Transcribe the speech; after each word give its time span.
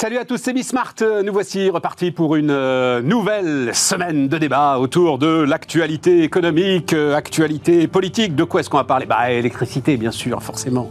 Salut 0.00 0.18
à 0.18 0.24
tous, 0.24 0.36
c'est 0.36 0.62
Smart. 0.62 0.94
Nous 1.24 1.32
voici 1.32 1.70
repartis 1.70 2.12
pour 2.12 2.36
une 2.36 2.52
euh, 2.52 3.02
nouvelle 3.02 3.74
semaine 3.74 4.28
de 4.28 4.38
débat 4.38 4.78
autour 4.78 5.18
de 5.18 5.42
l'actualité 5.42 6.22
économique, 6.22 6.92
euh, 6.92 7.16
actualité 7.16 7.88
politique. 7.88 8.36
De 8.36 8.44
quoi 8.44 8.60
est-ce 8.60 8.70
qu'on 8.70 8.76
va 8.76 8.84
parler? 8.84 9.06
Bah, 9.06 9.32
électricité, 9.32 9.96
bien 9.96 10.12
sûr, 10.12 10.40
forcément. 10.40 10.88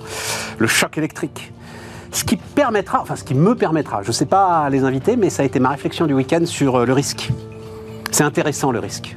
Le 0.58 0.68
choc 0.68 0.98
électrique. 0.98 1.54
Ce 2.12 2.26
qui 2.26 2.36
permettra, 2.36 3.02
enfin, 3.02 3.16
ce 3.16 3.24
qui 3.24 3.34
me 3.34 3.56
permettra, 3.56 4.02
je 4.04 4.10
ne 4.10 4.12
sais 4.12 4.26
pas 4.26 4.70
les 4.70 4.84
inviter, 4.84 5.16
mais 5.16 5.30
ça 5.30 5.44
a 5.44 5.46
été 5.46 5.62
ma 5.62 5.70
réflexion 5.70 6.06
du 6.06 6.14
week-end 6.14 6.46
sur 6.46 6.76
euh, 6.76 6.86
le 6.86 6.92
risque. 6.92 7.30
C'est 8.12 8.26
intéressant 8.26 8.74
le 8.74 8.80
risque. 8.80 9.16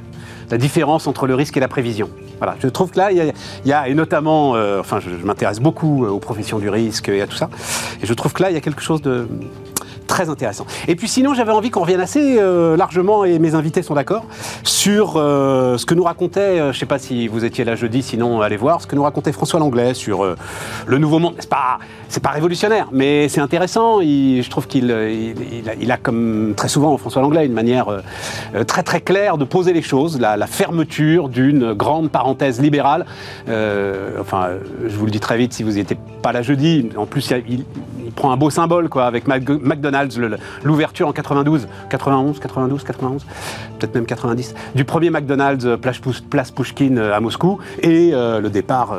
La 0.51 0.57
différence 0.57 1.05
entre 1.05 1.27
le 1.27 1.35
risque 1.35 1.57
et 1.57 1.59
la 1.59 1.67
prévision. 1.67 2.09
Voilà, 2.37 2.55
je 2.61 2.69
trouve 2.69 2.91
que 2.91 2.97
là, 2.97 3.11
il 3.11 3.33
y 3.65 3.73
a, 3.73 3.89
et 3.89 3.93
notamment, 3.93 4.51
enfin, 4.79 4.99
je, 4.99 5.09
je 5.09 5.25
m'intéresse 5.25 5.59
beaucoup 5.59 6.05
aux 6.05 6.19
professions 6.19 6.59
du 6.59 6.69
risque 6.69 7.07
et 7.07 7.21
à 7.21 7.27
tout 7.27 7.35
ça, 7.35 7.49
et 8.01 8.05
je 8.05 8.13
trouve 8.13 8.33
que 8.33 8.41
là, 8.41 8.49
il 8.49 8.55
y 8.55 8.57
a 8.57 8.61
quelque 8.61 8.81
chose 8.81 9.01
de, 9.01 9.27
très 10.07 10.29
intéressant. 10.29 10.65
Et 10.87 10.95
puis 10.95 11.07
sinon, 11.07 11.33
j'avais 11.33 11.51
envie 11.51 11.69
qu'on 11.69 11.81
revienne 11.81 12.01
assez 12.01 12.37
euh, 12.39 12.75
largement, 12.75 13.25
et 13.25 13.39
mes 13.39 13.55
invités 13.55 13.81
sont 13.81 13.93
d'accord, 13.93 14.25
sur 14.63 15.13
euh, 15.15 15.77
ce 15.77 15.85
que 15.85 15.93
nous 15.93 16.03
racontait, 16.03 16.39
euh, 16.39 16.71
je 16.71 16.77
ne 16.77 16.79
sais 16.79 16.85
pas 16.85 16.99
si 16.99 17.27
vous 17.27 17.45
étiez 17.45 17.63
là 17.63 17.75
jeudi, 17.75 18.01
sinon 18.01 18.41
allez 18.41 18.57
voir, 18.57 18.81
ce 18.81 18.87
que 18.87 18.95
nous 18.95 19.03
racontait 19.03 19.31
François 19.31 19.59
Langlais 19.59 19.93
sur 19.93 20.25
le 20.85 20.97
nouveau 20.97 21.19
monde. 21.19 21.35
C'est 21.39 21.49
pas, 21.49 21.79
pas 22.21 22.29
révolutionnaire, 22.29 22.89
mais 22.91 23.29
c'est 23.29 23.41
intéressant. 23.41 24.01
je 24.01 24.49
trouve 24.49 24.67
qu'il 24.67 24.93
il, 25.79 25.91
a, 25.91 25.97
comme 25.97 26.53
très 26.55 26.67
souvent 26.67 26.97
François 26.97 27.21
Langlais, 27.21 27.45
une 27.45 27.53
manière 27.53 27.87
très 28.67 28.83
très 28.83 29.01
claire 29.01 29.37
de 29.37 29.45
poser 29.45 29.73
les 29.73 29.81
choses, 29.81 30.19
la, 30.19 30.47
fermeture 30.47 31.29
d'une 31.29 31.73
grande 31.73 32.09
parenthèse 32.09 32.61
libérale. 32.61 33.05
enfin, 33.47 34.49
je 34.85 34.95
vous 34.95 35.05
le 35.05 35.11
dis 35.11 35.19
très 35.19 35.37
vite 35.37 35.53
si 35.53 35.63
vous 35.63 35.71
n'étiez 35.71 35.97
pas 36.21 36.31
là 36.31 36.41
jeudi. 36.41 36.89
En 36.97 37.05
plus, 37.05 37.33
il, 37.47 37.63
prend 38.15 38.31
un 38.31 38.37
beau 38.37 38.49
symbole, 38.49 38.89
quoi, 38.89 39.05
avec 39.05 39.27
McDonald's, 39.71 40.19
l'ouverture 40.63 41.07
en 41.07 41.13
92, 41.13 41.67
91, 41.89 42.39
92, 42.39 42.83
91, 42.83 43.25
peut-être 43.79 43.95
même 43.95 44.05
90, 44.05 44.55
du 44.75 44.85
premier 44.85 45.09
McDonald's 45.09 45.65
euh, 45.65 45.77
place 45.77 46.51
Pushkin 46.51 46.97
euh, 46.97 47.15
à 47.15 47.19
Moscou, 47.19 47.59
et 47.81 48.11
euh, 48.13 48.39
le 48.39 48.49
départ 48.49 48.95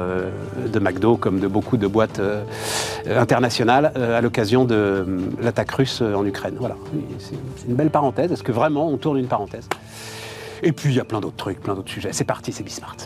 de 0.73 0.79
McDo, 0.79 1.17
comme 1.17 1.41
de 1.41 1.47
beaucoup 1.47 1.77
de 1.77 1.87
boîtes 1.87 2.21
internationales, 3.09 3.93
à 3.97 4.21
l'occasion 4.21 4.65
de 4.65 5.07
l'attaque 5.41 5.73
russe 5.73 6.03
en 6.03 6.25
Ukraine. 6.25 6.55
Voilà, 6.59 6.77
c'est 7.19 7.69
une 7.69 7.75
belle 7.75 7.91
parenthèse. 7.91 8.33
Est-ce 8.33 8.43
que 8.43 8.53
vraiment 8.53 8.89
on 8.89 8.97
tourne 8.97 9.19
une 9.19 9.27
parenthèse? 9.27 9.69
Et 10.63 10.73
puis 10.73 10.91
il 10.91 10.97
y 10.97 11.01
a 11.01 11.05
plein 11.05 11.21
d'autres 11.21 11.37
trucs, 11.37 11.61
plein 11.61 11.75
d'autres 11.75 11.91
sujets. 11.91 12.11
C'est 12.13 12.25
parti, 12.25 12.53
c'est 12.53 12.63
Bismart. 12.63 12.97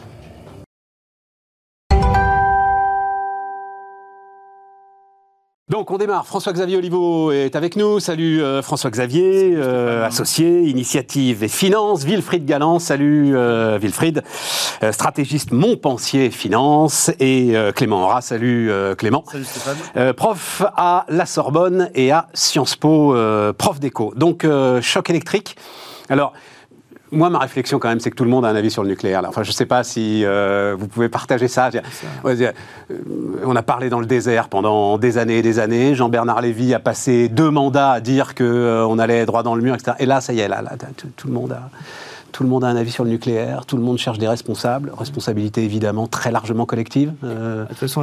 Donc 5.68 5.90
on 5.90 5.98
démarre. 5.98 6.24
François-Xavier 6.26 6.76
Oliveau 6.76 7.32
est 7.32 7.56
avec 7.56 7.74
nous. 7.74 7.98
Salut 7.98 8.40
euh, 8.40 8.62
François-Xavier, 8.62 9.52
euh, 9.56 10.06
associé, 10.06 10.60
initiative 10.60 11.42
et 11.42 11.48
finance. 11.48 12.04
Wilfried 12.04 12.46
Galland, 12.46 12.78
salut 12.78 13.36
euh, 13.36 13.76
Wilfried, 13.76 14.22
stratégiste 14.92 15.50
Montpensier 15.50 16.30
Finance. 16.30 17.10
Et 17.18 17.52
Clément 17.74 18.04
Aura, 18.04 18.20
salut 18.20 18.70
Clément. 18.96 19.24
Salut 19.28 19.44
Stéphane. 19.44 20.12
prof 20.12 20.62
à 20.76 21.04
la 21.08 21.26
Sorbonne 21.26 21.90
et 21.96 22.12
à 22.12 22.28
Sciences 22.32 22.76
Po, 22.76 23.16
prof 23.58 23.80
d'éco. 23.80 24.12
Donc 24.14 24.46
choc 24.82 25.10
électrique. 25.10 25.56
Alors, 26.08 26.32
moi, 27.12 27.30
ma 27.30 27.38
réflexion, 27.38 27.78
quand 27.78 27.88
même, 27.88 28.00
c'est 28.00 28.10
que 28.10 28.16
tout 28.16 28.24
le 28.24 28.30
monde 28.30 28.44
a 28.44 28.48
un 28.48 28.56
avis 28.56 28.70
sur 28.70 28.82
le 28.82 28.88
nucléaire. 28.88 29.22
Enfin, 29.26 29.42
je 29.42 29.50
ne 29.50 29.54
sais 29.54 29.66
pas 29.66 29.84
si 29.84 30.24
euh, 30.24 30.74
vous 30.78 30.88
pouvez 30.88 31.08
partager 31.08 31.46
ça. 31.46 31.70
Euh, 32.24 32.52
on 33.44 33.54
a 33.54 33.62
parlé 33.62 33.90
dans 33.90 34.00
le 34.00 34.06
désert 34.06 34.48
pendant 34.48 34.98
des 34.98 35.18
années 35.18 35.38
et 35.38 35.42
des 35.42 35.58
années. 35.58 35.94
Jean-Bernard 35.94 36.40
Lévy 36.40 36.74
a 36.74 36.80
passé 36.80 37.28
deux 37.28 37.50
mandats 37.50 37.92
à 37.92 38.00
dire 38.00 38.34
qu'on 38.34 38.44
euh, 38.44 38.98
allait 38.98 39.24
droit 39.24 39.42
dans 39.42 39.54
le 39.54 39.62
mur, 39.62 39.74
etc. 39.74 39.92
Et 40.00 40.06
là, 40.06 40.20
ça 40.20 40.32
y 40.32 40.40
est, 40.40 40.48
là, 40.48 40.62
tout 41.16 41.28
le 41.28 41.32
monde 41.32 41.52
a 41.52 41.70
tout 42.36 42.42
le 42.42 42.50
monde 42.50 42.64
a 42.64 42.66
un 42.66 42.76
avis 42.76 42.90
sur 42.90 43.02
le 43.02 43.08
nucléaire, 43.08 43.64
tout 43.64 43.78
le 43.78 43.82
monde 43.82 43.96
cherche 43.96 44.18
des 44.18 44.28
responsables, 44.28 44.92
responsabilité 44.94 45.64
évidemment 45.64 46.06
très 46.06 46.30
largement 46.30 46.66
collective. 46.66 47.14
Euh, 47.24 47.62
de 47.62 47.68
toute 47.68 47.78
façon, 47.78 48.02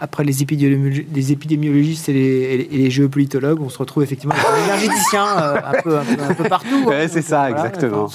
après, 0.00 0.24
les, 0.24 0.42
épidémiologistes 0.42 2.08
et 2.08 2.68
les, 2.68 2.90
géopolitologues, 2.90 3.60
on 3.60 3.68
se 3.68 3.78
retrouve 3.78 4.02
effectivement 4.02 4.34
avec 4.34 4.64
énergéticiens 4.64 5.38
euh, 5.38 5.60
un, 5.64 6.34
peu, 6.34 6.48
partout. 6.48 6.90
Hein. 6.90 7.06
c'est 7.06 7.22
ça, 7.22 7.48
exactement. 7.48 8.10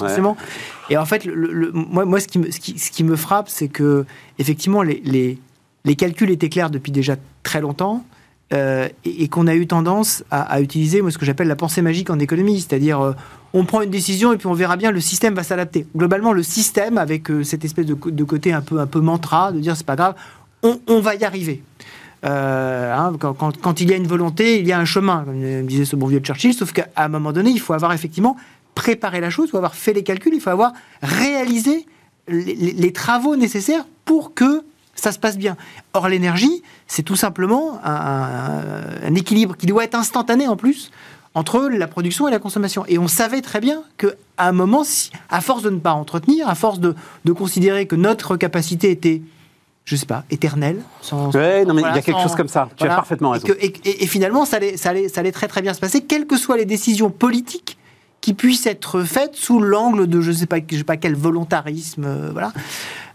Et 0.90 0.98
en 0.98 1.06
fait, 1.06 1.24
le, 1.24 1.70
moi, 1.72 2.04
moi, 2.04 2.20
ce 2.20 2.28
qui 2.28 2.38
me, 2.38 2.50
ce 2.50 2.60
qui, 2.90 3.02
me 3.02 3.16
frappe, 3.16 3.48
c'est 3.48 3.68
que 3.68 4.04
effectivement, 4.38 4.82
les, 4.82 5.38
les, 5.86 5.96
calculs 5.96 6.30
étaient 6.30 6.50
clairs 6.50 6.68
depuis 6.68 6.92
déjà 6.92 7.16
très 7.44 7.62
longtemps. 7.62 8.04
Euh, 8.54 8.88
et, 9.04 9.28
qu'on 9.28 9.46
a 9.46 9.54
eu 9.54 9.66
tendance 9.66 10.24
à, 10.30 10.62
utiliser 10.62 11.02
moi, 11.02 11.10
ce 11.10 11.18
que 11.18 11.26
j'appelle 11.26 11.48
la 11.48 11.56
pensée 11.56 11.82
magique 11.82 12.08
en 12.08 12.18
économie, 12.18 12.60
c'est-à-dire 12.60 12.98
euh, 12.98 13.12
on 13.52 13.66
prend 13.66 13.82
une 13.82 13.90
décision 13.90 14.32
et 14.32 14.38
puis 14.38 14.46
on 14.46 14.54
verra 14.54 14.76
bien, 14.76 14.90
le 14.90 15.00
système 15.00 15.34
va 15.34 15.42
s'adapter. 15.42 15.86
Globalement, 15.94 16.32
le 16.32 16.42
système, 16.42 16.96
avec 16.96 17.30
euh, 17.30 17.44
cette 17.44 17.66
espèce 17.66 17.84
de, 17.84 18.24
côté 18.24 18.54
un 18.54 18.62
peu, 18.62 18.80
un 18.80 18.86
peu 18.86 19.00
mantra, 19.00 19.52
de 19.52 19.60
dire 19.60 19.76
c'est 19.76 19.84
pas 19.84 19.96
grave, 19.96 20.14
on, 20.62 21.00
va 21.00 21.14
y 21.14 21.24
arriver. 21.24 21.62
Hein, 22.22 23.12
quand, 23.18 23.80
il 23.82 23.90
y 23.90 23.92
a 23.92 23.96
une 23.96 24.06
volonté, 24.06 24.60
il 24.60 24.66
y 24.66 24.72
a 24.72 24.78
un 24.78 24.86
chemin, 24.86 25.24
comme 25.24 25.66
disait 25.66 25.84
ce 25.84 25.94
bon 25.94 26.06
vieux 26.06 26.20
Churchill, 26.20 26.54
sauf 26.54 26.72
qu'à 26.72 26.88
un 26.96 27.08
moment 27.08 27.32
donné, 27.32 27.50
il 27.50 27.60
faut 27.60 27.74
avoir 27.74 27.92
effectivement 27.92 28.36
préparé 28.74 29.20
la 29.20 29.28
chose, 29.28 29.48
il 29.48 29.50
faut 29.50 29.58
avoir 29.58 29.74
fait 29.74 29.92
les 29.92 30.02
calculs, 30.02 30.34
il 30.34 30.40
faut 30.40 30.50
avoir 30.50 30.72
réalisé 31.02 31.86
les 32.28 32.92
travaux 32.92 33.36
nécessaires 33.36 33.84
pour 34.04 34.34
que 34.34 34.64
ça 34.98 35.12
se 35.12 35.18
passe 35.18 35.38
bien. 35.38 35.56
Or, 35.94 36.08
l'énergie, 36.08 36.62
c'est 36.86 37.02
tout 37.02 37.16
simplement 37.16 37.80
un, 37.84 39.14
équilibre 39.14 39.56
qui 39.56 39.66
doit 39.66 39.84
être 39.84 39.94
instantané 39.94 40.48
en 40.48 40.56
plus 40.56 40.90
entre 41.34 41.68
la 41.68 41.86
production 41.86 42.26
et 42.26 42.30
la 42.30 42.38
consommation. 42.38 42.84
Et 42.88 42.98
on 42.98 43.06
savait 43.06 43.40
très 43.40 43.60
bien 43.60 43.82
qu'à 43.96 44.08
un 44.38 44.52
moment, 44.52 44.82
à 45.30 45.40
force 45.40 45.62
de 45.62 45.70
ne 45.70 45.78
pas 45.78 45.92
entretenir, 45.92 46.48
à 46.48 46.54
force 46.54 46.80
de, 46.80 46.94
considérer 47.32 47.86
que 47.86 47.96
notre 47.96 48.36
capacité 48.36 48.90
était 48.90 49.22
je 49.84 49.96
sais 49.96 50.04
pas, 50.04 50.24
éternelle. 50.30 50.82
Sans, 51.00 51.34
ouais, 51.34 51.64
non, 51.64 51.72
mais 51.72 51.80
il 51.80 51.94
y 51.94 51.98
a 51.98 52.02
quelque 52.02 52.20
chose 52.20 52.34
comme 52.34 52.48
ça. 52.48 52.68
Tu 52.76 52.84
as 52.84 52.88
parfaitement 52.88 53.30
raison. 53.30 53.46
Et, 53.58 54.06
finalement, 54.06 54.44
ça 54.44 54.56
allait, 54.56 54.76
ça, 54.76 54.90
allait, 54.90 55.08
ça 55.08 55.20
allait 55.20 55.32
très 55.32 55.48
très 55.48 55.62
bien 55.62 55.72
se 55.72 55.80
passer, 55.80 56.02
quelles 56.02 56.26
que 56.26 56.36
soient 56.36 56.58
les 56.58 56.66
décisions 56.66 57.08
politiques 57.08 57.78
qui 58.20 58.34
puissent 58.34 58.66
être 58.66 59.02
faites 59.02 59.34
sous 59.34 59.60
l'angle 59.60 60.06
de 60.06 60.20
je 60.20 60.30
sais 60.30 60.44
pas, 60.46 60.58
je 60.70 60.76
sais 60.76 60.84
pas 60.84 60.98
quel 60.98 61.14
volontarisme, 61.14 62.04
euh, 62.04 62.28
voilà. 62.32 62.52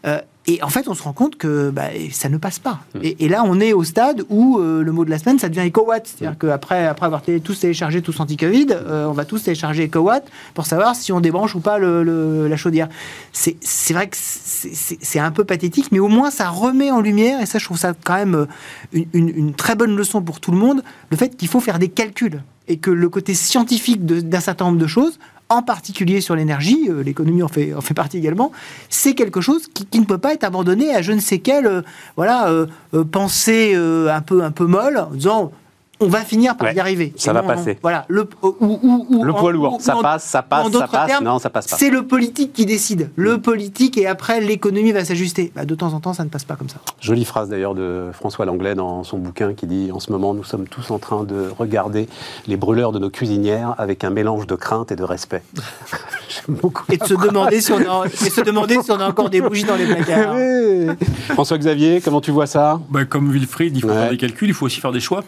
Euh, 0.07 0.19
et 0.45 0.61
en 0.61 0.67
fait, 0.67 0.89
on 0.89 0.93
se 0.93 1.03
rend 1.03 1.13
compte 1.13 1.37
que 1.37 1.69
bah, 1.69 1.87
ça 2.11 2.27
ne 2.27 2.37
passe 2.37 2.59
pas. 2.59 2.81
Mm. 2.95 2.99
Et, 3.19 3.29
là, 3.29 3.43
on 3.45 3.59
est 3.61 3.71
au 3.71 3.83
stade 3.83 4.23
où 4.29 4.59
euh, 4.59 4.83
le 4.83 4.91
mot 4.91 5.05
de 5.05 5.09
la 5.09 5.17
semaine, 5.17 5.39
ça 5.39 5.47
devient 5.47 5.69
EcoWatt. 5.69 6.05
C'est-à-dire 6.05 6.35
mm. 6.35 6.47
qu'après 6.47 6.85
après 6.85 7.05
avoir 7.05 7.21
tous 7.43 7.59
téléchargé 7.59 8.01
tous 8.01 8.19
anti-Covid, 8.19 8.67
euh, 8.71 9.05
on 9.05 9.13
va 9.13 9.23
tous 9.23 9.43
télécharger 9.43 9.85
EcoWatt 9.87 10.25
pour 10.53 10.65
savoir 10.65 10.95
si 10.95 11.13
on 11.13 11.21
débranche 11.21 11.55
ou 11.55 11.61
pas 11.61 11.77
le, 11.77 12.47
la 12.47 12.57
chaudière. 12.57 12.89
C'est 13.31 13.93
vrai 13.93 14.07
que 14.07 14.17
c'est 14.17 15.19
un 15.19 15.31
peu 15.31 15.45
pathétique, 15.45 15.91
mais 15.91 15.99
au 15.99 16.09
moins 16.09 16.29
ça 16.29 16.49
remet 16.49 16.91
en 16.91 16.99
lumière, 16.99 17.41
et 17.41 17.45
ça, 17.45 17.57
je 17.57 17.65
trouve 17.65 17.77
ça 17.77 17.93
quand 18.03 18.15
même 18.15 18.47
une, 18.91 19.29
une 19.29 19.53
très 19.53 19.75
bonne 19.75 19.95
leçon 19.95 20.21
pour 20.21 20.39
tout 20.39 20.51
le 20.51 20.57
monde, 20.57 20.83
le 21.09 21.17
fait 21.17 21.35
qu'il 21.35 21.47
faut 21.47 21.59
faire 21.59 21.79
des 21.79 21.89
calculs 21.89 22.41
et 22.67 22.77
que 22.77 22.91
le 22.91 23.09
côté 23.09 23.33
scientifique 23.33 24.05
d'un 24.05 24.39
certain 24.39 24.65
nombre 24.65 24.77
de 24.77 24.87
choses 24.87 25.19
en 25.53 25.61
particulier 25.61 26.21
sur 26.21 26.35
l'énergie, 26.35 26.87
euh, 26.89 27.03
l'économie 27.03 27.43
en 27.43 27.47
fait, 27.47 27.73
en 27.73 27.81
fait 27.81 27.93
partie 27.93 28.17
également, 28.17 28.51
c'est 28.89 29.13
quelque 29.13 29.41
chose 29.41 29.67
qui, 29.67 29.99
ne 29.99 30.05
peut 30.05 30.17
pas 30.17 30.33
être 30.33 30.43
abandonné 30.43 30.93
à 30.93 31.01
je 31.01 31.11
ne 31.11 31.19
sais 31.19 31.39
quelle 31.39 31.67
euh, 31.67 31.81
voilà, 32.15 32.49
euh, 32.49 32.65
pensée 33.11 33.75
un, 33.75 34.21
peu, 34.21 34.43
un 34.43 34.51
peu 34.51 34.65
molle, 34.65 34.97
en 34.97 35.13
disant 35.13 35.51
on 35.99 36.07
va 36.07 36.21
finir 36.21 36.57
par 36.57 36.73
y 36.73 36.79
arriver. 36.79 37.13
Ça 37.15 37.33
va 37.33 37.43
passer. 37.43 37.77
Voilà, 37.81 38.05
le, 38.07 38.27
ou, 38.41 39.23
le 39.23 39.33
poids 39.33 39.51
lourd, 39.51 39.77
ça 39.79 39.95
passe, 40.01 40.23
ça 40.25 40.41
passe, 40.41 40.71
ça 40.71 40.87
passe, 40.87 41.21
non, 41.21 41.39
ça 41.39 41.49
passe 41.49 41.67
pas. 41.67 41.77
C'est 41.77 41.89
le 41.89 42.05
politique 42.05 42.53
qui 42.53 42.65
décide. 42.65 43.09
Le 43.15 43.39
politique 43.39 43.97
et 43.97 44.07
après 44.07 44.41
l'économie 44.41 44.91
va 44.91 45.05
s'ajuster. 45.05 45.51
Bah, 45.55 45.65
de 45.65 45.75
temps 45.75 45.93
en 45.93 45.99
temps, 45.99 46.13
ça 46.13 46.23
ne 46.23 46.29
passe 46.29 46.43
pas 46.43 46.55
comme 46.55 46.69
ça. 46.69 46.77
Jolie 46.99 47.25
phrase 47.25 47.49
d'ailleurs 47.49 47.75
de 47.75 48.09
François 48.13 48.45
Langlais 48.45 48.75
dans 48.75 49.03
son 49.03 49.17
bouquin 49.17 49.53
qui 49.53 49.67
dit 49.67 49.91
en 49.91 49.99
ce 49.99 50.11
moment, 50.11 50.33
nous 50.33 50.43
sommes 50.43 50.67
tous 50.67 50.91
en 50.91 50.99
train 50.99 51.23
de 51.23 51.49
regarder 51.57 52.07
les 52.47 52.57
brûleurs 52.57 52.91
de 52.91 52.99
nos 52.99 53.09
cuisinières 53.09 53.75
avec 53.77 54.03
un 54.03 54.09
mélange 54.09 54.47
de 54.47 54.55
crainte 54.55 54.91
et 54.91 54.95
de 54.95 55.03
respect. 55.03 55.43
et 56.89 56.97
de 56.97 57.05
se 57.05 57.13
demander 57.13 57.61
si 57.61 57.71
on 57.71 57.77
a, 57.77 58.05
et 58.07 58.29
se 58.29 58.41
demander 58.41 58.81
si 58.81 58.91
on 58.91 58.99
a 58.99 59.07
encore 59.07 59.29
des 59.29 59.41
bougies 59.41 59.63
dans 59.63 59.75
les 59.75 59.85
placards. 59.85 60.35
François 61.29 61.57
Xavier, 61.57 62.01
comment 62.01 62.21
tu 62.21 62.31
vois 62.31 62.47
ça? 62.47 62.81
Bah, 62.89 63.05
Comme 63.05 63.31
Wilfried, 63.31 63.75
il 63.75 63.81
faut 63.81 63.89
faire 63.89 64.09
des 64.09 64.17
calculs, 64.17 64.49
il 64.49 64.53
faut 64.53 64.65
aussi 64.65 64.81
faire 64.81 64.91
des 64.91 64.99
choix. 64.99 65.23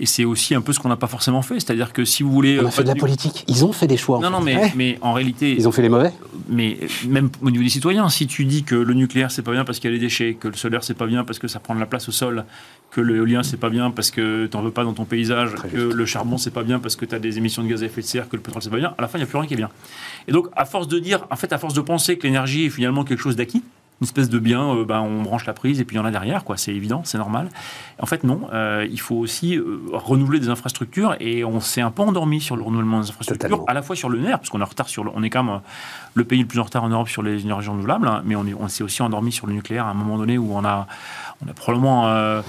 Et 0.00 0.06
c'est 0.06 0.24
aussi 0.24 0.54
un 0.54 0.60
peu 0.60 0.72
ce 0.72 0.78
qu'on 0.78 0.88
n'a 0.88 0.96
pas 0.96 1.06
forcément 1.06 1.42
fait. 1.42 1.54
C'est-à-dire 1.54 1.92
que 1.92 2.04
si 2.04 2.22
vous 2.22 2.30
voulez. 2.30 2.60
On 2.60 2.66
a 2.66 2.70
fait 2.70 2.82
de 2.82 2.88
la 2.88 2.94
politique. 2.94 3.44
Ils 3.48 3.64
ont 3.64 3.72
fait 3.72 3.86
des 3.86 3.96
choix. 3.96 4.20
Non, 4.20 4.30
non, 4.30 4.40
mais, 4.40 4.72
mais 4.76 4.98
en 5.00 5.12
réalité. 5.12 5.54
Ils 5.56 5.66
ont 5.66 5.72
fait 5.72 5.82
les 5.82 5.88
mauvais. 5.88 6.12
Mais 6.48 6.78
même 7.06 7.30
au 7.42 7.50
niveau 7.50 7.64
des 7.64 7.70
citoyens, 7.70 8.08
si 8.08 8.26
tu 8.26 8.44
dis 8.44 8.62
que 8.62 8.74
le 8.74 8.94
nucléaire, 8.94 9.30
c'est 9.30 9.42
pas 9.42 9.52
bien 9.52 9.64
parce 9.64 9.78
qu'il 9.78 9.90
y 9.90 9.92
a 9.92 9.96
les 9.96 10.00
déchets, 10.00 10.34
que 10.34 10.48
le 10.48 10.54
solaire, 10.54 10.84
c'est 10.84 10.94
pas 10.94 11.06
bien 11.06 11.24
parce 11.24 11.38
que 11.38 11.48
ça 11.48 11.58
prend 11.58 11.74
de 11.74 11.80
la 11.80 11.86
place 11.86 12.08
au 12.08 12.12
sol, 12.12 12.44
que 12.90 13.00
l'éolien, 13.00 13.42
c'est 13.42 13.56
pas 13.56 13.70
bien 13.70 13.90
parce 13.90 14.10
que 14.10 14.46
tu 14.46 14.56
n'en 14.56 14.62
veux 14.62 14.70
pas 14.70 14.84
dans 14.84 14.94
ton 14.94 15.04
paysage, 15.04 15.54
que 15.72 15.76
le 15.76 16.06
charbon, 16.06 16.38
c'est 16.38 16.52
pas 16.52 16.62
bien 16.62 16.78
parce 16.78 16.96
que 16.96 17.04
tu 17.04 17.14
as 17.14 17.18
des 17.18 17.38
émissions 17.38 17.62
de 17.62 17.68
gaz 17.68 17.82
à 17.82 17.86
effet 17.86 18.00
de 18.00 18.06
serre, 18.06 18.28
que 18.28 18.36
le 18.36 18.42
pétrole, 18.42 18.62
c'est 18.62 18.70
pas 18.70 18.76
bien, 18.76 18.94
à 18.96 19.02
la 19.02 19.08
fin, 19.08 19.18
il 19.18 19.22
n'y 19.22 19.24
a 19.24 19.26
plus 19.26 19.38
rien 19.38 19.46
qui 19.46 19.54
est 19.54 19.58
bien. 19.58 19.70
Et 20.26 20.32
donc, 20.32 20.46
à 20.56 20.64
force 20.64 20.88
de 20.88 20.98
dire, 20.98 21.26
en 21.30 21.36
fait, 21.36 21.52
à 21.52 21.58
force 21.58 21.74
de 21.74 21.80
penser 21.80 22.16
que 22.16 22.26
l'énergie 22.26 22.66
est 22.66 22.70
finalement 22.70 23.04
quelque 23.04 23.20
chose 23.20 23.36
d'acquis, 23.36 23.62
une 24.00 24.04
espèce 24.04 24.28
de 24.28 24.38
bien, 24.38 24.62
euh, 24.76 24.84
ben, 24.84 25.00
on 25.00 25.22
branche 25.22 25.44
la 25.46 25.52
prise 25.54 25.80
et 25.80 25.84
puis 25.84 25.96
il 25.96 25.98
y 25.98 26.00
en 26.00 26.04
a 26.04 26.10
derrière, 26.12 26.44
quoi. 26.44 26.56
C'est 26.56 26.72
évident, 26.72 27.02
c'est 27.04 27.18
normal. 27.18 27.48
En 28.00 28.06
fait, 28.06 28.22
non. 28.22 28.42
Euh, 28.52 28.86
il 28.90 29.00
faut 29.00 29.16
aussi 29.16 29.56
euh, 29.56 29.80
renouveler 29.92 30.38
des 30.38 30.48
infrastructures 30.50 31.16
et 31.18 31.44
on 31.44 31.58
s'est 31.60 31.80
un 31.80 31.90
peu 31.90 32.02
endormi 32.02 32.40
sur 32.40 32.56
le 32.56 32.62
renouvellement 32.62 33.00
des 33.00 33.08
infrastructures, 33.08 33.48
Totalement. 33.48 33.64
à 33.66 33.74
la 33.74 33.82
fois 33.82 33.96
sur 33.96 34.08
le 34.08 34.20
nerf, 34.20 34.38
parce 34.38 34.50
qu'on 34.50 34.60
est 34.60 34.62
en 34.62 34.66
retard 34.66 34.88
sur, 34.88 35.02
le- 35.02 35.10
on 35.14 35.22
est 35.24 35.30
quand 35.30 35.42
même 35.42 35.54
euh, 35.56 35.58
le 36.14 36.24
pays 36.24 36.40
le 36.40 36.46
plus 36.46 36.60
en 36.60 36.64
retard 36.64 36.84
en 36.84 36.88
Europe 36.88 37.08
sur 37.08 37.22
les 37.22 37.42
énergies 37.42 37.70
renouvelables, 37.70 38.06
hein, 38.06 38.22
mais 38.24 38.36
on, 38.36 38.46
est- 38.46 38.54
on 38.54 38.68
s'est 38.68 38.84
aussi 38.84 39.02
endormi 39.02 39.32
sur 39.32 39.46
le 39.48 39.52
nucléaire 39.54 39.86
à 39.86 39.90
un 39.90 39.94
moment 39.94 40.16
donné 40.16 40.38
où 40.38 40.52
on 40.54 40.64
a, 40.64 40.86
on 41.44 41.50
a 41.50 41.52
probablement 41.54 42.06
euh, 42.08 42.40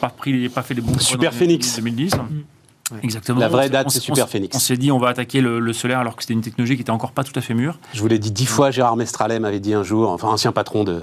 pas 0.00 0.08
pris, 0.08 0.48
pas 0.48 0.62
fait 0.62 0.74
les 0.74 0.80
bons 0.80 0.92
choix 0.94 1.00
Super 1.02 1.32
Phoenix. 1.32 1.76
2010. 1.76 2.12
Ouais. 2.92 2.98
Exactement. 3.02 3.40
La 3.40 3.48
vraie 3.48 3.68
date, 3.68 3.86
on- 3.86 3.90
c'est 3.90 3.98
on- 3.98 4.14
Super 4.14 4.24
on- 4.24 4.28
Phoenix. 4.28 4.56
On 4.56 4.60
s'est 4.60 4.76
dit, 4.76 4.92
on 4.92 4.98
va 4.98 5.08
attaquer 5.08 5.40
le, 5.40 5.58
le 5.58 5.72
solaire 5.72 5.98
alors 5.98 6.14
que 6.16 6.22
c'était 6.22 6.34
une 6.34 6.40
technologie 6.40 6.76
qui 6.76 6.82
était 6.82 6.90
encore 6.90 7.12
pas 7.12 7.24
tout 7.24 7.32
à 7.36 7.40
fait 7.40 7.54
mûre. 7.54 7.78
Je 7.92 8.00
vous 8.00 8.06
l'ai 8.08 8.18
dit 8.18 8.30
dix 8.30 8.46
fois, 8.46 8.70
Gérard 8.70 8.96
Mestralet 8.96 9.40
m'avait 9.40 9.60
dit 9.60 9.74
un 9.74 9.82
jour, 9.82 10.10
enfin 10.10 10.28
ancien 10.28 10.52
patron 10.52 10.84
de... 10.84 11.02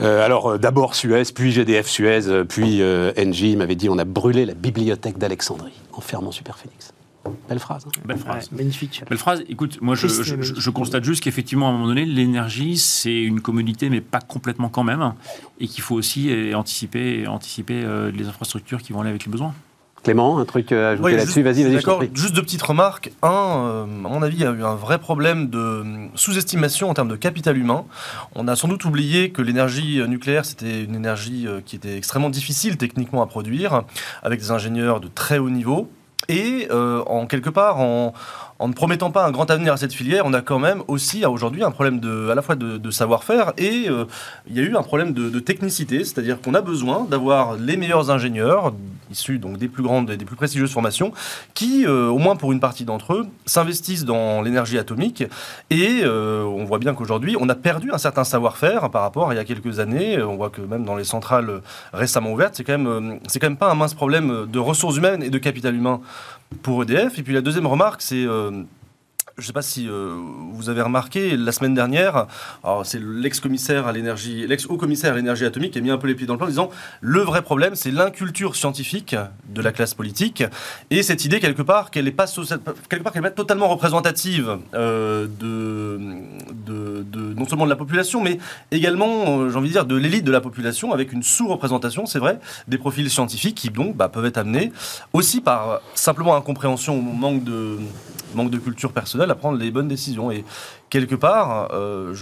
Euh, 0.00 0.24
alors 0.24 0.52
euh, 0.52 0.58
d'abord 0.58 0.94
Suez, 0.94 1.22
puis 1.34 1.50
GDF 1.52 1.88
Suez, 1.88 2.28
euh, 2.28 2.44
puis 2.44 2.82
euh, 2.82 3.12
Engie, 3.18 3.52
il 3.52 3.58
m'avait 3.58 3.74
dit 3.76 3.88
on 3.88 3.98
a 3.98 4.04
brûlé 4.04 4.44
la 4.44 4.52
bibliothèque 4.54 5.16
d'Alexandrie 5.18 5.72
en 5.92 6.00
fermant 6.02 6.30
Super 6.30 6.58
Phoenix. 6.58 6.92
Belle 7.48 7.58
phrase. 7.58 7.84
hein. 7.86 7.90
Belle 8.04 8.18
phrase. 8.18 8.48
Ouais, 8.52 8.58
magnifique. 8.58 9.02
Belle 9.08 9.18
phrase. 9.18 9.42
Écoute, 9.48 9.78
moi, 9.80 9.96
je, 9.96 10.70
constate 10.70 11.02
juste 11.02 11.24
qu'effectivement, 11.24 11.66
à 11.66 11.70
un 11.70 11.72
moment 11.72 11.88
donné, 11.88 12.04
l'énergie, 12.04 12.76
c'est 12.76 13.20
une 13.20 13.40
commodité, 13.40 13.90
mais 13.90 14.00
pas 14.00 14.20
complètement 14.20 14.68
quand 14.68 14.84
même, 14.84 15.12
et 15.58 15.66
qu'il 15.66 15.82
faut 15.82 15.96
aussi 15.96 16.30
anticiper, 16.54 17.26
anticiper 17.26 17.82
euh, 17.84 18.12
les 18.12 18.28
infrastructures 18.28 18.80
qui 18.80 18.92
vont 18.92 19.00
aller 19.00 19.10
avec 19.10 19.24
les 19.24 19.32
besoins. 19.32 19.54
Clément, 20.06 20.38
un 20.38 20.44
truc 20.44 20.70
euh, 20.70 20.86
à 20.86 20.90
ajouter 20.90 21.04
Oui, 21.04 21.16
là-dessus 21.16 21.42
Vas-y, 21.42 21.64
vas-y, 21.64 21.74
D'accord, 21.74 22.00
juste 22.14 22.32
deux 22.32 22.42
petites 22.42 22.62
remarques. 22.62 23.10
Un, 23.24 23.28
euh, 23.28 23.82
à 23.82 24.08
mon 24.08 24.22
avis, 24.22 24.36
il 24.36 24.42
y 24.42 24.46
a 24.46 24.52
eu 24.52 24.62
un 24.62 24.76
vrai 24.76 24.98
problème 24.98 25.50
de 25.50 25.58
euh, 25.58 26.06
sous-estimation 26.14 26.88
en 26.88 26.94
termes 26.94 27.08
de 27.08 27.16
capital 27.16 27.58
humain. 27.58 27.84
On 28.36 28.46
a 28.46 28.54
sans 28.54 28.68
doute 28.68 28.84
oublié 28.84 29.30
que 29.30 29.42
l'énergie 29.42 30.00
euh, 30.00 30.06
nucléaire, 30.06 30.44
c'était 30.44 30.84
une 30.84 30.94
énergie 30.94 31.48
euh, 31.48 31.60
qui 31.60 31.74
était 31.74 31.96
extrêmement 31.96 32.30
difficile 32.30 32.76
techniquement 32.76 33.20
à 33.20 33.26
produire, 33.26 33.82
avec 34.22 34.38
des 34.38 34.52
ingénieurs 34.52 35.00
de 35.00 35.08
très 35.08 35.38
haut 35.38 35.50
niveau. 35.50 35.90
Et 36.28 36.68
euh, 36.70 37.02
en 37.06 37.26
quelque 37.26 37.50
part, 37.50 37.78
en, 37.80 38.12
en 38.58 38.68
ne 38.68 38.72
promettant 38.72 39.10
pas 39.10 39.26
un 39.26 39.30
grand 39.30 39.50
avenir 39.50 39.72
à 39.72 39.76
cette 39.76 39.92
filière, 39.92 40.24
on 40.24 40.32
a 40.32 40.40
quand 40.40 40.58
même 40.58 40.82
aussi 40.88 41.24
aujourd'hui 41.26 41.62
un 41.62 41.70
problème 41.70 42.00
de, 42.00 42.30
à 42.30 42.34
la 42.34 42.42
fois 42.42 42.54
de, 42.54 42.90
savoir-faire 42.90 43.52
et 43.58 43.88
euh, 43.88 44.04
il 44.48 44.56
y 44.56 44.60
a 44.60 44.62
eu 44.62 44.76
un 44.76 44.82
problème 44.82 45.12
de, 45.12 45.38
technicité, 45.40 46.04
c'est-à-dire 46.04 46.40
qu'on 46.40 46.54
a 46.54 46.62
besoin 46.62 47.06
d'avoir 47.08 47.56
les 47.56 47.76
meilleurs 47.76 48.10
ingénieurs 48.10 48.72
issus 49.10 49.38
donc 49.38 49.58
des 49.58 49.68
plus 49.68 49.82
grandes 49.82 50.10
et 50.10 50.16
des 50.16 50.24
plus 50.24 50.34
prestigieuses 50.34 50.72
formations 50.72 51.12
qui, 51.54 51.84
euh, 51.86 52.08
au 52.08 52.18
moins 52.18 52.36
pour 52.36 52.52
une 52.52 52.58
partie 52.58 52.84
d'entre 52.84 53.12
eux, 53.12 53.26
s'investissent 53.44 54.04
dans 54.04 54.42
l'énergie 54.42 54.78
atomique. 54.78 55.24
Et 55.70 56.00
euh, 56.02 56.42
on 56.42 56.64
voit 56.64 56.78
bien 56.78 56.94
qu'aujourd'hui, 56.94 57.36
on 57.38 57.48
a 57.48 57.54
perdu 57.54 57.92
un 57.92 57.98
certain 57.98 58.24
savoir-faire 58.24 58.90
par 58.90 59.02
rapport 59.02 59.28
à 59.30 59.34
il 59.34 59.36
y 59.36 59.40
a 59.40 59.44
quelques 59.44 59.78
années. 59.78 60.20
On 60.22 60.36
voit 60.36 60.50
que 60.50 60.62
même 60.62 60.84
dans 60.84 60.96
les 60.96 61.04
centrales 61.04 61.60
récemment 61.92 62.32
ouvertes, 62.32 62.54
c'est 62.56 62.64
quand 62.64 63.20
c'est 63.28 63.38
quand 63.38 63.48
même 63.48 63.58
pas 63.58 63.70
un 63.70 63.74
mince 63.74 63.94
problème 63.94 64.46
de 64.50 64.58
ressources 64.58 64.96
humaines 64.96 65.22
et 65.22 65.30
de 65.30 65.38
capital 65.38 65.74
humain 65.74 66.00
pour 66.62 66.82
EDF. 66.82 67.18
Et 67.18 67.22
puis 67.22 67.32
la 67.32 67.40
deuxième 67.40 67.66
remarque, 67.66 68.02
c'est 68.02 68.24
euh, 68.24 68.62
je 69.38 69.42
ne 69.42 69.46
sais 69.48 69.52
pas 69.52 69.62
si 69.62 69.86
euh, 69.86 70.16
vous 70.52 70.70
avez 70.70 70.80
remarqué, 70.80 71.36
la 71.36 71.52
semaine 71.52 71.74
dernière, 71.74 72.26
c'est 72.84 73.00
l'ex-commissaire 73.02 73.86
à 73.86 73.92
l'énergie, 73.92 74.46
l'ex-haut-commissaire 74.46 75.12
à 75.12 75.16
l'énergie 75.16 75.44
atomique 75.44 75.72
qui 75.72 75.78
a 75.78 75.82
mis 75.82 75.90
un 75.90 75.98
peu 75.98 76.08
les 76.08 76.14
pieds 76.14 76.26
dans 76.26 76.32
le 76.32 76.38
plat 76.38 76.46
en 76.46 76.50
disant 76.50 76.70
le 77.02 77.20
vrai 77.20 77.42
problème, 77.42 77.74
c'est 77.74 77.90
l'inculture 77.90 78.56
scientifique 78.56 79.14
de 79.50 79.60
la 79.60 79.72
classe 79.72 79.92
politique 79.92 80.42
et 80.90 81.02
cette 81.02 81.26
idée 81.26 81.38
quelque 81.38 81.60
part 81.60 81.90
qu'elle 81.90 82.06
n'est 82.06 82.12
pas, 82.12 82.26
quelque 82.88 83.02
part 83.02 83.12
qu'elle 83.12 83.26
est 83.26 83.30
totalement 83.32 83.68
représentative 83.68 84.56
euh, 84.72 85.26
de, 85.38 85.98
non 87.36 87.46
seulement 87.46 87.64
de 87.64 87.70
la 87.70 87.76
population, 87.76 88.22
mais 88.22 88.38
également, 88.70 89.40
euh, 89.40 89.50
j'ai 89.50 89.56
envie 89.58 89.68
de 89.68 89.72
dire, 89.72 89.84
de 89.84 89.96
l'élite 89.96 90.24
de 90.24 90.32
la 90.32 90.40
population 90.40 90.92
avec 90.92 91.12
une 91.12 91.22
sous-représentation, 91.22 92.06
c'est 92.06 92.20
vrai, 92.20 92.38
des 92.68 92.78
profils 92.78 93.10
scientifiques 93.10 93.56
qui 93.56 93.68
donc 93.68 93.96
bah, 93.96 94.08
peuvent 94.08 94.24
être 94.24 94.38
amenés 94.38 94.72
aussi 95.12 95.42
par 95.42 95.80
simplement 95.94 96.36
incompréhension 96.36 96.96
ou 96.96 97.02
manque 97.02 97.44
de 97.44 97.76
manque 98.36 98.50
de 98.50 98.58
culture 98.58 98.92
personnelle 98.92 99.30
à 99.30 99.34
prendre 99.34 99.58
les 99.58 99.70
bonnes 99.70 99.88
décisions. 99.88 100.30
Et 100.30 100.44
quelque 100.90 101.14
part, 101.14 101.70
euh, 101.72 102.14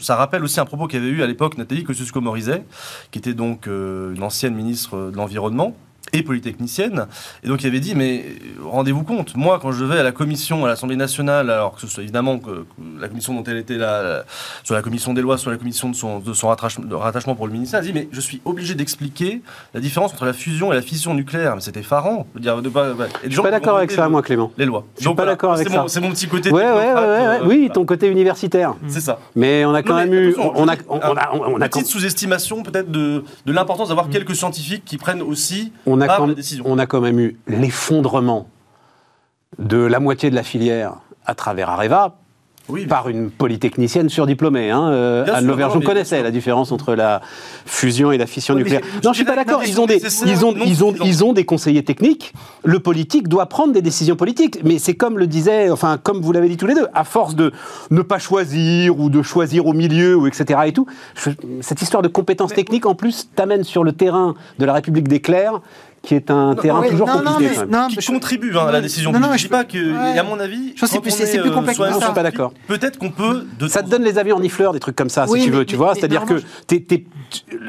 ça 0.00 0.16
rappelle 0.16 0.42
aussi 0.42 0.60
un 0.60 0.64
propos 0.64 0.86
qu'avait 0.88 1.08
eu 1.08 1.22
à 1.22 1.26
l'époque 1.26 1.56
Nathalie 1.58 1.84
Kosciusko-Morizet, 1.84 2.64
qui 3.10 3.18
était 3.18 3.34
donc 3.34 3.68
euh, 3.68 4.14
une 4.14 4.22
ancienne 4.22 4.54
ministre 4.54 5.10
de 5.10 5.16
l'Environnement 5.16 5.76
et 6.14 6.22
polytechnicienne. 6.22 7.06
Et 7.42 7.48
donc 7.48 7.62
il 7.62 7.66
avait 7.66 7.80
dit, 7.80 7.94
mais 7.94 8.24
rendez-vous 8.64 9.02
compte, 9.02 9.36
moi 9.36 9.58
quand 9.60 9.72
je 9.72 9.84
vais 9.84 9.98
à 9.98 10.02
la 10.02 10.12
commission, 10.12 10.64
à 10.64 10.68
l'Assemblée 10.68 10.96
nationale, 10.96 11.50
alors 11.50 11.74
que 11.74 11.80
ce 11.80 11.86
soit 11.86 12.02
évidemment 12.02 12.38
que, 12.38 12.50
que 12.50 13.00
la 13.00 13.08
commission 13.08 13.34
dont 13.34 13.44
elle 13.44 13.58
était 13.58 13.76
là, 13.76 14.24
sur 14.62 14.74
la 14.74 14.82
commission 14.82 15.12
des 15.12 15.20
lois, 15.20 15.36
sur 15.36 15.50
la 15.50 15.56
commission 15.56 15.90
de 15.90 15.94
son, 15.96 16.20
de 16.20 16.32
son 16.32 16.48
rattachement, 16.48 17.34
pour 17.34 17.46
le 17.46 17.52
ministère, 17.52 17.80
elle 17.80 17.86
dit, 17.86 17.92
mais 17.92 18.08
je 18.12 18.20
suis 18.20 18.40
obligé 18.44 18.74
d'expliquer 18.74 19.42
la 19.74 19.80
différence 19.80 20.12
entre 20.12 20.24
la 20.24 20.32
fusion 20.32 20.72
et 20.72 20.76
la 20.76 20.82
fission 20.82 21.14
nucléaire. 21.14 21.54
Mais 21.54 21.60
c'était 21.60 21.80
effarant. 21.80 22.26
Je 22.34 22.40
suis 22.42 23.30
gens 23.30 23.42
pas 23.42 23.50
d'accord 23.50 23.76
avec 23.76 23.90
ça, 23.90 24.08
moi, 24.08 24.22
Clément. 24.22 24.52
les 24.56 24.64
lois. 24.66 24.84
Je 24.98 25.06
suis 25.06 25.14
pas 25.14 25.26
d'accord 25.26 25.54
avec 25.54 25.68
c'est 25.68 25.74
ça. 25.74 25.84
C'est 25.88 26.00
mon 26.00 26.10
petit 26.10 26.28
côté. 26.28 26.50
Ouais, 26.50 26.62
ouais, 26.62 26.72
ouais, 26.72 26.94
euh, 26.96 27.38
oui, 27.44 27.58
voilà. 27.58 27.74
ton 27.74 27.84
côté 27.84 28.08
universitaire. 28.08 28.74
C'est 28.88 29.00
ça. 29.00 29.18
Mais 29.34 29.64
on 29.64 29.74
a 29.74 29.82
quand 29.82 29.94
Non, 29.94 30.00
même 30.00 30.14
eu, 30.14 30.34
on 30.38 30.68
a, 30.68 30.72
je 30.74 30.78
dis, 30.78 30.84
on 30.88 30.98
a, 31.00 31.30
on 31.32 31.60
a, 31.60 31.68
petite 31.68 31.86
sous-estimation 31.86 32.62
peut-être 32.62 32.90
de, 32.90 33.24
de 33.46 33.52
l'importance 33.52 33.88
d'avoir 33.88 34.08
quelques 34.08 34.34
scientifiques 34.34 34.84
qui 34.84 34.96
prennent 34.98 35.22
aussi 35.22 35.72
on 35.86 36.00
a 36.08 36.16
quand, 36.16 36.30
on 36.64 36.78
a 36.78 36.86
quand 36.86 37.00
même 37.00 37.18
eu 37.18 37.38
l'effondrement 37.46 38.48
de 39.58 39.78
la 39.78 40.00
moitié 40.00 40.30
de 40.30 40.34
la 40.34 40.42
filière 40.42 40.94
à 41.26 41.34
travers 41.34 41.70
Areva 41.70 42.16
Oui, 42.68 42.86
par 42.86 43.08
une 43.08 43.30
polytechnicienne 43.30 44.08
surdiplômée. 44.08 44.70
Hein. 44.70 44.88
Euh, 44.90 45.26
Anne 45.32 45.46
Lauvergeon 45.46 45.80
connaissait 45.80 46.22
la 46.22 46.30
différence 46.30 46.72
entre 46.72 46.94
la 46.94 47.20
fusion 47.64 48.12
et 48.12 48.18
la 48.18 48.26
fission 48.26 48.54
Oui, 48.54 48.62
nucléaire. 48.62 48.82
Non, 49.02 49.12
je 49.12 49.16
suis 49.16 49.24
pas 49.24 49.36
d'accord. 49.36 49.62
Ils 49.64 49.80
ont 49.80 49.86
des, 49.86 50.02
ils 50.26 50.44
ont, 50.44 50.54
ils 50.64 50.84
ont, 50.84 50.94
ils 51.04 51.24
ont 51.24 51.32
des 51.32 51.44
conseillers 51.44 51.84
techniques. 51.84 52.32
Le 52.64 52.78
politique 52.80 53.28
doit 53.28 53.46
prendre 53.46 53.72
des 53.72 53.82
décisions 53.82 54.16
politiques. 54.16 54.60
Mais 54.64 54.78
c'est 54.78 54.94
comme 54.94 55.18
le 55.18 55.26
disait, 55.26 55.70
enfin, 55.70 55.98
comme 56.02 56.20
vous 56.20 56.32
l'avez 56.32 56.48
dit 56.48 56.56
tous 56.56 56.66
les 56.66 56.74
deux, 56.74 56.88
à 56.94 57.04
force 57.04 57.34
de 57.34 57.52
ne 57.90 58.02
pas 58.02 58.18
choisir 58.18 58.98
ou 58.98 59.08
de 59.08 59.22
choisir 59.22 59.66
au 59.66 59.72
milieu 59.72 60.16
ou 60.16 60.26
etc. 60.26 60.60
et 60.66 60.72
tout, 60.72 60.86
cette 61.60 61.80
histoire 61.80 62.02
de 62.02 62.08
compétences 62.08 62.52
techniques 62.52 62.86
en 62.86 62.94
plus 62.94 63.28
t'amène 63.34 63.64
sur 63.64 63.84
le 63.84 63.92
terrain 63.92 64.34
de 64.58 64.64
la 64.64 64.72
République 64.72 65.08
des 65.08 65.20
clercs, 65.20 65.60
qui 66.04 66.14
est 66.14 66.30
un 66.30 66.54
terrain 66.54 66.80
ouais, 66.80 66.90
toujours 66.90 67.06
non, 67.08 67.22
non, 67.22 67.32
compliqué. 67.32 67.54
mais- 67.60 67.66
non, 67.78 67.88
qui 67.88 68.00
je- 68.00 68.06
contribue 68.12 68.56
hein, 68.56 68.66
à 68.68 68.72
la 68.72 68.80
décision. 68.80 69.10
Non, 69.10 69.18
non, 69.20 69.28
politique. 69.28 69.48
je 69.50 69.54
je 69.54 69.58
dis 69.58 69.64
pas 69.64 69.64
que, 69.64 70.10
ouais. 70.10 70.16
et 70.16 70.18
à 70.18 70.22
mon 70.22 70.38
avis, 70.38 70.72
Je 70.76 70.84
c'est 70.86 71.00
plus- 71.00 71.10
euh, 71.20 71.50
complexe 71.50 71.78
que 71.78 71.84
ça. 71.84 71.98
Je 71.98 72.04
suis 72.04 72.14
pas 72.14 72.22
d'accord. 72.22 72.52
Peut-être 72.68 72.98
qu'on 72.98 73.10
peut. 73.10 73.46
De 73.58 73.68
Ça 73.68 73.82
te 73.82 73.88
donne 73.88 74.02
les 74.04 74.18
avis 74.18 74.32
en 74.32 74.40
fleurs, 74.48 74.72
des 74.72 74.80
trucs 74.80 74.96
comme 74.96 75.08
ça, 75.08 75.24
Oui, 75.28 75.40
si 75.40 75.46
tu 75.46 75.50
mais- 75.50 75.56
veux, 75.58 75.64
tu 75.64 75.74
mais- 75.74 75.78
vois. 75.78 75.94
C'est-à-dire 75.94 76.24
que 76.26 76.34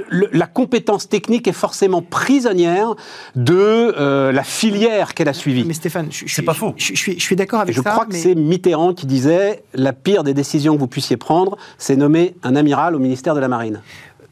le- 0.10 0.30
la 0.34 0.48
compétence 0.48 1.08
technique 1.10 1.48
est 1.48 1.54
forcément 1.54 2.02
prisonnière 2.02 2.94
de 3.36 3.56
euh, 3.98 4.32
la 4.32 4.44
filière 4.44 5.14
qu'elle 5.14 5.30
a 5.30 5.34
suivie. 5.34 5.64
Mais 5.66 5.74
Stéphane, 5.74 6.08
je, 6.12 6.26
je 6.28 6.34
C'est 6.36 6.42
pas 6.42 6.54
faux. 6.54 6.74
Je, 6.78 6.94
je 6.94 6.98
suis, 7.00 7.14
je 7.18 7.24
suis 7.24 7.36
d'accord 7.36 7.60
Et 7.60 7.64
avec 7.64 7.76
je 7.76 7.82
ça. 7.82 7.92
crois 7.92 8.06
que 8.06 8.16
c'est 8.16 8.36
Mitterrand 8.36 8.94
qui 8.94 9.06
disait 9.06 9.64
la 9.74 9.94
pire 9.94 10.24
des 10.24 10.34
décisions 10.34 10.76
que 10.76 10.80
vous 10.80 10.88
puissiez 10.88 11.18
prendre, 11.18 11.58
c'est 11.78 11.96
nommer 11.96 12.36
un 12.44 12.56
amiral 12.56 12.96
au 12.96 13.00
ministère 13.00 13.34
de 13.36 13.40
la 13.40 13.48
Marine. 13.48 13.82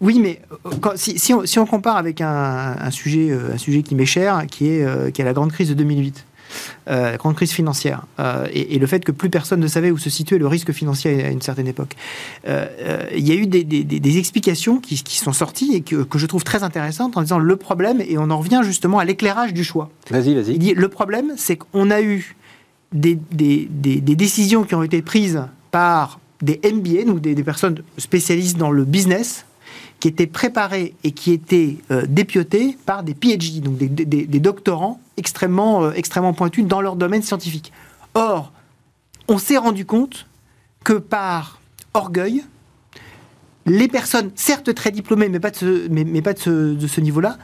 Oui, 0.04 0.20
mais 0.20 0.40
euh, 0.52 0.70
quand- 0.82 0.96
si, 0.98 1.18
si 1.18 1.34
on, 1.34 1.46
si 1.46 1.58
on 1.60 1.66
compare 1.66 1.98
avec 1.98 2.22
un, 2.22 2.76
un 2.80 2.92
sujet, 2.92 3.30
euh, 3.32 3.54
un 3.54 3.58
sujet 3.58 3.82
qui 3.82 3.96
m'est 3.96 4.06
cher, 4.06 4.46
qui 4.52 4.68
est, 4.70 4.84
euh, 4.84 5.10
qui 5.10 5.22
est 5.22 5.26
la 5.26 5.34
grande 5.34 5.52
crise 5.52 5.70
de 5.70 5.74
2008, 5.74 6.26
euh, 6.90 7.12
la 7.12 7.18
grande 7.18 7.36
crise 7.36 7.52
financière, 7.52 8.06
euh, 8.20 8.46
et, 8.54 8.76
et 8.76 8.80
le 8.80 8.86
fait 8.86 9.04
que 9.04 9.12
plus 9.12 9.30
personne 9.30 9.60
ne 9.60 9.68
savait 9.68 9.90
où 9.92 9.98
se 9.98 10.10
situait 10.12 10.38
le 10.38 10.46
risque 10.46 10.72
financier 10.72 11.24
à 11.24 11.30
une 11.32 11.42
certaine 11.42 11.68
époque, 11.68 11.96
euh, 12.48 12.68
il 13.16 13.28
y 13.28 13.32
a 13.32 13.36
eu 13.36 13.48
des, 13.48 13.64
des- 13.64 13.84
des- 13.84 14.00
des 14.00 14.18
explications 14.20 14.78
qui, 14.80 15.02
qui 15.02 15.18
sont 15.18 15.34
sorties 15.34 15.74
et 15.74 15.82
que, 15.82 16.04
que 16.04 16.20
je 16.20 16.26
trouve 16.28 16.44
très 16.44 16.62
intéressantes 16.64 17.18
en 17.18 17.22
disant 17.22 17.40
le 17.40 17.56
problème, 17.56 18.02
et 18.02 18.18
on 18.20 18.30
en 18.30 18.38
revient 18.38 18.62
justement 18.64 19.00
à 19.00 19.06
l'éclairage 19.06 19.54
du 19.54 19.64
choix. 19.64 19.90
Vas-y, 20.12 20.32
Il 20.32 20.36
vas-y. 20.42 20.58
dit 20.60 20.74
le 20.76 20.90
problème, 20.90 21.34
c'est 21.38 21.56
qu'on 21.56 21.90
a 21.90 22.02
eu 22.02 22.36
des, 22.92 23.18
des- 23.32 23.66
décisions 24.16 24.64
qui 24.64 24.76
ont 24.76 24.84
été 24.84 25.02
prises 25.02 25.42
par 25.72 26.20
des 26.44 26.60
MBA, 26.64 27.06
donc 27.06 27.22
des, 27.22 27.34
des 27.34 27.44
personnes 27.44 27.82
spécialistes 27.98 28.58
dans 28.58 28.70
le 28.70 28.84
business, 28.84 29.46
qui 30.04 30.10
étaient 30.10 30.28
préparées 30.28 30.96
et 31.06 31.12
qui 31.12 31.32
étaient 31.32 31.78
euh, 31.90 32.04
dépiotées 32.06 32.78
par 32.86 33.04
des 33.04 33.14
PhD, 33.14 33.62
donc 33.62 33.78
des, 33.78 34.40
doctorants 34.42 35.00
extrêmement, 35.16 35.86
euh, 35.86 35.92
extrêmement 35.94 36.34
pointus 36.34 36.66
dans 36.66 36.82
leur 36.82 36.98
domaine 36.98 37.22
scientifique. 37.22 37.72
Or, 38.14 38.52
on 39.30 39.38
s'est 39.38 39.56
rendu 39.56 39.86
compte 39.86 40.28
que 40.84 40.92
par 40.92 41.62
orgueil, 41.94 42.44
les 43.66 43.88
personnes, 43.88 44.32
certes 44.36 44.76
très 44.76 44.92
diplômées, 44.92 45.30
mais 45.30 45.40
pas 45.40 45.52
de 45.52 45.56
ce, 45.56 45.88
mais, 45.88 46.22
pas 46.22 46.34
de 46.34 46.40
ce, 46.40 47.00
niveau-là, 47.00 47.38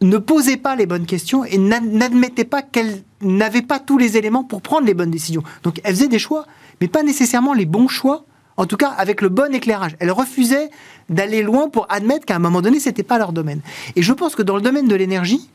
ne 0.00 0.18
posaient 0.18 0.56
pas 0.56 0.76
les 0.76 0.86
bonnes 0.86 1.06
questions 1.06 1.44
et 1.44 1.58
n'a- 1.58 1.80
n'admettaient 1.80 2.44
pas 2.44 2.62
qu'elles 2.62 3.02
n'avaient 3.22 3.60
pas 3.60 3.80
tous 3.80 3.98
les 3.98 4.16
éléments 4.16 4.44
pour 4.44 4.62
prendre 4.62 4.86
les 4.86 4.94
bonnes 4.94 5.10
décisions. 5.10 5.42
Donc 5.64 5.80
elles 5.82 5.96
faisaient 5.96 6.06
des 6.06 6.20
choix, 6.20 6.46
mais 6.80 6.86
pas 6.86 7.02
nécessairement 7.02 7.54
les 7.54 7.66
bons 7.66 7.88
choix, 7.88 8.24
en 8.56 8.66
tout 8.66 8.76
cas 8.76 8.90
avec 8.90 9.20
le 9.20 9.28
bon 9.28 9.54
éclairage. 9.54 9.96
Elles 9.98 10.12
refusaient 10.12 10.70
d'aller 11.08 11.42
loin 11.42 11.68
pour 11.68 11.86
admettre 11.90 12.26
qu'à 12.26 12.36
un 12.36 12.40
moment 12.40 12.62
donné, 12.62 12.80
c'était 12.80 13.02
pas 13.02 13.18
leur 13.18 13.32
domaine. 13.32 13.60
Et 13.96 14.02
je 14.02 14.12
pense 14.12 14.34
que 14.34 14.42
dans 14.42 14.56
le 14.56 14.62
domaine 14.62 14.88
de 14.88 14.94
l'énergie, 14.94 15.48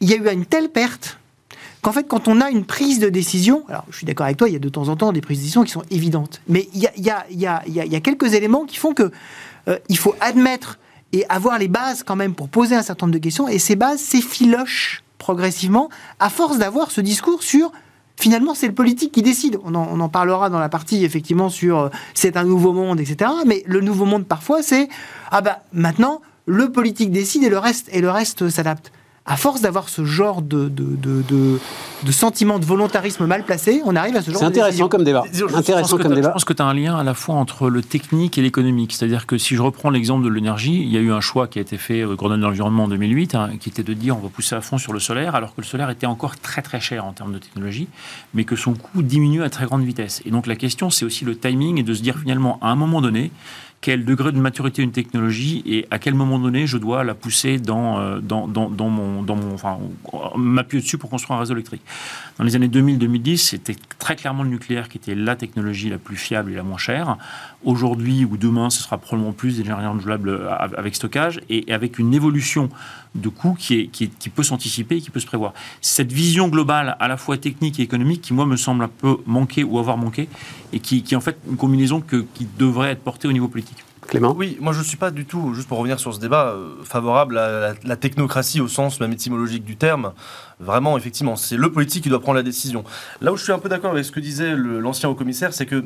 il 0.00 0.10
y 0.10 0.14
a 0.14 0.16
eu 0.16 0.32
une 0.32 0.46
telle 0.46 0.68
perte 0.68 1.18
qu'en 1.80 1.92
fait, 1.92 2.04
quand 2.04 2.28
on 2.28 2.40
a 2.40 2.50
une 2.50 2.64
prise 2.64 2.98
de 3.00 3.08
décision, 3.08 3.64
alors 3.68 3.84
je 3.90 3.96
suis 3.96 4.06
d'accord 4.06 4.26
avec 4.26 4.36
toi, 4.36 4.48
il 4.48 4.52
y 4.52 4.56
a 4.56 4.60
de 4.60 4.68
temps 4.68 4.88
en 4.88 4.96
temps 4.96 5.12
des 5.12 5.20
prises 5.20 5.38
de 5.38 5.42
décision 5.42 5.64
qui 5.64 5.72
sont 5.72 5.84
évidentes, 5.90 6.40
mais 6.48 6.68
il 6.74 6.80
y 6.80 7.08
a, 7.08 8.00
quelques 8.00 8.34
éléments 8.34 8.64
qui 8.64 8.76
font 8.76 8.94
que 8.94 9.10
euh, 9.68 9.78
faut 9.96 10.14
admettre 10.20 10.78
et 11.12 11.26
avoir 11.28 11.58
les 11.58 11.68
bases 11.68 12.02
quand 12.02 12.16
même 12.16 12.34
pour 12.34 12.48
poser 12.48 12.74
un 12.74 12.82
certain 12.82 13.06
nombre 13.06 13.18
de 13.18 13.22
questions. 13.22 13.48
Et 13.48 13.58
ces 13.58 13.76
bases 13.76 14.00
s'effilochent 14.00 15.02
progressivement 15.18 15.88
à 16.18 16.30
force 16.30 16.58
d'avoir 16.58 16.90
ce 16.90 17.00
discours 17.00 17.42
sur 17.42 17.70
finalement, 18.16 18.54
c'est 18.54 18.68
le 18.68 18.74
politique 18.74 19.12
qui 19.12 19.22
décide. 19.22 19.58
On 19.64 19.74
en, 19.74 20.08
parlera 20.08 20.50
dans 20.50 20.58
la 20.58 20.68
partie, 20.68 21.04
effectivement, 21.04 21.48
sur 21.48 21.78
euh, 21.78 21.88
c'est 22.14 22.36
un 22.36 22.44
nouveau 22.44 22.72
monde, 22.72 23.00
etc. 23.00 23.30
Mais 23.46 23.62
le 23.66 23.80
nouveau 23.80 24.04
monde, 24.04 24.26
parfois, 24.26 24.62
c'est 24.62 24.88
ah 25.30 25.40
bah 25.40 25.62
maintenant, 25.72 26.20
le 26.46 26.70
politique 26.70 27.10
décide 27.10 27.44
et 27.44 27.48
le 27.48 27.58
reste, 27.58 27.88
et 27.92 28.00
le 28.00 28.10
reste 28.10 28.48
s'adapte 28.48 28.92
à 29.24 29.36
force 29.36 29.60
d'avoir 29.60 29.88
ce 29.88 30.04
genre 30.04 30.42
de, 30.42 30.68
de, 30.68 30.96
de, 30.96 31.60
de, 32.02 32.12
sentiment 32.12 32.58
de 32.58 32.64
volontarisme 32.64 33.24
mal 33.26 33.44
placé, 33.44 33.80
on 33.84 33.94
arrive 33.94 34.16
à 34.16 34.22
ce 34.22 34.32
genre 34.32 34.40
C'est 34.40 34.46
intéressant 34.46 34.88
comme 34.88 35.04
débat. 35.04 35.22
intéressant 35.54 35.96
comme 35.96 36.14
débat. 36.14 36.28
Je 36.28 36.32
pense 36.32 36.44
que 36.44 36.52
tu 36.52 36.60
as 36.60 36.64
un 36.64 36.74
lien 36.74 36.96
à 36.96 37.04
la 37.04 37.14
fois 37.14 37.36
entre 37.36 37.70
le 37.70 37.82
technique 37.82 38.36
et 38.36 38.42
l'économique. 38.42 38.92
C'est-à-dire 38.92 39.26
que 39.26 39.38
si 39.38 39.54
je 39.54 39.62
reprends 39.62 39.90
l'exemple 39.90 40.24
de 40.24 40.28
l'énergie, 40.28 40.82
il 40.82 40.88
y 40.88 40.96
a 40.96 41.00
eu 41.00 41.12
un 41.12 41.20
choix 41.20 41.46
qui 41.46 41.60
a 41.60 41.62
été 41.62 41.78
fait 41.78 42.02
au 42.02 42.16
Grenelle 42.16 42.40
de 42.40 42.44
l'Environnement 42.44 42.84
en 42.84 42.88
2008, 42.88 43.34
hein, 43.36 43.50
qui 43.60 43.68
était 43.68 43.84
de 43.84 43.94
dire 43.94 44.16
on 44.16 44.20
va 44.20 44.28
pousser 44.28 44.56
à 44.56 44.60
fond 44.60 44.78
sur 44.78 44.92
le 44.92 44.98
solaire, 44.98 45.36
alors 45.36 45.54
que 45.54 45.60
le 45.60 45.66
solaire 45.66 45.90
était 45.90 46.06
encore 46.06 46.36
très 46.36 46.62
très 46.62 46.80
cher 46.80 47.04
en 47.04 47.12
termes 47.12 47.32
de 47.32 47.38
technologie, 47.38 47.86
mais 48.34 48.42
que 48.42 48.56
son 48.56 48.74
coût 48.74 49.02
diminue 49.02 49.44
à 49.44 49.50
très 49.50 49.66
grande 49.66 49.84
vitesse. 49.84 50.20
Et 50.26 50.30
donc 50.32 50.48
la 50.48 50.56
question, 50.56 50.90
c'est 50.90 51.04
aussi 51.04 51.24
le 51.24 51.38
timing 51.38 51.78
et 51.78 51.84
de 51.84 51.94
se 51.94 52.02
dire 52.02 52.18
finalement, 52.18 52.58
à 52.60 52.70
un 52.70 52.76
moment 52.76 53.00
donné, 53.00 53.30
quel 53.82 54.04
degré 54.04 54.30
de 54.30 54.38
maturité 54.38 54.80
une 54.80 54.92
technologie 54.92 55.62
et 55.66 55.86
à 55.90 55.98
quel 55.98 56.14
moment 56.14 56.38
donné 56.38 56.68
je 56.68 56.78
dois 56.78 57.02
la 57.02 57.14
pousser 57.14 57.58
dans, 57.58 57.98
euh, 57.98 58.20
dans, 58.20 58.46
dans, 58.46 58.70
dans 58.70 58.88
mon, 58.88 59.22
dans 59.22 59.34
mon, 59.34 59.54
enfin, 59.54 59.78
m'appuyer 60.36 60.80
dessus 60.80 60.98
pour 60.98 61.10
construire 61.10 61.36
un 61.36 61.40
réseau 61.40 61.54
électrique. 61.54 61.82
Dans 62.38 62.44
les 62.44 62.54
années 62.54 62.68
2000-2010, 62.68 63.36
c'était 63.38 63.76
très 63.98 64.14
clairement 64.14 64.44
le 64.44 64.50
nucléaire 64.50 64.88
qui 64.88 64.98
était 64.98 65.16
la 65.16 65.34
technologie 65.34 65.90
la 65.90 65.98
plus 65.98 66.16
fiable 66.16 66.52
et 66.52 66.54
la 66.54 66.62
moins 66.62 66.78
chère. 66.78 67.18
Aujourd'hui 67.64 68.24
ou 68.24 68.36
demain, 68.36 68.70
ce 68.70 68.84
sera 68.84 68.98
probablement 68.98 69.32
plus 69.32 69.56
d'énergie 69.56 69.84
renouvelable 69.84 70.28
euh, 70.28 70.48
avec 70.52 70.94
stockage 70.94 71.40
et 71.50 71.70
avec 71.72 71.98
une 71.98 72.14
évolution 72.14 72.70
de 73.14 73.28
coûts 73.28 73.54
qui, 73.58 73.80
est, 73.80 73.86
qui, 73.88 74.08
qui 74.08 74.28
peut 74.28 74.42
s'anticiper 74.42 74.96
et 74.96 75.00
qui 75.00 75.10
peut 75.10 75.20
se 75.20 75.26
prévoir. 75.26 75.52
Cette 75.80 76.12
vision 76.12 76.48
globale, 76.48 76.96
à 76.98 77.08
la 77.08 77.16
fois 77.16 77.36
technique 77.36 77.78
et 77.80 77.82
économique, 77.82 78.22
qui 78.22 78.32
moi 78.32 78.46
me 78.46 78.56
semble 78.56 78.84
un 78.84 78.88
peu 78.88 79.18
manquer 79.26 79.64
ou 79.64 79.78
avoir 79.78 79.96
manqué, 79.96 80.28
et 80.72 80.80
qui, 80.80 81.02
qui 81.02 81.14
est 81.14 81.16
en 81.16 81.20
fait 81.20 81.36
une 81.48 81.56
combinaison 81.56 82.00
que, 82.00 82.24
qui 82.34 82.46
devrait 82.58 82.90
être 82.90 83.02
portée 83.02 83.28
au 83.28 83.32
niveau 83.32 83.48
politique. 83.48 83.84
Clément 84.08 84.34
Oui, 84.36 84.56
moi 84.60 84.72
je 84.72 84.80
ne 84.80 84.84
suis 84.84 84.96
pas 84.96 85.10
du 85.10 85.24
tout, 85.24 85.54
juste 85.54 85.68
pour 85.68 85.78
revenir 85.78 86.00
sur 86.00 86.12
ce 86.12 86.18
débat, 86.18 86.48
euh, 86.48 86.74
favorable 86.84 87.38
à 87.38 87.74
la, 87.84 87.96
technocratie 87.96 88.60
au 88.60 88.68
sens 88.68 89.00
même 89.00 89.12
étymologique 89.12 89.64
du 89.64 89.76
terme. 89.76 90.12
Vraiment, 90.58 90.96
effectivement, 90.98 91.36
c'est 91.36 91.56
le 91.56 91.70
politique 91.70 92.02
qui 92.02 92.08
doit 92.08 92.20
prendre 92.20 92.36
la 92.36 92.42
décision. 92.42 92.84
Là 93.20 93.32
où 93.32 93.36
je 93.36 93.44
suis 93.44 93.52
un 93.52 93.58
peu 93.58 93.68
d'accord 93.68 93.92
avec 93.92 94.04
ce 94.04 94.12
que 94.12 94.20
disait 94.20 94.54
l'ancien 94.56 95.08
haut-commissaire, 95.08 95.52
c'est 95.52 95.66
que 95.66 95.84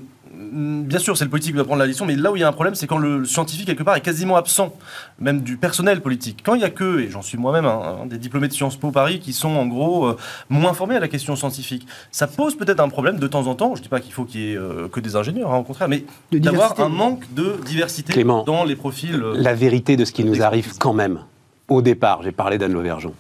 bien 0.52 0.98
sûr, 0.98 1.16
c'est 1.16 1.24
le 1.24 1.30
politique 1.30 1.52
qui 1.52 1.56
va 1.56 1.64
prendre 1.64 1.80
la 1.80 1.86
décision, 1.86 2.06
mais 2.06 2.16
là 2.16 2.32
où 2.32 2.36
il 2.36 2.40
y 2.40 2.42
a 2.42 2.48
un 2.48 2.52
problème, 2.52 2.74
c'est 2.74 2.86
quand 2.86 2.98
le 2.98 3.24
scientifique, 3.24 3.66
quelque 3.66 3.82
part, 3.82 3.96
est 3.96 4.00
quasiment 4.00 4.36
absent, 4.36 4.74
même 5.18 5.42
du 5.42 5.56
personnel 5.56 6.00
politique. 6.00 6.40
Quand 6.44 6.54
il 6.54 6.58
n'y 6.58 6.64
a 6.64 6.70
que, 6.70 7.00
et 7.00 7.10
j'en 7.10 7.22
suis 7.22 7.38
moi-même, 7.38 7.66
un, 7.66 8.06
des 8.06 8.18
diplômés 8.18 8.48
de 8.48 8.52
Sciences 8.52 8.76
Po 8.76 8.90
Paris 8.90 9.20
qui 9.20 9.32
sont 9.32 9.50
en 9.50 9.66
gros 9.66 10.06
euh, 10.06 10.16
moins 10.48 10.74
formés 10.74 10.96
à 10.96 11.00
la 11.00 11.08
question 11.08 11.36
scientifique, 11.36 11.86
ça 12.10 12.26
pose 12.26 12.56
peut-être 12.56 12.80
un 12.80 12.88
problème 12.88 13.18
de 13.18 13.26
temps 13.26 13.46
en 13.46 13.54
temps. 13.54 13.74
Je 13.74 13.80
ne 13.80 13.82
dis 13.84 13.88
pas 13.88 14.00
qu'il 14.00 14.12
faut 14.12 14.24
qu'il 14.24 14.40
y 14.40 14.52
ait 14.52 14.56
euh, 14.56 14.88
que 14.88 15.00
des 15.00 15.16
ingénieurs, 15.16 15.52
hein, 15.52 15.58
au 15.58 15.64
contraire, 15.64 15.88
mais 15.88 16.04
d'avoir 16.32 16.78
un 16.80 16.88
manque 16.88 17.32
de 17.34 17.56
diversité 17.64 18.24
dans 18.24 18.64
les 18.64 18.76
profils. 18.76 19.22
Euh, 19.22 19.34
la 19.36 19.54
vérité 19.54 19.96
de 19.96 20.04
ce 20.04 20.12
qui 20.12 20.24
nous 20.24 20.42
arrive 20.42 20.76
quand 20.78 20.92
même, 20.92 21.20
au 21.68 21.82
départ, 21.82 22.22
j'ai 22.22 22.32
parlé 22.32 22.58
d'Anne 22.58 22.72
Lauvergeon, 22.72 23.12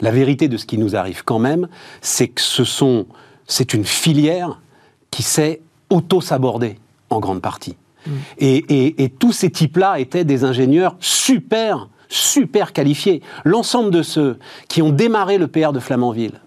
la 0.00 0.10
vérité 0.10 0.48
de 0.48 0.56
ce 0.56 0.66
qui 0.66 0.78
nous 0.78 0.96
arrive 0.96 1.24
quand 1.24 1.38
même, 1.38 1.68
c'est 2.00 2.28
que 2.28 2.40
ce 2.40 2.64
sont, 2.64 3.06
c'est 3.46 3.74
une 3.74 3.84
filière 3.84 4.60
qui 5.10 5.22
sait 5.22 5.60
auto-s'aborder 5.90 6.78
en 7.10 7.20
grande 7.20 7.42
partie. 7.42 7.76
Mm. 8.06 8.10
Et, 8.38 9.12
tous 9.18 9.32
ces 9.32 9.50
types-là 9.50 9.98
étaient 9.98 10.24
des 10.24 10.44
ingénieurs 10.44 10.96
super, 11.00 11.88
super 12.08 12.72
qualifiés. 12.72 13.22
L'ensemble 13.44 13.90
de 13.90 14.02
ceux 14.02 14.38
qui 14.68 14.82
ont 14.82 14.90
démarré 14.90 15.38
le 15.38 15.48
PR 15.48 15.72
de 15.72 15.80
Flamanville, 15.80 16.40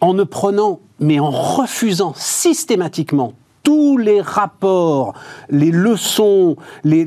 en 0.00 0.14
ne 0.14 0.24
prenant, 0.24 0.80
mais 1.00 1.18
en 1.20 1.30
refusant 1.30 2.12
systématiquement 2.16 3.34
tous 3.66 3.98
les 3.98 4.20
rapports, 4.20 5.14
les 5.50 5.72
leçons, 5.72 6.56
les, 6.84 7.04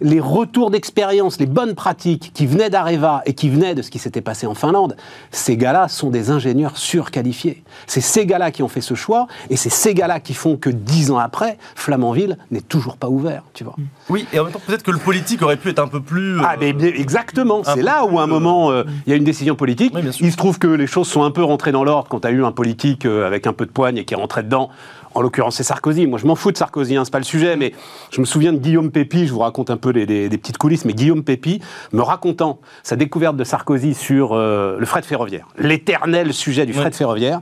les, 0.00 0.20
retours 0.20 0.72
d'expérience, 0.72 1.38
les 1.38 1.46
bonnes 1.46 1.76
pratiques 1.76 2.32
qui 2.34 2.46
venaient 2.46 2.68
d'Areva 2.68 3.22
et 3.26 3.32
qui 3.32 3.48
venaient 3.48 3.76
de 3.76 3.82
ce 3.82 3.92
qui 3.92 4.00
s'était 4.00 4.20
passé 4.20 4.48
en 4.48 4.54
Finlande, 4.56 4.96
ces 5.30 5.56
gars-là 5.56 5.86
sont 5.86 6.10
des 6.10 6.32
ingénieurs 6.32 6.76
surqualifiés. 6.78 7.62
C'est 7.86 8.00
ces 8.00 8.26
gars-là 8.26 8.50
qui 8.50 8.64
ont 8.64 8.68
fait 8.68 8.80
ce 8.80 8.94
choix 8.94 9.28
et 9.50 9.56
c'est 9.56 9.70
ces 9.70 9.94
gars-là 9.94 10.18
qui 10.18 10.34
font 10.34 10.56
que 10.56 10.68
dix 10.68 11.12
ans 11.12 11.18
après, 11.18 11.58
Flamanville 11.76 12.38
n'est 12.50 12.60
toujours 12.60 12.96
pas 12.96 13.08
ouvert, 13.08 13.44
tu 13.54 13.62
vois. 13.62 13.76
Oui, 14.08 14.26
et 14.32 14.40
en 14.40 14.42
même 14.42 14.52
temps, 14.52 14.62
peut-être 14.66 14.82
que 14.82 14.90
le 14.90 14.98
politique 14.98 15.42
aurait 15.42 15.58
pu 15.58 15.68
être 15.68 15.78
un 15.78 15.86
peu 15.86 16.00
plus... 16.00 16.40
Ah, 16.42 16.56
mais 16.58 16.70
exactement, 16.70 17.62
c'est 17.62 17.82
là 17.82 18.04
où 18.04 18.18
à 18.18 18.24
un 18.24 18.26
moment, 18.26 18.72
euh, 18.72 18.82
il 19.06 19.10
y 19.10 19.12
a 19.12 19.16
une 19.16 19.22
décision 19.22 19.54
politique. 19.54 19.94
il 20.20 20.32
se 20.32 20.36
trouve 20.36 20.58
que 20.58 20.66
les 20.66 20.88
choses 20.88 21.06
sont 21.06 21.22
un 21.22 21.30
peu 21.30 21.44
rentrées 21.44 21.70
dans 21.70 21.84
l'ordre 21.84 22.08
quand 22.08 22.18
tu 22.18 22.26
as 22.26 22.32
eu 22.32 22.44
un 22.44 22.50
politique 22.50 23.06
euh, 23.06 23.28
avec 23.28 23.46
un 23.46 23.52
peu 23.52 23.64
de 23.64 23.70
poigne 23.70 23.98
et 23.98 24.04
qui 24.04 24.14
est 24.14 24.16
rentré 24.16 24.42
dedans 24.42 24.70
en 25.14 25.22
l'occurrence, 25.22 25.56
c'est 25.56 25.62
Sarkozy. 25.62 26.06
Moi, 26.06 26.18
je 26.18 26.26
m'en 26.26 26.34
fous 26.34 26.52
de 26.52 26.56
Sarkozy, 26.56 26.96
hein, 26.96 27.04
c'est 27.04 27.10
pas 27.10 27.18
le 27.18 27.24
sujet, 27.24 27.56
mais 27.56 27.72
je 28.10 28.20
me 28.20 28.26
souviens 28.26 28.52
de 28.52 28.58
Guillaume 28.58 28.90
Pépi, 28.90 29.26
je 29.26 29.32
vous 29.32 29.40
raconte 29.40 29.70
un 29.70 29.76
peu 29.76 29.92
des, 29.92 30.28
petites 30.28 30.58
coulisses, 30.58 30.84
mais 30.84 30.94
Guillaume 30.94 31.24
Pépi 31.24 31.60
me 31.92 32.02
racontant 32.02 32.60
sa 32.82 32.96
découverte 32.96 33.36
de 33.36 33.44
Sarkozy 33.44 33.94
sur 33.94 34.32
euh, 34.32 34.78
le 34.78 34.86
fret 34.86 35.02
ferroviaire, 35.02 35.46
l'éternel 35.58 36.32
sujet 36.32 36.66
du 36.66 36.72
fret 36.72 36.92
ferroviaire. 36.92 37.40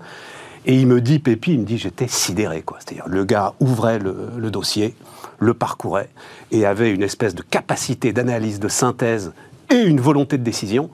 Et 0.66 0.74
il 0.74 0.86
me 0.86 1.00
dit, 1.00 1.18
Pépi, 1.18 1.52
il 1.52 1.60
me 1.60 1.64
dit, 1.64 1.78
j'étais 1.78 2.08
sidéré, 2.08 2.62
quoi. 2.62 2.78
C'est-à-dire, 2.80 3.04
le 3.06 3.24
gars 3.24 3.54
ouvrait 3.58 3.98
le, 3.98 4.50
dossier, 4.50 4.94
le 5.38 5.54
parcourait, 5.54 6.10
et 6.50 6.66
avait 6.66 6.90
une 6.90 7.02
espèce 7.02 7.34
de 7.34 7.42
capacité 7.42 8.12
d'analyse, 8.12 8.60
de 8.60 8.68
synthèse 8.68 9.32
et 9.70 9.80
une 9.80 10.00
volonté 10.00 10.36
de 10.36 10.42
décision. 10.42 10.90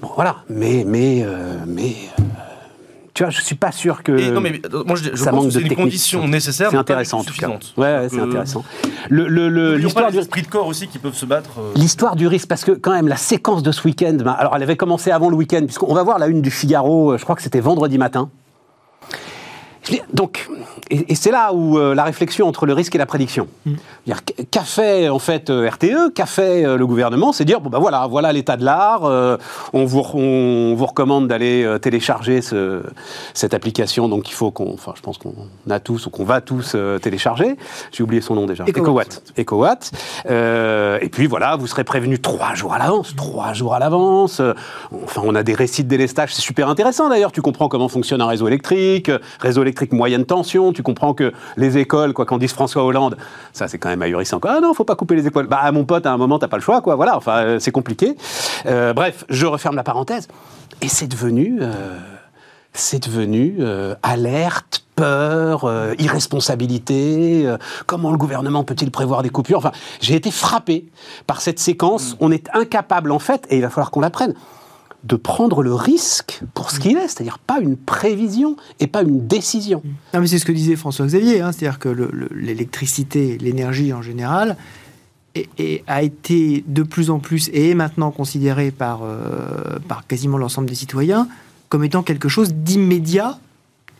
Bon, 0.00 0.10
voilà. 0.14 0.36
Mais, 0.48 0.84
mais, 0.86 1.22
euh, 1.24 1.56
mais. 1.66 1.94
Euh, 2.18 2.53
tu 3.14 3.22
vois, 3.22 3.30
je 3.30 3.40
suis 3.40 3.54
pas 3.54 3.70
sûr 3.70 4.02
que 4.02 4.32
non, 4.32 4.40
mais, 4.40 4.60
euh, 4.72 4.82
moi, 4.84 4.96
je, 4.96 5.14
ça 5.14 5.30
manque 5.30 5.50
de 5.50 5.60
une 5.60 5.76
condition 5.76 6.26
nécessaire. 6.26 6.70
C'est 6.70 6.76
intéressant 6.76 7.20
en 7.20 7.24
tout 7.24 7.34
cas. 7.34 7.48
Ouais, 7.76 8.08
c'est 8.10 8.18
intéressant. 8.18 8.64
Le, 9.08 9.76
l'histoire 9.76 10.10
du 10.10 10.18
esprit 10.18 10.42
de 10.42 10.48
corps 10.48 10.66
aussi 10.66 10.88
qui 10.88 10.98
peuvent 10.98 11.14
se 11.14 11.24
battre. 11.24 11.50
Euh. 11.58 11.72
L'histoire 11.76 12.16
du 12.16 12.26
risque, 12.26 12.48
parce 12.48 12.64
que 12.64 12.72
quand 12.72 12.92
même 12.92 13.06
la 13.06 13.16
séquence 13.16 13.62
de 13.62 13.70
ce 13.70 13.86
week-end, 13.86 14.16
ben, 14.18 14.32
alors 14.32 14.56
elle 14.56 14.62
avait 14.64 14.76
commencé 14.76 15.12
avant 15.12 15.30
le 15.30 15.36
week-end, 15.36 15.62
puisqu'on 15.64 15.94
va 15.94 16.02
voir 16.02 16.18
la 16.18 16.26
une 16.26 16.42
du 16.42 16.50
Figaro. 16.50 17.12
Euh, 17.12 17.18
je 17.18 17.22
crois 17.22 17.36
que 17.36 17.42
c'était 17.42 17.60
vendredi 17.60 17.98
matin. 17.98 18.30
Donc, 20.12 20.48
et, 20.90 21.14
c'est 21.14 21.30
là 21.30 21.52
où 21.52 21.78
euh, 21.78 21.94
la 21.94 22.04
réflexion 22.04 22.46
entre 22.48 22.66
le 22.66 22.72
risque 22.72 22.94
et 22.94 22.98
la 22.98 23.06
prédiction. 23.06 23.48
Mm. 23.66 23.74
Qu'a 24.50 24.62
fait 24.62 25.08
en 25.08 25.18
fait 25.18 25.50
euh, 25.50 25.68
RTE, 25.68 26.12
qu'a 26.14 26.26
fait 26.26 26.64
euh, 26.64 26.76
le 26.76 26.86
gouvernement, 26.86 27.32
c'est 27.32 27.44
dire 27.44 27.60
bon 27.60 27.70
ben 27.70 27.78
voilà, 27.78 28.06
voilà 28.06 28.32
l'état 28.32 28.56
de 28.56 28.64
l'art. 28.64 29.02
on, 29.72 29.84
vous, 29.84 30.02
on 30.14 30.74
vous 30.74 30.86
recommande 30.86 31.28
d'aller 31.28 31.66
télécharger 31.80 32.42
ce, 32.42 32.82
cette 33.34 33.54
application. 33.54 34.08
Donc 34.08 34.28
il 34.30 34.34
faut 34.34 34.50
qu'on, 34.50 34.72
enfin 34.72 34.92
je 34.96 35.02
pense 35.02 35.18
qu'on 35.18 35.34
a 35.68 35.80
tous 35.80 36.06
ou 36.06 36.10
qu'on 36.10 36.24
va 36.24 36.40
tous 36.40 36.76
télécharger. 37.02 37.56
J'ai 37.92 38.02
oublié 38.02 38.20
son 38.22 38.34
nom 38.34 38.46
déjà. 38.46 38.64
EcoWatt. 38.64 39.22
EcoWatt. 39.38 39.90
et 40.26 41.08
puis 41.10 41.26
voilà, 41.26 41.56
vous 41.56 41.66
serez 41.66 41.84
prévenu 41.84 42.18
trois 42.18 42.54
jours 42.54 42.74
à 42.74 42.78
l'avance. 42.78 43.14
Trois 43.16 43.52
jours 43.52 43.74
à 43.74 43.78
l'avance. 43.78 44.40
Enfin, 45.04 45.22
on 45.24 45.34
a 45.34 45.42
des 45.42 45.54
récits 45.54 45.84
de 45.84 45.88
délestage, 45.88 46.34
c'est 46.34 46.42
super 46.42 46.68
intéressant 46.68 47.08
d'ailleurs. 47.08 47.32
Tu 47.32 47.42
comprends 47.42 47.68
comment 47.68 47.88
fonctionne 47.88 48.20
un 48.20 48.26
réseau 48.26 48.46
électrique, 48.46 49.10
réseau 49.40 49.62
électrique 49.62 49.73
moyenne 49.92 50.24
tension. 50.24 50.72
Tu 50.72 50.82
comprends 50.82 51.14
que 51.14 51.32
les 51.56 51.78
écoles, 51.78 52.12
quoi 52.12 52.26
qu'en 52.26 52.38
dise 52.38 52.52
François 52.52 52.84
Hollande, 52.84 53.16
ça 53.52 53.68
c'est 53.68 53.78
quand 53.78 53.88
même 53.88 54.02
ahurissant. 54.02 54.40
Ah 54.44 54.60
non, 54.60 54.74
faut 54.74 54.84
pas 54.84 54.96
couper 54.96 55.16
les 55.16 55.26
écoles. 55.26 55.46
Bah 55.46 55.70
mon 55.72 55.84
pote, 55.84 56.06
à 56.06 56.12
un 56.12 56.16
moment, 56.16 56.38
t'as 56.38 56.48
pas 56.48 56.56
le 56.56 56.62
choix, 56.62 56.80
quoi. 56.80 56.96
Voilà, 56.96 57.16
enfin 57.16 57.38
euh, 57.38 57.58
c'est 57.58 57.72
compliqué. 57.72 58.16
Euh, 58.66 58.92
bref, 58.92 59.24
je 59.28 59.46
referme 59.46 59.76
la 59.76 59.84
parenthèse. 59.84 60.28
Et 60.80 60.88
c'est 60.88 61.06
devenu, 61.06 61.58
euh, 61.60 61.98
c'est 62.72 63.04
devenu 63.04 63.58
alerte, 64.02 64.84
peur, 64.96 65.70
irresponsabilité. 65.98 67.48
comment 67.86 68.10
le 68.10 68.18
gouvernement 68.18 68.64
peut-il 68.64 68.90
prévoir 68.90 69.22
des 69.22 69.30
coupures? 69.30 69.58
Enfin, 69.58 69.72
j'ai 70.00 70.14
été 70.14 70.30
frappé 70.30 70.86
par 71.26 71.40
cette 71.40 71.58
séquence. 71.58 72.12
Mm. 72.12 72.16
On 72.20 72.32
est 72.32 72.48
incapable 72.54 73.12
en 73.12 73.18
fait, 73.18 73.46
et 73.50 73.56
il 73.56 73.62
va 73.62 73.70
falloir 73.70 73.90
qu'on 73.90 74.00
l'apprenne 74.00 74.34
de 75.04 75.16
prendre 75.16 75.62
le 75.62 75.74
risque 75.74 76.40
pour 76.54 76.70
ce 76.70 76.80
qu'il 76.80 76.96
est, 76.96 77.08
c'est-à-dire 77.08 77.38
pas 77.38 77.60
une 77.60 77.76
prévision 77.76 78.56
et 78.80 78.86
pas 78.86 79.02
une 79.02 79.26
décision. 79.26 79.82
Non, 80.14 80.20
mais 80.20 80.26
c'est 80.26 80.38
ce 80.38 80.46
que 80.46 80.52
disait 80.52 80.76
François 80.76 81.06
Xavier, 81.06 81.40
hein, 81.40 81.52
c'est-à-dire 81.52 81.78
que 81.78 81.90
l'électricité, 82.34 83.38
l'énergie 83.38 83.92
en 83.92 84.02
général, 84.02 84.56
a 85.86 86.02
été 86.02 86.64
de 86.66 86.82
plus 86.82 87.10
en 87.10 87.18
plus 87.18 87.48
et 87.48 87.70
est 87.70 87.74
maintenant 87.74 88.10
considérée 88.10 88.70
par, 88.70 89.00
euh, 89.02 89.78
par 89.88 90.06
quasiment 90.06 90.38
l'ensemble 90.38 90.68
des 90.68 90.76
citoyens 90.76 91.28
comme 91.68 91.82
étant 91.82 92.02
quelque 92.02 92.28
chose 92.28 92.54
d'immédiat 92.54 93.38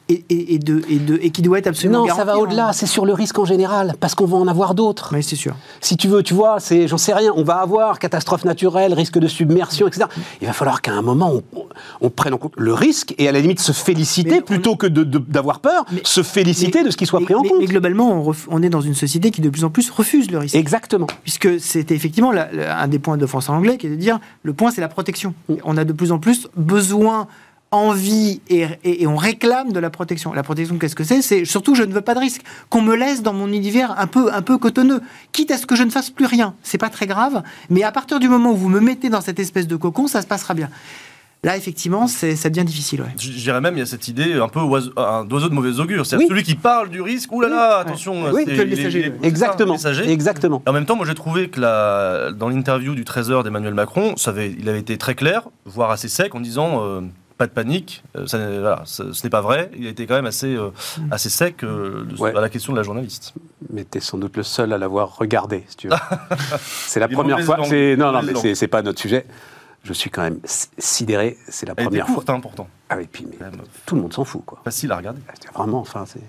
et, 0.08 0.24
et, 0.28 0.54
et 0.54 0.58
de, 0.58 0.82
et, 0.90 0.98
de, 0.98 1.18
et 1.22 1.30
qui 1.30 1.40
doit 1.42 1.58
être 1.58 1.66
absolument 1.66 2.00
Non, 2.00 2.08
ça 2.08 2.24
va 2.24 2.32
garanti, 2.32 2.42
au-delà, 2.42 2.68
hein. 2.68 2.72
c'est 2.72 2.86
sur 2.86 3.06
le 3.06 3.14
risque 3.14 3.38
en 3.38 3.44
général, 3.44 3.94
parce 4.00 4.14
qu'on 4.14 4.26
va 4.26 4.36
en 4.36 4.46
avoir 4.46 4.74
d'autres. 4.74 5.10
Oui, 5.14 5.22
c'est 5.22 5.36
sûr. 5.36 5.54
Si 5.80 5.96
tu 5.96 6.08
veux, 6.08 6.22
tu 6.22 6.34
vois, 6.34 6.60
c'est, 6.60 6.88
j'en 6.88 6.98
sais 6.98 7.14
rien, 7.14 7.32
on 7.36 7.42
va 7.42 7.54
avoir 7.56 7.98
catastrophe 7.98 8.44
naturelle, 8.44 8.92
risque 8.92 9.18
de 9.18 9.26
submersion, 9.28 9.88
etc. 9.88 10.06
Il 10.42 10.46
va 10.46 10.52
falloir 10.52 10.82
qu'à 10.82 10.92
un 10.92 11.02
moment, 11.02 11.32
on, 11.54 11.64
on 12.02 12.10
prenne 12.10 12.34
en 12.34 12.38
compte 12.38 12.52
le 12.56 12.74
risque 12.74 13.14
et 13.18 13.28
à 13.28 13.32
la 13.32 13.40
limite 13.40 13.60
se 13.60 13.72
féliciter 13.72 14.30
Mais 14.30 14.38
on- 14.40 14.44
plutôt 14.44 14.76
que 14.76 14.86
d'avoir 14.86 15.60
peur, 15.60 15.84
Mais- 15.90 16.02
se 16.04 16.22
féliciter 16.22 16.80
Mais- 16.80 16.84
de 16.86 16.90
ce 16.90 16.96
qui 16.96 17.06
soit 17.06 17.20
pris 17.20 17.34
en 17.34 17.42
compte. 17.42 17.52
Mais 17.60 17.66
globalement, 17.66 18.12
on, 18.12 18.30
ref- 18.30 18.46
on 18.48 18.62
est 18.62 18.68
dans 18.70 18.80
une 18.82 18.94
société 18.94 19.30
qui 19.30 19.40
de 19.40 19.48
plus 19.48 19.64
en 19.64 19.70
plus 19.70 19.88
refuse 19.90 20.30
le 20.30 20.38
risque. 20.38 20.54
Exactement. 20.54 21.06
Puisque 21.22 21.58
c'était 21.60 21.94
effectivement 21.94 22.30
la- 22.30 22.52
la- 22.52 22.78
un 22.78 22.88
des 22.88 22.98
points 22.98 23.16
de 23.16 23.26
France 23.26 23.48
en 23.48 23.56
anglais, 23.56 23.78
qui 23.78 23.86
est 23.86 23.90
de 23.90 23.94
dire 23.96 24.18
le 24.42 24.52
point, 24.52 24.70
c'est 24.70 24.80
la 24.82 24.88
protection. 24.88 25.34
Mm. 25.48 25.54
On 25.64 25.76
a 25.76 25.84
de 25.84 25.92
plus 25.92 26.12
en 26.12 26.18
plus 26.18 26.48
besoin, 26.56 27.26
envie 27.74 28.40
et, 28.48 28.66
et- 28.84 29.02
et 29.02 29.06
on 29.06 29.16
réclame 29.16 29.72
de 29.72 29.78
la 29.80 29.90
protection. 29.90 30.32
La 30.32 30.42
protection, 30.42 30.78
qu'est-ce 30.78 30.94
que 30.94 31.04
c'est? 31.04 31.22
C'est 31.22 31.44
surtout, 31.44 31.74
je 31.74 31.82
ne 31.82 31.92
veux 31.92 32.00
pas 32.00 32.14
de 32.14 32.20
risque. 32.20 32.42
Qu'on 32.70 32.82
me 32.82 32.94
laisse 32.94 33.22
dans 33.22 33.32
mon 33.34 33.48
univers 33.48 33.94
un 33.98 34.06
peu, 34.06 34.32
un 34.32 34.42
peu 34.42 34.58
cotonneux. 34.58 35.00
Quitte 35.32 35.50
à 35.50 35.58
ce 35.58 35.66
que 35.66 35.76
je 35.76 35.82
ne 35.82 35.90
fasse 35.90 36.10
plus 36.10 36.26
rien. 36.26 36.54
C'est 36.62 36.78
pas 36.78 36.88
très 36.90 37.06
grave. 37.06 37.42
Mais 37.70 37.82
à 37.82 37.92
partir 37.92 38.18
du 38.20 38.28
moment 38.28 38.52
où 38.52 38.56
vous 38.56 38.68
me 38.68 38.80
mettez 38.80 39.08
dans 39.10 39.20
cette 39.20 39.38
espèce 39.38 39.66
de 39.66 39.76
cocon, 39.76 40.06
ça 40.06 40.22
se 40.22 40.26
passera 40.26 40.54
bien. 40.54 40.70
Là, 41.42 41.58
effectivement, 41.58 42.06
c'est- 42.06 42.36
ça 42.36 42.48
devient 42.48 42.64
difficile. 42.64 43.02
ouais. 43.02 43.08
Je 43.18 43.28
dirais 43.30 43.60
même, 43.60 43.74
il 43.76 43.80
y 43.80 43.82
a 43.82 43.86
cette 43.86 44.08
idée 44.08 44.32
un 44.32 44.48
peu 44.48 44.60
d'oiseau 44.60 45.48
de 45.50 45.54
mauvais 45.54 45.78
augure. 45.78 46.06
C'est 46.06 46.16
Oui. 46.16 46.24
celui 46.26 46.42
qui 46.42 46.54
parle 46.54 46.88
du 46.88 47.02
risque. 47.02 47.30
Ouh 47.32 47.42
là 47.42 47.48
là, 47.50 47.78
attention. 47.80 48.30
Oui, 48.32 48.46
que 48.46 48.50
le 48.52 48.64
messager, 48.64 49.12
Exactement. 49.22 49.76
le. 49.84 50.08
Exactement. 50.08 50.62
Et 50.66 50.70
en 50.70 50.72
même 50.72 50.86
temps, 50.86 50.96
moi 50.96 51.04
j'ai 51.06 51.14
trouvé 51.14 51.50
que 51.50 51.60
la, 51.60 52.32
dans 52.32 52.48
l'interview 52.48 52.94
du 52.94 53.04
13h 53.04 53.42
d'Emmanuel 53.44 53.74
Macron, 53.74 54.14
ça 54.16 54.30
avait, 54.30 54.54
il 54.58 54.66
avait 54.70 54.80
été 54.80 54.96
très 54.96 55.14
clair, 55.14 55.42
voire 55.66 55.90
assez 55.90 56.08
sec, 56.08 56.34
en 56.34 56.40
disant 56.40 56.82
euh, 56.82 57.02
pas 57.36 57.46
de 57.46 57.52
panique, 57.52 58.04
euh, 58.16 58.26
ça 58.26 58.38
voilà, 58.38 58.82
ce, 58.84 59.12
ce 59.12 59.24
n'est 59.24 59.30
pas 59.30 59.40
vrai. 59.40 59.70
Il 59.76 59.86
a 59.86 59.90
été 59.90 60.06
quand 60.06 60.14
même 60.14 60.26
assez, 60.26 60.54
euh, 60.54 60.70
assez 61.10 61.28
sec 61.30 61.64
euh, 61.64 62.04
de- 62.04 62.16
Ouais. 62.20 62.36
à 62.36 62.40
la 62.40 62.48
question 62.48 62.72
de 62.72 62.78
la 62.78 62.84
journaliste. 62.84 63.34
Mais 63.70 63.84
t'es 63.84 64.00
sans 64.00 64.18
doute 64.18 64.36
le 64.36 64.42
seul 64.44 64.72
à 64.72 64.78
l'avoir 64.78 65.16
regardé, 65.16 65.64
si 65.68 65.76
tu 65.76 65.88
veux. 65.88 65.94
c'est 66.60 67.00
la 67.00 67.08
première 67.08 67.40
fois. 67.40 67.58
C'est 67.64 67.96
non, 67.96 68.12
non, 68.12 68.22
mais 68.22 68.34
c'est- 68.36 68.54
c'est 68.54 68.68
pas 68.68 68.82
notre 68.82 69.00
sujet. 69.00 69.26
Je 69.82 69.92
suis 69.92 70.08
quand 70.10 70.22
même 70.22 70.38
sidéré. 70.78 71.36
C'est 71.48 71.66
la 71.66 71.72
Elle 71.76 71.82
était 71.82 71.88
première 71.90 72.06
fois. 72.06 72.14
courte, 72.14 72.30
hein, 72.30 72.40
pourtant. 72.40 72.68
Ah 72.88 72.96
oui, 72.96 73.06
puis 73.10 73.26
mais 73.30 73.36
même 73.50 73.60
tout 73.84 73.96
le 73.96 74.00
monde 74.02 74.12
s'en 74.14 74.24
fout, 74.24 74.42
quoi. 74.46 74.60
facile 74.64 74.90
à 74.92 74.96
regarder. 74.96 75.20
C'est 75.42 75.52
Vraiment, 75.52 75.80
enfin, 75.80 76.04
c'est. 76.06 76.20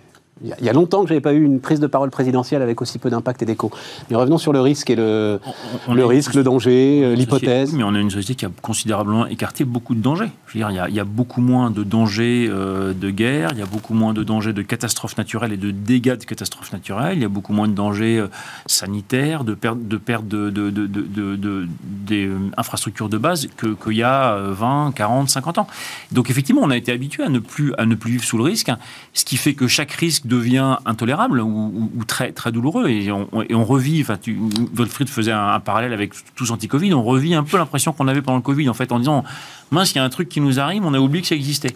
Il 0.44 0.50
y, 0.50 0.52
a, 0.54 0.58
il 0.60 0.66
y 0.66 0.70
a 0.70 0.74
longtemps 0.74 1.02
que 1.04 1.08
j'avais 1.08 1.22
pas 1.22 1.32
eu 1.32 1.42
une 1.46 1.62
prise 1.62 1.80
de 1.80 1.88
parole 1.88 2.10
présidentielle 2.10 2.62
avec 2.62 2.82
aussi 2.82 3.00
peu 3.00 3.10
d'impact 3.10 3.42
et 3.42 3.46
d'écho. 3.46 3.72
Mais 4.10 4.18
revenons 4.18 4.38
sur 4.38 4.52
le 4.52 4.60
risque 4.60 4.90
et 4.90 4.96
le, 4.98 5.40
On- 5.46 5.50
on- 5.50 5.54
on 5.92 5.94
le 5.94 6.02
est- 6.04 6.06
risque, 6.08 6.34
le 6.34 6.44
danger, 6.44 7.02
euh, 7.06 7.16
l'hypothèse. 7.16 7.72
Mais 7.74 7.84
on 7.84 7.96
a 7.96 8.00
une 8.00 8.10
société 8.12 8.36
qui 8.36 8.46
a 8.46 8.50
considérablement 8.62 9.28
écarté 9.28 9.64
beaucoup 9.64 9.96
de 9.96 10.02
dangers. 10.02 10.30
Je 10.48 10.54
veux 10.54 10.60
dire, 10.60 10.72
il 10.72 10.76
y 10.76 10.80
a, 10.80 10.90
il 10.90 10.96
y 10.96 11.00
a 11.00 11.06
beaucoup 11.06 11.40
moins 11.40 11.72
de 11.72 11.84
dangers 11.84 12.50
euh, 12.52 12.92
de 12.94 13.10
guerre, 13.12 13.52
il 13.54 13.60
y 13.60 13.62
a 13.62 13.66
beaucoup 13.66 13.94
moins 13.94 14.14
de 14.14 14.24
dangers 14.24 14.52
de 14.52 14.62
catastrophes 14.62 15.18
naturelles 15.18 15.54
et 15.54 15.58
de 15.58 15.72
dégâts 15.72 16.18
de 16.18 16.26
catastrophes 16.26 16.74
naturelles, 16.74 17.18
il 17.18 17.22
y 17.22 17.26
a 17.26 17.30
beaucoup 17.30 17.54
moins 17.54 17.70
de 17.70 17.74
dangers 17.74 18.20
euh, 18.20 18.28
sanitaires, 18.66 19.46
de 19.46 19.54
perte 19.54 19.80
de, 19.88 19.96
perte 19.98 20.28
de, 20.28 20.50
de- 20.50 20.70
de- 20.70 20.86
de- 20.88 21.02
de- 21.04 21.36
de- 21.38 21.68
des 22.06 22.30
infrastructures 22.58 23.08
de 23.08 23.18
base 23.18 23.48
que- 23.56 23.68
qu'il 23.82 23.94
y 23.98 24.04
a 24.04 24.34
euh, 24.34 24.52
20, 24.54 24.92
40, 24.94 25.30
50 25.30 25.60
ans. 25.60 25.68
Donc 26.12 26.30
effectivement, 26.30 26.62
on 26.64 26.72
a 26.72 26.78
été 26.78 26.92
habitué 26.92 27.24
à 27.24 27.30
ne 27.30 27.40
plus, 27.40 27.74
à 27.78 27.86
ne 27.86 27.96
plus 27.96 28.12
vivre 28.12 28.26
sous 28.26 28.38
le 28.38 28.44
risque, 28.44 28.68
hein, 28.68 28.78
ce 29.14 29.24
qui 29.24 29.38
fait 29.38 29.54
que 29.54 29.68
chaque 29.68 29.92
risque 29.94 30.25
devient 30.26 30.78
intolérable 30.86 31.40
ou, 31.42 31.90
très, 32.08 32.32
très 32.32 32.52
douloureux. 32.52 32.90
Et 32.90 33.12
on, 33.12 33.28
on- 33.32 33.42
et 33.44 33.54
on 33.56 33.64
revit, 33.66 34.02
enfin, 34.02 34.18
tu, 34.22 34.38
Wolfried 34.74 35.10
faisait 35.10 35.32
un, 35.32 35.48
un 35.54 35.60
parallèle 35.60 35.94
avec 35.94 36.14
tous 36.36 36.52
anti-Covid, 36.52 36.94
on 36.94 37.04
revit 37.04 37.34
un 37.36 37.44
peu 37.44 37.58
l'impression 37.58 37.94
qu'on 37.94 38.08
avait 38.08 38.22
pendant 38.22 38.38
le 38.38 38.44
Covid, 38.44 38.68
en 38.70 38.74
fait, 38.74 38.92
en 38.92 39.00
disant, 39.00 39.24
mince, 39.72 39.92
il 39.94 39.98
y 39.98 40.00
a 40.00 40.04
un 40.04 40.10
truc 40.10 40.30
qui 40.30 40.42
nous 40.42 40.60
arrive, 40.60 40.86
on 40.86 40.94
a 40.94 41.00
oublié 41.00 41.22
que 41.22 41.28
ça 41.28 41.36
existait. 41.36 41.74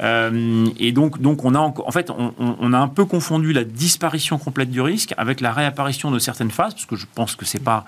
Euh, 0.00 0.66
et 0.78 0.92
donc, 0.92 1.20
donc 1.20 1.44
on 1.44 1.54
a 1.54 1.58
en 1.60 1.90
fait, 1.92 2.10
on, 2.10 2.72
a 2.72 2.78
un 2.78 2.88
peu 2.88 3.04
confondu 3.04 3.52
la 3.52 3.64
disparition 3.64 4.38
complète 4.38 4.70
du 4.70 4.80
risque 4.80 5.14
avec 5.16 5.40
la 5.40 5.52
réapparition 5.52 6.10
de 6.10 6.18
certaines 6.18 6.50
phases, 6.50 6.74
parce 6.74 6.86
que 6.86 6.96
je 6.96 7.06
pense 7.14 7.36
que 7.36 7.44
c'est 7.44 7.60
pas 7.62 7.84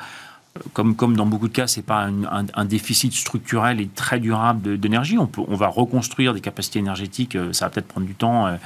comme, 0.73 0.95
comme 0.95 1.17
dans 1.17 1.27
beaucoup 1.27 1.49
de 1.49 1.53
cas, 1.53 1.67
c'est 1.67 1.83
pas 1.83 2.03
un, 2.05 2.23
un- 2.25 2.47
un 2.55 2.65
déficit 2.65 3.13
structurel 3.13 3.81
et 3.81 3.89
très 3.89 4.21
durable 4.21 4.79
d'énergie. 4.79 5.19
On, 5.19 5.27
peut, 5.27 5.43
on 5.49 5.57
va 5.57 5.67
reconstruire 5.67 6.33
des 6.33 6.41
capacités 6.41 6.79
énergétiques. 6.79 7.35
euh, 7.35 7.53
Ça 7.53 7.65
va 7.67 7.71
peut-être 7.71 7.89
prendre 7.89 8.07
du 8.07 8.15
temps. 8.15 8.47
euh, 8.47 8.53
euh, 8.53 8.57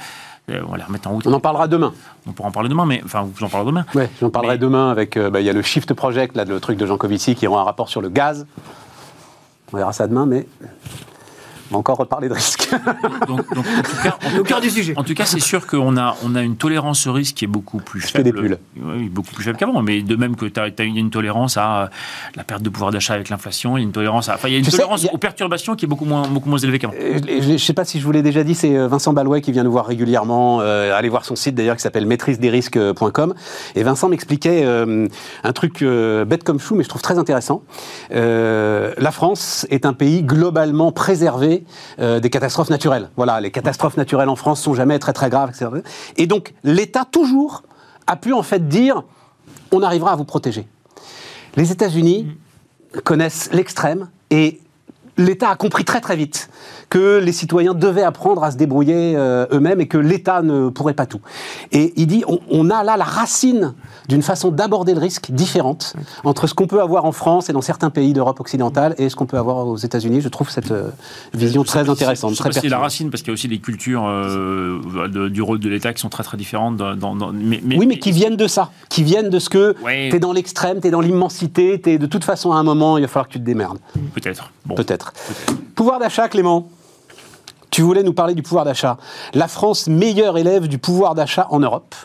on 0.67 0.71
va 0.71 0.77
les 0.77 0.83
remettre 0.83 1.07
en 1.09 1.13
route. 1.13 1.27
On 1.27 1.33
en 1.33 1.39
parlera 1.39 1.67
demain. 1.67 1.93
On 2.27 2.31
pourra 2.31 2.49
en 2.49 2.51
parler 2.51 2.69
demain, 2.69 2.85
mais 2.85 3.01
enfin, 3.05 3.27
vous 3.33 3.43
en 3.43 3.49
parlerez 3.49 3.71
demain. 3.71 3.85
Ouais, 3.95 4.09
j'en 4.19 4.29
parlerai 4.29 4.55
Mais- 4.55 4.59
demain 4.59 4.89
avec. 4.91 5.17
euh, 5.17 5.29
bah, 5.29 5.39
Il 5.41 5.45
y 5.45 5.49
a 5.49 5.53
le 5.53 5.61
Shift 5.61 5.93
Project, 5.93 6.35
là, 6.35 6.45
le 6.45 6.59
truc 6.59 6.77
de 6.77 6.85
Jean 6.85 6.97
Covici, 6.97 7.35
qui 7.35 7.47
aura 7.47 7.61
un 7.61 7.63
rapport 7.65 7.89
sur 7.89 8.01
le 8.01 8.09
gaz. 8.09 8.45
On 9.73 9.77
verra 9.77 9.93
ça 9.93 10.07
demain, 10.07 10.25
mais 10.25 10.47
on 11.69 11.75
va 11.75 11.79
encore 11.79 11.97
reparler 11.97 12.29
de 12.29 12.33
risque. 12.33 12.69
Donc, 13.27 13.47
donc, 13.53 13.65
en 13.65 13.81
tout 13.81 13.97
cas, 14.03 14.17
en 14.25 14.39
Au 14.39 14.43
cœur 14.43 14.61
du 14.61 14.69
sujet. 14.69 14.93
En 14.97 15.03
tout 15.03 15.13
cas, 15.13 15.25
c'est 15.25 15.39
sûr 15.39 15.67
qu'on 15.67 15.97
a, 15.97 16.15
on 16.23 16.35
a 16.35 16.41
une 16.41 16.55
tolérance 16.55 17.05
au 17.07 17.13
risque 17.13 17.35
qui 17.35 17.45
est 17.45 17.49
beaucoup 17.49 17.77
plus 17.77 18.01
Je 18.01 18.07
fais 18.07 18.23
des 18.23 18.31
faible. 18.31 18.41
pulls. 18.41 18.57
Oui, 18.81 19.09
beaucoup 19.09 19.33
plus 19.33 19.43
faible 19.43 19.57
qu'avant. 19.57 19.81
Mais 19.81 20.01
de 20.01 20.15
même 20.15 20.35
que 20.35 20.45
tu 20.45 20.59
as, 20.59 20.83
une 20.83 21.09
tolérance 21.09 21.57
à 21.57 21.81
euh, 21.83 21.87
la 22.35 22.43
perte 22.43 22.61
de 22.63 22.69
pouvoir 22.69 22.91
d'achat 22.91 23.13
avec 23.13 23.29
l'inflation, 23.29 23.77
il 23.77 23.81
y 23.81 23.83
a 23.83 23.85
une 23.85 23.91
tolérance, 23.91 24.29
à, 24.29 24.35
enfin, 24.35 24.47
il 24.47 24.53
y 24.53 24.55
a 24.55 24.59
une 24.59 24.65
tolérance 24.65 25.05
a- 25.05 25.13
aux 25.13 25.17
perturbations 25.17 25.75
qui 25.75 25.85
est 25.85 25.87
beaucoup 25.87 26.05
moins, 26.05 26.27
beaucoup 26.27 26.49
moins 26.49 26.57
élevée 26.59 26.79
qu'avant. 26.79 26.93
Euh, 26.99 27.19
Je 27.41 27.51
ne 27.53 27.57
sais 27.57 27.73
pas 27.73 27.85
si 27.85 27.99
je 27.99 28.05
vous 28.05 28.11
l'ai 28.11 28.21
déjà 28.23 28.43
dit, 28.43 28.55
c'est 28.55 28.75
euh, 28.75 28.87
Vincent 28.87 29.13
Balouet 29.13 29.41
qui 29.41 29.51
vient 29.51 29.63
nous 29.63 29.71
voir 29.71 29.85
régulièrement. 29.85 30.59
Euh, 30.61 30.97
allez 30.97 31.09
voir 31.09 31.25
son 31.25 31.35
site 31.35 31.55
d'ailleurs 31.55 31.75
qui 31.75 31.81
s'appelle 31.81 32.05
maîtrise-des-risques.com. 32.05 33.33
Et 33.75 33.83
Vincent 33.83 34.09
m'expliquait 34.09 34.63
euh, 34.65 35.07
un 35.43 35.53
truc 35.53 35.81
euh, 35.81 36.25
bête 36.25 36.43
comme 36.43 36.59
chou, 36.59 36.75
mais 36.75 36.83
je 36.83 36.89
trouve 36.89 37.01
très 37.01 37.17
intéressant. 37.17 37.63
Euh, 38.11 38.93
la 38.97 39.11
France 39.11 39.65
est 39.69 39.85
un 39.85 39.93
pays 39.93 40.23
globalement 40.23 40.91
préservé 40.91 41.58
euh, 41.99 42.19
des 42.19 42.29
catastrophes 42.29 42.69
naturelles. 42.69 43.09
Voilà, 43.15 43.41
les 43.41 43.51
catastrophes 43.51 43.97
naturelles 43.97 44.29
en 44.29 44.35
France 44.35 44.61
sont 44.61 44.73
jamais 44.73 44.99
très 44.99 45.13
très 45.13 45.29
graves. 45.29 45.51
Et 46.17 46.27
donc 46.27 46.53
l'État 46.63 47.05
toujours 47.09 47.63
a 48.07 48.15
pu 48.15 48.33
en 48.33 48.43
fait 48.43 48.67
dire 48.67 49.03
on 49.71 49.81
arrivera 49.81 50.13
à 50.13 50.15
vous 50.15 50.25
protéger. 50.25 50.67
Les 51.55 51.71
États-Unis 51.71 52.27
connaissent 53.03 53.49
l'extrême 53.51 54.09
et 54.29 54.59
l'État 55.17 55.49
a 55.49 55.55
compris 55.55 55.85
très 55.85 56.01
très 56.01 56.15
vite 56.15 56.49
que 56.89 57.19
les 57.19 57.31
citoyens 57.31 57.73
devaient 57.73 58.03
apprendre 58.03 58.43
à 58.43 58.51
se 58.51 58.57
débrouiller 58.57 59.13
euh, 59.15 59.45
eux-mêmes 59.51 59.79
et 59.81 59.87
que 59.87 59.97
l'État 59.97 60.41
ne 60.41 60.69
pourrait 60.69 60.93
pas 60.95 61.05
tout. 61.05 61.21
Et 61.71 61.93
il 61.97 62.07
dit, 62.07 62.23
on, 62.27 62.39
on 62.49 62.69
a 62.69 62.83
là 62.83 62.97
la 62.97 63.03
racine 63.03 63.73
d'une 64.07 64.23
façon 64.23 64.49
d'aborder 64.49 64.93
le 64.95 64.99
risque 64.99 65.29
différente 65.31 65.93
entre 66.23 66.47
ce 66.47 66.53
qu'on 66.55 66.65
peut 66.67 66.81
avoir 66.81 67.05
en 67.05 67.11
France 67.11 67.49
et 67.49 67.53
dans 67.53 67.61
certains 67.61 67.89
pays 67.91 68.13
d'Europe 68.13 68.39
occidentale 68.39 68.95
et 68.97 69.09
ce 69.09 69.15
qu'on 69.15 69.27
peut 69.27 69.37
avoir 69.37 69.67
aux 69.67 69.77
États-Unis. 69.77 70.21
Je 70.21 70.29
trouve 70.29 70.49
cette 70.49 70.71
euh, 70.71 70.89
vision 71.33 71.63
très 71.63 71.87
intéressante, 71.89 72.31
Je 72.31 72.35
sais 72.37 72.41
très 72.43 72.49
pas 72.49 72.53
si 72.55 72.61
c'est 72.61 72.69
la 72.69 72.79
racine, 72.79 73.11
parce 73.11 73.21
qu'il 73.21 73.29
y 73.29 73.33
a 73.33 73.35
aussi 73.35 73.47
des 73.47 73.59
cultures 73.59 74.05
euh, 74.07 74.79
de- 75.07 75.29
du 75.29 75.41
rôle 75.41 75.59
de 75.59 75.69
l'État 75.69 75.93
qui 75.93 76.01
sont 76.01 76.09
très 76.09 76.23
très 76.23 76.37
différentes. 76.37 76.77
Dans, 76.77 76.95
dans- 76.95 77.15
dans- 77.15 77.31
mais, 77.31 77.61
Oui, 77.77 77.85
mais 77.85 77.99
qui 77.99 78.11
viennent 78.11 78.35
de 78.37 78.47
ça, 78.47 78.71
qui 78.89 79.03
viennent 79.03 79.29
de 79.29 79.37
ce 79.39 79.49
que 79.49 79.75
Ouais. 79.83 80.09
t'es 80.11 80.19
dans 80.19 80.33
l'extrême, 80.33 80.79
t'es 80.79 80.89
dans 80.91 81.01
l'immensité, 81.01 81.79
t'es 81.79 81.97
de 81.99 82.05
toute 82.07 82.23
façon 82.23 82.51
à 82.51 82.55
un 82.57 82.63
moment, 82.63 82.97
il 82.97 83.01
va 83.01 83.07
falloir 83.07 83.27
que 83.27 83.33
tu 83.33 83.39
te 83.39 83.45
démerdes. 83.45 83.77
Peut-être. 84.15 84.51
Bon. 84.65 84.73
Peut-être. 84.75 85.13
Pouvoir 85.75 85.99
d'achat, 85.99 86.27
Clément. 86.29 86.67
Tu 87.71 87.81
voulais 87.81 88.03
nous 88.03 88.13
parler 88.13 88.33
du 88.35 88.41
pouvoir 88.43 88.65
d'achat. 88.65 88.97
La 89.33 89.47
France, 89.47 89.87
meilleure 89.87 90.37
élève 90.37 90.67
du 90.67 90.77
pouvoir 90.77 91.15
d'achat 91.15 91.47
en 91.51 91.59
Europe. 91.59 91.95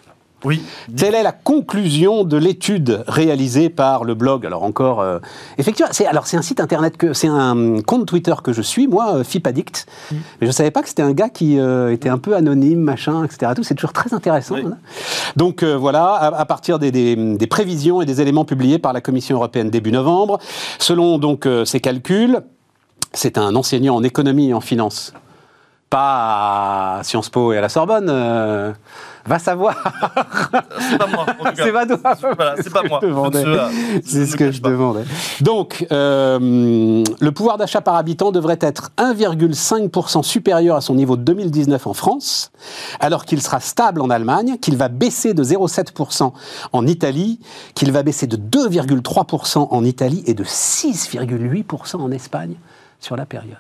Oui. 0.47 0.61
Telle 0.95 1.15
est 1.15 1.23
la 1.23 1.33
conclusion 1.33 2.23
de 2.23 2.37
l'étude 2.37 3.03
réalisée 3.09 3.71
par 3.71 4.05
le 4.05 4.13
blog. 4.15 4.45
Alors 4.45 4.63
encore, 4.63 5.01
euh, 5.01 5.19
effectivement, 5.57 5.89
c'est 5.93 6.05
alors 6.05 6.27
c'est 6.27 6.37
un 6.37 6.43
site 6.43 6.61
internet 6.61 6.99
que 6.99 7.15
c'est 7.15 7.29
un 7.29 7.81
compte 7.81 8.05
Twitter 8.05 8.35
que 8.45 8.53
je 8.53 8.61
suis, 8.61 8.87
moi, 8.87 9.15
euh, 9.15 9.25
Fip 9.25 9.47
Addict. 9.47 9.87
Mais 10.13 10.47
je 10.47 10.51
savais 10.51 10.71
pas 10.71 10.83
que 10.83 10.89
c'était 10.91 11.01
un 11.03 11.13
gars 11.13 11.31
qui 11.31 11.59
euh, 11.59 11.93
était 11.95 12.11
un 12.11 12.19
peu 12.19 12.37
anonyme, 12.37 12.81
machin, 12.81 13.25
etc. 13.25 13.53
Tout 13.57 13.63
c'est 13.63 13.75
toujours 13.75 13.95
très 13.95 14.13
intéressant. 14.13 14.57
Oui. 14.57 14.65
hein. 14.67 14.77
Donc 15.35 15.63
euh, 15.63 15.79
voilà, 15.79 16.09
à, 16.13 16.27
à 16.39 16.45
partir 16.45 16.79
des, 16.79 16.91
des- 16.91 17.17
des 17.17 17.47
prévisions 17.47 18.03
et 18.03 18.05
des 18.05 18.21
éléments 18.21 18.45
publiés 18.45 18.79
par 18.79 18.93
la 18.93 19.01
Commission 19.01 19.37
européenne 19.37 19.71
début 19.71 19.93
novembre, 19.93 20.39
selon 20.79 21.17
donc 21.17 21.49
ces 21.65 21.81
calculs, 21.81 22.41
c'est 23.15 23.39
un 23.39 23.55
enseignant 23.55 23.95
en 23.95 24.03
économie 24.03 24.51
et 24.51 24.55
en 24.55 24.61
finance, 24.61 25.15
pas 25.91 26.99
à 26.99 27.05
Sciences 27.05 27.31
Po 27.31 27.53
et 27.53 27.59
à 27.59 27.61
la 27.61 27.69
Sorbonne. 27.69 28.09
euh, 28.11 28.73
va 29.27 29.39
savoir. 29.39 29.77
C'est 30.79 30.99
pas 30.99 31.07
moi. 31.07 31.27
C'est 31.55 31.73
pas 31.73 31.87
toi. 31.87 32.15
Voilà, 32.37 32.57
c'est 32.63 32.73
pas 32.73 32.83
moi. 32.83 33.01
C'est 34.05 34.27
ce 34.27 34.37
que 34.37 34.51
je 34.51 34.61
pas. 34.61 34.71
demandais. 34.71 35.05
Donc, 35.41 35.87
euh, 35.93 37.03
le 37.21 37.31
pouvoir 37.33 37.57
d'achat 37.57 37.81
par 37.81 37.97
habitant 37.97 38.33
devrait 38.33 38.59
être 38.61 38.91
1,5% 38.99 40.23
supérieur 40.23 40.77
à 40.77 40.81
son 40.81 40.95
niveau 40.95 41.17
de 41.17 41.23
2019 41.23 41.87
en 41.87 41.95
France, 41.95 42.53
alors 43.01 43.25
qu'il 43.25 43.41
sera 43.41 43.61
stable 43.61 44.03
en 44.03 44.11
Allemagne, 44.11 44.59
qu'il 44.61 44.77
va 44.77 44.89
baisser 44.89 45.35
de 45.35 45.43
0,7% 45.43 46.33
en 46.73 46.87
Italie, 46.87 47.41
qu'il 47.75 47.93
va 47.93 48.03
baisser 48.03 48.27
de 48.27 48.37
2,3% 48.37 49.69
en 49.71 49.85
Italie 49.85 50.23
et 50.27 50.35
de 50.35 50.45
6,8% 50.45 51.97
en 51.97 52.11
Espagne 52.11 52.57
sur 53.01 53.17
la 53.17 53.27
période. 53.27 53.57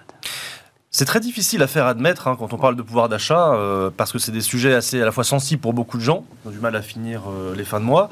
C'est 0.96 1.06
très 1.06 1.18
difficile 1.18 1.60
à 1.60 1.66
faire 1.66 1.86
admettre 1.86 2.28
hein, 2.28 2.36
quand 2.38 2.52
on 2.52 2.56
parle 2.56 2.76
de 2.76 2.82
pouvoir 2.82 3.08
d'achat, 3.08 3.52
euh, 3.54 3.90
parce 3.96 4.12
que 4.12 4.20
c'est 4.20 4.30
des 4.30 4.40
sujets 4.40 4.74
assez 4.74 5.02
à 5.02 5.04
la 5.04 5.10
fois 5.10 5.24
sensibles 5.24 5.60
pour 5.60 5.72
beaucoup 5.72 5.96
de 5.98 6.02
gens, 6.04 6.24
qui 6.42 6.46
ont 6.48 6.50
du 6.52 6.60
mal 6.60 6.76
à 6.76 6.82
finir 6.82 7.22
euh, 7.28 7.52
les 7.56 7.64
fins 7.64 7.80
de 7.80 7.84
mois. 7.84 8.10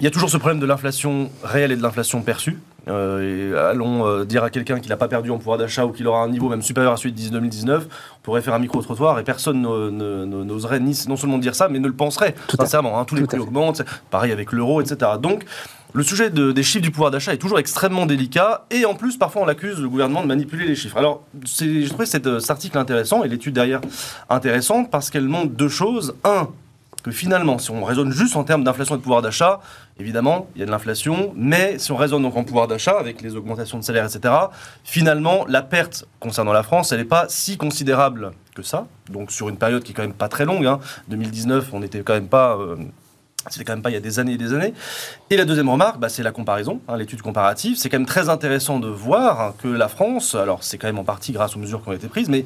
Il 0.00 0.04
y 0.04 0.06
a 0.06 0.10
toujours 0.10 0.30
ce 0.30 0.38
problème 0.38 0.58
de 0.58 0.64
l'inflation 0.64 1.30
réelle 1.44 1.72
et 1.72 1.76
de 1.76 1.82
l'inflation 1.82 2.22
perçue. 2.22 2.58
euh, 2.88 3.70
allons 3.70 4.06
euh, 4.06 4.24
dire 4.24 4.44
à 4.44 4.48
quelqu'un 4.48 4.80
qu'il 4.80 4.88
n'a 4.88 4.96
pas 4.96 5.08
perdu 5.08 5.30
en 5.30 5.36
pouvoir 5.36 5.58
d'achat 5.58 5.84
ou 5.84 5.92
qu'il 5.92 6.06
aura 6.08 6.22
un 6.22 6.28
niveau 6.30 6.48
même 6.48 6.62
supérieur 6.62 6.94
à 6.94 6.96
celui 6.96 7.12
de 7.12 7.20
2019, 7.28 7.84
on 7.86 8.22
pourrait 8.22 8.40
faire 8.40 8.54
un 8.54 8.60
micro-trottoir 8.60 9.18
et 9.18 9.22
personne 9.22 9.60
ne- 9.60 9.90
ne- 9.90 10.24
ne- 10.24 10.42
n'oserait 10.44 10.80
ni, 10.80 10.98
non 11.08 11.16
seulement 11.18 11.36
dire 11.36 11.54
ça, 11.54 11.68
mais 11.68 11.80
ne 11.80 11.86
le 11.86 11.92
penserait, 11.92 12.34
Tout 12.48 12.56
sincèrement. 12.56 12.98
hein. 12.98 13.04
tous 13.04 13.16
les 13.16 13.22
Tout 13.22 13.26
prix 13.28 13.38
augmentent, 13.40 13.82
pareil 14.10 14.32
avec 14.32 14.52
l'euro, 14.52 14.80
etc. 14.80 15.10
Donc, 15.20 15.44
le 15.96 16.02
sujet 16.02 16.28
de- 16.30 16.52
des 16.52 16.62
chiffres 16.62 16.82
du 16.82 16.90
pouvoir 16.90 17.10
d'achat 17.10 17.32
est 17.32 17.38
toujours 17.38 17.58
extrêmement 17.58 18.04
délicat 18.04 18.66
et 18.70 18.84
en 18.84 18.94
plus, 18.94 19.16
parfois, 19.16 19.42
on 19.42 19.48
accuse 19.48 19.80
le 19.80 19.88
gouvernement 19.88 20.20
de 20.20 20.26
manipuler 20.26 20.66
les 20.66 20.76
chiffres. 20.76 20.98
Alors, 20.98 21.22
j'ai 21.58 21.88
trouvé 21.88 22.04
cet, 22.04 22.26
euh, 22.26 22.38
cet 22.38 22.50
article 22.50 22.76
intéressant 22.76 23.24
et 23.24 23.28
l'étude 23.28 23.54
derrière 23.54 23.80
intéressante 24.28 24.90
parce 24.90 25.08
qu'elle 25.10 25.26
montre 25.28 25.52
deux 25.52 25.68
choses. 25.70 26.14
Un, 26.24 26.48
que 27.02 27.10
finalement, 27.12 27.58
si 27.58 27.70
on 27.70 27.84
raisonne 27.84 28.10
juste 28.12 28.34
en 28.36 28.42
termes 28.42 28.64
d'inflation 28.64 28.96
et 28.96 28.98
de 28.98 29.02
pouvoir 29.02 29.22
d'achat, 29.22 29.60
évidemment, 29.98 30.48
il 30.56 30.58
y 30.60 30.62
a 30.64 30.66
de 30.66 30.70
l'inflation, 30.72 31.32
mais 31.36 31.78
si 31.78 31.92
on 31.92 31.96
raisonne 31.96 32.22
donc 32.22 32.36
en 32.36 32.42
pouvoir 32.42 32.66
d'achat, 32.66 32.98
avec 32.98 33.22
les 33.22 33.36
augmentations 33.36 33.78
de 33.78 33.84
salaire, 33.84 34.04
etc., 34.04 34.34
finalement, 34.82 35.46
la 35.48 35.62
perte 35.62 36.04
concernant 36.20 36.52
la 36.52 36.64
France, 36.64 36.90
elle 36.92 36.98
n'est 36.98 37.04
pas 37.04 37.26
si 37.28 37.56
considérable 37.56 38.32
que 38.56 38.62
ça. 38.62 38.86
Donc, 39.08 39.30
sur 39.30 39.48
une 39.48 39.56
période 39.56 39.84
qui 39.84 39.92
est 39.92 39.94
quand 39.94 40.02
même 40.02 40.12
pas 40.14 40.28
très 40.28 40.44
longue, 40.44 40.66
hein. 40.66 40.80
2019, 41.08 41.68
on 41.72 41.80
n'était 41.80 42.00
quand 42.00 42.14
même 42.14 42.28
pas... 42.28 42.56
euh, 42.56 42.76
c'était 43.50 43.64
quand 43.64 43.72
même 43.74 43.82
pas 43.82 43.90
il 43.90 43.94
y 43.94 43.96
a 43.96 44.00
des 44.00 44.18
années 44.18 44.32
et 44.34 44.38
des 44.38 44.52
années. 44.54 44.74
Et 45.30 45.36
la 45.36 45.44
deuxième 45.44 45.68
remarque, 45.68 45.98
bah, 45.98 46.08
c'est 46.08 46.22
la 46.22 46.32
comparaison, 46.32 46.80
hein, 46.88 46.96
l'étude 46.96 47.22
comparative. 47.22 47.76
C'est 47.76 47.88
quand 47.88 47.98
même 47.98 48.06
très 48.06 48.28
intéressant 48.28 48.78
de 48.80 48.88
voir 48.88 49.54
que 49.62 49.68
la 49.68 49.88
France, 49.88 50.34
alors 50.34 50.62
c'est 50.64 50.78
quand 50.78 50.86
même 50.88 50.98
en 50.98 51.04
partie 51.04 51.32
grâce 51.32 51.56
aux 51.56 51.58
mesures 51.60 51.82
qui 51.82 51.88
ont 51.88 51.92
été 51.92 52.08
prises, 52.08 52.28
mais 52.28 52.44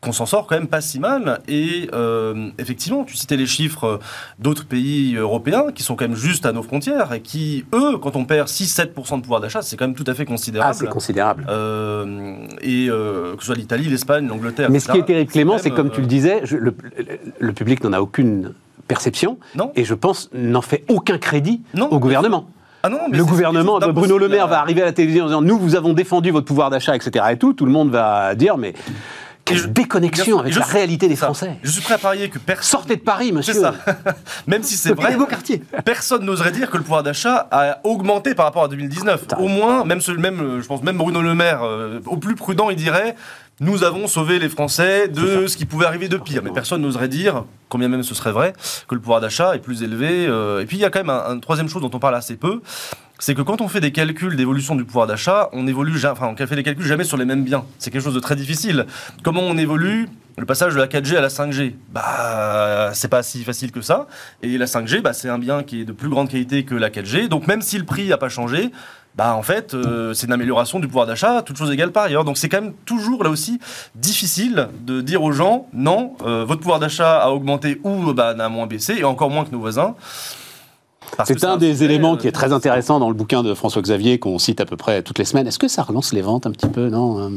qu'on 0.00 0.12
s'en 0.12 0.26
sort 0.26 0.46
quand 0.46 0.54
même 0.54 0.68
pas 0.68 0.80
si 0.80 1.00
mal. 1.00 1.40
Et 1.48 1.90
euh, 1.92 2.50
effectivement, 2.58 3.02
tu 3.02 3.16
citais 3.16 3.36
les 3.36 3.46
chiffres 3.46 3.98
d'autres 4.38 4.64
pays 4.64 5.16
européens 5.16 5.72
qui 5.74 5.82
sont 5.82 5.96
quand 5.96 6.06
même 6.06 6.16
juste 6.16 6.46
à 6.46 6.52
nos 6.52 6.62
frontières 6.62 7.12
et 7.12 7.20
qui, 7.20 7.64
eux, 7.74 7.98
quand 7.98 8.14
on 8.14 8.24
perd 8.24 8.46
6-7% 8.46 9.16
de 9.16 9.22
pouvoir 9.22 9.40
d'achat, 9.40 9.60
c'est 9.60 9.76
quand 9.76 9.86
même 9.88 9.96
tout 9.96 10.04
à 10.06 10.14
fait 10.14 10.22
Ah, 10.22 10.30
considérable. 10.30 10.76
c'est 10.76 10.86
considérable. 10.88 11.46
Euh, 11.48 12.36
et 12.62 12.86
euh, 12.88 13.34
que 13.34 13.40
ce 13.40 13.46
soit 13.46 13.56
l'Italie, 13.56 13.86
l'Espagne, 13.88 14.28
l'Angleterre. 14.28 14.70
Mais 14.70 14.78
ce 14.78 14.88
qui 14.92 14.98
est 14.98 15.02
terrible, 15.04 15.32
Clément, 15.32 15.58
c'est 15.58 15.70
comme 15.70 15.90
tu 15.90 16.00
le 16.00 16.06
disais, 16.06 16.42
je- 16.44 16.56
le, 16.58 16.72
le 17.40 17.52
public 17.52 17.82
n'en 17.82 17.92
a 17.92 18.00
aucune 18.00 18.54
perception 18.88 19.38
Non. 19.54 19.70
et 19.76 19.84
je 19.84 19.94
pense 19.94 20.28
n'en 20.34 20.62
fait 20.62 20.84
aucun 20.88 21.18
crédit 21.18 21.62
Non. 21.74 21.88
au 21.90 21.98
gouvernement. 22.00 22.48
Ah 22.82 22.88
non, 22.88 22.98
mais 23.10 23.18
le 23.18 23.24
gouvernement, 23.24 23.78
c'est 23.82 23.92
Bruno 23.92 24.18
Le 24.18 24.28
Maire 24.28 24.46
va 24.48 24.60
arriver 24.60 24.82
à 24.82 24.86
la 24.86 24.92
télévision 24.92 25.24
en 25.24 25.26
disant 25.28 25.42
nous 25.42 25.58
vous 25.58 25.74
avons 25.76 25.92
défendu 25.92 26.30
votre 26.30 26.46
pouvoir 26.46 26.70
d'achat, 26.70 26.94
etc. 26.96 27.24
et 27.32 27.36
tout. 27.36 27.52
Tout 27.52 27.66
le 27.66 27.72
monde 27.72 27.90
va 27.90 28.34
dire 28.36 28.56
mais 28.56 28.72
quelle 29.44 29.56
je- 29.58 29.66
déconnexion 29.66 30.38
avec 30.40 30.52
je 30.52 30.58
la 30.60 30.64
réalité 30.64 31.08
des 31.08 31.16
ça. 31.16 31.26
Français. 31.26 31.56
Je 31.62 31.70
suis 31.70 31.80
prêt 31.80 31.94
à 31.94 31.98
parier 31.98 32.28
que 32.28 32.38
personne. 32.38 32.64
Sortez 32.80 32.96
de 32.96 33.00
Paris, 33.00 33.32
monsieur. 33.32 33.54
C'est 33.54 33.60
ça. 33.60 33.74
Même 34.46 34.62
si 34.62 34.76
c'est 34.76 34.92
vrai, 34.94 35.16
quartiers. 35.28 35.62
personne 35.84 36.24
n'oserait 36.24 36.52
dire 36.52 36.70
que 36.70 36.76
le 36.76 36.82
pouvoir 36.84 37.02
d'achat 37.02 37.48
a 37.50 37.78
augmenté 37.82 38.34
par 38.36 38.44
rapport 38.46 38.62
à 38.64 38.68
2019. 38.68 39.22
Putain. 39.22 39.38
Au 39.38 39.48
moins, 39.48 39.84
même, 39.84 40.00
même, 40.18 40.40
euh, 40.40 40.62
je 40.62 40.66
pense 40.68 40.82
même 40.82 40.98
Bruno 40.98 41.20
Le 41.22 41.34
Maire, 41.34 41.62
euh, 41.64 41.98
au 42.06 42.16
plus 42.18 42.34
prudent, 42.36 42.70
il 42.70 42.76
dirait 42.76 43.16
nous 43.60 43.82
avons 43.82 44.06
sauvé 44.06 44.38
les 44.38 44.48
Français 44.48 45.08
de 45.08 45.46
ce 45.46 45.56
qui 45.56 45.64
pouvait 45.64 45.86
arriver 45.86 46.08
de 46.08 46.16
pire. 46.16 46.42
Mais 46.44 46.50
personne 46.50 46.82
n'oserait 46.82 47.08
dire, 47.08 47.44
combien 47.68 47.88
même 47.88 48.02
ce 48.02 48.14
serait 48.14 48.32
vrai, 48.32 48.52
que 48.86 48.94
le 48.94 49.00
pouvoir 49.00 49.20
d'achat 49.20 49.54
est 49.56 49.58
plus 49.58 49.82
élevé. 49.82 50.26
euh, 50.26 50.60
et 50.60 50.66
puis 50.66 50.76
il 50.76 50.80
y 50.80 50.84
a 50.84 50.90
quand 50.90 51.00
même 51.00 51.10
un, 51.10 51.34
une 51.34 51.40
troisième 51.40 51.68
chose 51.68 51.82
dont 51.82 51.90
on 51.92 51.98
parle 51.98 52.14
assez 52.14 52.36
peu. 52.36 52.60
C'est 53.18 53.34
que 53.34 53.42
quand 53.42 53.60
on 53.60 53.66
fait 53.66 53.80
des 53.80 53.90
calculs 53.90 54.36
d'évolution 54.36 54.76
du 54.76 54.84
pouvoir 54.84 55.08
d'achat, 55.08 55.48
on 55.52 55.66
évolue, 55.66 55.96
enfin, 56.06 56.32
on 56.32 56.36
fait 56.36 56.54
des 56.54 56.62
calculs 56.62 56.86
jamais 56.86 57.02
sur 57.02 57.16
les 57.16 57.24
mêmes 57.24 57.42
biens. 57.42 57.64
C'est 57.78 57.90
quelque 57.90 58.04
chose 58.04 58.14
de 58.14 58.20
très 58.20 58.36
difficile. 58.36 58.86
Comment 59.24 59.42
on 59.42 59.58
évolue 59.58 60.08
le 60.38 60.46
passage 60.46 60.74
de 60.74 60.78
la 60.78 60.86
4G 60.86 61.16
à 61.16 61.20
la 61.20 61.28
5G 61.28 61.74
Bah, 61.92 62.90
c'est 62.94 63.08
pas 63.08 63.22
si 63.22 63.44
facile 63.44 63.72
que 63.72 63.80
ça. 63.80 64.06
Et 64.42 64.56
la 64.56 64.66
5G, 64.66 65.00
bah, 65.00 65.12
c'est 65.12 65.28
un 65.28 65.38
bien 65.38 65.62
qui 65.62 65.82
est 65.82 65.84
de 65.84 65.92
plus 65.92 66.08
grande 66.08 66.28
qualité 66.28 66.64
que 66.64 66.74
la 66.74 66.90
4G. 66.90 67.28
Donc 67.28 67.46
même 67.46 67.62
si 67.62 67.78
le 67.78 67.84
prix 67.84 68.08
n'a 68.08 68.18
pas 68.18 68.28
changé, 68.28 68.70
bah 69.16 69.34
en 69.34 69.42
fait, 69.42 69.74
euh, 69.74 70.14
c'est 70.14 70.28
une 70.28 70.32
amélioration 70.32 70.78
du 70.78 70.86
pouvoir 70.86 71.06
d'achat, 71.06 71.42
toute 71.42 71.56
chose 71.56 71.72
égale 71.72 71.90
par 71.90 72.04
ailleurs. 72.04 72.24
Donc 72.24 72.38
c'est 72.38 72.48
quand 72.48 72.62
même 72.62 72.74
toujours 72.84 73.24
là 73.24 73.30
aussi 73.30 73.58
difficile 73.96 74.68
de 74.82 75.00
dire 75.00 75.22
aux 75.24 75.32
gens 75.32 75.66
non, 75.72 76.14
euh, 76.24 76.44
votre 76.44 76.60
pouvoir 76.60 76.78
d'achat 76.78 77.18
a 77.18 77.30
augmenté 77.30 77.80
ou 77.82 78.12
bah, 78.12 78.34
n'a 78.34 78.48
moins 78.48 78.68
baissé, 78.68 78.94
et 78.98 79.04
encore 79.04 79.30
moins 79.30 79.44
que 79.44 79.50
nos 79.50 79.58
voisins. 79.58 79.96
C'est 81.24 81.44
un 81.44 81.56
des 81.56 81.84
éléments 81.84 82.16
qui 82.16 82.26
euh, 82.26 82.30
est 82.30 82.32
très 82.32 82.52
intéressant 82.52 82.98
dans 83.00 83.08
le 83.08 83.14
bouquin 83.14 83.42
de 83.42 83.54
François 83.54 83.82
Xavier 83.82 84.18
qu'on 84.18 84.38
cite 84.38 84.60
à 84.60 84.64
peu 84.66 84.76
près 84.76 85.02
toutes 85.02 85.18
les 85.18 85.24
semaines. 85.24 85.46
Est-ce 85.46 85.58
que 85.58 85.68
ça 85.68 85.82
relance 85.82 86.12
les 86.12 86.22
ventes 86.22 86.46
un 86.46 86.50
petit 86.50 86.68
peu 86.68 86.88
Non. 86.88 87.30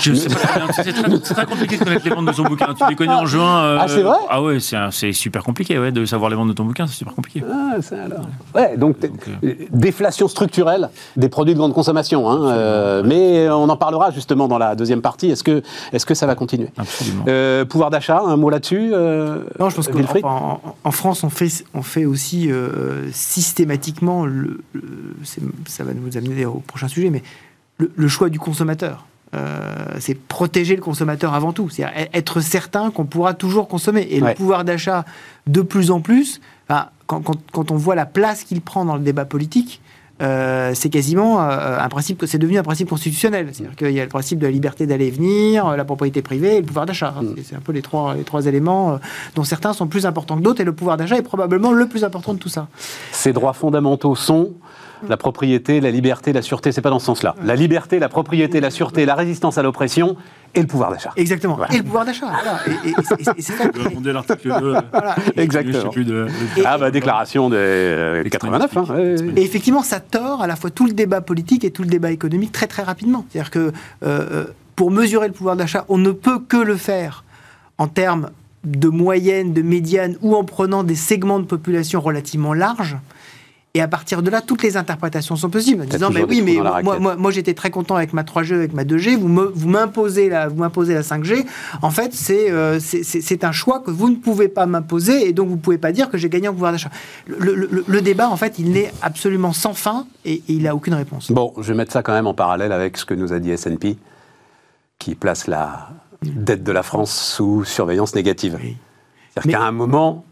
Je 0.00 0.14
sais 0.14 0.28
pas. 0.28 0.38
C'est 0.72 1.34
très, 1.34 1.46
compliqué 1.46 1.76
de 1.78 1.84
connaître 1.84 2.04
les 2.04 2.14
ventes 2.14 2.26
de 2.26 2.32
son 2.32 2.44
bouquin. 2.44 2.74
Tu 2.76 2.84
les 2.88 2.94
connais 2.96 3.12
en 3.14 3.26
juin. 3.26 3.62
euh, 3.64 3.78
Ah, 3.80 3.86
c'est 3.88 4.02
vrai? 4.02 4.16
Ah 4.28 4.42
ouais, 4.42 4.58
c'est 4.90 5.12
super 5.12 5.42
compliqué 5.44 5.78
ouais, 5.78 5.92
de 5.92 6.04
savoir 6.04 6.30
les 6.30 6.36
ventes 6.36 6.48
de 6.48 6.52
ton 6.52 6.64
bouquin. 6.64 6.86
C'est 6.86 6.94
super 6.96 7.14
compliqué. 7.14 7.42
Ah, 7.50 7.80
ça 7.82 7.96
alors. 8.04 8.26
Ouais, 8.54 8.76
donc, 8.76 9.00
Donc, 9.00 9.28
euh, 9.44 9.54
déflation 9.70 10.28
structurelle 10.28 10.88
des 11.16 11.28
produits 11.28 11.54
de 11.54 11.58
grande 11.58 11.74
consommation. 11.74 12.28
hein, 12.30 12.50
euh, 12.50 13.02
mais 13.04 13.48
on 13.50 13.68
en 13.68 13.76
parlera 13.76 14.10
justement 14.10 14.48
dans 14.48 14.58
la 14.58 14.74
deuxième 14.74 15.00
partie. 15.02 15.30
Est-ce 15.30 15.44
que, 15.44 15.62
est 15.92 16.04
que 16.04 16.14
ça 16.14 16.26
va 16.26 16.34
continuer? 16.34 16.68
Absolument. 16.78 17.24
Euh, 17.28 17.64
Pouvoir 17.64 17.90
d'achat, 17.90 18.22
un 18.24 18.36
mot 18.36 18.50
là-dessus 18.50 18.90
euh, 18.92 19.42
Non, 19.58 19.68
je 19.68 19.76
pense 19.76 19.88
qu'en 19.88 19.98
en, 20.28 20.60
en 20.84 20.90
France, 20.90 21.22
on 21.24 21.28
fait, 21.30 21.48
on 21.74 21.82
fait 21.82 22.04
aussi 22.06 22.48
euh, 22.98 23.08
systématiquement, 23.12 24.26
le, 24.26 24.60
le- 24.72 25.16
c'est- 25.24 25.40
ça 25.66 25.84
va 25.84 25.92
nous 25.94 26.16
amener 26.16 26.44
au 26.44 26.60
prochain 26.60 26.88
sujet, 26.88 27.10
mais 27.10 27.22
le, 27.78 27.90
le 27.94 28.08
choix 28.08 28.28
du 28.28 28.38
consommateur. 28.38 29.06
Euh, 29.34 29.74
c'est 30.00 30.14
protéger 30.18 30.74
le 30.74 30.80
consommateur 30.82 31.34
avant 31.34 31.52
tout. 31.52 31.68
C'est 31.68 31.84
être 32.14 32.40
certain 32.40 32.90
qu'on 32.90 33.04
pourra 33.04 33.34
toujours 33.34 33.68
consommer. 33.68 34.06
Et 34.10 34.22
Ouais. 34.22 34.30
le 34.30 34.34
pouvoir 34.34 34.64
d'achat, 34.64 35.04
de 35.46 35.60
plus 35.60 35.90
en 35.90 36.00
plus, 36.00 36.40
enfin, 36.68 36.88
quand, 37.06 37.20
quand- 37.20 37.50
quand 37.52 37.70
on 37.70 37.76
voit 37.76 37.94
la 37.94 38.06
place 38.06 38.44
qu'il 38.44 38.60
prend 38.62 38.84
dans 38.86 38.96
le 38.96 39.02
débat 39.02 39.26
politique, 39.26 39.80
euh, 40.20 40.72
c'est 40.74 40.88
quasiment 40.88 41.40
euh, 41.40 41.78
un 41.78 41.88
principe 41.88 42.18
que 42.18 42.26
c'est 42.26 42.38
devenu 42.38 42.58
un 42.58 42.62
principe 42.62 42.88
constitutionnel. 42.88 43.48
C'est-à-dire 43.52 43.76
qu'il 43.76 43.92
y 43.92 44.00
a 44.00 44.04
le 44.04 44.08
principe 44.08 44.38
de 44.38 44.46
la 44.46 44.50
liberté 44.50 44.86
d'aller 44.86 45.06
et 45.06 45.10
venir, 45.10 45.66
euh, 45.66 45.76
la 45.76 45.84
propriété 45.84 46.22
privée 46.22 46.56
et 46.56 46.60
le 46.60 46.66
pouvoir 46.66 46.86
d'achat. 46.86 47.14
Mm. 47.20 47.34
C'est- 47.44 47.56
un 47.56 47.60
peu 47.60 47.72
les 47.72 47.82
trois, 47.82 48.14
les 48.14 48.24
trois 48.24 48.46
éléments 48.46 48.98
dont 49.34 49.44
certains 49.44 49.72
sont 49.72 49.86
plus 49.86 50.06
importants 50.06 50.36
que 50.36 50.42
d'autres 50.42 50.60
et 50.60 50.64
le 50.64 50.72
pouvoir 50.72 50.96
d'achat 50.96 51.16
est 51.16 51.22
probablement 51.22 51.72
le 51.72 51.86
plus 51.86 52.04
important 52.04 52.34
de 52.34 52.38
tout 52.38 52.48
ça. 52.48 52.68
Ces 53.12 53.32
droits 53.32 53.52
fondamentaux 53.52 54.14
sont 54.14 54.52
la 55.06 55.16
propriété, 55.16 55.80
la 55.80 55.90
liberté, 55.90 56.32
la 56.32 56.42
sûreté. 56.42 56.72
C'est 56.72 56.80
pas 56.80 56.90
dans 56.90 56.98
ce 56.98 57.06
sens-là. 57.06 57.34
La 57.44 57.54
liberté, 57.56 57.98
la 57.98 58.08
propriété, 58.08 58.60
la 58.60 58.70
sûreté, 58.70 59.04
la 59.06 59.14
résistance 59.14 59.58
à 59.58 59.62
l'oppression 59.62 60.16
et 60.54 60.60
le 60.60 60.66
pouvoir 60.66 60.90
d'achat. 60.90 61.12
Exactement. 61.16 61.56
Voilà. 61.56 61.74
Et 61.74 61.78
le 61.78 61.84
pouvoir 61.84 62.04
d'achat. 62.04 62.26
voilà. 62.26 62.58
Et, 62.66 62.88
et- 62.88 62.92
et- 62.92 63.38
et 63.38 63.42
c'est 63.42 63.52
ça. 63.52 63.64
Je 63.74 63.80
répondais 63.82 64.10
à 64.10 64.12
l'article 64.14 64.48
2. 64.60 64.74
Voilà. 64.92 65.16
Exactement. 65.36 65.74
Je 65.74 65.80
sais 65.82 65.88
plus 65.90 66.04
de- 66.04 66.26
Et- 66.56 66.62
Ah 66.64 66.78
bah 66.78 66.90
déclaration 66.90 67.50
des 67.50 67.56
euh, 67.58 68.24
89. 68.28 68.76
hein, 68.76 68.84
ouais, 68.88 68.94
ouais. 69.20 69.32
Et 69.36 69.42
effectivement, 69.42 69.82
ça 69.82 70.00
tord 70.00 70.42
à 70.42 70.46
la 70.46 70.56
fois 70.56 70.70
tout 70.70 70.86
le 70.86 70.92
débat 70.92 71.20
politique 71.20 71.64
et 71.64 71.70
tout 71.70 71.82
le 71.82 71.88
débat 71.88 72.10
économique 72.10 72.52
très 72.52 72.66
très 72.66 72.82
rapidement. 72.82 73.26
C'est-à-dire 73.30 73.50
que 73.50 73.58
euh, 73.58 73.72
euh, 74.02 74.44
pour 74.76 74.90
mesurer 74.90 75.26
le 75.28 75.34
pouvoir 75.34 75.56
d'achat, 75.56 75.84
on 75.88 75.98
ne 75.98 76.10
peut 76.12 76.38
que 76.38 76.56
le 76.56 76.76
faire 76.76 77.24
en 77.78 77.86
termes 77.88 78.30
de 78.64 78.88
moyenne, 78.88 79.52
de 79.52 79.62
médiane 79.62 80.16
ou 80.22 80.34
en 80.34 80.44
prenant 80.44 80.82
des 80.82 80.96
segments 80.96 81.38
de 81.38 81.44
population 81.44 82.00
relativement 82.00 82.54
larges. 82.54 82.96
Et 83.74 83.82
à 83.82 83.86
partir 83.88 84.22
de 84.22 84.30
là, 84.30 84.40
toutes 84.40 84.62
les 84.62 84.76
interprétations 84.78 85.36
sont 85.36 85.50
possibles. 85.50 85.82
En 85.82 85.84
disant, 85.84 86.10
des 86.10 86.22
oui, 86.24 86.40
mais 86.42 86.54
moi, 86.82 86.98
moi, 86.98 87.16
moi, 87.16 87.30
j'étais 87.30 87.52
très 87.52 87.70
content 87.70 87.96
avec 87.96 88.12
ma 88.14 88.22
3G, 88.22 88.54
avec 88.54 88.72
ma 88.72 88.82
2G, 88.84 89.16
vous 89.18 89.68
m'imposez 89.68 90.30
la, 90.30 90.48
vous 90.48 90.56
la 90.94 91.02
5G. 91.02 91.44
En 91.82 91.90
fait, 91.90 92.14
c'est 92.14 92.50
euh, 92.50 92.80
c'est- 92.80 93.44
un 93.44 93.52
choix 93.52 93.80
que 93.80 93.90
vous 93.90 94.08
ne 94.08 94.16
pouvez 94.16 94.48
pas 94.48 94.64
m'imposer 94.66 95.28
et 95.28 95.32
donc 95.32 95.48
vous 95.48 95.56
ne 95.56 95.60
pouvez 95.60 95.78
pas 95.78 95.92
dire 95.92 96.08
que 96.10 96.16
j'ai 96.16 96.28
gagné 96.30 96.48
en 96.48 96.54
pouvoir 96.54 96.72
d'achat. 96.72 96.90
Le, 97.26 97.54
le- 97.54 98.00
débat, 98.00 98.28
en 98.30 98.36
fait, 98.36 98.58
il 98.58 98.70
n'est 98.70 98.90
absolument 99.02 99.52
sans 99.52 99.74
fin 99.74 100.06
et, 100.24 100.34
et 100.34 100.42
il 100.48 100.62
n'a 100.62 100.74
aucune 100.74 100.94
réponse. 100.94 101.30
Bon, 101.30 101.52
je 101.58 101.62
vais 101.70 101.74
mettre 101.76 101.92
ça 101.92 102.02
quand 102.02 102.14
même 102.14 102.26
en 102.26 102.34
parallèle 102.34 102.72
avec 102.72 102.96
ce 102.96 103.04
que 103.04 103.14
nous 103.14 103.32
a 103.34 103.38
dit 103.38 103.50
S&P, 103.50 103.98
qui 104.98 105.14
place 105.14 105.46
la 105.46 105.90
dette 106.22 106.64
de 106.64 106.72
la 106.72 106.82
France 106.82 107.12
sous 107.36 107.64
surveillance 107.64 108.14
négative. 108.14 108.58
Oui. 108.60 108.76
C'est-à-dire 109.34 109.58
qu'à 109.60 109.64
un 109.66 109.72
moment, 109.72 110.24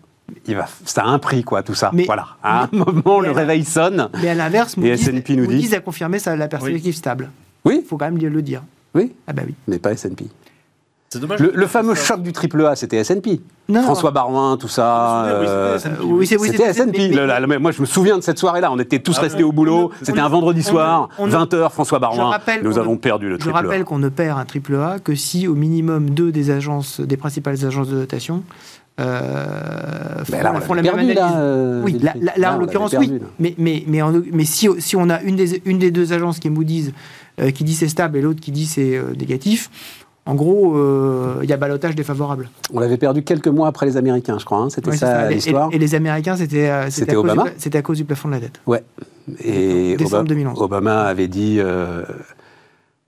il 0.47 0.57
va, 0.57 0.67
ça 0.85 1.03
a 1.03 1.07
un 1.07 1.19
prix, 1.19 1.45
quoi, 1.45 1.63
tout 1.63 1.75
ça. 1.75 1.91
Mais- 1.93 2.05
voilà. 2.05 2.27
À 2.43 2.65
un 2.65 2.69
moment, 2.73 3.21
le 3.21 3.31
réveil 3.31 3.65
sonne. 3.65 4.09
Mais 4.23 4.29
à 4.29 4.35
l'inverse, 4.35 4.77
Moody's, 4.77 5.07
S&P 5.09 5.37
nous 5.37 5.47
dit- 5.47 5.55
Moody's 5.55 5.73
a 5.75 5.81
confirmé 5.81 6.19
ça, 6.19 6.35
la 6.37 6.49
perspective 6.49 6.95
stable. 6.95 7.31
Oui, 7.65 7.81
Il 7.83 7.89
faut 7.89 7.97
quand 7.97 8.07
même 8.11 8.19
le 8.19 8.43
dire. 8.43 8.63
oui, 8.95 9.13
Ah 9.27 9.33
bah 9.33 9.43
oui. 9.47 9.55
mais 9.69 9.79
pas 9.79 9.93
S&P. 9.93 10.27
C'est 11.09 11.21
dommage. 11.21 11.39
Le, 11.39 11.53
le 11.55 11.67
fameux 11.69 11.95
choc 11.95 12.21
du 12.21 12.33
triple 12.33 12.67
A, 12.67 12.75
c'était 12.75 12.97
S&P. 12.97 13.41
Non. 13.69 13.83
François 13.83 14.11
Barouin, 14.11 14.57
tout 14.57 14.67
ça. 14.69 14.85
Ah, 15.23 15.25
mais 15.41 15.49
euh, 15.49 15.79
c'était 15.79 15.91
S&P, 15.95 16.05
oui, 16.05 16.27
c'est 16.27 16.37
oui, 16.37 16.49
C'était 16.51 16.73
c'est- 16.73 16.83
S&P. 16.83 17.59
moi, 17.61 17.71
je 17.71 17.81
me 17.81 17.87
souviens 17.87 18.17
de 18.19 18.23
cette 18.23 18.39
soirée-là. 18.39 18.73
On 18.73 18.79
était 18.81 18.99
tous 18.99 19.15
Ah 19.19 19.23
restés 19.23 19.45
au 19.45 19.53
boulot. 19.53 19.93
C'était 20.03 20.21
on- 20.21 20.25
un 20.25 20.29
vendredi 20.29 20.65
soir, 20.65 21.09
on- 21.19 21.29
20h, 21.29 21.71
François 21.71 21.99
Je 21.99 22.01
Barouin. 22.01 22.31
rappelle 22.31 22.63
Nous 22.65 22.77
avons 22.79 22.93
ne- 22.93 22.99
perdu 22.99 23.29
le 23.29 23.35
Je 23.35 23.39
triple 23.39 23.57
A. 23.57 23.61
rappelle 23.63 23.85
qu'on 23.85 23.99
ne 24.01 24.09
perd 24.09 24.37
un 24.39 24.45
triple 24.45 24.75
A 24.77 24.99
que 24.99 25.15
si 25.15 25.47
au 25.47 25.55
minimum 25.55 26.11
deux 26.11 26.33
des 26.33 26.51
agences, 26.51 27.01
des 27.01 27.17
principales 27.17 27.65
agences 27.65 27.89
de 27.89 27.95
notation, 27.97 28.43
euh, 28.99 30.25
font, 30.25 30.41
là, 30.43 30.53
on 30.57 30.61
font 30.61 30.75
l'avait 30.75 30.89
la 30.89 30.95
même 30.97 31.01
analyse. 31.11 31.15
là, 31.17 31.39
euh, 31.39 31.83
oui, 31.85 31.99
là, 32.01 32.13
Wilfried. 32.15 32.33
là, 32.43 32.55
en 32.55 32.59
l'occurrence, 32.59 32.95
oui. 32.99 33.13
Mais, 33.39 33.55
mais, 33.59 33.85
mais, 33.87 34.03
en- 34.03 34.23
mais 34.33 34.45
si, 34.45 34.69
si 34.79 34.97
on 34.97 35.11
a 35.11 35.21
une 35.23 35.37
des, 35.37 35.61
une 35.67 35.79
des 35.79 35.91
deux 35.91 36.13
agences 36.13 36.39
qui 36.39 36.49
est 36.49 36.51
Moody's, 36.51 36.93
euh, 37.41 37.51
qui 37.51 37.65
dit 37.65 37.75
c'est 37.75 37.89
stable 37.89 38.17
et 38.19 38.23
l'autre 38.23 38.41
qui 38.41 38.53
dit 38.53 38.65
c'est 38.67 38.97
euh, 38.97 39.13
négatif, 39.19 39.71
en 40.25 40.35
gros, 40.35 40.77
euh, 40.77 41.39
il 41.43 41.49
y 41.51 41.53
a 41.53 41.57
balotage 41.57 41.95
défavorable. 41.95 42.49
On 42.73 42.81
l'avait 42.81 42.97
perdu 42.97 43.23
quelques 43.23 43.47
mois 43.49 43.69
après 43.69 43.87
les 43.87 43.97
Américains, 43.97 44.39
je 44.39 44.45
crois. 44.45 44.59
hein. 44.59 44.71
C'était 44.71 44.91
Ouais, 44.91 44.97
ça 44.97 45.29
l'histoire. 45.31 45.69
Et, 45.73 45.77
et 45.77 45.79
les 45.79 45.95
Américains, 45.95 46.37
c'était 46.37 46.71
C'était 46.91 47.13
à 47.77 47.79
à 47.79 47.83
cause 47.83 47.99
du 47.99 48.05
plafond 48.05 48.29
de 48.29 48.35
la 48.35 48.41
dette. 48.41 48.61
Ouais. 48.67 48.83
Et 49.45 49.95
Décembre 49.97 50.23
Obama, 50.23 50.29
2011. 50.29 50.63
Obama 50.63 51.03
avait 51.03 51.29
dit. 51.29 51.61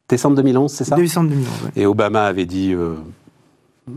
décembre 0.08 0.36
2011, 0.36 0.70
c'est 0.70 0.84
ça? 0.84 0.96
Décembre 0.96 1.30
2011. 1.30 1.48
ouais. 1.64 1.70
Et 1.82 1.86
Obama 1.86 2.24
avait 2.24 2.46
dit. 2.46 2.74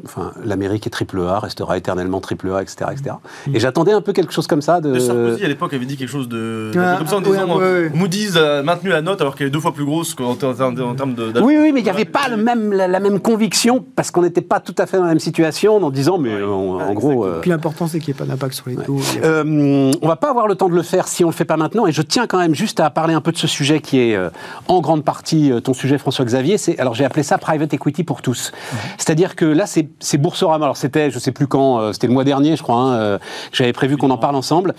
Enfin, 0.06 0.32
l'Amérique 0.44 0.88
est 0.88 0.90
triple 0.90 1.22
A, 1.22 1.40
restera 1.40 1.78
éternellement 1.78 2.20
triple 2.20 2.52
A, 2.52 2.62
etc. 2.62 2.90
etc. 2.92 3.16
Mm. 3.48 3.56
Et 3.56 3.60
j'attendais 3.60 3.92
un 3.94 4.02
peu 4.02 4.14
quelque 4.14 4.34
chose 4.34 4.48
comme 4.48 4.62
ça. 4.62 4.82
De... 4.82 4.94
De 4.94 5.00
Sarkozy 5.00 5.44
à 5.44 5.48
l'époque 5.48 5.74
avait 5.74 5.86
dit 5.86 5.98
quelque 5.98 6.10
chose 6.10 6.28
de, 6.30 6.72
Ah, 6.78 6.96
comme 6.98 7.08
ça 7.08 7.16
en 7.18 7.20
ah, 7.20 7.30
disant 7.30 7.58
ouais, 7.58 7.64
ouais. 7.64 7.92
Moody's 7.94 8.36
a 8.36 8.64
maintenu 8.64 8.90
la 8.90 9.02
note 9.02 9.22
alors 9.22 9.36
qu'elle 9.36 9.48
est 9.48 9.52
deux 9.52 9.60
fois 9.60 9.74
plus 9.74 9.86
grosse 9.86 10.14
qu'en 10.16 10.36
ter- 10.36 10.50
en 10.50 10.54
termes 10.54 10.76
de, 10.76 10.82
en 10.84 10.96
termes 10.96 11.14
de- 11.16 11.40
Oui, 11.42 11.58
oui, 11.60 11.72
mais 11.74 11.80
il 11.82 11.84
n'y 11.84 11.90
avait 11.90 12.06
pas 12.06 12.28
le 12.30 12.38
même, 12.38 12.72
la, 12.74 12.88
la 12.88 13.00
même 13.00 13.20
conviction 13.20 13.84
parce 13.96 14.12
qu'on 14.12 14.22
n'était 14.22 14.42
pas 14.42 14.60
tout 14.60 14.76
à 14.78 14.86
fait 14.86 14.98
dans 14.98 15.04
la 15.04 15.10
même 15.10 15.20
situation 15.20 15.78
en 15.78 15.90
disant, 15.92 16.18
mais 16.18 16.36
Ouais. 16.36 16.44
on- 16.44 16.76
en 16.82 16.88
Ouais, 16.90 16.94
gros. 16.96 17.26
euh, 17.26 17.40
Puis 17.42 17.50
l'important, 17.50 17.88
c'est 17.88 18.00
qu'il 18.00 18.14
n'y 18.14 18.18
ait 18.18 18.20
pas 18.20 18.26
d'impact 18.26 18.54
sur 18.54 18.70
les 18.70 18.76
taux. 18.76 19.00
A- 19.22 19.26
Euh, 19.26 19.92
on 20.02 20.08
va 20.08 20.16
pas 20.16 20.30
avoir 20.30 20.48
le 20.48 20.56
temps 20.56 20.70
de 20.70 20.76
le 20.76 20.82
faire 20.84 21.08
si 21.08 21.24
on 21.24 21.28
le 21.28 21.34
fait 21.34 21.46
pas 21.46 21.58
maintenant. 21.58 21.86
Et 21.88 21.92
je 21.92 22.02
tiens 22.02 22.28
quand 22.28 22.38
même 22.40 22.56
juste 22.56 22.80
à 22.80 22.90
parler 22.90 23.14
un 23.14 23.22
peu 23.22 23.32
de 23.32 23.38
ce 23.38 23.48
sujet 23.48 23.80
qui 23.82 24.00
est 24.00 24.16
euh, 24.16 24.30
en 24.68 24.82
grande 24.82 25.04
partie 25.04 25.52
euh, 25.52 25.60
ton 25.60 25.74
sujet, 25.74 25.98
François-Xavier. 25.98 26.58
Alors 26.80 26.94
j'ai 26.96 27.06
appelé 27.06 27.24
ça 27.24 27.38
private 27.38 27.74
equity 27.74 28.04
pour 28.04 28.22
tous. 28.22 28.52
C'est-à-dire 28.98 29.36
que 29.36 29.46
là, 29.46 29.66
c'est 29.66 29.81
c'est 30.00 30.18
Boursorama. 30.18 30.66
Alors 30.66 30.78
c'était, 30.78 31.12
je 31.12 31.20
sais 31.20 31.32
plus 31.32 31.48
quand, 31.48 31.80
euh, 31.80 31.94
c'était 31.94 32.08
le 32.08 32.14
mois 32.14 32.24
dernier, 32.24 32.56
je 32.56 32.64
crois. 32.64 32.76
hein, 32.76 32.94
euh, 32.94 33.20
J'avais 33.52 33.74
prévu 33.74 33.98
qu'on 33.98 34.10
en 34.10 34.18
parle 34.18 34.36
ensemble. 34.36 34.74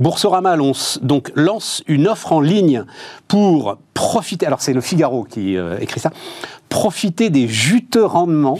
Boursorama 0.00 0.56
lance, 0.56 0.98
donc 1.02 1.30
lance 1.34 1.82
une 1.86 2.08
offre 2.08 2.32
en 2.32 2.40
ligne 2.40 2.84
pour 3.28 3.78
profiter. 3.94 4.46
Alors 4.46 4.60
c'est 4.60 4.72
le 4.72 4.80
Figaro 4.80 5.24
qui 5.24 5.56
euh, 5.56 5.78
écrit 5.80 6.00
ça. 6.00 6.10
Profiter 6.68 7.30
des 7.30 7.48
juteux 7.48 8.04
rendements. 8.04 8.58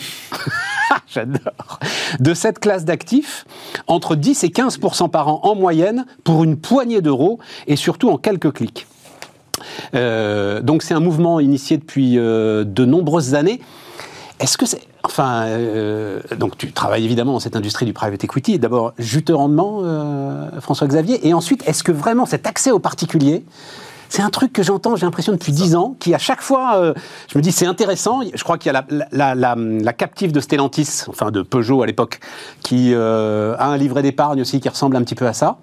J'adore. 1.07 1.79
De 2.21 2.35
cette 2.35 2.59
classe 2.59 2.85
d'actifs, 2.85 3.45
entre 3.87 4.15
10 4.15 4.45
et 4.45 4.49
15% 4.49 5.11
par 5.11 5.29
an 5.29 5.41
en 5.43 5.55
moyenne, 5.55 6.07
pour 6.23 6.45
une 6.45 6.57
poignée 6.57 7.01
d'euros 7.01 7.39
et 7.67 7.77
surtout 7.77 8.11
en 8.11 8.19
quelques 8.19 8.53
clics. 8.53 8.87
Donc 9.93 10.83
c'est 10.83 10.95
un 10.95 11.01
mouvement 11.01 11.41
initié 11.41 11.79
depuis 11.79 12.15
de 12.15 12.85
nombreuses 12.85 13.35
années. 13.35 13.61
Est-ce 14.41 14.59
que 14.59 14.67
c'est... 14.67 14.81
Enfin, 15.05 15.45
euh, 15.47 16.21
donc 16.39 16.57
tu 16.57 16.73
travailles 16.73 17.05
évidemment 17.05 17.35
dans 17.35 17.41
cette 17.41 17.57
industrie 17.57 17.85
du 17.85 17.93
private 17.93 18.25
equity. 18.25 18.59
D'abord, 18.59 18.95
juteux 18.99 19.35
rendement, 19.35 19.83
euh, 19.85 20.61
François-Xavier. 20.61 21.29
Et 21.29 21.35
ensuite, 21.35 21.63
est-ce 21.69 21.83
que 21.85 21.93
vraiment 21.93 22.25
cet 22.25 22.47
accès 22.47 22.71
aux 22.71 22.79
particuliers, 22.79 23.45
c'est 24.15 24.23
un 24.23 24.31
truc 24.31 24.53
que 24.53 24.63
j'entends, 24.63 24.95
j'ai 24.95 25.07
l'impression, 25.07 25.33
depuis 25.33 25.51
10 25.53 25.75
ans, 25.75 25.97
qui 25.99 26.15
à 26.15 26.19
chaque 26.19 26.41
fois, 26.41 26.77
euh, 26.77 26.95
je 27.33 27.37
me 27.37 27.43
dis, 27.43 27.51
c'est 27.51 27.67
intéressant. 27.67 28.21
Je 28.33 28.45
crois 28.45 28.59
qu'il 28.59 28.73
y 28.73 28.77
a 28.77 28.85
la, 28.89 29.07
la, 29.11 29.35
la, 29.35 29.57
la 29.57 29.93
captive 29.93 30.31
de 30.31 30.39
Stellantis, 30.39 31.03
enfin 31.09 31.33
de 31.33 31.43
Peugeot 31.43 31.83
à 31.83 31.87
l'époque, 31.87 32.21
qui 32.63 32.93
euh, 32.95 33.57
a 33.59 33.67
un 33.67 33.77
livret 33.77 34.03
d'épargne 34.03 34.41
aussi 34.41 34.61
qui 34.61 34.69
ressemble 34.69 34.95
un 34.97 35.03
petit 35.03 35.17
peu 35.17 35.27
à 35.27 35.33
ça. 35.33 35.59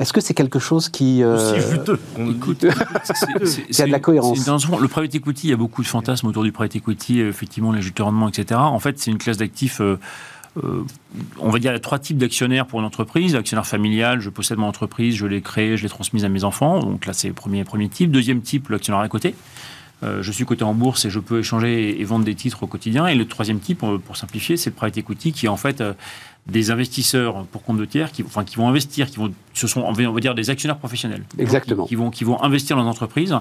Est-ce 0.00 0.12
que 0.12 0.20
c'est 0.20 0.34
quelque 0.34 0.58
chose 0.58 0.88
qui... 0.90 1.22
euh, 1.22 1.34
aussi 1.36 1.60
juteux. 1.70 1.98
qu'on 2.14 2.30
Écoute, 2.30 2.64
c'est- 3.04 3.46
c'est- 3.46 3.62
Il 3.68 3.78
y 3.78 3.82
a 3.82 3.86
de 3.86 3.90
la 3.90 3.96
c'est- 3.96 4.00
cohérence. 4.02 4.38
c'est. 4.38 4.80
Le 4.80 4.88
private 4.88 5.14
equity, 5.14 5.46
il 5.48 5.50
y 5.50 5.54
a 5.54 5.56
beaucoup 5.56 5.82
de 5.82 5.88
fantasmes 5.88 6.26
autour 6.28 6.44
du 6.44 6.52
private 6.52 6.76
equity, 6.76 7.20
effectivement, 7.20 7.72
les 7.72 7.80
juteux 7.82 8.02
rendements, 8.04 8.28
etc. 8.28 8.60
En 8.62 8.78
fait, 8.78 8.98
c'est 8.98 9.10
une 9.10 9.18
classe 9.18 9.38
d'actifs. 9.38 9.80
euh, 9.80 9.98
euh, 10.64 10.84
on 11.38 11.50
va 11.50 11.58
dire 11.58 11.70
il 11.72 11.74
y 11.74 11.76
a 11.76 11.80
trois 11.80 11.98
types 11.98 12.18
d'actionnaires 12.18 12.66
pour 12.66 12.80
une 12.80 12.86
entreprise. 12.86 13.34
Actionnaire 13.34 13.66
familial, 13.66 14.20
je 14.20 14.30
possède 14.30 14.58
mon 14.58 14.66
entreprise, 14.66 15.16
je 15.16 15.26
l'ai 15.26 15.40
créée, 15.40 15.76
je 15.76 15.82
l'ai 15.82 15.88
transmise 15.88 16.24
à 16.24 16.28
mes 16.28 16.44
enfants. 16.44 16.80
Donc 16.80 17.06
là, 17.06 17.12
c'est 17.12 17.28
le 17.28 17.34
premier, 17.34 17.64
premier 17.64 17.88
type. 17.88 18.10
Deuxième 18.10 18.40
type, 18.40 18.68
l'actionnaire 18.68 19.00
à 19.00 19.08
côté. 19.08 19.34
Euh, 20.04 20.22
je 20.22 20.30
suis 20.30 20.44
coté 20.44 20.62
en 20.62 20.74
bourse 20.74 21.04
et 21.06 21.10
je 21.10 21.18
peux 21.18 21.40
échanger 21.40 22.00
et, 22.00 22.04
vendre 22.04 22.24
des 22.24 22.34
titres 22.34 22.62
au 22.62 22.66
quotidien. 22.66 23.06
Et 23.08 23.14
le 23.14 23.26
troisième 23.26 23.58
type, 23.58 23.82
euh, 23.82 23.98
pour 23.98 24.16
simplifier, 24.16 24.56
c'est 24.56 24.70
le 24.70 24.76
private 24.76 24.98
equity 24.98 25.32
qui 25.32 25.48
en 25.48 25.56
fait 25.56 25.82
des 26.48 26.70
investisseurs 26.70 27.44
pour 27.52 27.62
compte 27.62 27.76
de 27.78 27.84
tiers 27.84 28.10
qui, 28.10 28.22
enfin, 28.24 28.42
qui 28.44 28.56
vont 28.56 28.68
investir, 28.68 29.08
qui 29.10 29.16
vont, 29.18 29.30
ce 29.52 29.66
sont 29.66 29.82
on 29.82 29.92
va 29.92 30.20
dire 30.20 30.34
des 30.34 30.48
actionnaires 30.50 30.78
professionnels. 30.78 31.22
Exactement. 31.38 31.84
Qui, 31.84 31.90
qui 31.90 31.94
vont, 31.96 32.10
qui 32.10 32.24
vont 32.24 32.42
investir 32.42 32.76
dans 32.76 32.84
l'entreprise, 32.84 33.36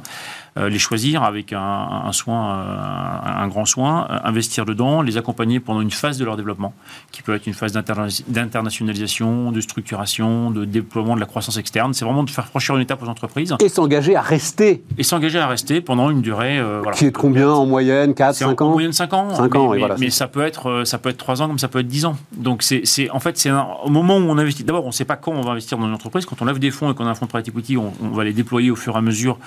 euh, 0.58 0.68
les 0.70 0.80
choisir 0.80 1.24
avec 1.24 1.54
un, 1.54 1.60
un 2.06 2.12
soin, 2.12 2.50
euh, 2.60 2.78
un, 3.26 3.44
un 3.44 3.48
grand 3.48 3.66
soin, 3.66 4.08
euh, 4.10 4.18
investir 4.26 4.66
dedans, 4.66 5.02
les 5.02 5.16
accompagner 5.18 5.60
pendant 5.62 5.80
une 5.82 5.92
phase 5.92 6.18
de 6.18 6.26
leur 6.26 6.36
développement, 6.36 6.74
qui 7.12 7.22
peut 7.22 7.34
être 7.34 7.48
une 7.48 7.54
phase 7.54 7.72
d'interna- 7.72 8.10
d'internationalisation, 8.28 9.52
de 9.52 9.62
structuration, 9.62 10.52
de 10.52 10.66
déploiement 10.66 11.16
de 11.16 11.20
la 11.20 11.26
croissance 11.26 11.58
externe. 11.58 11.94
C'est 11.94 12.04
vraiment 12.06 12.24
de 12.24 12.30
faire 12.30 12.48
franchir 12.48 12.76
une 12.76 12.82
étape 12.82 13.02
aux 13.04 13.08
entreprises 13.08 13.56
Et 13.62 13.70
s'engager 13.70 14.16
à 14.16 14.22
rester, 14.22 14.84
et 14.98 15.04
s'engager 15.04 15.40
à 15.40 15.48
rester 15.48 15.82
pendant 15.82 16.10
une 16.10 16.22
durée. 16.22 16.60
euh, 16.60 16.80
voilà. 16.84 16.98
qui 16.98 17.06
est 17.06 17.12
de 17.12 17.18
combien 17.18 17.50
en 17.50 17.66
moyenne? 17.66 18.14
4, 18.14 18.36
C'est 18.36 18.46
en 18.46 18.50
5 18.50 18.62
ans? 18.62 18.72
moyenne 18.72 18.92
5 18.94 19.14
ans. 19.14 19.34
Cinq 19.34 19.54
mais, 19.54 19.60
ans, 19.60 19.64
oui, 19.68 19.70
mais- 19.74 19.80
voilà, 19.80 19.96
mais 19.98 20.10
c'est 20.10 20.18
ça 20.18 20.28
peut 20.28 20.42
être 20.46 20.70
euh, 20.70 20.86
ça 20.86 20.98
peut 20.98 21.10
être 21.10 21.18
3 21.18 21.42
ans 21.42 21.48
comme 21.48 21.60
ça 21.60 21.68
peut 21.70 21.80
être 21.80 21.88
10 21.88 22.06
ans. 22.06 22.18
Donc 22.36 22.64
c'est 22.64 22.82
c'est- 22.98 23.10
en 23.12 23.20
fait 23.20 23.38
c'est 23.38 23.52
au 23.52 23.90
moment 23.90 24.18
où 24.18 24.22
on 24.22 24.38
investit. 24.38 24.64
D'abord 24.64 24.84
on 24.84 24.88
ne 24.88 24.92
sait 24.92 25.06
pas 25.06 25.16
quand 25.16 25.32
on 25.34 25.42
va 25.42 25.52
investir 25.52 25.78
dans 25.78 25.88
une 25.88 25.94
entreprise. 25.94 26.26
Quand 26.26 26.42
on 26.42 26.46
lève 26.46 26.60
des 26.60 26.72
fonds 26.72 26.92
et 26.92 26.96
qu'on 26.96 27.06
a 27.06 27.10
un 27.10 27.16
fonds 27.16 27.26
de 27.26 27.30
private 27.32 27.48
equity, 27.48 27.78
on, 27.78 27.94
on 28.04 28.10
va 28.10 28.24
les 28.24 28.34
déployer 28.34 28.72
au 28.72 28.76
fur 28.76 28.96
et 28.96 28.98
à 28.98 29.02
mesure 29.02 29.38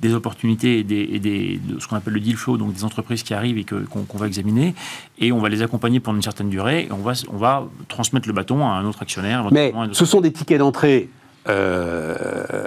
des 0.00 0.14
opportunités 0.14 0.78
et, 0.78 0.82
des, 0.82 1.08
et 1.12 1.18
des- 1.18 1.60
de 1.62 1.78
ce 1.78 1.86
qu'on 1.86 1.96
appelle 1.96 2.14
le 2.14 2.20
deal 2.20 2.36
flow, 2.36 2.56
donc 2.56 2.72
des 2.72 2.84
entreprises 2.84 3.22
qui 3.22 3.34
arrivent 3.34 3.58
et 3.58 3.64
que- 3.64 3.84
qu'on 3.84 4.16
va 4.18 4.26
examiner, 4.26 4.74
et 5.18 5.30
on 5.30 5.38
va 5.40 5.50
les 5.50 5.60
accompagner 5.60 6.00
pendant 6.00 6.16
une 6.16 6.22
certaine 6.22 6.48
durée, 6.48 6.84
et 6.88 6.92
on 6.92 6.96
va, 7.02 7.12
on 7.30 7.36
va 7.36 7.66
transmettre 7.88 8.26
le 8.26 8.32
bâton 8.32 8.64
à 8.66 8.70
un 8.70 8.86
autre 8.86 9.02
actionnaire. 9.02 9.46
Mais 9.52 9.72
ce 9.92 10.06
sont 10.06 10.22
des 10.22 10.32
tickets 10.32 10.58
d'entrée 10.58 11.10
euh, 11.48 12.14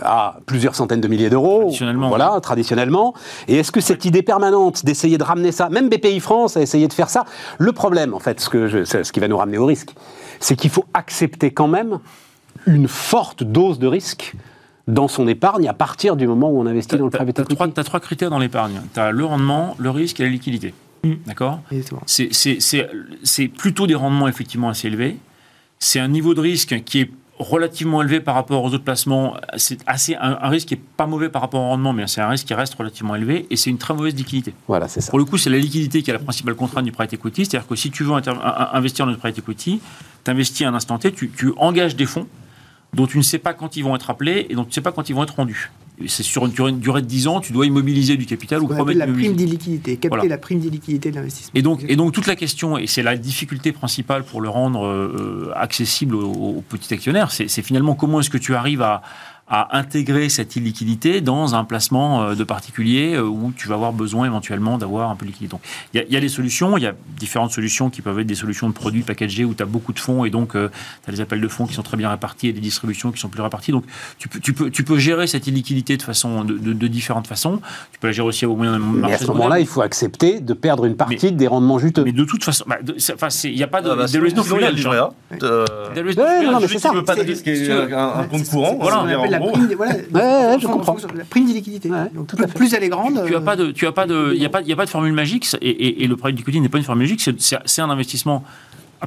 à 0.02 0.38
plusieurs 0.46 0.76
centaines 0.76 1.02
de 1.02 1.08
milliers 1.08 1.30
d'euros. 1.30 1.62
Traditionnellement, 1.62 2.10
Voilà, 2.10 2.40
traditionnellement. 2.42 3.14
Et 3.48 3.58
est-ce 3.58 3.72
que 3.72 3.82
cette 3.82 4.06
idée 4.06 4.24
permanente 4.24 4.84
d'essayer 4.86 5.18
de 5.18 5.24
ramener 5.24 5.52
ça, 5.52 5.70
même 5.70 5.90
BPI 5.90 6.20
France 6.20 6.58
a 6.58 6.62
essayé 6.62 6.88
de 6.88 6.94
faire 6.94 7.10
ça, 7.10 7.26
le 7.60 7.72
problème, 7.72 8.14
en 8.14 8.20
fait, 8.20 8.40
ce, 8.40 8.50
que 8.50 8.68
je- 8.68 8.84
c'est 8.84 9.04
ce 9.04 9.12
qui 9.12 9.20
va 9.20 9.28
nous 9.28 9.38
ramener 9.38 9.58
au 9.58 9.66
risque, 9.66 9.94
c'est 10.40 10.56
qu'il 10.56 10.70
faut 10.72 10.86
accepter 10.94 11.52
quand 11.52 11.68
même 11.68 12.00
une 12.66 12.88
forte 12.88 13.44
dose 13.44 13.78
de 13.80 13.88
risque 13.88 14.34
dans 14.88 15.08
son 15.08 15.28
épargne 15.28 15.68
à 15.70 15.74
partir 15.74 16.16
du 16.16 16.28
moment 16.28 16.50
où 16.52 16.60
on 16.60 16.66
investit 16.66 16.98
dans 16.98 17.06
le 17.06 17.12
Tu 17.12 17.18
private 17.18 17.40
as, 17.40 17.44
equity. 17.44 17.84
trois 17.86 18.00
critères 18.00 18.30
dans 18.30 18.40
l'épargne. 18.40 18.82
Tu 18.94 19.00
as 19.00 19.12
le 19.12 19.24
rendement, 19.26 19.76
le 19.80 19.90
risque 19.92 20.20
et 20.20 20.24
la 20.24 20.30
liquidité. 20.30 20.74
Mm. 21.04 21.14
D'accord? 21.26 21.60
C'est 22.08 23.48
plutôt 23.48 23.88
des 23.88 23.96
rendements 23.96 24.28
effectivement 24.28 24.70
assez 24.70 24.88
élevés. 24.88 25.18
C'est 25.80 26.00
un 26.00 26.08
niveau 26.08 26.34
de 26.34 26.42
risque 26.42 26.82
qui 26.86 27.02
est 27.02 27.12
relativement 27.40 28.02
élevé 28.02 28.20
par 28.20 28.36
rapport 28.36 28.64
aux 28.64 28.74
autres 28.74 28.84
placements. 28.84 29.36
C'est 29.58 29.80
assez 29.88 30.16
un, 30.16 30.38
un 30.42 30.50
risque 30.50 30.68
qui 30.68 30.74
est 30.76 30.82
pas 30.98 31.08
mauvais 31.08 31.30
par 31.30 31.42
rapport 31.42 31.62
au 31.62 31.68
rendement, 31.68 31.94
mais 31.94 32.06
c'est 32.08 32.22
un 32.22 32.30
risque 32.30 32.48
qui 32.48 32.54
reste 32.54 32.76
relativement 32.76 33.16
élevé 33.16 33.48
et 33.50 33.56
c'est 33.56 33.70
une 33.70 33.78
très 33.78 33.94
mauvaise 33.94 34.16
liquidité. 34.16 34.54
Voilà, 34.68 34.88
c'est 34.88 35.02
ça. 35.02 35.10
Pour 35.10 35.20
le 35.20 35.26
coup, 35.26 35.38
c'est 35.38 35.50
la 35.50 35.58
liquidité 35.58 36.04
qui 36.04 36.10
est 36.10 36.14
la 36.14 36.20
principale 36.20 36.56
contrainte 36.56 36.86
du 36.86 36.92
private 36.92 37.14
equity. 37.14 37.46
C'est-à-dire 37.46 37.68
que 37.68 37.76
si 37.76 37.92
tu 37.92 38.04
veux 38.04 38.14
investir 38.14 39.06
dans 39.06 39.12
le 39.12 39.18
private 39.18 39.40
equity, 39.40 39.82
tu 40.24 40.32
investis 40.32 40.66
à 40.66 40.70
un 40.70 40.76
instant 40.76 40.98
T, 41.00 41.12
tu, 41.12 41.30
tu 41.30 41.54
engages 41.58 41.96
des 41.96 42.06
fonds 42.06 42.28
dont 42.94 43.08
tu 43.08 43.18
ne 43.18 43.24
sais 43.24 43.40
pas 43.40 43.54
quand 43.54 43.76
ils 43.76 43.84
vont 43.84 43.96
être 43.96 44.10
appelés 44.10 44.46
et 44.50 44.56
dont 44.56 44.64
tu 44.64 44.70
ne 44.70 44.74
sais 44.74 44.82
pas 44.82 44.92
quand 44.92 45.10
ils 45.10 45.16
vont 45.16 45.24
être 45.24 45.36
rendus. 45.36 45.72
C'est 46.08 46.24
sur 46.24 46.46
une 46.46 46.52
durée, 46.52 47.02
de 47.02 47.08
10 47.08 47.28
ans, 47.28 47.40
tu 47.40 47.54
dois 47.54 47.66
immobiliser 47.68 48.18
du 48.18 48.26
capital 48.26 48.62
ou 48.64 48.68
promettre 48.68 48.98
la 48.98 49.08
prime 49.08 49.36
d'illiquidité, 49.36 49.92
capter 49.98 50.08
Voilà. 50.10 50.26
la 50.28 50.38
prime 50.40 50.60
d'illiquidité 50.60 51.12
de 51.12 51.16
l'investissement. 51.16 51.52
Et 51.54 51.62
donc, 51.62 51.86
et 51.88 51.96
donc 51.96 52.14
toute 52.14 52.26
la 52.26 52.36
question, 52.36 52.78
et 52.78 52.88
c'est 52.88 53.04
la 53.04 53.16
difficulté 53.16 53.72
principale 53.72 54.24
pour 54.24 54.42
le 54.42 54.50
rendre 54.50 54.88
euh, 54.88 55.52
accessible 55.56 56.16
aux, 56.16 56.32
aux 56.32 56.64
petits 56.68 56.94
actionnaires, 56.94 57.32
c'est 57.32 57.48
c'est 57.48 57.62
finalement 57.62 57.94
comment 57.94 58.20
est-ce 58.20 58.32
que 58.32 58.40
tu 58.40 58.56
arrives 58.56 58.82
à, 58.82 59.04
à 59.50 59.78
intégrer 59.78 60.30
cette 60.30 60.56
illiquidité 60.56 61.20
dans 61.20 61.54
un 61.54 61.66
placement 61.66 62.24
euh, 62.24 62.34
de 62.36 62.44
particulier 62.46 63.14
euh, 63.16 63.24
où 63.24 63.52
tu 63.56 63.68
vas 63.68 63.76
avoir 63.76 63.92
besoin 63.92 64.26
éventuellement 64.26 64.78
d'avoir 64.78 65.10
un 65.12 65.16
peu 65.16 65.26
de 65.26 65.32
liquidité. 65.32 65.52
Donc 65.52 65.62
il 65.94 65.98
y, 65.98 66.00
a- 66.00 66.06
il 66.08 66.14
y 66.14 66.18
a 66.18 66.22
des 66.22 66.30
solutions, 66.30 66.78
il 66.78 66.84
y 66.84 66.88
a 66.88 66.94
différentes 67.20 67.52
solutions 67.52 67.90
qui 67.90 68.02
peuvent 68.02 68.18
être 68.20 68.26
des 68.28 68.36
solutions 68.36 68.68
de 68.70 68.74
produits 68.74 69.02
packagés 69.04 69.44
où 69.44 69.54
tu 69.54 69.62
as 69.62 69.66
beaucoup 69.66 69.92
de 69.92 70.00
fonds 70.00 70.24
et 70.24 70.30
donc 70.30 70.54
tu 70.54 70.58
as 70.60 71.12
des 71.12 71.20
appels 71.22 71.42
de 71.42 71.48
fonds 71.50 71.66
qui 71.68 71.74
sont 71.74 71.84
très 71.84 71.98
bien 71.98 72.10
répartis 72.10 72.48
et 72.48 72.54
des 72.54 72.62
distributions 72.62 73.12
qui 73.12 73.20
sont 73.20 73.28
plus 73.30 73.42
réparties. 73.42 73.72
Donc 73.74 73.84
tu 74.18 74.30
peux, 74.30 74.40
tu 74.40 74.54
peux, 74.54 74.70
tu 74.72 74.84
peux 74.86 74.98
gérer 74.98 75.28
cette 75.28 75.46
illiquidité 75.46 75.98
de, 75.98 76.02
façon, 76.04 76.46
de, 76.46 76.58
de- 76.58 76.74
de 76.74 76.88
différentes 76.88 77.28
façons. 77.28 77.60
Tu 77.92 78.00
peux 78.00 78.08
la 78.08 78.14
gérer 78.14 78.28
aussi 78.30 78.46
au 78.46 78.56
moyen 78.56 78.72
d'un 78.72 78.80
Mais 78.80 79.14
à 79.14 79.18
ce 79.18 79.28
moment-là, 79.28 79.60
il 79.60 79.68
faut 79.68 79.82
accepter 79.82 80.40
de 80.40 80.54
perdre 80.54 80.86
une 80.86 80.96
partie 80.96 81.32
des 81.34 81.48
rendements 81.48 81.80
juteux. 81.80 82.04
Mais 82.06 82.14
de 82.14 82.24
toute 82.24 82.44
façon, 82.46 82.64
bah, 82.68 82.78
il 83.44 83.56
n'y 83.56 83.64
a 83.64 83.68
pas 83.68 83.82
de. 83.82 83.90
Ah 83.90 83.96
bah, 83.98 84.06
there 84.08 84.26
is 84.26 84.34
no 84.34 84.44
free 84.44 84.62
lunch, 84.62 84.86
hein. 84.86 85.10
Euh, 85.44 85.66
There 85.94 86.10
is 86.10 86.16
no 86.16 86.24
free 86.26 86.46
lunch. 86.46 86.72
qui 86.72 86.80
ça. 86.80 86.92
veut 86.94 87.04
pas 87.04 87.16
de 87.16 87.22
C'est- 87.22 87.26
risque 87.28 87.48
et 87.48 87.56
c'est- 87.66 87.94
un, 87.94 88.24
compte 88.24 88.48
courant. 88.50 88.78
voilà, 88.80 89.04
c'est 89.34 89.40
la 89.40 89.52
prime. 89.52 89.76
Voilà, 90.12 90.50
ouais, 90.52 90.60
je 90.60 90.68
en 90.68 90.72
comprends. 90.72 90.98
La 91.16 91.24
prime 91.26 91.46
d'illiquidité. 91.46 91.90
Ouais. 91.90 92.10
Donc, 92.14 92.28
plus, 92.28 92.48
plus 92.48 92.74
elle 92.74 92.84
est 92.84 92.90
grande. 92.90 93.22
Tu 93.26 93.36
as 93.36 93.40
euh, 93.40 93.42
pas 93.42 93.56
de, 93.56 93.72
tu 93.72 93.86
as 93.88 93.92
pas 93.92 94.06
de, 94.06 94.32
il 94.36 94.42
y 94.42 94.46
a 94.46 94.50
pas, 94.50 94.62
il 94.62 94.68
y 94.68 94.74
a 94.74 94.76
pas 94.76 94.86
de 94.86 94.90
formule 94.90 95.14
magique 95.14 95.48
et, 95.62 95.70
et, 95.70 96.04
et 96.04 96.08
le 96.08 96.16
private 96.16 96.40
equity 96.40 96.62
n'est 96.62 96.70
pas 96.70 96.78
une 96.78 96.84
formule 96.84 97.04
magique. 97.06 97.22
C'est- 97.22 97.40
C'est 97.42 97.58
c'est 97.66 97.82
un 97.82 97.90
investissement 97.90 98.44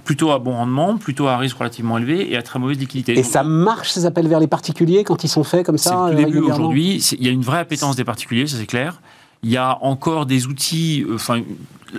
plutôt 0.05 0.31
à 0.31 0.39
bon 0.39 0.53
rendement, 0.53 0.99
plutôt 0.99 1.27
à 1.27 1.39
risque 1.39 1.57
relativement 1.57 1.97
élevé 1.97 2.31
et 2.31 2.37
à 2.37 2.43
très 2.43 2.59
mauvaise 2.59 2.79
liquidité. 2.79 3.13
Et 3.13 3.17
Donc, 3.17 3.25
ça 3.25 3.43
marche, 3.43 3.91
ces 3.93 4.05
appels 4.05 4.29
vers 4.29 4.41
les 4.41 4.47
particuliers, 4.47 5.05
quand 5.05 5.25
ils 5.25 5.29
sont 5.29 5.43
faits 5.45 5.65
comme 5.65 5.79
C'est 5.79 5.89
ça 5.89 6.09
le 6.11 6.17
tout 6.17 6.21
euh, 6.23 6.25
début 6.27 6.41
aujourd'hui. 6.41 7.01
C'est- 7.01 7.17
Il 7.19 7.25
y 7.25 7.29
a 7.29 7.33
une 7.33 7.41
vraie 7.43 7.61
appétence 7.61 7.97
des 7.97 8.05
particuliers, 8.05 8.47
ça 8.47 8.59
c'est 8.59 8.67
clair. 8.67 9.01
Il 9.47 9.53
y 9.53 9.57
a 9.57 9.79
encore 9.81 10.27
des 10.27 10.49
outils, 10.49 11.05
euh, 11.09 11.15
enfin, 11.15 11.41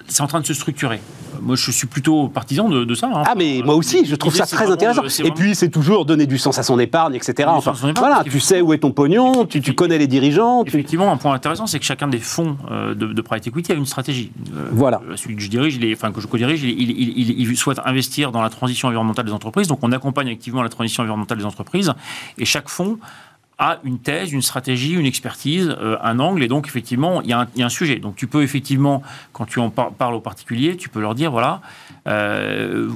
c'est 0.08 0.22
en 0.22 0.28
train 0.28 0.42
de 0.42 0.46
se 0.46 0.54
structurer. 0.54 1.00
Moi, 1.42 1.56
je 1.56 1.72
suis 1.72 1.88
plutôt 1.88 2.28
partisan 2.28 2.68
de, 2.68 2.94
ça. 2.94 3.10
Hein. 3.14 3.24
Ah, 3.26 3.34
mais 3.38 3.62
moi 3.64 3.76
aussi, 3.76 4.06
je 4.06 4.16
trouve 4.16 4.36
ça 4.36 4.46
très 4.46 4.70
intéressant. 4.70 5.04
Et 5.24 5.32
puis, 5.32 5.56
c'est 5.56 5.70
toujours 5.70 6.04
donner 6.04 6.26
du 6.26 6.38
sens 6.38 6.58
à 6.58 6.64
son 6.64 6.78
épargne, 6.78 7.16
etc. 7.16 7.48
Enfin, 7.50 7.74
voilà, 7.96 8.24
tu 8.30 8.42
sais 8.42 8.60
où 8.60 8.74
est 8.74 8.80
ton 8.80 8.92
pognon, 8.92 9.46
tu, 9.46 9.62
tu 9.62 9.74
connais 9.74 9.98
les 9.98 10.08
dirigeants. 10.08 10.66
Effectivement, 10.66 11.10
un 11.10 11.16
point 11.16 11.34
intéressant, 11.34 11.68
c'est 11.68 11.80
que 11.80 11.86
chacun 11.86 12.10
des 12.10 12.20
fonds 12.20 12.58
euh, 12.70 12.94
de, 12.94 13.14
de, 13.14 13.22
private 13.22 13.48
equity 13.48 13.72
a 13.72 13.76
une 13.76 13.86
stratégie. 13.86 14.32
Euh, 14.54 14.68
voilà. 14.72 15.00
Celui 15.16 15.38
que 15.38 15.42
je 15.42 15.50
dirige, 15.50 15.78
il 15.78 15.94
enfin 15.94 16.12
que 16.12 16.20
je 16.20 16.28
co-dirige, 16.28 16.64
il, 16.64 16.70
il, 16.70 17.40
il, 17.40 17.58
souhaite 17.58 17.80
investir 17.86 18.34
dans 18.34 18.42
la 18.42 18.50
transition 18.50 18.90
environnementale 18.90 19.26
des 19.26 19.32
entreprises. 19.32 19.68
Donc, 19.68 19.80
on 19.84 19.92
accompagne 19.94 20.30
activement 20.30 20.64
la 20.64 20.70
transition 20.70 21.04
environnementale 21.04 21.38
des 21.38 21.46
entreprises. 21.46 21.94
Et 22.38 22.46
chaque 22.46 22.68
fonds 22.68 22.98
a 23.60 23.80
une 23.84 23.98
thèse, 23.98 24.34
une 24.34 24.42
stratégie, 24.42 24.94
une 24.94 25.06
expertise, 25.06 25.76
euh, 25.82 25.98
un 26.04 26.20
angle, 26.20 26.44
et 26.44 26.48
donc 26.48 26.68
effectivement, 26.68 27.22
il 27.24 27.30
y, 27.30 27.34
a 27.34 27.48
un 27.58 27.70
sujet. 27.70 27.96
Donc 27.96 28.16
tu 28.16 28.28
peux 28.28 28.44
effectivement, 28.44 29.02
quand 29.34 29.46
tu 29.46 29.60
en 29.60 29.70
parles 29.70 30.14
aux 30.14 30.22
particuliers, 30.22 30.78
tu 30.78 30.90
peux 30.90 31.02
leur 31.02 31.16
dire, 31.16 31.32
voilà, 31.32 31.62
euh, 32.08 32.90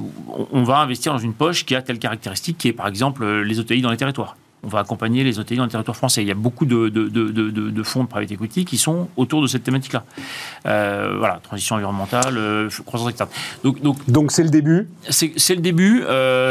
on 0.52 0.62
va 0.62 0.78
investir 0.78 1.12
dans 1.12 1.18
une 1.18 1.34
poche 1.34 1.64
qui 1.64 1.74
a 1.74 1.82
telle 1.82 1.98
caractéristique, 1.98 2.58
qui 2.58 2.68
est 2.68 2.72
par 2.72 2.86
exemple 2.86 3.24
euh, 3.24 3.42
les 3.42 3.58
OTI 3.58 3.82
dans 3.82 3.90
les 3.90 3.96
territoires. 3.96 4.36
On 4.64 4.68
va 4.68 4.78
accompagner 4.78 5.24
les 5.24 5.40
OTI 5.40 5.56
dans 5.56 5.64
les 5.64 5.70
territoires 5.70 5.96
français. 5.96 6.22
Il 6.22 6.28
y 6.28 6.30
a 6.30 6.36
beaucoup 6.36 6.66
de, 6.66 6.88
de, 6.88 7.82
fonds 7.82 8.04
de 8.04 8.08
private 8.08 8.30
equity 8.30 8.64
qui 8.64 8.78
sont 8.78 9.08
autour 9.16 9.42
de 9.42 9.48
cette 9.48 9.64
thématique-là. 9.64 10.04
voilà, 10.62 11.40
transition 11.42 11.74
environnementale, 11.74 12.68
croissance 12.86 13.08
externe. 13.08 13.30
Donc, 13.64 13.82
donc, 13.82 14.08
donc 14.08 14.30
c'est 14.30 14.44
le 14.44 14.50
début? 14.50 14.86
C'est 15.10 15.56
le 15.56 15.60
début. 15.60 16.04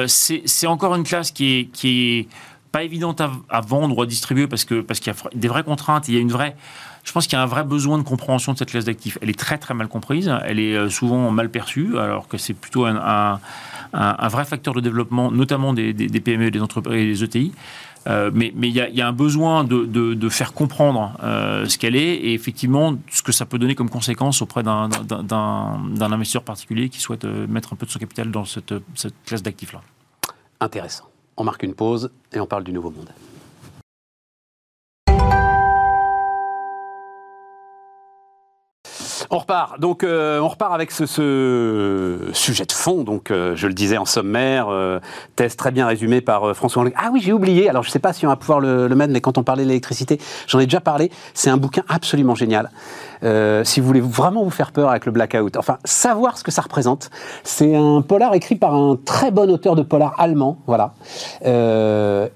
c'est 0.08 0.67
encore 0.67 0.93
une 0.95 1.06
classe 1.06 1.32
qui 1.32 1.60
est, 1.60 1.63
qui 1.71 1.88
est 1.88 2.28
pas 2.71 2.84
évidente 2.84 3.21
à, 3.21 3.62
vendre 3.62 3.97
ou 3.97 4.01
à 4.01 4.05
distribuer 4.05 4.47
parce 4.47 4.65
que 4.65 4.81
parce 4.81 4.99
qu'il 4.99 5.13
y 5.13 5.15
a 5.15 5.29
des 5.36 5.47
vraies 5.47 5.63
contraintes, 5.63 6.07
il 6.07 6.15
y 6.15 6.17
a 6.17 6.21
une 6.21 6.31
vraie 6.31 6.55
je 7.03 7.12
pense 7.12 7.25
qu'il 7.25 7.36
y 7.36 7.39
a 7.39 7.43
un 7.43 7.47
vrai 7.47 7.63
besoin 7.63 7.97
de 7.97 8.03
compréhension 8.03 8.53
de 8.53 8.57
cette 8.57 8.69
classe 8.69 8.86
d'actifs. 8.86 9.17
Elle 9.21 9.29
est 9.29 9.39
très 9.39 9.57
très 9.57 9.73
mal 9.73 9.88
comprise, 9.88 10.31
elle 10.45 10.60
est 10.60 10.75
euh, 10.75 10.89
souvent 10.89 11.31
mal 11.31 11.49
perçue, 11.49 11.97
alors 11.97 12.27
que 12.27 12.38
c'est 12.38 12.53
plutôt 12.53 12.86
un, 12.86 13.39
un, 13.93 14.27
vrai 14.27 14.45
facteur 14.45 14.73
de 14.73 14.81
développement, 14.81 15.31
notamment 15.31 15.73
des, 15.73 15.93
des, 15.93 16.10
des 16.10 16.62
entreprises 16.62 17.01
et 17.01 17.07
des 17.07 17.23
ETI. 17.23 17.51
Euh, 18.07 18.31
mais 18.34 18.51
il 18.62 18.75
y, 18.75 19.01
a 19.01 19.07
un 19.07 19.13
besoin 19.13 19.63
de, 19.63 19.86
de, 19.86 20.29
faire 20.29 20.53
comprendre 20.53 21.13
euh, 21.23 21.67
ce 21.67 21.77
qu'elle 21.77 21.95
est 21.95 22.15
et 22.15 22.34
effectivement 22.34 22.95
ce 23.12 23.21
que 23.21 23.31
ça 23.31 23.45
peut 23.45 23.60
donner 23.60 23.75
comme 23.75 23.91
conséquence 23.91 24.41
auprès 24.41 24.63
d'un 24.63 24.89
investisseur 25.99 26.41
particulier 26.41 26.89
qui 26.89 26.99
souhaite 26.99 27.25
mettre 27.25 27.73
un 27.73 27.75
peu 27.75 27.86
de 27.86 27.91
son 27.91 27.99
capital 27.99 28.31
dans 28.31 28.45
cette, 28.45 28.73
cette 28.95 29.13
classe 29.23 29.43
d'actifs-là. 29.43 29.81
Intéressant. 30.60 31.11
On 31.41 31.43
marque 31.43 31.63
une 31.63 31.73
pause 31.73 32.12
et 32.34 32.39
on 32.39 32.45
parle 32.45 32.63
du 32.63 32.71
Nouveau 32.71 32.91
Monde. 32.91 33.10
On 39.33 39.37
repart. 39.37 39.79
Donc, 39.79 40.03
euh, 40.03 40.41
on 40.41 40.49
repart 40.49 40.73
avec 40.73 40.91
ce, 40.91 41.05
sujet 42.33 42.65
de 42.65 42.71
fond. 42.73 43.03
Donc, 43.05 43.31
euh, 43.31 43.55
je 43.55 43.65
le 43.67 43.73
disais 43.73 43.97
en 43.97 44.03
sommaire, 44.03 44.67
euh, 44.67 44.99
thèse 45.37 45.55
très 45.55 45.71
bien 45.71 45.87
résumée 45.87 46.19
par 46.19 46.53
François. 46.53 46.83
Ah 46.97 47.11
oui, 47.13 47.21
j'ai 47.23 47.31
oublié. 47.31 47.69
Alors, 47.69 47.81
je 47.81 47.87
ne 47.87 47.93
sais 47.93 47.99
pas 47.99 48.11
si 48.11 48.25
on 48.25 48.29
va 48.29 48.35
pouvoir 48.35 48.59
le, 48.59 48.89
mettre, 48.89 49.13
mais 49.13 49.21
quand 49.21 49.37
on 49.37 49.43
parlait 49.43 49.63
de 49.63 49.69
l'électricité, 49.69 50.19
j'en 50.47 50.59
ai 50.59 50.65
déjà 50.65 50.81
parlé. 50.81 51.09
C'est 51.33 51.49
un 51.49 51.55
bouquin 51.55 51.83
absolument 51.87 52.35
génial. 52.35 52.71
si 53.63 53.79
vous 53.79 53.87
voulez 53.87 54.01
vraiment 54.01 54.43
vous 54.43 54.49
faire 54.49 54.73
peur 54.73 54.89
avec 54.89 55.05
le 55.05 55.13
blackout, 55.13 55.55
enfin, 55.55 55.77
savoir 55.85 56.37
ce 56.37 56.43
que 56.43 56.51
ça 56.51 56.61
représente. 56.61 57.09
C'est 57.45 57.73
un 57.73 58.01
polar 58.01 58.33
écrit 58.33 58.55
par 58.55 58.75
un 58.75 58.97
très 58.97 59.31
bon 59.31 59.49
auteur 59.49 59.77
de 59.77 59.81
polar 59.81 60.13
allemand. 60.19 60.57
Voilà. 60.67 60.93
je 61.45 62.27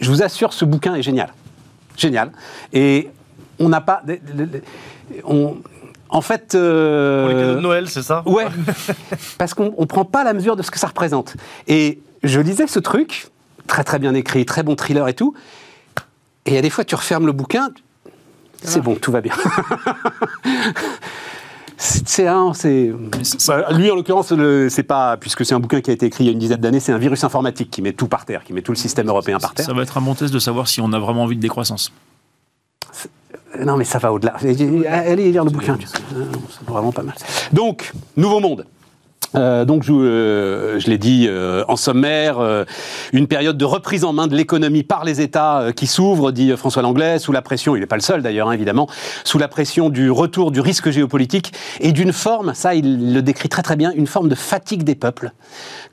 vous 0.00 0.22
assure, 0.22 0.54
ce 0.54 0.64
bouquin 0.64 0.94
est 0.94 1.02
génial. 1.02 1.34
Génial. 1.94 2.32
Et 2.72 3.10
on 3.58 3.68
n'a 3.68 3.82
pas. 3.82 4.02
En 6.10 6.20
fait. 6.20 6.54
Euh, 6.54 7.26
Pour 7.26 7.34
les 7.34 7.40
cadeaux 7.40 7.54
de 7.56 7.60
Noël, 7.60 7.88
c'est 7.88 8.02
ça 8.02 8.22
Ouais. 8.26 8.46
parce 9.38 9.54
qu'on 9.54 9.74
ne 9.78 9.86
prend 9.86 10.04
pas 10.04 10.24
la 10.24 10.32
mesure 10.32 10.56
de 10.56 10.62
ce 10.62 10.70
que 10.70 10.78
ça 10.78 10.88
représente. 10.88 11.36
Et 11.68 12.00
je 12.22 12.40
lisais 12.40 12.66
ce 12.66 12.78
truc, 12.78 13.28
très 13.66 13.84
très 13.84 13.98
bien 13.98 14.14
écrit, 14.14 14.44
très 14.44 14.62
bon 14.62 14.76
thriller 14.76 15.08
et 15.08 15.14
tout. 15.14 15.34
Et 16.46 16.50
il 16.50 16.54
y 16.54 16.58
a 16.58 16.62
des 16.62 16.70
fois, 16.70 16.84
tu 16.84 16.94
refermes 16.94 17.26
le 17.26 17.32
bouquin, 17.32 17.70
c'est 18.62 18.80
bon, 18.80 18.94
tout 18.94 19.12
va 19.12 19.20
bien. 19.20 19.34
c'est 21.76 22.26
un, 22.26 22.52
c'est. 22.52 22.92
Bah, 23.46 23.72
lui, 23.72 23.90
en 23.90 23.94
l'occurrence, 23.94 24.32
c'est 24.68 24.82
pas, 24.82 25.16
puisque 25.16 25.44
c'est 25.44 25.54
un 25.54 25.60
bouquin 25.60 25.80
qui 25.80 25.90
a 25.90 25.94
été 25.94 26.06
écrit 26.06 26.24
il 26.24 26.26
y 26.26 26.30
a 26.30 26.32
une 26.32 26.38
dizaine 26.38 26.60
d'années, 26.60 26.80
c'est 26.80 26.92
un 26.92 26.98
virus 26.98 27.24
informatique 27.24 27.70
qui 27.70 27.82
met 27.82 27.92
tout 27.92 28.08
par 28.08 28.24
terre, 28.24 28.44
qui 28.44 28.52
met 28.52 28.62
tout 28.62 28.72
le 28.72 28.76
système 28.76 29.08
européen 29.08 29.38
par 29.38 29.54
terre. 29.54 29.66
Ça 29.66 29.72
va 29.72 29.82
être 29.82 29.96
un 29.96 30.02
bon 30.02 30.14
test 30.14 30.32
de 30.32 30.38
savoir 30.38 30.68
si 30.68 30.80
on 30.80 30.92
a 30.92 30.98
vraiment 30.98 31.22
envie 31.22 31.36
de 31.36 31.40
décroissance. 31.40 31.92
Non, 33.58 33.76
mais 33.76 33.84
ça 33.84 33.98
va 33.98 34.12
au-delà. 34.12 34.36
Allez 34.88 35.32
lire 35.32 35.44
le 35.44 35.50
bouquin. 35.50 35.76
C'est 35.82 36.68
vraiment 36.68 36.92
pas 36.92 37.02
mal. 37.02 37.14
Donc, 37.52 37.92
Nouveau 38.16 38.40
Monde. 38.40 38.66
Euh, 39.36 39.64
donc, 39.64 39.82
je, 39.82 39.92
euh, 39.92 40.80
je 40.80 40.88
l'ai 40.88 40.98
dit 40.98 41.26
euh, 41.28 41.64
en 41.68 41.76
sommaire, 41.76 42.38
une 43.12 43.26
période 43.26 43.56
de 43.56 43.64
reprise 43.64 44.04
en 44.04 44.12
main 44.12 44.26
de 44.26 44.34
l'économie 44.34 44.82
par 44.82 45.04
les 45.04 45.20
États 45.20 45.66
qui 45.74 45.86
s'ouvre, 45.86 46.32
dit 46.32 46.52
François 46.56 46.82
Langlais, 46.82 47.18
sous 47.18 47.32
la 47.32 47.42
pression, 47.42 47.76
il 47.76 47.80
n'est 47.80 47.86
pas 47.86 47.96
le 47.96 48.02
seul 48.02 48.22
d'ailleurs, 48.22 48.48
hein, 48.48 48.52
évidemment, 48.52 48.88
sous 49.24 49.38
la 49.38 49.48
pression 49.48 49.88
du 49.88 50.10
retour 50.10 50.50
du 50.50 50.60
risque 50.60 50.90
géopolitique 50.90 51.52
et 51.80 51.92
d'une 51.92 52.12
forme, 52.12 52.54
ça 52.54 52.74
il 52.74 53.12
le 53.12 53.22
décrit 53.22 53.48
très 53.48 53.62
très 53.62 53.76
bien, 53.76 53.92
une 53.92 54.06
forme 54.06 54.28
de 54.28 54.34
fatigue 54.34 54.82
des 54.82 54.94
peuples 54.94 55.32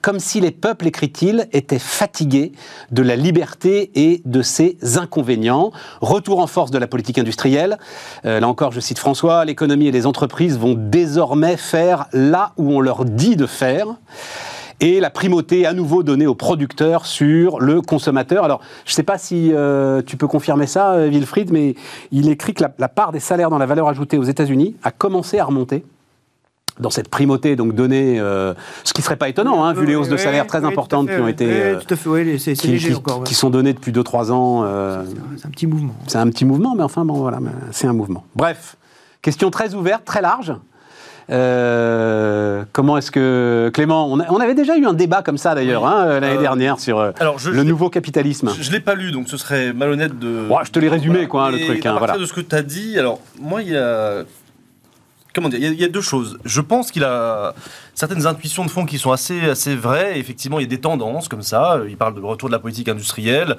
comme 0.02 0.20
si 0.20 0.40
les 0.40 0.52
peuples, 0.52 0.88
écrit-il, 0.88 1.50
étaient 1.52 1.80
fatigués 1.80 2.52
de 2.92 3.02
la 3.02 3.16
liberté 3.16 3.92
et 3.96 4.22
de 4.26 4.42
ses 4.42 4.78
inconvénients. 4.96 5.72
Retour 6.02 6.40
en 6.40 6.48
force 6.48 6.72
de 6.72 6.78
la 6.78 6.88
politique 6.88 7.18
industrielle. 7.18 7.78
Là 8.24 8.48
encore, 8.48 8.72
je 8.72 8.80
cite 8.80 9.00
François, 9.00 9.44
l'économie 9.44 9.88
et 9.88 9.92
les 9.92 10.06
entreprises 10.06 10.58
vont 10.58 10.76
désormais 10.78 11.58
faire 11.58 12.06
là 12.14 12.54
où 12.58 12.74
on 12.74 12.80
leur 12.80 13.06
dit 13.06 13.27
de 13.36 13.46
faire 13.46 13.88
et 14.80 15.00
la 15.00 15.10
primauté 15.10 15.66
à 15.66 15.74
nouveau 15.74 16.04
donnée 16.04 16.28
aux 16.28 16.36
producteurs 16.36 17.08
sur 17.08 17.60
le 17.60 17.82
consommateur. 17.82 18.44
Alors, 18.44 18.62
je 18.86 18.92
ne 18.92 18.96
sais 18.96 19.04
pas 19.04 19.18
si 19.18 19.52
euh, 19.52 20.04
tu 20.06 20.18
peux 20.18 20.28
confirmer 20.28 20.68
ça, 20.68 20.94
euh, 20.94 21.10
Wilfried, 21.10 21.52
mais 21.52 21.74
il 22.12 22.30
écrit 22.30 22.54
que 22.54 22.64
la 22.78 22.88
part 22.88 23.12
des 23.12 23.20
salaires 23.20 23.50
dans 23.50 23.58
la 23.58 23.66
valeur 23.66 23.88
ajoutée 23.88 24.18
aux 24.20 24.24
États-Unis 24.24 24.76
a 24.84 24.92
commencé 24.92 25.40
à 25.40 25.46
remonter 25.46 25.84
dans 26.80 26.90
cette 26.90 27.10
primauté 27.10 27.56
donc 27.56 27.74
donnée, 27.74 28.20
euh, 28.20 28.54
ce 28.84 28.94
qui 28.94 29.02
serait 29.02 29.16
pas 29.16 29.30
étonnant, 29.30 29.64
hein, 29.64 29.74
vu 29.74 29.86
les 29.86 29.96
hausses 29.96 30.10
de 30.10 30.18
salaire 30.18 30.48
très 30.48 30.64
importantes 30.64 31.10
qui 31.10 31.16
ont 31.16 31.28
été, 31.28 31.76
qui 33.26 33.34
sont 33.34 33.50
données 33.50 33.74
depuis 33.74 33.92
2-3 33.92 34.32
ans. 34.32 34.64
Euh, 34.64 35.04
c'est 35.38 35.48
un 35.48 35.50
petit 35.50 35.68
mouvement. 35.68 35.96
C'est 36.08 36.18
un 36.18 36.30
petit 36.30 36.46
mouvement, 36.46 36.76
mais 36.76 36.84
enfin 36.84 37.06
bon, 37.06 37.16
voilà, 37.16 37.40
c'est 37.72 37.88
un 37.88 37.94
mouvement. 37.94 38.24
Bref, 38.36 38.76
question 39.22 39.50
très 39.50 39.74
ouverte, 39.74 40.06
très 40.06 40.22
large. 40.22 40.54
Comment 41.28 42.98
est-ce 42.98 43.12
que 43.12 43.70
Clément, 43.74 44.12
on, 44.12 44.40
avait 44.40 44.56
déjà 44.56 44.78
eu 44.78 44.86
un 44.86 44.94
débat 44.94 45.22
comme 45.22 45.38
ça 45.38 45.56
d'ailleurs 45.56 45.86
hein, 45.86 46.20
l'année 46.20 46.40
dernière 46.40 46.80
sur 46.80 47.02
le 47.02 47.64
nouveau 47.64 47.90
capitalisme. 47.90 48.52
Je, 48.60 48.70
ne 48.70 48.74
l'ai 48.76 48.82
pas 48.82 48.96
lu, 48.96 49.12
donc 49.12 49.28
ce 49.30 49.38
serait 49.38 49.74
malhonnête 49.74 50.18
de. 50.18 50.48
je 50.64 50.72
te 50.72 50.80
l'ai 50.80 50.90
résumé 50.90 51.28
quoi, 51.28 51.52
le 51.52 51.60
truc. 51.60 51.86
À 51.86 51.94
hein, 51.94 51.98
partir 51.98 52.20
de 52.20 52.26
ce 52.26 52.34
que 52.34 52.42
tu 52.42 52.56
as 52.56 52.62
dit, 52.62 52.98
alors 52.98 53.20
moi 53.40 53.62
il 53.62 53.70
y 53.70 53.78
a 53.78 54.24
comment 55.38 55.50
dire, 55.50 55.60
il 55.60 55.80
y, 55.80 55.84
a, 55.84 55.88
deux 55.88 56.02
choses. 56.02 56.40
Je 56.46 56.62
pense 56.62 56.90
qu'il 56.90 57.04
a 57.04 57.54
certaines 57.94 58.26
intuitions 58.26 58.66
de 58.66 58.72
fond 58.72 58.86
qui 58.86 58.98
sont 58.98 59.12
assez, 59.12 59.40
assez 59.42 59.76
vraies. 59.76 60.20
effectivement, 60.20 60.60
il 60.60 60.64
y 60.64 60.66
a 60.66 60.70
des 60.70 60.82
tendances 60.82 61.28
comme 61.28 61.44
ça. 61.44 61.80
Il 61.88 61.96
parle 61.96 62.16
de 62.16 62.22
retour 62.22 62.50
de 62.50 62.54
la 62.54 62.60
politique 62.60 62.90
industrielle. 62.90 63.56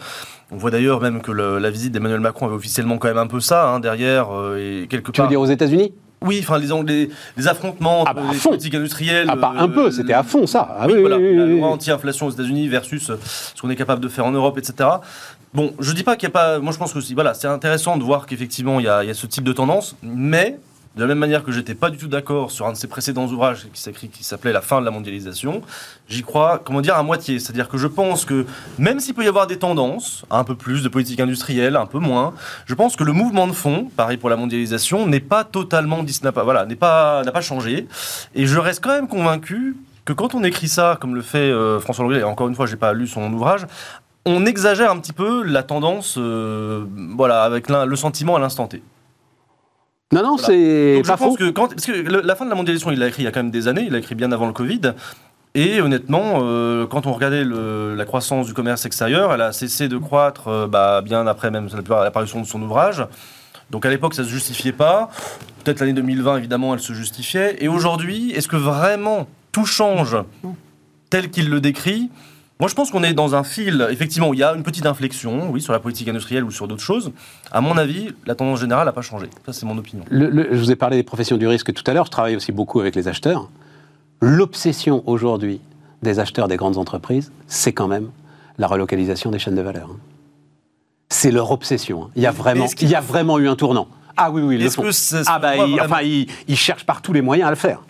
On 0.51 0.57
voit 0.57 0.73
d'ailleurs 0.73 1.01
même 1.01 1.23
que 1.23 1.31
la 1.31 1.71
visite 1.71 1.93
d'Emmanuel 1.93 2.21
Macron 2.21 2.47
avait 2.47 2.57
officiellement 2.57 2.99
quand 2.99 3.07
même 3.07 3.19
un 3.19 3.29
peu 3.29 3.39
ça 3.39 3.69
hein, 3.69 3.81
derrière 3.81 4.35
euh, 4.35 4.83
et 4.83 4.89
quelque 4.89 5.13
tu 5.13 5.23
veux 5.23 5.29
dire 5.29 5.41
aux 5.41 5.47
États-Unis? 5.47 5.93
Oui, 6.23 6.41
enfin 6.43 6.59
les, 6.59 7.11
les, 7.37 7.49
affrontements 7.49 8.05
ah 8.07 8.13
bah, 8.13 8.23
les 8.33 8.39
politiques 8.39 8.75
industrielles. 8.75 9.29
Ah, 9.31 9.55
un 9.57 9.69
peu, 9.69 9.91
c'était 9.91 10.13
à 10.13 10.23
fond 10.23 10.47
ça. 10.47 10.77
Ah, 10.79 10.87
oui, 10.87 11.01
voilà, 11.01 11.19
la 11.19 11.47
loi 11.47 11.69
anti-inflation 11.69 12.27
aux 12.27 12.31
États-Unis 12.31 12.69
versus 12.69 13.13
ce 13.55 13.61
qu'on 13.61 13.71
est 13.71 13.77
capable 13.77 14.03
de 14.03 14.09
faire 14.09 14.27
en 14.27 14.33
Europe, 14.33 14.59
etc. 14.59 14.89
Bon, 15.55 15.73
je 15.79 15.93
dis 15.93 16.03
pas 16.03 16.17
qu'il 16.17 16.29
n'y 16.29 16.33
a 16.33 16.39
pas. 16.39 16.59
Moi, 16.59 16.73
je 16.73 16.79
pense 16.79 16.93
que 16.93 17.15
voilà, 17.15 17.35
c'est 17.35 17.49
intéressant 17.49 17.97
de 17.97 18.03
voir 18.03 18.27
qu'effectivement 18.27 18.81
il 18.81 18.85
y, 18.85 18.87
y, 18.87 19.11
a 19.11 19.15
ce 19.15 19.27
type 19.27 19.45
de 19.45 19.53
tendance, 19.53 19.97
mais 20.03 20.59
de 20.99 21.05
la 21.05 21.07
même 21.07 21.19
manière 21.19 21.45
que 21.45 21.53
j'étais 21.53 21.77
pas 21.77 21.91
du 21.91 21.97
tout 21.97 22.09
d'accord 22.09 22.51
sur 22.51 22.67
un 22.67 22.73
de 22.73 22.77
ses 22.77 22.89
précédents 22.89 23.27
ouvrages 23.27 23.69
qui 23.73 24.25
s'appelait 24.25 24.53
La 24.53 24.61
fin 24.61 24.81
de 24.81 24.85
la 24.85 24.91
mondialisation, 24.91 25.63
j'y 26.09 26.23
crois, 26.23 26.61
comment 26.63 26.81
dire, 26.81 26.97
à 26.97 27.05
moitié. 27.05 27.39
C'est-à-dire 27.39 27.69
que 27.69 27.79
je 27.79 27.87
pense 27.87 28.25
que 28.25 28.47
même 28.79 28.99
s'il 28.99 29.15
peut 29.15 29.23
y 29.23 29.29
avoir 29.29 29.47
des 29.47 29.59
tendances, 29.59 30.25
un 30.29 30.43
peu 30.43 30.57
plus 30.57 30.83
de 30.83 30.89
politique 30.89 31.21
industrielle, 31.21 31.77
un 31.77 31.87
peu 31.87 32.01
moins, 32.01 32.35
je 32.67 32.75
pense 32.75 32.97
que 32.97 33.05
le 33.05 33.13
mouvement 33.13 33.47
de 33.47 33.53
fond, 33.53 33.89
pareil 33.97 34.17
pour 34.17 34.29
la 34.29 34.35
mondialisation, 34.35 35.07
n'est 35.07 35.21
pas 35.21 35.45
totalement, 35.45 36.03
n'a 36.03 36.31
voilà, 36.33 36.67
n'est 36.67 36.75
pas, 36.75 37.23
n'a 37.23 37.31
pas 37.31 37.43
changé. 37.43 37.87
Et 38.35 38.47
je 38.47 38.59
reste 38.59 38.83
quand 38.83 38.91
même 38.91 39.07
convaincu 39.07 39.77
que 40.05 40.13
quand 40.13 40.35
on 40.35 40.43
écrit 40.43 40.69
ça, 40.69 40.99
comme 41.01 41.15
le 41.15 41.23
fait 41.23 41.39
euh, 41.39 41.79
François 41.79 42.03
Langlais, 42.03 42.21
et 42.21 42.25
encore 42.25 42.49
une 42.49 42.57
fois, 42.57 42.67
j'ai 42.67 42.77
pas 42.77 42.93
lu 42.93 43.07
son 43.07 43.33
ouvrage, 43.33 43.67
on 44.25 44.47
exagère 44.47 44.91
un 44.91 44.99
petit 44.99 45.13
peu 45.13 45.45
la 45.45 45.63
tendance, 45.63 46.17
euh, 46.19 46.87
voilà, 47.17 47.45
avec 47.45 47.69
le 47.69 47.95
sentiment 47.95 48.35
à 48.35 48.41
l'instant 48.41 48.67
T. 48.67 48.83
Non, 50.13 50.23
non, 50.23 50.39
c'est 50.39 51.03
pas 51.07 51.17
je 51.17 51.19
pense 51.19 51.37
que 51.37 51.51
quand, 51.51 51.69
parce 51.69 51.85
que 51.85 51.93
la 51.93 52.35
fin 52.35 52.47
de 52.47 52.51
la 52.51 52.57
mondialisation, 52.57 52.91
il 52.91 52.99
l'a 52.99 53.09
écrit 53.09 53.23
il 53.23 53.25
y 53.27 53.29
a 53.29 53.31
quand 53.31 53.43
même 53.43 53.51
des 53.51 53.69
années, 53.69 53.85
il 53.87 53.93
l'a 53.93 53.99
écrit 53.99 54.15
bien 54.15 54.33
avant 54.33 54.47
le 54.47 54.55
Covid. 54.55 54.81
Et 55.55 55.81
honnêtement, 55.81 56.41
euh, 56.43 56.87
quand 56.87 57.07
on 57.07 57.13
regardait 57.13 57.45
la 57.45 58.05
croissance 58.05 58.47
du 58.47 58.55
commerce 58.55 58.87
extérieur, 58.87 59.33
elle 59.33 59.43
a 59.43 59.53
cessé 59.53 59.89
de 59.89 59.99
croître 59.99 60.49
euh, 60.49 60.67
bah, 60.67 61.03
bien 61.03 61.27
après 61.27 61.51
même 61.51 61.69
l'apparition 61.89 62.41
de 62.41 62.47
son 62.47 62.63
ouvrage. 62.63 63.05
Donc 63.71 63.85
à 63.85 63.91
l'époque, 63.91 64.15
ça 64.15 64.25
se 64.25 64.29
justifiait 64.31 64.73
pas. 64.73 65.11
Peut-être 65.65 65.81
l'année 65.81 65.93
2020, 65.93 66.39
évidemment, 66.39 66.75
elle 66.75 66.81
se 66.81 66.93
justifiait. 66.95 67.63
Et 67.63 67.69
aujourd'hui, 67.69 68.31
est-ce 68.33 68.49
que 68.49 68.57
vraiment 68.57 69.27
tout 69.53 69.67
change 69.67 70.17
tel 71.11 71.31
qu'il 71.31 71.51
le 71.51 71.61
décrit? 71.61 72.11
Moi, 72.61 72.69
je 72.69 72.75
pense 72.75 72.91
qu'on 72.91 73.05
est 73.05 73.13
dans 73.13 73.37
un 73.37 73.45
fil, 73.45 73.87
effectivement, 73.91 74.29
où 74.29 74.35
il 74.35 74.41
y 74.41 74.43
a 74.43 74.53
une 74.55 74.65
petite 74.65 74.87
inflexion, 74.87 75.51
oui, 75.51 75.61
sur 75.61 75.73
la 75.73 75.79
politique 75.79 76.09
industrielle 76.09 76.43
ou 76.43 76.51
sur 76.51 76.67
d'autres 76.67 76.83
choses. 76.83 77.13
À 77.53 77.61
mon 77.61 77.77
avis, 77.77 78.09
la 78.27 78.35
tendance 78.35 78.61
générale 78.61 78.87
n'a 78.87 78.93
pas 78.93 79.03
changé. 79.03 79.29
Ça, 79.47 79.53
c'est 79.53 79.65
mon 79.65 79.79
opinion. 79.79 80.05
je 80.11 80.59
vous 80.59 80.71
ai 80.73 80.77
parlé 80.77 80.97
des 80.97 81.05
professions 81.05 81.37
du 81.37 81.47
risque 81.47 81.73
tout 81.73 81.85
à 81.87 81.95
l'heure. 81.95 82.07
Je 82.07 82.11
travaille 82.11 82.35
aussi 82.35 82.51
beaucoup 82.51 82.81
avec 82.81 82.97
les 82.97 83.07
acheteurs. 83.07 83.49
L'obsession 84.21 85.05
aujourd'hui 85.07 85.61
des 86.03 86.19
acheteurs 86.19 86.49
des 86.49 86.57
grandes 86.57 86.79
entreprises, 86.79 87.31
c'est 87.47 87.73
quand 87.73 87.89
même 87.89 88.11
la 88.59 88.67
relocalisation 88.67 89.31
des 89.31 89.39
chaînes 89.39 89.55
de 89.55 89.63
valeur. 89.63 89.91
Hein. 89.93 89.99
C'est 91.11 91.31
leur 91.31 91.53
obsession. 91.53 92.05
Hein. 92.05 92.11
Il 92.17 92.23
y 92.23 92.27
a 92.27 92.33
vraiment, 92.33 92.67
il 92.81 92.89
y 92.89 92.95
a 92.95 93.01
vraiment 93.01 93.39
eu 93.39 93.49
un 93.49 93.55
tournant. 93.57 93.89
Ah 94.17 94.33
oui, 94.33 94.43
oui, 94.43 94.57
ils 94.57 94.65
le 94.65 94.71
font. 94.71 94.85
ah 95.27 95.39
bah, 95.39 95.53
enfin, 95.81 96.03
ils, 96.03 96.57
cherchent 96.57 96.85
par 96.85 97.03
tous 97.03 97.13
les 97.13 97.23
moyens 97.23 97.47
à 97.47 97.51
le 97.51 97.57
faire. 97.57 97.83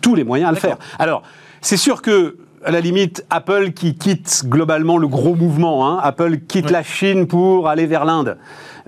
Tous 0.00 0.14
les 0.14 0.22
moyens 0.22 0.50
à 0.50 0.52
le 0.52 0.58
faire. 0.58 0.76
Alors, 1.00 1.24
c'est 1.60 1.76
sûr 1.76 2.00
que 2.00 2.36
à 2.64 2.70
la 2.70 2.80
limite, 2.80 3.24
Apple 3.30 3.72
qui 3.72 3.96
quitte 3.96 4.44
globalement 4.46 4.98
le 4.98 5.08
gros 5.08 5.34
mouvement. 5.34 5.88
Hein. 5.88 6.00
Apple 6.02 6.38
quitte 6.38 6.70
la 6.70 6.82
Chine 6.82 7.26
pour 7.26 7.68
aller 7.68 7.86
vers 7.86 8.04
l'Inde. 8.04 8.36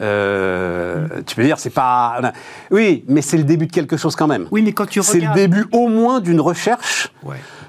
Euh, 0.01 1.07
tu 1.27 1.37
peux 1.37 1.45
dire, 1.45 1.59
c'est 1.59 1.71
pas. 1.71 2.33
Oui, 2.71 3.05
mais 3.09 3.23
c'est 3.23 3.37
le 3.37 3.45
début 3.45 3.67
de 3.67 3.73
quelque 3.73 3.97
chose 3.97 4.17
quand 4.17 4.27
même. 4.27 4.47
Oui, 4.51 4.63
mais 4.63 4.73
quand 4.73 4.87
tu 4.87 5.03
C'est 5.03 5.21
le 5.21 5.33
début 5.35 5.67
au 5.73 5.89
moins 5.89 6.21
d'une 6.21 6.41
recherche 6.41 7.13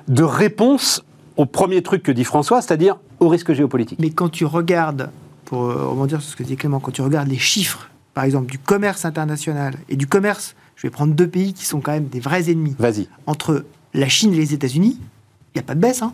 de 0.08 0.24
réponse 0.24 1.03
au 1.38 1.45
premier 1.45 1.82
truc 1.82 2.03
que 2.03 2.12
dit 2.12 2.24
François, 2.24 2.62
c'est-à-dire 2.62 2.97
au 3.20 3.28
risque 3.28 3.53
géopolitique. 3.53 3.99
Mais 3.99 4.10
quand 4.10 4.30
tu 4.30 4.45
regardes, 4.45 5.10
pour 5.45 5.66
euh, 5.66 5.88
rebondir 5.88 6.22
sur 6.22 6.32
ce 6.32 6.36
que 6.36 6.43
dit 6.43 6.56
Clément, 6.56 6.80
quand 6.80 6.91
tu 6.91 7.01
regardes 7.01 7.28
les 7.28 7.38
chiffres, 7.38 7.89
par 8.14 8.24
exemple, 8.24 8.49
du 8.49 8.58
commerce 8.58 9.06
international 9.06 9.76
et 9.89 9.95
du 9.95 10.08
commerce, 10.08 10.56
je 10.76 10.88
vais 10.88 10.91
prendre 10.91 11.14
deux 11.14 11.28
pays 11.28 11.53
qui 11.53 11.66
sont 11.66 11.82
quand 11.82 11.91
même 11.91 12.08
des 12.08 12.20
vrais 12.20 12.49
ennemis. 12.49 12.76
Vas-y. 12.80 13.08
Entre 13.28 13.66
la 13.93 14.08
Chine 14.08 14.34
et 14.34 14.38
les 14.38 14.53
États-Unis, 14.53 14.99
n'y 15.56 15.66
a 15.66 15.68
pas 15.68 15.76
de 15.76 15.80
baisse. 15.80 16.01
Hein. 16.01 16.14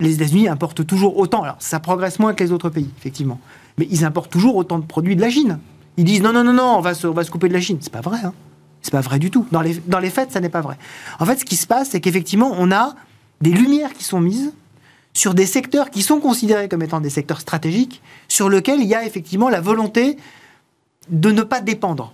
Les 0.00 0.14
États-Unis 0.14 0.48
importent 0.48 0.86
toujours 0.86 1.16
autant. 1.18 1.42
Alors, 1.42 1.56
ça 1.60 1.80
progresse 1.80 2.18
moins 2.18 2.34
que 2.34 2.42
les 2.42 2.52
autres 2.52 2.70
pays, 2.70 2.90
effectivement. 2.98 3.40
Mais 3.78 3.86
ils 3.90 4.04
importent 4.04 4.32
toujours 4.32 4.56
autant 4.56 4.78
de 4.78 4.84
produits 4.84 5.16
de 5.16 5.20
la 5.20 5.30
Chine. 5.30 5.58
Ils 5.96 6.04
disent 6.04 6.22
non, 6.22 6.32
non, 6.32 6.44
non, 6.44 6.52
non, 6.52 6.76
on 6.76 6.80
va 6.80 6.94
se, 6.94 7.06
va 7.06 7.24
se 7.24 7.30
couper 7.30 7.48
de 7.48 7.54
la 7.54 7.60
Chine. 7.60 7.78
C'est 7.80 7.92
pas 7.92 8.00
vrai. 8.00 8.18
Hein. 8.24 8.32
C'est 8.82 8.90
pas 8.90 9.00
vrai 9.00 9.18
du 9.18 9.30
tout. 9.30 9.46
Dans 9.52 9.60
les, 9.60 9.74
dans 9.86 10.00
les 10.00 10.10
faits, 10.10 10.32
ça 10.32 10.40
n'est 10.40 10.48
pas 10.48 10.60
vrai. 10.60 10.76
En 11.20 11.26
fait, 11.26 11.38
ce 11.38 11.44
qui 11.44 11.56
se 11.56 11.66
passe, 11.66 11.90
c'est 11.90 12.00
qu'effectivement, 12.00 12.52
on 12.58 12.72
a 12.72 12.94
des 13.40 13.52
lumières 13.52 13.92
qui 13.92 14.04
sont 14.04 14.20
mises 14.20 14.52
sur 15.14 15.34
des 15.34 15.46
secteurs 15.46 15.90
qui 15.90 16.02
sont 16.02 16.20
considérés 16.20 16.68
comme 16.68 16.82
étant 16.82 17.00
des 17.00 17.10
secteurs 17.10 17.40
stratégiques, 17.40 18.02
sur 18.28 18.48
lesquels 18.48 18.80
il 18.80 18.86
y 18.86 18.94
a 18.94 19.04
effectivement 19.04 19.50
la 19.50 19.60
volonté 19.60 20.16
de 21.10 21.30
ne 21.30 21.42
pas 21.42 21.60
dépendre 21.60 22.12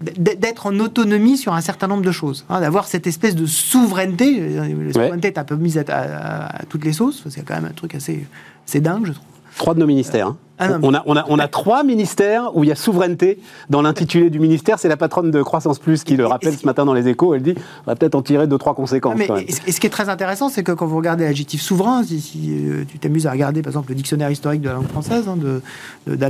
d'être 0.00 0.66
en 0.66 0.78
autonomie 0.78 1.38
sur 1.38 1.54
un 1.54 1.62
certain 1.62 1.86
nombre 1.86 2.02
de 2.02 2.12
choses, 2.12 2.44
hein, 2.50 2.60
d'avoir 2.60 2.86
cette 2.86 3.06
espèce 3.06 3.34
de 3.34 3.46
souveraineté. 3.46 4.56
La 4.58 4.92
souveraineté 4.92 5.28
est 5.28 5.38
un 5.38 5.44
peu 5.44 5.56
mise 5.56 5.78
à, 5.78 6.64
toutes 6.68 6.84
les 6.84 6.92
sauces, 6.92 7.24
c'est 7.30 7.42
quand 7.42 7.54
même 7.54 7.64
un 7.64 7.74
truc 7.74 7.94
assez, 7.94 8.26
assez 8.66 8.80
dingue, 8.80 9.06
je 9.06 9.12
trouve. 9.12 9.26
Trois 9.56 9.74
de 9.74 9.80
nos 9.80 9.86
ministères. 9.86 10.28
Hein. 10.28 10.36
Ah 10.58 10.78
on, 10.82 10.94
a, 10.94 11.02
on, 11.04 11.16
a, 11.16 11.24
on 11.28 11.38
a 11.38 11.48
trois 11.48 11.84
ministères 11.84 12.56
où 12.56 12.64
il 12.64 12.68
y 12.68 12.72
a 12.72 12.74
souveraineté 12.74 13.38
dans 13.68 13.82
l'intitulé 13.82 14.30
du 14.30 14.38
ministère. 14.38 14.78
C'est 14.78 14.88
la 14.88 14.96
patronne 14.96 15.30
de 15.30 15.42
Croissance 15.42 15.78
Plus 15.78 16.02
qui 16.02 16.16
le 16.16 16.26
rappelle 16.26 16.56
ce 16.56 16.64
matin 16.64 16.86
dans 16.86 16.94
les 16.94 17.08
échos. 17.08 17.34
Elle 17.34 17.42
dit 17.42 17.54
on 17.86 17.90
va 17.90 17.94
peut-être 17.94 18.14
en 18.14 18.22
tirer 18.22 18.46
deux, 18.46 18.56
trois 18.56 18.74
conséquences. 18.74 19.20
et 19.20 19.72
ce 19.72 19.80
qui 19.80 19.86
est 19.86 19.90
très 19.90 20.08
intéressant, 20.08 20.48
c'est 20.48 20.62
que 20.62 20.72
quand 20.72 20.86
vous 20.86 20.96
regardez 20.96 21.24
l'adjectif 21.24 21.60
souverain, 21.60 22.02
si, 22.02 22.18
euh, 22.50 22.84
tu 22.88 22.98
t'amuses 22.98 23.26
à 23.26 23.32
regarder 23.32 23.60
par 23.62 23.70
exemple 23.70 23.90
le 23.90 23.96
dictionnaire 23.96 24.30
historique 24.30 24.62
de 24.62 24.68
la 24.68 24.74
langue 24.76 24.88
française 24.88 25.28
hein, 25.28 25.36
de, 25.36 25.60
de 26.06 26.26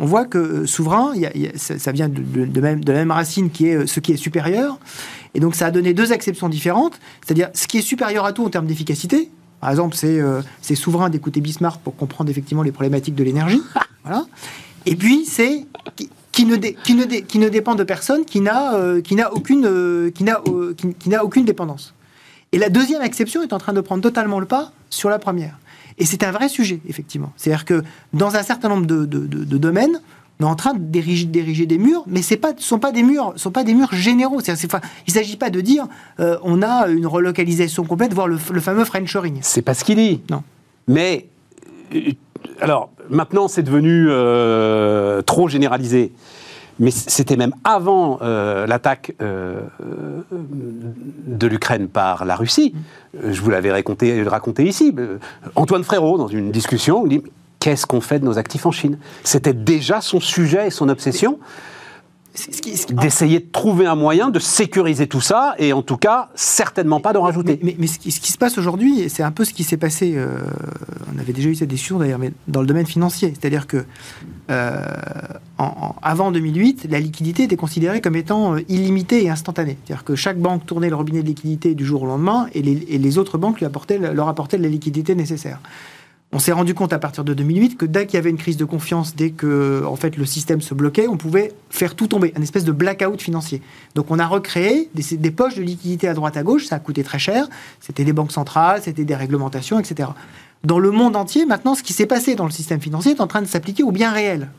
on, 0.00 0.04
voit 0.04 0.26
que 0.26 0.38
euh, 0.38 0.66
souverain, 0.66 1.12
ça, 1.56 1.92
vient 1.92 2.08
de, 2.08 2.60
même, 2.60 2.84
de 2.84 2.92
la 2.92 2.98
même 2.98 3.10
racine 3.10 3.50
qui 3.50 3.68
est 3.68 3.74
euh, 3.74 3.86
ce 3.86 4.00
qui 4.00 4.12
est 4.12 4.16
supérieur. 4.16 4.78
Et 5.34 5.40
donc 5.40 5.54
ça 5.54 5.66
a 5.66 5.70
donné 5.70 5.94
deux 5.94 6.12
acceptions 6.12 6.48
différentes, 6.48 7.00
c'est-à-dire 7.24 7.48
ce 7.54 7.66
qui 7.66 7.78
est 7.78 7.82
supérieur 7.82 8.24
à 8.26 8.32
tout 8.32 8.44
en 8.44 8.50
termes 8.50 8.66
d'efficacité, 8.66 9.30
par 9.60 9.70
exemple, 9.70 9.96
euh, 10.04 10.42
c'est 10.62 10.74
souverain 10.74 11.10
d'écouter 11.10 11.40
Bismarck 11.40 11.80
pour 11.80 11.96
comprendre 11.96 12.30
effectivement 12.30 12.62
les 12.62 12.72
problématiques 12.72 13.14
de 13.14 13.24
l'énergie. 13.24 13.60
voilà. 14.04 14.24
Et 14.86 14.94
puis, 14.94 15.24
c'est 15.26 15.66
qui, 16.32 16.44
ne 16.44 16.56
qui, 16.56 16.94
ne 16.94 17.04
qui 17.04 17.38
ne 17.38 17.48
dépend 17.48 17.74
de 17.74 17.84
personne, 17.84 18.24
qui 18.24 18.40
n'a 18.40 18.74
euh, 18.74 19.02
aucune, 19.32 19.66
euh, 19.66 20.10
qui 20.10 20.24
n'a 20.24 20.40
qui, 20.98 21.08
n'a 21.08 21.24
aucune 21.24 21.44
dépendance. 21.44 21.94
Et 22.52 22.58
la 22.58 22.68
deuxième 22.68 23.02
exception 23.02 23.42
est 23.42 23.52
en 23.52 23.58
train 23.58 23.72
de 23.72 23.80
prendre 23.80 24.02
totalement 24.02 24.38
le 24.38 24.46
pas 24.46 24.72
sur 24.90 25.10
la 25.10 25.18
première. 25.18 25.58
Et 25.98 26.06
c'est 26.06 26.22
un 26.22 26.30
vrai 26.30 26.48
sujet, 26.48 26.80
effectivement. 26.88 27.32
C'est-à-dire 27.36 27.64
que 27.64 27.82
dans 28.12 28.36
un 28.36 28.42
certain 28.44 28.68
nombre 28.68 28.86
de, 28.86 29.04
de, 29.04 29.26
de 29.26 29.58
domaines, 29.58 30.00
on 30.40 30.44
est 30.44 30.48
en 30.48 30.54
train 30.54 30.74
d'ériger 30.74 31.26
des 31.26 31.78
murs, 31.78 32.04
mais 32.06 32.22
ce 32.22 32.34
ne 32.34 32.38
sont 32.58 32.78
pas 32.78 32.92
des 32.92 33.02
murs, 33.02 33.32
sont 33.36 33.50
pas 33.50 33.64
des 33.64 33.74
murs 33.74 33.92
généraux. 33.92 34.40
il 34.40 34.52
ne 34.52 35.12
s'agit 35.12 35.36
pas 35.36 35.50
de 35.50 35.60
dire 35.60 35.86
euh, 36.20 36.38
on 36.42 36.62
a 36.62 36.86
une 36.88 37.06
relocalisation 37.06 37.84
complète, 37.84 38.14
voire 38.14 38.28
le, 38.28 38.38
fameux 38.38 38.84
Frenchoring. 38.84 39.38
C'est 39.42 39.62
pas 39.62 39.74
ce 39.74 39.82
qu'il 39.84 39.96
dit. 39.96 40.20
Non. 40.30 40.44
Mais 40.86 41.26
euh, 41.94 42.12
alors 42.60 42.90
maintenant, 43.10 43.48
c'est 43.48 43.64
devenu 43.64 44.06
euh, 44.08 45.22
trop 45.22 45.48
généralisé. 45.48 46.12
Mais 46.80 46.92
c'était 46.92 47.36
même 47.36 47.54
avant 47.64 48.20
l'attaque 48.20 49.12
de 49.18 49.66
l'Ukraine 51.48 51.88
par 51.88 52.24
la 52.24 52.36
Russie. 52.36 52.72
Je 53.20 53.40
vous 53.40 53.50
l'avais 53.50 53.72
raconté, 53.72 54.22
raconté 54.22 54.62
ici. 54.62 54.94
Antoine 55.56 55.82
Frérot, 55.82 56.18
dans 56.18 56.28
une 56.28 56.52
discussion, 56.52 57.04
dit 57.04 57.20
qu'est-ce 57.60 57.86
qu'on 57.86 58.00
fait 58.00 58.18
de 58.18 58.24
nos 58.24 58.38
actifs 58.38 58.66
en 58.66 58.72
Chine 58.72 58.98
C'était 59.24 59.54
déjà 59.54 60.00
son 60.00 60.20
sujet 60.20 60.68
et 60.68 60.70
son 60.70 60.88
obsession 60.88 61.38
d'essayer 62.90 63.40
de 63.40 63.46
trouver 63.50 63.86
un 63.86 63.94
moyen 63.94 64.30
de 64.30 64.38
sécuriser 64.38 65.06
tout 65.06 65.20
ça 65.20 65.54
et 65.58 65.72
en 65.72 65.82
tout 65.82 65.96
cas 65.96 66.28
certainement 66.34 67.00
pas 67.00 67.12
d'en 67.12 67.22
rajouter. 67.22 67.58
Mais, 67.62 67.86
ce, 67.86 67.98
qui, 67.98 68.12
se 68.12 68.38
passe 68.38 68.58
aujourd'hui, 68.58 69.08
c'est 69.08 69.22
un 69.22 69.30
peu 69.30 69.44
ce 69.44 69.52
qui 69.52 69.64
s'est 69.64 69.76
passé, 69.76 70.14
euh, 70.16 70.38
on 71.14 71.18
avait 71.18 71.32
déjà 71.32 71.48
eu 71.48 71.54
cette 71.54 71.68
discussion 71.68 71.98
d'ailleurs, 71.98 72.18
mais 72.18 72.32
dans 72.46 72.60
le 72.60 72.66
domaine 72.66 72.86
financier. 72.86 73.32
C'est-à-dire 73.38 73.66
que 73.66 73.84
euh, 74.50 74.86
avant 76.02 76.30
2008, 76.30 76.86
la 76.90 77.00
liquidité 77.00 77.44
était 77.44 77.56
considérée 77.56 78.00
comme 78.00 78.16
étant 78.16 78.54
euh, 78.54 78.60
illimitée 78.68 79.24
et 79.24 79.30
instantanée. 79.30 79.78
C'est-à-dire 79.84 80.04
que 80.04 80.14
chaque 80.14 80.38
banque 80.38 80.64
tournait 80.66 80.90
le 80.90 80.96
robinet 80.96 81.22
de 81.22 81.26
liquidité 81.26 81.74
du 81.74 81.84
jour 81.84 82.02
au 82.02 82.06
lendemain 82.06 82.46
et 82.54 82.62
les, 82.62 82.86
et 82.88 82.98
les 82.98 83.18
autres 83.18 83.38
banques 83.38 83.58
lui 83.58 83.66
apportaient, 83.66 83.98
leur 83.98 84.28
apportaient 84.28 84.58
la 84.58 84.68
liquidité 84.68 85.14
nécessaire 85.14 85.60
on 86.30 86.38
s'est 86.38 86.52
rendu 86.52 86.74
compte 86.74 86.92
à 86.92 86.98
partir 86.98 87.24
de 87.24 87.32
2008 87.32 87.78
que 87.78 87.86
dès 87.86 88.06
qu'il 88.06 88.16
y 88.16 88.18
avait 88.18 88.28
une 88.28 88.36
crise 88.36 88.58
de 88.58 88.66
confiance, 88.66 89.16
dès 89.16 89.30
que 89.30 89.82
en 89.86 89.96
fait 89.96 90.16
le 90.16 90.26
système 90.26 90.60
se 90.60 90.74
bloquait, 90.74 91.08
on 91.08 91.16
pouvait 91.16 91.52
faire 91.70 91.94
tout 91.94 92.06
tomber, 92.06 92.34
un 92.36 92.42
espèce 92.42 92.64
de 92.64 92.72
blackout 92.72 93.22
financier. 93.22 93.62
Donc 93.94 94.10
on 94.10 94.18
a 94.18 94.26
recréé 94.26 94.90
des, 94.94 95.30
poches 95.30 95.54
de 95.54 95.62
liquidité 95.62 96.06
à 96.06 96.12
droite 96.12 96.36
à 96.36 96.42
gauche, 96.42 96.66
ça 96.66 96.76
a 96.76 96.78
coûté 96.80 97.02
très 97.02 97.18
cher, 97.18 97.48
c'était 97.80 98.04
des 98.04 98.12
banques 98.12 98.32
centrales, 98.32 98.82
c'était 98.82 99.06
des 99.06 99.14
réglementations, 99.14 99.80
etc. 99.80 100.10
Dans 100.64 100.78
le 100.78 100.90
monde 100.90 101.16
entier, 101.16 101.46
maintenant, 101.46 101.74
ce 101.74 101.82
qui 101.82 101.94
s'est 101.94 102.06
passé 102.06 102.34
dans 102.34 102.44
le 102.44 102.50
système 102.50 102.80
financier 102.80 103.12
est 103.12 103.20
en 103.22 103.26
train 103.26 103.40
de 103.40 103.46
s'appliquer 103.46 103.82
au 103.82 103.92
bien 103.92 104.12
réel. 104.12 104.50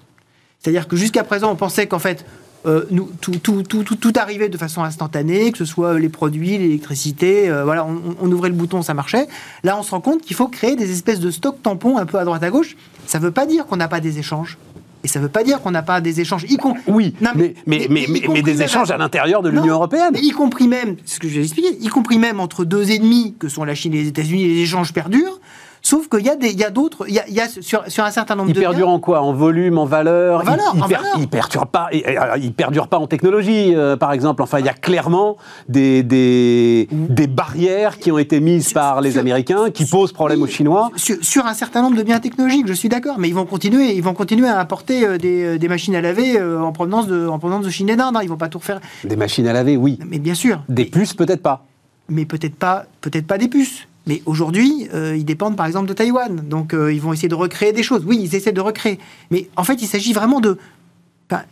C'est-à-dire 0.59 0.87
que 0.87 0.95
jusqu'à 0.95 1.23
présent, 1.23 1.51
on 1.51 1.55
pensait 1.55 1.85
qu'en 1.85 1.99
fait, 1.99 2.25
euh, 2.65 2.85
nous, 2.91 3.09
tout, 3.21 3.37
tout, 3.41 3.63
tout, 3.63 3.83
tout, 3.83 4.13
arrivait 4.17 4.49
de 4.49 4.57
façon 4.57 4.83
instantanée, 4.83 5.51
que 5.51 5.57
ce 5.57 5.65
soit 5.65 5.97
les 5.97 6.09
produits, 6.09 6.57
l'électricité, 6.57 7.49
euh, 7.49 7.63
voilà, 7.63 7.85
on, 7.85 8.31
ouvrait 8.31 8.49
le 8.49 8.55
bouton, 8.55 8.81
ça 8.81 8.93
marchait. 8.93 9.27
Là, 9.63 9.77
on 9.77 9.83
se 9.83 9.91
rend 9.91 10.01
compte 10.01 10.21
qu'il 10.21 10.35
faut 10.35 10.47
créer 10.47 10.75
des 10.75 10.91
espèces 10.91 11.19
de 11.21 11.31
stocks 11.31 11.61
tampons 11.63 11.97
un 11.97 12.05
peu 12.05 12.19
à 12.19 12.25
droite 12.25 12.43
à 12.43 12.49
gauche. 12.49 12.75
Ça 13.05 13.19
ne 13.19 13.23
veut 13.23 13.31
pas 13.31 13.45
dire 13.45 13.65
qu'on 13.65 13.77
n'a 13.77 13.87
pas 13.87 14.01
des 14.01 14.19
échanges. 14.19 14.57
Et 15.05 15.07
ça 15.07 15.19
ne 15.19 15.23
veut 15.23 15.31
pas 15.31 15.45
dire 15.45 15.61
qu'on 15.61 15.71
n'a 15.71 15.81
pas 15.81 16.01
des 16.01 16.19
échanges. 16.19 16.43
Y 16.43 16.57
oui, 16.87 17.15
mais, 17.21 17.55
mais, 17.65 17.87
mais, 17.89 18.05
mais, 18.27 18.41
des 18.41 18.61
échanges 18.61 18.91
à 18.91 18.97
l'intérieur 18.97 19.41
de 19.41 19.49
l'Union 19.49 19.75
européenne. 19.75 20.13
y 20.21 20.31
compris 20.31 20.67
même, 20.67 20.97
ce 21.05 21.19
que 21.19 21.29
je 21.29 21.35
vais 21.35 21.43
expliquer, 21.43 21.77
y 21.79 21.87
compris 21.87 22.19
même 22.19 22.41
entre 22.41 22.65
deux 22.65 22.91
ennemis 22.91 23.35
que 23.39 23.47
sont 23.47 23.63
la 23.63 23.75
Chine 23.75 23.93
et 23.93 24.01
les 24.01 24.07
États-Unis, 24.09 24.45
les 24.45 24.61
échanges 24.61 24.91
perdurent. 24.91 25.39
Sauf 25.81 26.09
qu'il 26.09 26.25
y 26.25 26.29
a 26.29 26.35
des, 26.35 26.49
il 26.49 26.59
y 26.59 26.63
a 26.63 26.69
d'autres, 26.69 27.05
il 27.07 27.15
y 27.15 27.39
a, 27.39 27.47
sur, 27.47 27.83
sur, 27.87 28.03
un 28.03 28.11
certain 28.11 28.35
nombre 28.35 28.49
il 28.49 28.53
de. 28.53 28.59
Il 28.59 28.61
perdure 28.61 28.89
en 28.89 28.99
quoi? 28.99 29.21
En 29.21 29.33
volume, 29.33 29.77
en 29.77 29.85
valeur? 29.85 30.41
En 30.41 30.43
valeur. 30.43 30.73
Il, 31.15 31.21
il, 31.21 31.27
perdure 31.27 31.67
pas. 31.67 31.89
Il, 31.91 32.53
perdure 32.53 32.87
pas 32.87 32.97
en 32.97 33.07
technologie, 33.07 33.73
euh, 33.75 33.95
par 33.95 34.11
exemple. 34.11 34.43
Enfin, 34.43 34.59
il 34.59 34.65
y 34.65 34.69
a 34.69 34.73
clairement 34.73 35.37
des, 35.67 36.03
des, 36.03 36.87
des 36.91 37.27
barrières 37.27 37.97
qui 37.97 38.11
ont 38.11 38.17
été 38.17 38.39
mises 38.39 38.73
par 38.73 39.01
les 39.01 39.17
Américains, 39.17 39.69
qui 39.71 39.85
posent 39.85 40.11
problème 40.11 40.41
aux 40.41 40.47
Chinois. 40.47 40.91
Sur, 40.95 41.45
un 41.45 41.53
certain 41.53 41.81
nombre 41.81 41.97
de 41.97 42.03
biens 42.03 42.19
technologiques, 42.19 42.67
je 42.67 42.73
suis 42.73 42.89
d'accord, 42.89 43.17
mais 43.17 43.29
ils 43.29 43.35
vont 43.35 43.45
continuer, 43.45 43.95
ils 43.95 44.03
vont 44.03 44.13
continuer 44.13 44.47
à 44.47 44.59
importer 44.59 45.05
euh, 45.05 45.17
des, 45.17 45.43
euh, 45.43 45.57
des 45.57 45.67
machines 45.67 45.95
à 45.95 46.01
laver 46.01 46.39
en 46.41 46.71
provenance 46.71 47.07
de, 47.07 47.27
en 47.27 47.39
provenance 47.39 47.65
de 47.65 47.69
Chine 47.69 47.89
et 47.89 47.95
d'Inde. 47.95 48.15
Hein. 48.15 48.21
Ils 48.23 48.29
vont 48.29 48.37
pas 48.37 48.49
tout 48.49 48.59
refaire. 48.59 48.79
Des 49.03 49.15
machines 49.15 49.47
à 49.47 49.53
laver, 49.53 49.77
oui. 49.77 49.97
Mais 50.07 50.19
bien 50.19 50.35
sûr. 50.35 50.61
Des 50.69 50.85
puces, 50.85 51.13
peut-être 51.13 51.41
pas. 51.41 51.65
Mais 52.09 52.25
peut-être 52.25 52.55
pas, 52.55 52.85
peut-être 53.01 53.27
pas 53.27 53.37
des 53.37 53.47
puces. 53.47 53.87
Mais 54.09 54.23
aujourd'hui, 54.25 54.87
euh, 54.91 55.15
ils 55.15 55.23
dépendent 55.23 55.55
par 55.55 55.67
exemple 55.67 55.87
de 55.87 55.93
Taïwan. 55.93 56.41
Donc 56.49 56.73
euh, 56.73 56.91
ils 56.91 56.99
vont 56.99 57.13
essayer 57.13 57.27
de 57.29 57.35
recréer 57.35 57.73
des 57.73 57.83
choses. 57.83 58.03
Oui, 58.07 58.19
ils 58.19 58.33
essaient 58.33 58.51
de 58.51 58.59
recréer. 58.59 58.97
Mais 59.29 59.47
en 59.55 59.63
fait, 59.63 59.83
il 59.83 59.85
s'agit 59.85 60.13
vraiment 60.13 60.41
de 60.41 60.57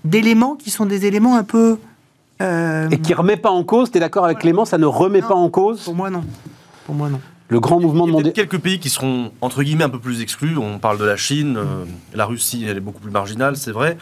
d'éléments 0.03 0.55
qui 0.55 0.72
sont 0.72 0.88
des 0.88 1.05
éléments 1.05 1.38
un 1.38 1.43
peu... 1.43 1.78
Euh, 2.41 2.89
Et 2.89 2.97
qui 2.97 3.12
ne 3.12 3.18
remet 3.18 3.38
pas 3.38 3.51
en 3.51 3.64
cause, 3.64 3.91
tu 3.91 3.97
es 3.97 3.99
d'accord 3.99 4.26
avec 4.26 4.39
Clément, 4.39 4.66
ça 4.66 4.80
ne 4.80 4.88
remet 4.88 5.22
pas 5.22 5.36
en 5.36 5.51
cause 5.51 5.84
Pour 5.84 5.93
moi, 5.93 6.10
non. 6.10 6.24
Pour 6.88 6.95
moi, 6.95 7.10
non. 7.10 7.22
Le 7.49 7.60
grand 7.60 7.80
mouvement 7.80 8.08
de 8.08 8.12
mondial. 8.12 8.34
quelques 8.34 8.58
pays 8.58 8.80
qui 8.80 8.89
seront, 8.89 9.32
entre 9.39 9.62
guillemets, 9.62 9.84
un 9.84 9.89
peu 9.89 9.99
plus 9.99 10.22
exclus. 10.22 10.58
On 10.58 10.80
parle 10.80 10.97
de 10.97 11.05
la 11.05 11.16
Chine, 11.16 11.60
la 12.16 12.26
Russie, 12.26 12.66
elle 12.68 12.78
est 12.78 12.82
beaucoup 12.82 13.01
plus 13.01 13.12
marginale, 13.12 13.55
c'est 13.55 13.72
vrai. 13.72 13.99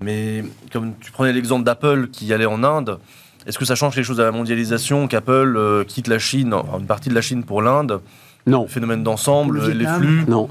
Mais 0.00 0.44
comme 0.72 0.94
tu 0.98 1.12
prenais 1.12 1.34
l'exemple 1.34 1.64
d'Apple 1.64 2.08
qui 2.10 2.32
allait 2.32 2.46
en 2.46 2.64
Inde, 2.64 2.98
est-ce 3.46 3.58
que 3.58 3.64
ça 3.64 3.74
change 3.74 3.96
les 3.96 4.02
choses 4.02 4.20
à 4.20 4.24
la 4.24 4.32
mondialisation 4.32 5.06
qu'Apple 5.08 5.54
euh, 5.56 5.84
quitte 5.84 6.08
la 6.08 6.18
Chine, 6.18 6.54
une 6.78 6.86
partie 6.86 7.08
de 7.08 7.14
la 7.14 7.20
Chine 7.22 7.44
pour 7.44 7.62
l'Inde 7.62 8.00
Non. 8.46 8.62
Le 8.62 8.68
phénomène 8.68 9.02
d'ensemble, 9.02 9.58
Le 9.60 9.72
les 9.72 9.86
flux. 9.86 10.24
Non. 10.28 10.48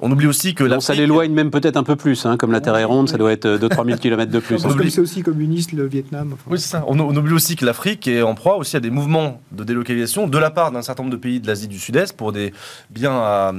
On 0.00 0.12
oublie 0.12 0.28
aussi 0.28 0.54
que 0.54 0.62
Non, 0.62 0.76
la 0.76 0.80
ça 0.80 0.94
l'éloigne 0.94 1.32
même 1.32 1.50
peut-être 1.50 1.76
un 1.76 1.82
peu 1.82 1.96
plus, 1.96 2.24
hein, 2.24 2.36
comme 2.36 2.52
la 2.52 2.60
Terre 2.60 2.76
est 2.76 2.84
ronde, 2.84 3.08
ça 3.08 3.18
doit 3.18 3.32
être 3.32 3.48
2-3 3.48 3.84
000 3.84 3.98
km 3.98 4.30
de 4.30 4.38
plus. 4.38 4.64
On 4.64 4.70
oublie- 4.70 4.92
c'est 4.92 5.00
aussi 5.00 5.22
communiste 5.22 5.72
le 5.72 5.86
Vietnam. 5.88 6.30
enfin. 6.34 6.42
Oui, 6.48 6.60
ça. 6.60 6.84
On, 6.86 7.00
on 7.00 7.16
oublie 7.16 7.32
aussi 7.34 7.56
que 7.56 7.64
l'Afrique 7.64 8.06
est 8.06 8.22
en 8.22 8.36
proie 8.36 8.58
aussi 8.58 8.76
à 8.76 8.80
des 8.80 8.90
mouvements 8.90 9.40
de 9.50 9.64
délocalisation 9.64 10.28
de 10.28 10.38
la 10.38 10.50
part 10.52 10.70
d'un 10.70 10.82
certain 10.82 11.02
nombre 11.02 11.16
de 11.16 11.20
pays 11.20 11.40
de 11.40 11.48
l'Asie 11.48 11.66
du 11.66 11.80
Sud-Est 11.80 12.16
pour 12.16 12.30
des 12.30 12.52
biens 12.90 13.16
à 13.16 13.52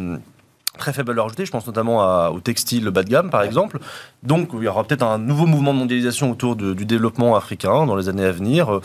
très 0.77 0.93
faible 0.93 1.09
valeur 1.09 1.25
ajoutée. 1.25 1.45
Je 1.45 1.51
pense 1.51 1.67
notamment 1.67 2.01
à- 2.01 2.31
au 2.33 2.39
textile 2.39 2.89
bas 2.89 3.03
de 3.03 3.09
gamme, 3.09 3.29
par 3.29 3.43
exemple. 3.43 3.79
Donc, 4.23 4.49
il 4.53 4.63
y 4.63 4.67
aura 4.67 4.83
peut-être 4.83 5.03
un 5.03 5.17
nouveau 5.17 5.45
mouvement 5.45 5.73
de 5.73 5.79
mondialisation 5.79 6.31
autour 6.31 6.55
de- 6.55 6.73
du 6.73 6.85
développement 6.85 7.35
africain 7.35 7.85
dans 7.85 7.95
les 7.95 8.07
années 8.09 8.25
à 8.25 8.31
venir. 8.31 8.73
Euh, 8.73 8.81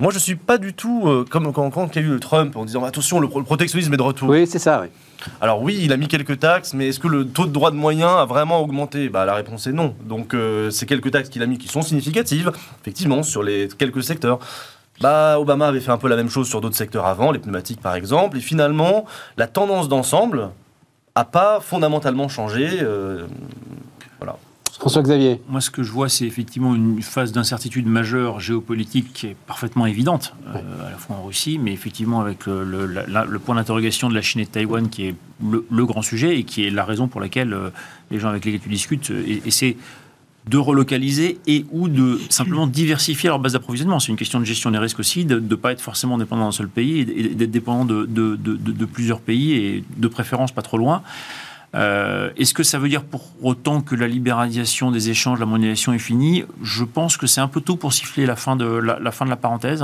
Moi, 0.00 0.10
je 0.12 0.18
suis 0.18 0.34
pas 0.34 0.58
du 0.58 0.74
tout 0.74 1.04
euh, 1.06 1.24
comme 1.30 1.52
quand, 1.52 1.70
quand 1.70 1.94
il 1.94 2.02
y 2.02 2.04
a 2.04 2.08
eu 2.08 2.10
le 2.10 2.18
Trump 2.18 2.56
en 2.56 2.64
disant 2.64 2.82
attention, 2.82 3.20
le, 3.20 3.28
pro- 3.28 3.38
le 3.38 3.44
protectionnisme 3.44 3.94
est 3.94 3.96
de 3.96 4.02
retour. 4.02 4.28
Oui, 4.28 4.44
c'est 4.44 4.58
ça, 4.58 4.80
oui. 4.82 4.88
Alors 5.40 5.62
oui, 5.62 5.78
il 5.80 5.92
a 5.92 5.96
mis 5.96 6.08
quelques 6.08 6.40
taxes, 6.40 6.74
mais 6.74 6.88
est-ce 6.88 6.98
que 6.98 7.06
le 7.06 7.24
taux 7.28 7.46
de 7.46 7.52
droit 7.52 7.70
de 7.70 7.76
moyens 7.76 8.10
a 8.10 8.24
vraiment 8.24 8.60
augmenté? 8.60 9.08
Bah, 9.08 9.24
La 9.24 9.34
réponse 9.34 9.68
est 9.68 9.72
non. 9.72 9.94
Donc 10.04 10.34
euh, 10.34 10.68
ces 10.70 10.84
quelques 10.86 11.12
taxes 11.12 11.28
qu'il 11.28 11.44
a 11.44 11.46
mis 11.46 11.58
qui 11.58 11.68
sont 11.68 11.80
significatives, 11.80 12.50
effectivement, 12.80 13.22
sur 13.22 13.44
les 13.44 13.68
quelques 13.78 14.02
secteurs. 14.02 14.40
Bah, 15.00 15.38
Obama 15.38 15.68
avait 15.68 15.78
fait 15.80 15.92
un 15.92 15.96
peu 15.96 16.08
la 16.08 16.16
même 16.16 16.28
chose 16.28 16.48
sur 16.48 16.60
d'autres 16.60 16.76
secteurs 16.76 17.06
avant, 17.06 17.30
les 17.30 17.38
pneumatiques 17.38 17.80
par 17.80 17.94
exemple, 17.94 18.36
et 18.38 18.40
finalement, 18.40 19.04
la 19.36 19.46
tendance 19.46 19.88
d'ensemble 19.88 20.50
a 21.14 21.24
pas 21.24 21.60
fondamentalement 21.60 22.28
changé. 22.28 22.68
euh, 22.82 23.26
voilà. 24.18 24.36
François-Xavier. 24.78 25.40
Moi, 25.48 25.60
ce 25.60 25.70
que 25.70 25.82
je 25.84 25.90
vois, 25.92 26.08
c'est 26.08 26.26
effectivement 26.26 26.74
une 26.74 27.00
phase 27.00 27.30
d'incertitude 27.32 27.86
majeure 27.86 28.40
géopolitique 28.40 29.12
qui 29.12 29.28
est 29.28 29.36
parfaitement 29.46 29.86
évidente, 29.86 30.34
euh, 30.48 30.86
à 30.86 30.90
la 30.90 30.96
fois 30.96 31.16
en 31.16 31.24
Russie, 31.24 31.58
mais 31.62 31.72
effectivement 31.72 32.20
avec 32.20 32.44
le, 32.46 32.64
le- 32.64 32.86
la- 32.86 33.06
la- 33.06 33.24
le 33.24 33.38
point 33.38 33.54
d'interrogation 33.54 34.08
de 34.08 34.14
la 34.14 34.20
Chine 34.22 34.40
et 34.40 34.44
de 34.44 34.50
Taïwan 34.50 34.88
qui 34.88 35.06
est 35.06 35.14
le, 35.48 35.64
le 35.70 35.86
grand 35.86 36.02
sujet 36.02 36.36
et 36.38 36.42
qui 36.44 36.66
est 36.66 36.70
la 36.70 36.84
raison 36.84 37.06
pour 37.06 37.20
laquelle 37.20 37.52
euh, 37.54 37.70
les 38.10 38.18
gens 38.18 38.28
avec 38.30 38.44
lesquels 38.44 38.60
tu 38.60 38.68
discutes 38.68 39.10
euh, 39.12 39.22
et- 39.26 39.42
essaient 39.46 39.76
de 40.46 40.58
relocaliser 40.58 41.38
et 41.46 41.64
ou 41.72 41.88
de 41.88 42.20
simplement 42.28 42.66
diversifier 42.66 43.28
leur 43.30 43.38
base 43.38 43.54
d'approvisionnement. 43.54 43.98
C'est 43.98 44.08
une 44.12 44.16
question 44.18 44.40
de 44.40 44.44
gestion 44.44 44.70
des 44.70 44.78
risques 44.78 44.98
aussi, 44.98 45.24
de 45.24 45.40
ne 45.40 45.54
pas 45.54 45.72
être 45.72 45.80
forcément 45.80 46.18
dépendant 46.18 46.44
d'un 46.44 46.52
seul 46.52 46.68
pays 46.68 47.00
et 47.00 47.34
d'être 47.34 47.50
dépendant 47.50 47.86
de, 47.86 48.04
de- 48.04 48.84
plusieurs 48.84 49.20
pays 49.20 49.52
et 49.52 49.84
de 49.96 50.08
préférence 50.08 50.52
pas 50.52 50.60
trop 50.62 50.76
loin. 50.76 51.02
Euh, 51.74 52.30
Est-ce 52.36 52.52
que 52.54 52.62
ça 52.62 52.78
veut 52.78 52.88
dire 52.90 53.02
pour 53.02 53.22
autant 53.42 53.80
que 53.80 53.94
la 53.94 54.06
libéralisation 54.06 54.90
des 54.90 55.08
échanges, 55.10 55.40
la 55.40 55.46
mondialisation 55.46 55.92
est 55.94 55.98
finie? 55.98 56.44
Je 56.62 56.84
pense 56.84 57.16
que 57.16 57.26
c'est 57.26 57.40
un 57.40 57.48
peu 57.48 57.60
tôt 57.62 57.76
pour 57.76 57.92
siffler 57.92 58.26
la 58.26 58.36
fin 58.36 58.54
de 58.54 58.66
la 58.66 59.10
fin 59.10 59.24
de 59.24 59.30
la 59.30 59.36
parenthèse. 59.36 59.82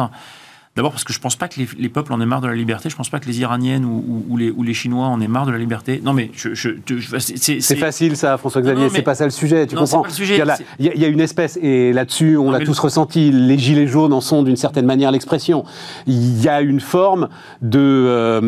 D'abord 0.77 0.93
parce 0.93 1.03
que 1.03 1.13
je 1.13 1.19
pense 1.19 1.35
pas 1.35 1.49
que 1.49 1.59
les, 1.59 1.69
les 1.79 1.89
peuples 1.89 2.13
en 2.13 2.21
aient 2.21 2.27
marre 2.27 2.41
de 2.41 2.47
la 2.47 2.55
liberté. 2.55 2.89
Je 2.91 2.97
pense 2.97 3.09
pas 3.11 3.19
que 3.19 3.27
les 3.27 3.41
Iraniennes 3.41 3.85
ou, 3.85 4.05
ou- 4.07 4.25
ou 4.31 4.37
les, 4.37 4.51
ou 4.53 4.63
les 4.63 4.73
Chinois 4.73 5.07
en 5.07 5.21
aient 5.21 5.27
marre 5.27 5.45
de 5.45 5.51
la 5.51 5.59
liberté. 5.59 6.01
Non 6.05 6.13
mais 6.13 6.31
je, 6.33 6.55
je- 6.55 6.71
je- 6.87 7.19
c'est- 7.19 7.37
c'est- 7.39 7.61
C'est 7.61 7.75
facile 7.77 8.17
ça, 8.17 8.39
François-Xavier, 8.39 8.85
Non, 8.85 8.89
non, 8.89 8.93
c'est 8.95 9.03
pas 9.03 9.17
ça 9.17 9.25
le 9.25 9.31
sujet, 9.33 9.67
tu 9.67 9.75
Non, 9.75 9.85
c'est 9.85 9.93
comprends 9.97 10.03
pas 10.05 10.09
le 10.11 10.15
sujet, 10.15 10.35
il, 10.79 10.87
y 10.87 10.89
a 10.89 10.95
y 10.95 11.01
y 11.01 11.07
une 11.07 11.21
espèce, 11.21 11.59
et 11.61 11.93
là-dessus 11.93 12.37
on 12.37 12.45
Non, 12.47 12.51
l'a 12.53 12.61
tous 12.61 12.77
le- 12.77 12.83
ressenti, 12.83 13.33
les 13.33 13.59
gilets 13.59 13.89
jaunes 13.89 14.13
en 14.13 14.21
sont 14.21 14.45
d'une 14.45 14.57
certaine 14.57 14.87
manière 14.87 15.11
l'expression. 15.11 15.65
Il 16.07 16.41
y 16.41 16.49
a 16.49 16.61
une 16.61 16.81
forme 16.81 17.29
de... 17.63 17.79
euh, 17.81 18.41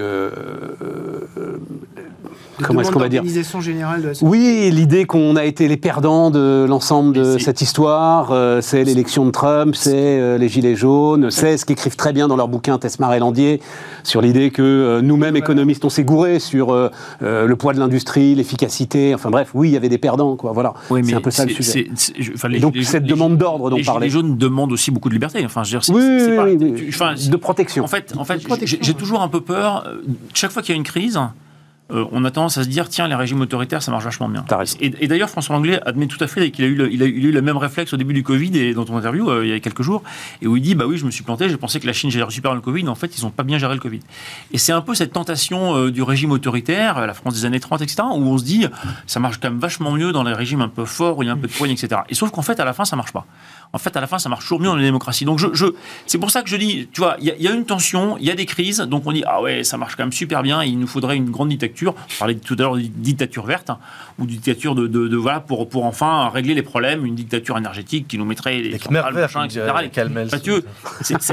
euh, 0.00 0.30
euh, 1.38 1.58
comment 2.62 2.80
est-ce 2.80 2.90
qu'on 2.90 2.98
va 2.98 3.08
dire 3.08 3.22
générale 3.60 4.02
de 4.02 4.08
la 4.08 4.14
société. 4.14 4.30
Oui, 4.30 4.70
l'idée 4.72 5.04
qu'on 5.04 5.36
a 5.36 5.44
été 5.44 5.68
les 5.68 5.76
perdants 5.76 6.30
de 6.30 6.66
l'ensemble 6.68 7.14
de 7.14 7.38
cette 7.38 7.60
histoire, 7.62 8.32
euh, 8.32 8.60
c'est 8.60 8.82
l'élection 8.84 9.24
de 9.26 9.30
Trump, 9.30 9.74
c'est 9.76 9.92
euh, 9.94 10.38
les 10.38 10.48
gilets 10.48 10.74
jaunes, 10.74 11.30
c'est 11.30 11.56
ce 11.56 11.64
qu'écrivent 11.68 11.96
très 11.96 12.12
bien 12.12 12.26
dans 12.28 12.36
leur 12.36 12.48
bouquin 12.48 12.78
Tesmar 12.78 13.14
et 13.14 13.18
Landier, 13.18 13.60
sur 14.02 14.20
l'idée 14.20 14.50
que 14.50 14.62
euh, 14.62 15.00
nous-mêmes 15.02 15.36
économistes, 15.36 15.84
on 15.84 15.90
s'est 15.90 16.04
gouré 16.04 16.38
sur 16.40 16.72
euh, 16.72 16.90
euh, 17.22 17.46
le 17.46 17.56
poids 17.56 17.74
de 17.74 17.78
l'industrie, 17.78 18.34
l'efficacité, 18.34 19.14
enfin 19.14 19.30
bref, 19.30 19.50
oui, 19.54 19.68
il 19.68 19.72
y 19.72 19.76
avait 19.76 19.88
des 19.88 19.98
perdants, 19.98 20.36
quoi, 20.36 20.52
voilà. 20.52 20.74
Oui, 20.90 21.02
c'est 21.04 21.14
un 21.14 21.20
peu 21.20 21.30
ça 21.30 21.44
le 21.44 21.50
sujet. 21.52 21.88
enfin, 22.34 22.48
les- 22.48 22.60
donc 22.60 22.74
les- 22.74 22.84
cette 22.84 23.02
les- 23.04 23.08
demande 23.10 23.36
d'ordre 23.36 23.70
dont 23.70 23.76
les 23.76 23.82
on 23.82 23.86
parlait. 23.86 24.08
gilets 24.08 24.20
jaunes 24.22 24.36
demandent 24.36 24.72
aussi 24.72 24.90
beaucoup 24.90 25.08
de 25.08 25.14
liberté. 25.14 25.42
Enfin, 25.44 25.62
je 25.64 25.76
veux 25.76 25.80
dire, 25.80 25.94
Oui, 25.94 26.02
oui, 26.02 26.36
pas- 26.36 26.44
oui, 26.44 26.56
oui. 26.60 26.74
tu- 26.76 26.88
enfin, 26.88 27.14
de 27.14 27.36
protection. 27.36 27.84
En 27.84 27.88
fait, 27.88 28.14
en 28.16 28.24
fait, 28.24 28.40
j'ai 28.64 28.94
toujours 28.94 29.20
un 29.22 29.28
peu 29.28 29.40
peur. 29.40 29.84
Chaque 30.34 30.50
fois 30.50 30.62
qu'il 30.62 30.74
y 30.74 30.76
a 30.76 30.78
une 30.78 30.84
crise, 30.84 31.18
euh, 31.90 32.04
on 32.12 32.24
a 32.24 32.30
tendance 32.30 32.58
à 32.58 32.64
se 32.64 32.68
dire 32.68 32.88
tiens, 32.88 33.08
les 33.08 33.14
régimes 33.14 33.40
autoritaires, 33.40 33.82
ça 33.82 33.90
marche 33.90 34.04
vachement 34.04 34.28
bien. 34.28 34.42
Et, 34.80 34.92
et 35.00 35.08
d'ailleurs, 35.08 35.30
François 35.30 35.54
Langlais 35.56 35.80
admet 35.86 36.06
tout 36.06 36.22
à 36.22 36.26
fait 36.26 36.50
qu'il 36.50 36.64
a, 36.64 36.68
eu 36.68 36.74
le, 36.74 36.92
il 36.92 37.02
a, 37.02 37.06
eu- 37.06 37.16
il 37.18 37.24
a 37.26 37.28
eu 37.28 37.32
le 37.32 37.42
même 37.42 37.56
réflexe 37.56 37.92
au 37.92 37.96
début 37.96 38.12
du 38.14 38.22
Covid 38.22 38.56
et 38.58 38.74
dans 38.74 38.84
ton 38.84 38.96
interview 38.96 39.30
euh, 39.30 39.46
il 39.46 39.50
y 39.50 39.54
a 39.54 39.60
quelques 39.60 39.82
jours, 39.82 40.02
et 40.42 40.46
où 40.46 40.56
il 40.56 40.62
dit 40.62 40.74
bah 40.74 40.84
oui, 40.86 40.98
je 40.98 41.04
me 41.06 41.10
suis 41.10 41.24
planté, 41.24 41.48
j'ai 41.48 41.56
pensé 41.56 41.80
que 41.80 41.86
la 41.86 41.92
Chine 41.92 42.10
gérait 42.10 42.30
super 42.30 42.50
bien 42.50 42.56
le 42.56 42.60
Covid, 42.60 42.86
en 42.88 42.94
fait, 42.94 43.16
ils 43.18 43.22
n'ont 43.24 43.30
pas 43.30 43.42
bien 43.42 43.58
géré 43.58 43.74
le 43.74 43.80
Covid. 43.80 44.00
Et 44.52 44.58
c'est 44.58 44.72
un 44.72 44.80
peu 44.82 44.94
cette 44.94 45.12
tentation 45.12 45.76
euh, 45.76 45.90
du 45.90 46.02
régime 46.02 46.30
autoritaire, 46.32 47.06
la 47.06 47.14
France 47.14 47.34
des 47.34 47.44
années 47.46 47.60
30, 47.60 47.80
etc., 47.82 48.02
où 48.14 48.22
on 48.22 48.36
se 48.38 48.44
dit 48.44 48.66
ça 49.06 49.18
marche 49.20 49.38
quand 49.40 49.48
même 49.50 49.58
vachement 49.58 49.92
mieux 49.92 50.12
dans 50.12 50.24
les 50.24 50.32
régimes 50.34 50.60
un 50.60 50.68
peu 50.68 50.84
forts 50.84 51.18
où 51.18 51.22
il 51.22 51.26
y 51.26 51.28
a 51.30 51.32
un 51.32 51.36
peu 51.38 51.46
de 51.48 51.52
poigne, 51.52 51.70
etc. 51.70 52.02
Et 52.08 52.14
sauf 52.14 52.30
qu'en 52.30 52.42
fait, 52.42 52.60
à 52.60 52.64
la 52.64 52.72
fin, 52.74 52.84
ça 52.84 52.96
marche 52.96 53.12
pas. 53.12 53.26
En 53.72 53.78
fait, 53.78 53.96
à 53.96 54.00
la 54.00 54.06
fin, 54.06 54.18
ça 54.18 54.28
marche 54.28 54.44
toujours 54.44 54.60
mieux 54.60 54.66
dans 54.68 54.76
les 54.76 54.84
démocraties. 54.84 55.24
Donc, 55.26 55.38
je, 55.38 55.48
je, 55.52 55.66
c'est 56.06 56.18
pour 56.18 56.30
ça 56.30 56.42
que 56.42 56.48
je 56.48 56.56
dis, 56.56 56.88
tu 56.92 57.00
vois, 57.02 57.16
il 57.20 57.26
y, 57.26 57.30
a- 57.30 57.34
il 57.36 57.42
y 57.42 57.48
a 57.48 57.52
une 57.52 57.66
tension, 57.66 58.16
il 58.18 58.24
y 58.24 58.30
a 58.30 58.34
des 58.34 58.46
crises, 58.46 58.78
donc 58.80 59.02
on 59.06 59.12
dit, 59.12 59.22
ah 59.26 59.42
ouais, 59.42 59.62
ça 59.64 59.76
marche 59.76 59.94
quand 59.96 60.04
même 60.04 60.12
super 60.12 60.42
bien, 60.42 60.62
il 60.64 60.78
nous 60.78 60.86
faudrait 60.86 61.16
une 61.16 61.30
grande 61.30 61.50
dictature. 61.50 61.94
On 62.16 62.18
parlait 62.18 62.34
tout 62.36 62.54
à 62.58 62.62
l'heure 62.62 62.76
de 62.76 62.80
dictature 62.82 63.44
verte, 63.44 63.68
hein, 63.70 63.78
ou 64.18 64.24
dictature 64.26 64.74
de, 64.74 64.86
de, 64.86 65.08
de- 65.08 65.16
voilà, 65.16 65.40
pour, 65.40 65.68
pour 65.68 65.84
enfin 65.84 66.28
régler 66.30 66.54
les 66.54 66.62
problèmes, 66.62 67.04
une 67.04 67.14
dictature 67.14 67.58
énergétique 67.58 68.08
qui 68.08 68.16
nous 68.18 68.24
mettrait 68.24 68.56
les, 68.58 68.70
centrales, 69.02 69.14
machin, 69.22 69.44
etc. 69.44 69.60
Les-. 69.82 69.88
Mathieu, 70.32 70.64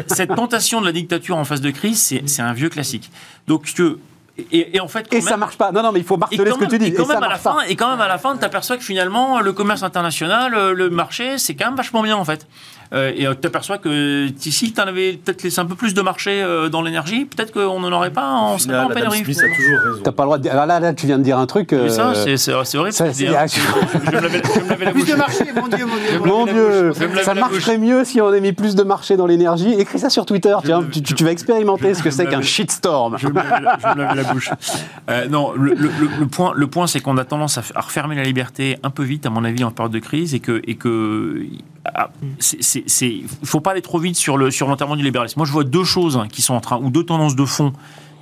cette 0.07 0.35
tentation 0.35 0.81
de 0.81 0.85
la 0.85 0.91
dictature 0.91 1.37
en 1.37 1.45
phase 1.45 1.61
de 1.61 1.71
crise, 1.71 1.99
c'est 2.01 2.27
c'est 2.27 2.41
un 2.41 2.53
vieux 2.53 2.69
classique. 2.69 3.11
Donc, 3.47 3.73
que, 3.73 3.97
et, 4.37 4.75
et 4.75 4.79
en 4.79 4.87
fait, 4.87 5.07
Et 5.11 5.15
même- 5.17 5.23
ça 5.23 5.37
marche 5.37 5.57
pas. 5.57 5.71
Non, 5.71 5.81
non, 5.81 5.91
mais 5.91 5.99
il 5.99 6.05
faut 6.05 6.17
marteler 6.17 6.51
ce 6.51 6.57
que 6.57 6.65
tu 6.65 6.77
dis. 6.77 6.87
Et 6.87 6.93
quand 6.93 7.07
même 7.07 7.23
à 7.23 7.29
la 7.29 7.37
fin, 7.37 7.61
et 7.61 7.75
quand 7.75 7.89
même 7.89 8.01
à 8.01 8.07
la 8.07 8.17
fin, 8.17 8.35
t'aperçois 8.35 8.77
que 8.77 8.83
finalement 8.83 9.39
le 9.39 9.53
commerce 9.53 9.83
international, 9.83 10.71
le 10.73 10.89
marché, 10.89 11.37
c'est 11.37 11.55
quand 11.55 11.65
même 11.67 11.75
vachement 11.75 12.01
bien 12.03 12.17
en 12.17 12.25
fait. 12.25 12.45
Euh, 12.93 13.11
et 13.15 13.25
tu 13.25 13.35
t'aperçois 13.37 13.77
que 13.77 14.27
si 14.37 14.73
tu 14.73 14.81
en 14.81 14.85
avais 14.85 15.13
peut-être 15.13 15.43
laissé 15.43 15.59
un 15.59 15.65
peu 15.65 15.75
plus 15.75 15.93
de 15.93 16.01
marché 16.01 16.41
euh, 16.41 16.69
dans 16.69 16.81
l'énergie, 16.81 17.25
peut-être 17.25 17.51
qu'on 17.51 17.79
n'en 17.79 17.91
aurait 17.91 18.11
pas, 18.11 18.33
on 18.53 18.57
serait 18.57 18.73
pas 18.73 18.85
en 18.85 18.89
pénurie. 18.89 19.23
Smith 19.23 19.39
a 19.39 19.55
toujours 19.55 19.79
raison. 19.83 20.01
T'as 20.03 20.11
pas 20.11 20.23
le 20.23 20.27
droit 20.27 20.37
de. 20.37 20.49
Ah 20.51 20.65
là, 20.65 20.79
là, 20.79 20.93
tu 20.93 21.05
viens 21.07 21.17
de 21.17 21.23
dire 21.23 21.37
un 21.37 21.45
truc. 21.45 21.71
Mais 21.71 21.89
ça, 21.89 22.13
euh, 22.15 22.37
c'est 22.37 22.53
horrible. 22.53 22.93
ça, 22.93 23.11
je 23.11 23.25
hein. 23.25 23.45
je- 23.47 23.59
Je 24.05 24.11
me 24.15 24.21
lavais 24.21 24.41
je 24.55 24.59
me 24.61 24.69
lavais 24.69 24.85
la 24.85 24.91
Plus 24.91 25.05
de 25.05 25.15
marché, 25.15 25.45
mon 25.55 25.67
Dieu, 25.67 25.85
mon 25.85 26.45
Dieu. 26.45 26.91
Mon 26.93 27.23
ça 27.23 27.33
marcherait 27.33 27.77
mieux 27.77 28.03
si 28.05 28.21
on 28.21 28.27
avait 28.27 28.41
mis 28.41 28.53
plus 28.53 28.75
de 28.75 28.83
marché 28.83 29.17
dans 29.17 29.25
l'énergie. 29.25 29.73
Écris 29.73 29.99
ça 29.99 30.09
sur 30.09 30.25
Twitter, 30.25 30.55
tiens, 30.63 30.81
me- 30.81 30.89
tu, 30.89 31.01
tu- 31.01 31.11
je- 31.11 31.15
tu 31.15 31.23
vas 31.23 31.31
expérimenter 31.31 31.93
ce 31.93 32.03
que 32.03 32.11
c'est 32.11 32.25
qu'un 32.27 32.41
shitstorm. 32.41 33.17
Je 33.17 33.27
me 33.27 33.33
lavais 33.33 34.15
la, 34.15 34.23
bouche. 34.33 34.49
Euh, 35.09 35.27
non, 35.27 35.53
le, 35.55 35.75
point, 36.27 36.53
le 36.55 36.67
point 36.67 36.87
c'est 36.87 36.99
qu'on 36.99 37.17
a 37.17 37.25
tendance 37.25 37.57
à, 37.57 37.81
refermer 37.81 38.15
la 38.15 38.23
liberté 38.23 38.77
un 38.83 38.89
peu 38.89 39.03
vite, 39.03 39.25
à 39.25 39.29
mon 39.29 39.43
avis, 39.43 39.63
en 39.63 39.71
période 39.71 39.91
de 39.93 39.99
crise, 39.99 40.33
et 40.33 40.39
que, 40.39 40.61
et 40.65 40.75
que 40.75 41.41
ah, 41.93 42.09
c'est- 42.39 42.61
c'est- 42.61 42.83
c'est- 42.87 43.07
il 43.09 43.27
faut 43.47 43.59
pas 43.61 43.71
aller 43.71 43.81
trop 43.81 43.99
vite 43.99 44.15
sur 44.15 44.37
le 44.37 44.51
sur 44.51 44.67
l'enterrement 44.67 44.95
du 44.95 45.03
libéralisme. 45.03 45.39
Moi, 45.39 45.45
je 45.45 45.51
vois 45.51 45.63
deux 45.63 45.83
choses 45.83 46.17
hein, 46.17 46.27
qui 46.29 46.41
sont 46.41 46.53
en 46.55 46.61
train, 46.61 46.77
ou 46.77 46.89
deux 46.89 47.03
tendances 47.03 47.35
de 47.35 47.45
fond 47.45 47.73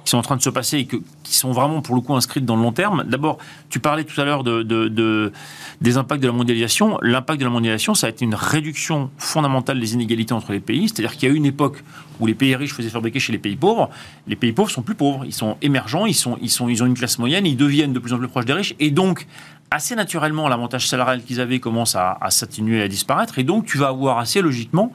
qui 0.04 0.10
sont 0.12 0.18
en 0.18 0.22
train 0.22 0.36
de 0.36 0.42
se 0.42 0.50
passer 0.50 0.80
et 0.80 0.86
qui 0.86 1.02
sont 1.24 1.52
vraiment 1.52 1.82
pour 1.82 1.96
le 1.96 2.02
coup 2.02 2.14
inscrites 2.16 2.46
dans 2.46 2.56
le 2.58 2.62
long 2.62 2.74
terme. 2.74 3.04
D'abord, 3.08 3.38
tu 3.70 3.80
parlais 3.80 4.04
tout 4.04 4.20
à 4.20 4.26
l'heure 4.26 4.44
de, 4.44 4.62
de- 4.64 4.88
de- 4.90 5.32
des 5.80 5.98
impacts 5.98 6.22
de 6.22 6.28
la 6.28 6.34
mondialisation. 6.34 6.98
L'impact 7.02 7.40
de 7.40 7.46
la 7.46 7.52
mondialisation, 7.52 7.94
ça 7.96 8.08
a 8.08 8.10
été 8.10 8.26
une 8.26 8.36
réduction 8.36 9.10
fondamentale 9.18 9.80
des 9.80 9.94
inégalités 9.94 10.34
entre 10.34 10.52
les 10.52 10.60
pays. 10.60 10.90
C'est-à-dire 10.90 11.14
qu'il 11.16 11.30
y 11.30 11.32
a 11.32 11.36
eu 11.36 11.38
une 11.38 11.46
époque 11.46 11.84
où 12.20 12.28
les 12.28 12.34
pays 12.34 12.56
riches 12.56 12.74
faisaient 12.74 12.90
fabriquer 12.90 13.20
chez 13.20 13.32
les 13.32 13.38
pays 13.40 13.56
pauvres. 13.56 13.90
Les 14.28 14.36
pays 14.36 14.52
pauvres 14.52 14.70
sont 14.72 14.82
plus 14.82 14.96
pauvres. 14.96 15.24
Ils 15.26 15.34
sont 15.34 15.58
émergents, 15.62 16.06
ils, 16.06 16.14
sont, 16.14 16.38
ils, 16.42 16.50
sont, 16.50 16.68
ils 16.70 16.84
ont 16.84 16.86
une 16.86 16.94
classe 16.96 17.18
moyenne, 17.18 17.46
ils 17.46 17.58
deviennent 17.58 17.94
de 17.94 18.00
plus 18.00 18.14
en 18.14 18.18
plus 18.18 18.28
proches 18.28 18.46
des 18.46 18.54
riches. 18.54 18.76
Et 18.80 18.92
donc, 18.92 19.26
assez 19.72 19.96
naturellement, 19.96 20.48
l'avantage 20.50 20.88
salarial 20.88 21.24
qu'ils 21.24 21.40
avaient 21.42 21.60
commence 21.60 21.96
à, 21.96 22.18
à 22.22 22.30
s'atténuer 22.30 22.82
à 22.82 22.88
disparaître. 22.88 23.40
Et 23.40 23.44
donc, 23.44 23.66
tu 23.66 23.78
vas 23.78 23.88
avoir 23.88 24.20
assez 24.20 24.42
logiquement 24.42 24.92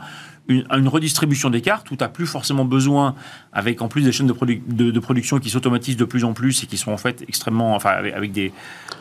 une, 0.48 0.64
une 0.70 0.88
redistribution 0.88 1.50
des 1.50 1.60
cartes 1.60 1.90
où 1.90 1.96
tu 1.96 2.02
n'as 2.02 2.08
plus 2.08 2.26
forcément 2.26 2.64
besoin, 2.64 3.14
avec 3.52 3.82
en 3.82 3.88
plus 3.88 4.02
des 4.02 4.12
chaînes 4.12 4.26
de, 4.26 4.32
produ- 4.32 4.62
de- 4.66 4.90
de 4.90 5.00
production 5.00 5.38
qui 5.38 5.50
s'automatisent 5.50 5.96
de 5.96 6.04
plus 6.04 6.24
en 6.24 6.32
plus 6.32 6.62
et 6.62 6.66
qui 6.66 6.76
sont 6.78 6.90
en 6.90 6.96
fait 6.96 7.22
extrêmement. 7.28 7.74
Enfin, 7.74 7.90
avec, 7.90 8.14
avec 8.14 8.32
des. 8.32 8.52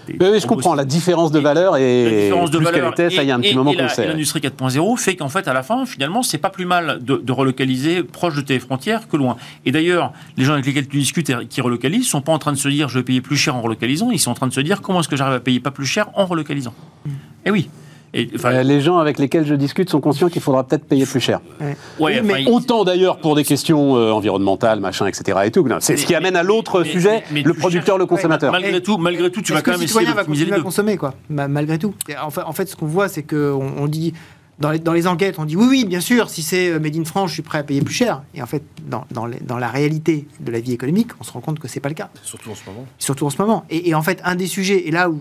des 0.08 0.18
Oui, 0.20 0.28
oui, 0.34 0.40
je 0.42 0.46
comprends. 0.48 0.76
La 0.76 0.84
différence 0.86 1.32
de 1.32 1.40
valeur 1.40 1.74
la 1.74 1.80
est 1.80 2.22
différence 2.24 2.52
de 2.52 2.58
plus 2.58 2.66
qu'elle 2.66 2.76
valeur 2.76 2.92
était. 2.94 3.10
Ça, 3.10 3.24
il 3.24 3.28
y 3.28 3.32
a 3.32 3.36
un 3.36 3.40
et- 3.40 3.44
petit 3.44 3.52
et- 3.54 3.56
moment 3.56 3.72
et 3.72 3.76
qu'on 3.76 3.82
la- 3.84 3.88
le 3.88 3.94
sait. 3.94 4.04
et 4.06 4.08
L'industrie 4.08 4.40
4.0 4.42 4.98
fait 4.98 5.16
qu'en 5.16 5.30
fait, 5.30 5.48
à 5.48 5.54
la 5.54 5.64
fin, 5.64 5.86
finalement, 5.86 6.22
c'est 6.24 6.38
pas 6.38 6.50
plus 6.50 6.66
mal 6.66 7.00
de, 7.02 7.16
de 7.18 7.32
relocaliser 7.32 8.04
proche 8.04 8.36
de 8.36 8.42
tes 8.42 8.60
frontières 8.60 9.08
que 9.08 9.16
loin. 9.18 9.38
Et 9.66 9.72
d'ailleurs, 9.72 10.12
les 10.38 10.44
gens 10.44 10.54
avec 10.54 10.66
lesquels 10.66 10.88
tu 10.88 10.98
discutes 10.98 11.30
et 11.30 11.46
qui 11.48 11.62
relocalisent 11.62 12.08
sont 12.08 12.22
pas 12.22 12.34
en 12.34 12.40
train 12.40 12.52
de 12.52 12.58
se 12.58 12.68
dire 12.68 12.90
je 12.90 13.00
vais 13.00 13.04
payer 13.06 13.22
plus 13.22 13.38
cher 13.38 13.56
en 13.56 13.62
relocalisant. 13.62 14.12
Ils 14.12 14.20
sont 14.20 14.32
en 14.32 14.36
train 14.36 14.48
de 14.48 14.54
se 14.54 14.62
dire 14.62 14.82
comment 14.82 15.00
est-ce 15.00 15.08
que 15.08 15.16
j'arrive 15.16 15.36
à 15.36 15.40
payer 15.40 15.60
pas 15.60 15.72
plus 15.72 15.86
cher 15.86 16.08
en 16.16 16.26
relocalisant? 16.26 16.74
Mm. 17.06 17.10
Et 17.46 17.52
oui. 17.52 17.70
Et, 18.14 18.30
Euh, 18.46 18.64
les 18.64 18.82
gens 18.82 18.98
avec 18.98 19.20
lesquels 19.20 19.46
je 19.46 19.54
discute 19.54 19.90
sont 19.90 20.00
conscients 20.02 20.30
qu'il 20.30 20.42
faudra 20.42 20.64
peut-être 20.64 20.86
payer 20.86 21.06
plus 21.06 21.20
cher. 21.20 21.40
ouais, 21.60 21.76
Oui, 22.00 22.14
enfin, 22.14 22.22
mais 22.24 22.46
Autant 22.50 22.84
d'ailleurs 22.84 23.18
pour 23.18 23.36
des 23.36 23.44
questions 23.44 23.96
euh, 23.98 24.12
environnementales, 24.12 24.80
machin, 24.80 25.06
etc. 25.08 25.38
Et 25.46 25.52
tout. 25.52 25.68
Non, 25.68 25.78
C'est 25.80 25.98
ce 25.98 26.06
qui 26.06 26.14
Mais- 26.14 26.18
amène 26.18 26.36
à 26.36 26.44
l'autre 26.44 26.82
mais- 26.84 26.90
sujet, 26.90 27.24
mais- 27.32 27.42
mais 27.42 27.42
le 27.44 27.54
producteur, 27.54 27.98
le 27.98 28.06
consommateur. 28.06 28.52
malgré 28.52 28.82
tout, 28.82 28.98
malgré 28.98 29.30
tout, 29.32 29.42
tu 29.42 29.54
vas 29.54 29.62
quand 29.62 29.72
même 29.72 29.80
le 29.80 29.86
essayer 29.86 30.00
citoyen 30.06 30.14
va 30.16 30.24
continuer 30.24 30.54
à 30.54 30.60
consommer, 30.62 30.98
quoi, 30.98 31.14
ma- 31.30 31.48
malgré 31.48 31.78
tout? 31.78 31.94
En 32.22 32.30
fait, 32.32 32.42
en 32.42 32.54
fait, 32.54 32.68
ce 32.70 32.76
qu'on 32.76 32.86
voit, 32.88 33.08
c'est 33.10 33.24
qu'on 33.24 33.74
on 33.78 33.88
dit, 33.88 34.14
dans 34.60 34.72
les, 34.72 34.80
dans 34.80 34.94
les 34.94 35.06
enquêtes, 35.06 35.38
on 35.38 35.46
dit 35.46 35.56
oui, 35.56 35.68
oui, 35.70 35.86
bien 35.86 36.00
sûr, 36.00 36.30
si 36.32 36.42
c'est 36.42 36.70
euh, 36.72 36.80
Made 36.80 36.96
in 36.96 37.04
France, 37.06 37.30
je 37.30 37.34
suis 37.36 37.44
prêt 37.44 37.60
à 37.60 37.64
payer 37.64 37.82
plus 37.82 37.94
cher. 37.94 38.24
Et 38.34 38.42
en 38.42 38.48
fait, 38.48 38.64
dans, 38.88 39.06
dans, 39.12 39.28
les- 39.28 39.40
dans 39.42 39.60
la 39.60 39.68
réalité 39.68 40.26
de 40.40 40.52
la 40.52 40.60
vie 40.60 40.74
économique, 40.74 41.10
on 41.20 41.24
se 41.24 41.32
rend 41.32 41.42
compte 41.42 41.60
que 41.60 41.68
c'est 41.68 41.80
pas 41.80 41.90
le 41.90 41.96
cas, 41.96 42.10
Surtout 42.24 42.50
en 42.50 42.56
ce 42.56 42.66
moment. 42.66 42.86
surtout 42.98 43.26
en 43.28 43.30
ce 43.30 43.40
moment. 43.40 43.66
Et, 43.70 43.90
et 43.90 43.94
en 43.96 44.02
fait, 44.02 44.20
un 44.24 44.34
des 44.36 44.48
sujets, 44.48 44.88
et 44.88 44.92
là 44.92 45.10
où 45.12 45.20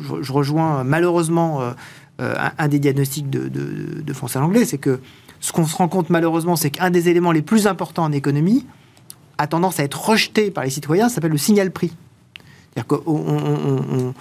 je, 0.00 0.22
je 0.22 0.32
rejoins 0.32 0.84
malheureusement 0.84 1.60
euh, 1.60 1.72
un, 2.18 2.52
un 2.58 2.68
des 2.68 2.78
diagnostics 2.78 3.30
de, 3.30 3.48
de, 3.48 4.02
de 4.02 4.12
François 4.12 4.40
Langlais, 4.40 4.64
c'est 4.64 4.78
que 4.78 5.00
ce 5.40 5.52
qu'on 5.52 5.66
se 5.66 5.76
rend 5.76 5.88
compte 5.88 6.10
malheureusement, 6.10 6.56
c'est 6.56 6.70
qu'un 6.70 6.90
des 6.90 7.08
éléments 7.08 7.32
les 7.32 7.42
plus 7.42 7.66
importants 7.66 8.04
en 8.04 8.12
économie 8.12 8.66
a 9.38 9.46
tendance 9.46 9.78
à 9.78 9.84
être 9.84 10.08
rejeté 10.08 10.50
par 10.50 10.64
les 10.64 10.70
citoyens, 10.70 11.08
ça 11.08 11.16
s'appelle 11.16 11.30
le 11.30 11.38
signal 11.38 11.70
prix. 11.70 11.92
C'est-à-dire 12.74 12.86
qu'on 12.88 13.02
on, 13.06 13.36
on- 13.38 14.08
on- 14.08 14.14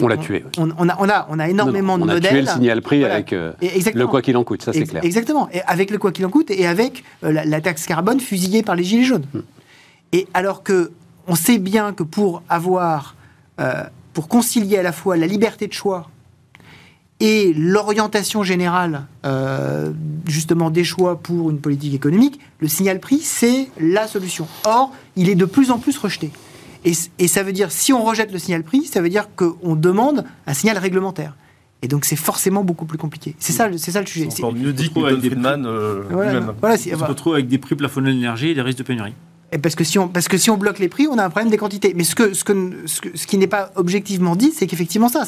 On 0.00 0.06
l'a 0.06 0.16
tué, 0.16 0.44
oui. 0.46 0.72
On, 0.78 0.88
a, 0.88 0.96
on, 1.00 1.08
a, 1.08 1.26
on 1.28 1.38
a 1.40 1.48
énormément 1.48 1.98
Non, 1.98 2.06
non, 2.06 2.06
de 2.06 2.10
on 2.12 2.12
a 2.12 2.14
modèles. 2.14 2.30
tué 2.30 2.40
le 2.42 2.46
signal 2.46 2.82
prix 2.82 3.00
Voilà. 3.00 3.14
avec 3.14 3.32
euh, 3.32 3.52
le 3.60 4.06
quoi 4.06 4.22
qu'il 4.22 4.36
en 4.36 4.44
coûte, 4.44 4.62
ça 4.62 4.72
c'est 4.72 4.84
clair. 4.84 5.04
Exactement. 5.04 5.48
Et 5.52 5.60
avec 5.62 5.90
le 5.90 5.98
quoi 5.98 6.12
qu'il 6.12 6.24
en 6.24 6.30
coûte 6.30 6.52
et 6.52 6.68
avec 6.68 7.02
euh, 7.24 7.32
la, 7.32 7.44
la 7.44 7.60
taxe 7.60 7.84
carbone 7.86 8.20
fusillée 8.20 8.62
par 8.62 8.76
les 8.76 8.84
Gilets 8.84 9.02
jaunes. 9.02 9.26
Hmm. 9.34 9.40
Et 10.12 10.28
alors 10.34 10.62
que 10.62 10.92
on 11.26 11.34
sait 11.34 11.58
bien 11.58 11.92
que 11.92 12.04
pour 12.04 12.42
avoir, 12.48 13.16
euh, 13.60 13.82
pour 14.12 14.28
concilier 14.28 14.78
à 14.78 14.82
la 14.84 14.92
fois 14.92 15.16
la 15.16 15.26
liberté 15.26 15.66
de 15.66 15.72
choix 15.72 16.08
et 17.20 17.52
l'orientation 17.54 18.42
générale, 18.42 19.06
euh, 19.26 19.92
justement, 20.26 20.70
des 20.70 20.84
choix 20.84 21.16
pour 21.18 21.50
une 21.50 21.58
politique 21.60 21.94
économique, 21.94 22.40
le 22.60 22.68
signal 22.68 22.98
prix, 23.00 23.20
c'est 23.20 23.68
la 23.78 24.06
solution. 24.06 24.46
Or, 24.64 24.92
il 25.16 25.28
est 25.28 25.34
de 25.34 25.44
plus 25.44 25.70
en 25.70 25.78
plus 25.78 25.96
rejeté. 25.98 26.30
Et, 26.84 27.28
ça 27.28 27.42
veut 27.42 27.52
dire, 27.52 27.70
si 27.70 27.92
on 27.92 28.02
rejette 28.02 28.32
le 28.32 28.38
signal 28.38 28.62
prix, 28.62 28.84
ça 28.86 29.02
veut 29.02 29.10
dire 29.10 29.28
qu'on 29.36 29.76
demande 29.76 30.24
un 30.46 30.54
signal 30.54 30.78
réglementaire. 30.78 31.36
Et 31.82 31.88
donc, 31.88 32.04
c'est 32.06 32.16
forcément 32.16 32.64
beaucoup 32.64 32.86
plus 32.86 32.96
compliqué. 32.98 33.34
C'est 33.38 33.52
ça, 33.52 33.68
le- 33.68 33.76
c'est 33.78 33.90
ça 33.90 34.00
le 34.00 34.06
sujet. 34.06 34.28
C'est 34.30 34.42
encore 34.44 34.54
mieux 34.56 34.72
dit 34.72 34.90
que 34.90 35.00
Friedman 35.00 35.64
euh, 35.66 36.02
Voilà, 36.10 36.32
lui-même. 36.32 36.54
voilà, 36.60 36.76
c'est- 36.78 36.94
On 36.94 36.98
se 36.98 37.04
retrouve 37.04 37.34
avec 37.34 37.48
des 37.48 37.58
prix 37.58 37.74
plafonnés 37.74 38.10
de 38.10 38.14
l'énergie 38.16 38.48
et 38.48 38.54
des 38.54 38.60
risques 38.62 38.78
de 38.78 38.82
pénurie. 38.82 39.14
Parce 39.62 39.74
que 39.74 39.84
si 40.38 40.50
on 40.50 40.56
bloque 40.56 40.78
les 40.78 40.88
prix, 40.88 41.08
on 41.08 41.18
a 41.18 41.24
un 41.24 41.30
problème 41.30 41.50
des 41.50 41.56
quantités. 41.56 41.92
Mais 41.94 42.04
ce 42.04 42.14
que 42.14 42.34
ce 42.34 43.26
qui 43.26 43.38
n'est 43.38 43.46
pas 43.46 43.72
objectivement 43.74 44.36
dit, 44.36 44.52
c'est 44.52 44.66
qu'effectivement 44.66 45.08
ça, 45.08 45.24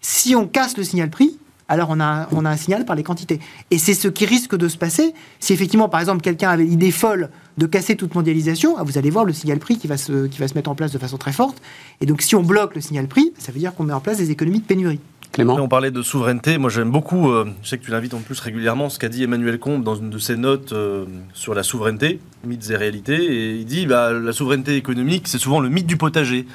si 0.00 0.34
on 0.34 0.46
casse 0.46 0.76
le 0.76 0.84
signal 0.84 1.10
prix, 1.10 1.38
alors 1.68 1.88
on 1.90 2.00
a 2.00 2.28
on 2.32 2.44
a 2.44 2.50
un 2.50 2.56
signal 2.56 2.84
par 2.84 2.96
les 2.96 3.02
quantités. 3.02 3.40
Et 3.70 3.78
c'est 3.78 3.94
ce 3.94 4.08
qui 4.08 4.24
risque 4.24 4.56
de 4.56 4.68
se 4.68 4.78
passer 4.78 5.14
si 5.40 5.52
effectivement 5.52 5.88
par 5.88 6.00
exemple 6.00 6.22
quelqu'un 6.22 6.50
avait 6.50 6.64
l'idée 6.64 6.90
folle 6.90 7.30
de 7.56 7.66
casser 7.66 7.96
toute 7.96 8.14
mondialisation, 8.14 8.76
ah, 8.78 8.82
vous 8.82 8.98
allez 8.98 9.10
voir 9.10 9.24
le 9.24 9.32
signal 9.32 9.58
prix 9.58 9.78
qui 9.78 9.86
va 9.86 9.96
se 9.96 10.26
qui 10.26 10.38
va 10.38 10.48
se 10.48 10.54
mettre 10.54 10.70
en 10.70 10.74
place 10.74 10.92
de 10.92 10.98
façon 10.98 11.16
très 11.16 11.32
forte. 11.32 11.62
Et 12.00 12.06
donc 12.06 12.22
si 12.22 12.34
on 12.34 12.42
bloque 12.42 12.74
le 12.74 12.80
signal 12.80 13.06
prix, 13.08 13.32
ça 13.38 13.52
veut 13.52 13.58
dire 13.58 13.74
qu'on 13.74 13.84
met 13.84 13.92
en 13.92 14.00
place 14.00 14.18
des 14.18 14.30
économies 14.30 14.60
de 14.60 14.66
pénurie. 14.66 15.00
Clément 15.32 15.56
on 15.60 15.68
parlait 15.68 15.90
de 15.90 16.02
souveraineté. 16.02 16.56
Moi, 16.56 16.70
j'aime 16.70 16.90
beaucoup, 16.90 17.30
euh, 17.30 17.46
je 17.62 17.68
sais 17.68 17.78
que 17.78 17.84
tu 17.84 17.90
l'invites 17.90 18.14
en 18.14 18.20
plus 18.20 18.40
régulièrement, 18.40 18.88
ce 18.88 18.98
qu'a 18.98 19.08
dit 19.08 19.22
Emmanuel 19.22 19.58
Combe 19.58 19.84
dans 19.84 19.94
une 19.94 20.08
de 20.08 20.18
ses 20.18 20.36
notes 20.36 20.72
euh, 20.72 21.04
sur 21.34 21.54
la 21.54 21.62
souveraineté, 21.62 22.20
mythes 22.44 22.70
et 22.70 22.76
réalités. 22.76 23.22
Et 23.22 23.56
il 23.56 23.66
dit 23.66 23.86
bah, 23.86 24.12
la 24.12 24.32
souveraineté 24.32 24.76
économique, 24.76 25.28
c'est 25.28 25.38
souvent 25.38 25.60
le 25.60 25.68
mythe 25.68 25.86
du 25.86 25.96
potager. 25.96 26.46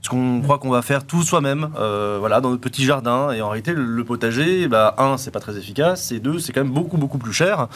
Parce 0.00 0.08
qu'on 0.08 0.40
croit 0.40 0.58
qu'on 0.58 0.70
va 0.70 0.82
faire 0.82 1.06
tout 1.06 1.22
soi-même, 1.22 1.68
euh, 1.78 2.16
voilà, 2.18 2.40
dans 2.40 2.50
notre 2.50 2.62
petit 2.62 2.84
jardin. 2.84 3.30
Et 3.32 3.40
en 3.40 3.50
réalité, 3.50 3.72
le, 3.72 3.84
le 3.84 4.04
potager, 4.04 4.66
bah, 4.66 4.94
un, 4.98 5.16
c'est 5.16 5.30
pas 5.30 5.38
très 5.38 5.56
efficace, 5.56 6.10
et 6.10 6.18
deux, 6.18 6.38
c'est 6.38 6.52
quand 6.52 6.64
même 6.64 6.72
beaucoup, 6.72 6.96
beaucoup 6.96 7.18
plus 7.18 7.32
cher. 7.32 7.68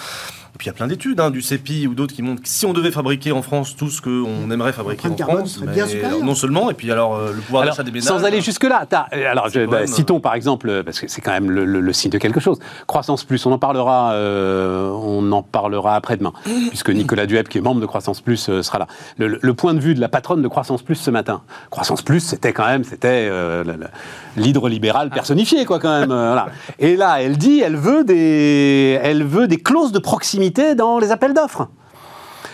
Et 0.56 0.58
puis 0.58 0.64
il 0.64 0.68
y 0.68 0.70
a 0.70 0.72
plein 0.72 0.86
d'études, 0.86 1.20
hein, 1.20 1.30
du 1.30 1.42
CEPI 1.42 1.86
ou 1.86 1.94
d'autres 1.94 2.14
qui 2.14 2.22
montrent 2.22 2.40
que 2.40 2.48
si 2.48 2.64
on 2.64 2.72
devait 2.72 2.90
fabriquer 2.90 3.30
en 3.30 3.42
France 3.42 3.76
tout 3.76 3.90
ce 3.90 4.00
qu'on 4.00 4.50
aimerait 4.50 4.72
fabriquer 4.72 5.08
en 5.08 5.16
France, 5.18 5.56
serait 5.56 5.66
bien 5.66 5.84
mais 5.84 5.90
supérieure. 5.90 6.24
non 6.24 6.34
seulement, 6.34 6.70
et 6.70 6.74
puis 6.74 6.90
alors 6.90 7.14
euh, 7.14 7.32
le 7.34 7.42
pouvoir 7.42 7.66
d'achat 7.66 7.82
des 7.82 7.90
ménages. 7.90 8.08
sans 8.08 8.24
aller 8.24 8.40
jusque-là, 8.40 8.86
t'as- 8.88 9.06
euh, 9.12 9.30
alors 9.30 9.50
je- 9.50 9.66
bah, 9.66 9.80
même, 9.80 9.86
citons 9.86 10.18
par 10.18 10.32
exemple, 10.32 10.70
euh, 10.70 10.82
parce 10.82 10.98
que 10.98 11.08
c'est 11.08 11.20
quand 11.20 11.32
même 11.32 11.50
le, 11.50 11.66
le- 11.66 11.80
le 11.80 11.92
signe 11.92 12.10
de 12.10 12.16
quelque 12.16 12.40
chose. 12.40 12.58
Croissance 12.86 13.24
Plus, 13.24 13.44
on 13.44 13.52
en 13.52 13.58
parlera, 13.58 14.12
euh, 14.14 14.88
on 14.88 15.30
en 15.30 15.42
parlera 15.42 15.94
après-demain, 15.94 16.32
puisque 16.70 16.88
Nicolas 16.88 17.26
Dueb, 17.26 17.48
qui 17.48 17.58
est 17.58 17.60
membre 17.60 17.82
de 17.82 17.86
Croissance 17.86 18.22
Plus, 18.22 18.48
euh, 18.48 18.62
sera 18.62 18.78
là. 18.78 18.86
Le, 19.18 19.28
le- 19.28 19.38
le 19.42 19.52
point 19.54 19.74
de 19.74 19.80
vue 19.80 19.94
de 19.94 20.00
la 20.00 20.08
patronne 20.08 20.40
de 20.40 20.48
Croissance 20.48 20.80
Plus 20.82 20.94
ce 20.94 21.10
matin. 21.10 21.42
Croissance 21.68 22.00
Plus, 22.00 22.20
c'était 22.20 22.54
quand 22.54 22.64
même, 22.66 22.82
c'était 22.82 23.28
le- 24.36 24.40
le- 24.40 24.46
l'hydre 24.46 24.68
libéral 24.68 25.10
personnifié, 25.10 25.64
quoi, 25.64 25.78
quand 25.78 25.98
même. 26.00 26.10
euh. 26.12 26.36
Et 26.78 26.96
là, 26.96 27.22
elle 27.22 27.36
dit, 27.36 27.60
elle 27.60 27.76
veut 27.76 28.04
des, 28.04 28.98
elle 29.02 29.24
veut 29.24 29.48
des 29.48 29.58
clauses 29.58 29.92
de 29.92 29.98
proximité 29.98 30.74
dans 30.74 30.98
les 30.98 31.10
appels 31.10 31.34
d'offres. 31.34 31.68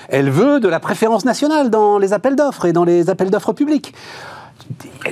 Elle 0.08 0.30
veut 0.30 0.60
de 0.60 0.68
la 0.68 0.80
préférence 0.80 1.24
nationale 1.24 1.70
dans 1.70 1.98
les 1.98 2.12
appels 2.12 2.36
d'offres 2.36 2.66
et 2.66 2.72
dans 2.72 2.84
les 2.84 3.08
appels 3.10 3.30
d'offres 3.30 3.52
publics. 3.52 3.94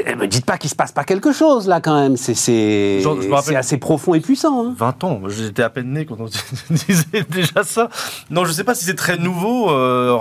Ne 0.08 0.14
me 0.14 0.26
dites 0.26 0.44
pas 0.44 0.56
qu'il 0.58 0.70
se 0.70 0.74
passe 0.74 0.92
pas 0.92 1.04
quelque 1.04 1.32
chose 1.32 1.66
là 1.68 1.80
quand 1.80 1.98
même. 2.00 2.16
C'est 2.16 3.54
assez 3.56 3.76
profond 3.78 4.14
et 4.14 4.20
puissant. 4.20 4.66
hein. 4.66 4.74
20 4.76 5.04
ans, 5.04 5.20
j'étais 5.28 5.62
à 5.62 5.70
peine 5.70 5.92
né 5.92 6.04
quand 6.06 6.16
on 6.20 6.26
disait 6.70 7.24
déjà 7.28 7.62
ça. 7.64 7.88
Non, 8.30 8.44
je 8.44 8.52
sais 8.52 8.64
pas 8.64 8.74
si 8.74 8.84
c'est 8.84 8.94
très 8.94 9.16
nouveau. 9.18 9.70
euh, 9.70 10.16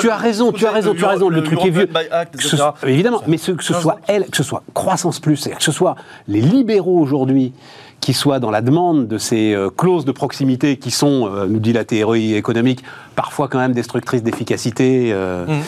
tu 0.00 0.10
as 0.10 0.16
raison, 0.16 0.52
tu 0.52 0.66
as 0.66 0.70
raison, 0.70 0.94
tu 0.94 1.04
as 1.04 1.08
raison. 1.08 1.28
Le 1.28 1.42
truc 1.42 1.58
est 1.64 1.70
vieux. 1.70 1.88
Act, 2.10 2.40
ce 2.40 2.56
évidemment, 2.86 3.22
mais 3.26 3.36
ce- 3.38 3.52
que 3.52 3.64
ce 3.64 3.72
15 3.72 3.82
soit 3.82 3.98
elle, 4.08 4.26
que 4.26 4.36
ce 4.36 4.42
soit 4.42 4.62
Croissance 4.74 5.20
Plus, 5.20 5.48
que 5.48 5.62
ce 5.62 5.72
soit 5.72 5.96
les 6.28 6.40
libéraux 6.40 6.98
aujourd'hui 7.00 7.52
qui 8.00 8.12
soient 8.12 8.38
dans 8.38 8.50
la 8.50 8.60
demande 8.60 9.08
de 9.08 9.16
ces 9.16 9.54
euh, 9.54 9.70
clauses 9.70 10.04
de 10.04 10.12
proximité 10.12 10.76
qui 10.76 10.90
sont, 10.90 11.26
euh, 11.32 11.46
nous 11.46 11.58
dit 11.58 11.72
la 11.72 11.84
théorie 11.86 12.34
économique, 12.34 12.84
parfois 13.16 13.48
quand 13.48 13.58
même 13.58 13.72
destructrices 13.72 14.22
d'efficacité. 14.22 15.14
Mhm. 15.14 15.60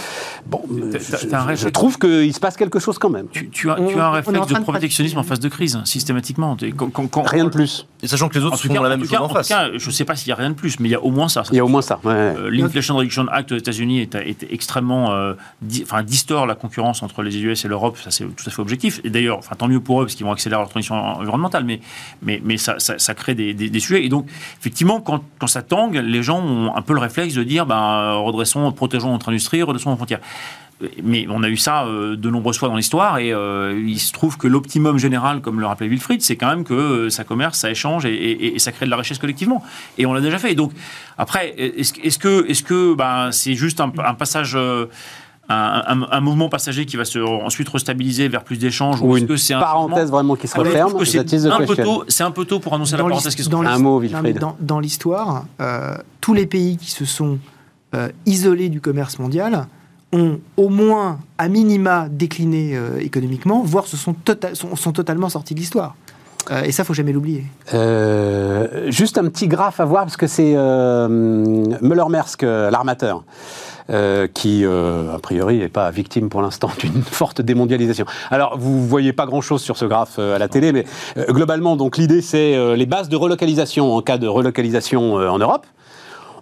Bon, 0.48 0.62
je, 0.70 1.68
trouve 1.68 1.98
qu'il 1.98 2.32
se 2.32 2.38
passe 2.40 2.56
quelque 2.56 2.78
chose 2.78 2.98
quand 2.98 3.10
même. 3.10 3.26
Tu, 3.32 3.48
tu 3.50 3.70
as, 3.70 3.80
On- 3.80 3.88
tu 3.88 3.98
as 3.98 4.06
un 4.06 4.10
réflexe 4.12 4.46
de 4.46 4.54
de 4.54 4.60
protectionnisme 4.60 5.18
en 5.18 5.22
phase 5.22 5.40
de 5.40 5.48
crise, 5.48 5.78
systématiquement. 5.84 6.56
Quand- 6.76 6.88
quand- 6.90 7.06
quand- 7.08 7.22
Rien 7.22 7.44
de 7.44 7.48
plus. 7.50 7.86
Et 8.02 8.06
sachant 8.06 8.28
que 8.28 8.38
les 8.38 8.44
autres 8.44 8.56
font 8.58 8.72
cas, 8.72 8.80
la 8.82 8.90
même 8.90 9.04
chose 9.04 9.16
en 9.18 9.28
face. 9.28 9.48
cas, 9.48 9.68
je 9.76 9.86
ne 9.86 9.92
sais 9.92 10.04
pas 10.04 10.14
s'il 10.14 10.28
y 10.28 10.32
a 10.32 10.36
rien 10.36 10.50
de 10.50 10.54
plus, 10.54 10.78
mais 10.78 10.88
il 10.88 10.92
y 10.92 10.94
a 10.94 11.02
au 11.02 11.10
moins 11.10 11.28
ça. 11.28 11.42
ça, 11.44 11.50
Il 11.52 11.56
y 11.56 11.60
a 11.60 11.64
au 11.64 11.68
moins 11.68 11.82
ça. 11.82 11.98
ouais, 12.04 12.12
ouais. 12.12 12.16
Euh, 12.38 12.50
L'Inflation 12.50 12.94
Reduction 12.96 13.26
Act 13.28 13.52
aux 13.52 13.56
États-Unis 13.56 14.00
est, 14.02 14.14
est 14.14 14.46
extrêmement, 14.52 15.12
euh, 15.12 15.34
di- 15.62 15.82
enfin, 15.82 16.02
distord 16.02 16.46
la 16.46 16.54
concurrence 16.54 17.02
entre 17.02 17.22
les 17.22 17.36
US 17.42 17.64
et 17.64 17.68
l'Europe. 17.68 17.96
Ça, 18.02 18.10
c'est 18.10 18.24
tout 18.24 18.44
à 18.46 18.50
fait 18.50 18.60
objectif. 18.62 19.00
Et 19.04 19.10
d'ailleurs, 19.10 19.38
enfin, 19.38 19.56
tant 19.56 19.66
mieux 19.68 19.80
pour 19.80 20.00
eux 20.02 20.04
parce 20.04 20.14
qu'ils 20.14 20.26
vont 20.26 20.32
accélérer 20.32 20.60
leur 20.60 20.68
transition 20.68 20.94
environnementale, 20.94 21.64
mais, 21.64 21.80
mais, 22.22 22.40
mais 22.44 22.56
ça, 22.56 22.78
ça, 22.78 22.98
ça 22.98 23.14
crée 23.14 23.34
des, 23.34 23.54
des- 23.54 23.70
des 23.70 23.80
sujets. 23.80 24.04
Et 24.04 24.08
donc, 24.08 24.26
effectivement, 24.60 25.00
quand, 25.00 25.22
quand 25.38 25.46
ça 25.48 25.62
tangue, 25.62 25.96
les 26.04 26.22
gens 26.22 26.40
ont 26.40 26.74
un 26.76 26.82
peu 26.82 26.92
le 26.92 27.00
réflexe 27.00 27.34
de 27.34 27.42
dire, 27.42 27.66
ben, 27.66 28.12
redressons, 28.14 28.70
protégeons 28.72 29.10
notre 29.12 29.30
industrie, 29.30 29.62
redressons 29.62 29.90
nos 29.90 29.96
frontières. 29.96 30.20
Mais 31.02 31.26
on 31.30 31.42
a 31.42 31.48
eu 31.48 31.56
ça 31.56 31.86
euh, 31.86 32.16
de 32.16 32.28
nombreuses 32.28 32.58
fois 32.58 32.68
dans 32.68 32.76
l'histoire 32.76 33.16
et 33.16 33.32
euh, 33.32 33.82
il 33.82 33.98
se 33.98 34.12
trouve 34.12 34.36
que 34.36 34.46
l'optimum 34.46 34.98
général, 34.98 35.40
comme 35.40 35.58
le 35.58 35.64
rappelait 35.64 35.88
Wilfried, 35.88 36.20
c'est 36.20 36.36
quand 36.36 36.48
même 36.48 36.64
que 36.64 36.74
euh, 36.74 37.08
ça 37.10 37.24
commerce, 37.24 37.58
ça 37.60 37.70
échange 37.70 38.04
et, 38.04 38.12
et- 38.14 38.54
et 38.56 38.58
ça 38.58 38.72
crée 38.72 38.84
de 38.84 38.90
la 38.90 38.98
richesse 38.98 39.18
collectivement. 39.18 39.64
Et 39.96 40.04
on 40.04 40.12
l'a 40.12 40.20
déjà 40.20 40.36
fait. 40.38 40.52
Et 40.52 40.54
donc, 40.54 40.72
après, 41.16 41.54
est-ce 41.56 42.18
que, 42.18 42.46
est-ce 42.46 42.62
que 42.62 42.92
ben, 42.94 43.30
c'est 43.32 43.54
juste 43.54 43.80
un, 43.80 43.90
un 44.04 44.12
passage. 44.14 44.52
euh, 44.54 44.84
un, 45.48 45.82
un- 45.86 46.08
un 46.10 46.20
mouvement 46.20 46.48
passager 46.48 46.86
qui 46.86 46.96
va 46.96 47.04
se 47.04 47.20
ensuite 47.20 47.68
restabiliser 47.68 48.26
vers 48.28 48.42
plus 48.42 48.58
d'échanges 48.58 49.00
Ou 49.00 49.12
est-ce 49.14 49.22
une 49.22 49.28
que 49.28 49.36
c'est 49.36 49.54
un 49.54 49.60
parenthèse 49.60 50.10
vraiment 50.10 50.34
qui 50.34 50.48
se 50.48 50.54
Ah, 50.56 50.58
referme. 50.58 51.04
c'est 51.06 51.46
un 51.48 51.58
peu 51.64 51.76
tôt. 51.76 52.04
C'est 52.08 52.24
un 52.24 52.32
peu 52.32 52.44
tôt 52.44 52.58
pour 52.58 52.74
annoncer 52.74 52.96
la 52.96 53.04
parenthèse 53.04 53.34
qui 53.36 53.44
se 53.44 53.48
referme. 53.48 53.66
Un 53.66 53.78
mot, 53.78 53.94
non, 53.94 53.98
Wilfried. 54.00 54.38
Dans, 54.40 54.56
dans 54.60 54.80
l'histoire, 54.80 55.44
euh, 55.60 55.94
tous 56.20 56.34
les 56.34 56.46
pays 56.46 56.76
qui 56.76 56.90
se 56.90 57.04
sont 57.04 57.38
euh, 57.94 58.08
isolés 58.26 58.68
du 58.68 58.80
commerce 58.80 59.20
mondial 59.20 59.68
au 60.56 60.68
moins, 60.68 61.18
à 61.38 61.48
minima, 61.48 62.08
décliné 62.10 62.76
euh, 62.76 62.98
économiquement, 63.00 63.62
voire 63.62 63.86
se 63.86 63.96
sont, 63.96 64.14
tota- 64.24 64.54
sont, 64.54 64.76
sont 64.76 64.92
totalement 64.92 65.28
sortis 65.28 65.54
de 65.54 65.60
l'histoire. 65.60 65.94
Euh, 66.50 66.62
et 66.62 66.72
ça, 66.72 66.84
faut 66.84 66.94
jamais 66.94 67.12
l'oublier. 67.12 67.44
Euh, 67.74 68.90
juste 68.90 69.18
un 69.18 69.24
petit 69.24 69.48
graphe 69.48 69.80
à 69.80 69.84
voir, 69.84 70.04
parce 70.04 70.16
que 70.16 70.26
c'est 70.26 70.54
euh, 70.54 71.08
Müller-Maersk, 71.08 72.44
euh, 72.44 72.70
l'armateur, 72.70 73.24
qui, 74.34 74.64
a 74.64 75.18
priori, 75.22 75.58
n'est 75.58 75.68
pas 75.68 75.90
victime 75.90 76.28
pour 76.28 76.42
l'instant 76.42 76.70
d'une 76.80 77.02
forte 77.02 77.40
démondialisation. 77.40 78.04
Alors, 78.30 78.58
vous 78.58 78.86
voyez 78.86 79.12
pas 79.12 79.26
grand-chose 79.26 79.62
sur 79.62 79.76
ce 79.76 79.84
graphe 79.84 80.18
à 80.18 80.38
la 80.38 80.48
télé, 80.48 80.72
mais 80.72 80.84
globalement, 81.28 81.76
donc 81.76 81.96
l'idée, 81.96 82.20
c'est 82.20 82.74
les 82.76 82.86
bases 82.86 83.08
de 83.08 83.16
relocalisation 83.16 83.94
en 83.94 84.02
cas 84.02 84.18
de 84.18 84.26
relocalisation 84.26 85.14
en 85.14 85.38
Europe. 85.38 85.66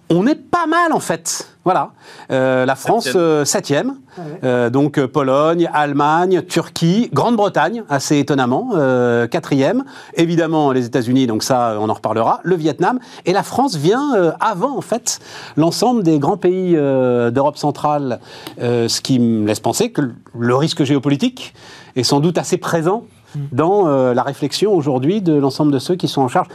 On 0.09 0.27
est 0.27 0.35
pas 0.35 0.67
mal, 0.67 0.93
en 0.93 0.99
fait. 0.99 1.49
Voilà. 1.63 1.91
Euh, 2.31 2.63
la 2.67 2.75
France, 2.75 3.05
Septième. 3.05 3.23
euh, 3.23 3.45
septième. 3.45 3.95
Euh, 4.43 4.69
donc 4.69 5.03
Pologne, 5.07 5.67
Allemagne, 5.73 6.43
Turquie, 6.43 7.09
Grande-Bretagne, 7.11 7.83
assez 7.89 8.19
étonnamment, 8.19 8.69
euh, 8.75 9.25
quatrième. 9.27 9.83
Évidemment 10.13 10.71
les 10.71 10.85
États-Unis, 10.85 11.25
donc 11.25 11.41
ça 11.41 11.77
on 11.79 11.89
en 11.89 11.93
reparlera. 11.93 12.39
Le 12.43 12.55
Vietnam 12.55 12.99
et 13.25 13.33
la 13.33 13.41
France 13.41 13.75
vient 13.77 14.15
euh, 14.15 14.31
avant 14.39 14.77
en 14.77 14.81
fait 14.81 15.19
l'ensemble 15.57 16.03
des 16.03 16.19
grands 16.19 16.37
pays 16.37 16.75
euh, 16.77 17.31
d'Europe 17.31 17.57
centrale, 17.57 18.19
euh, 18.61 18.87
ce 18.87 19.01
qui 19.01 19.17
me 19.17 19.47
laisse 19.47 19.59
penser 19.59 19.91
que 19.91 20.01
le 20.37 20.55
risque 20.55 20.83
géopolitique 20.83 21.55
est 21.95 22.03
sans 22.03 22.19
doute 22.19 22.37
assez 22.37 22.57
présent 22.57 23.05
dans 23.51 23.87
euh, 23.87 24.13
la 24.13 24.23
réflexion 24.23 24.73
aujourd'hui 24.73 25.21
de 25.21 25.33
l'ensemble 25.33 25.71
de 25.71 25.79
ceux 25.79 25.95
qui 25.95 26.07
sont 26.07 26.21
en 26.21 26.27
charge, 26.27 26.47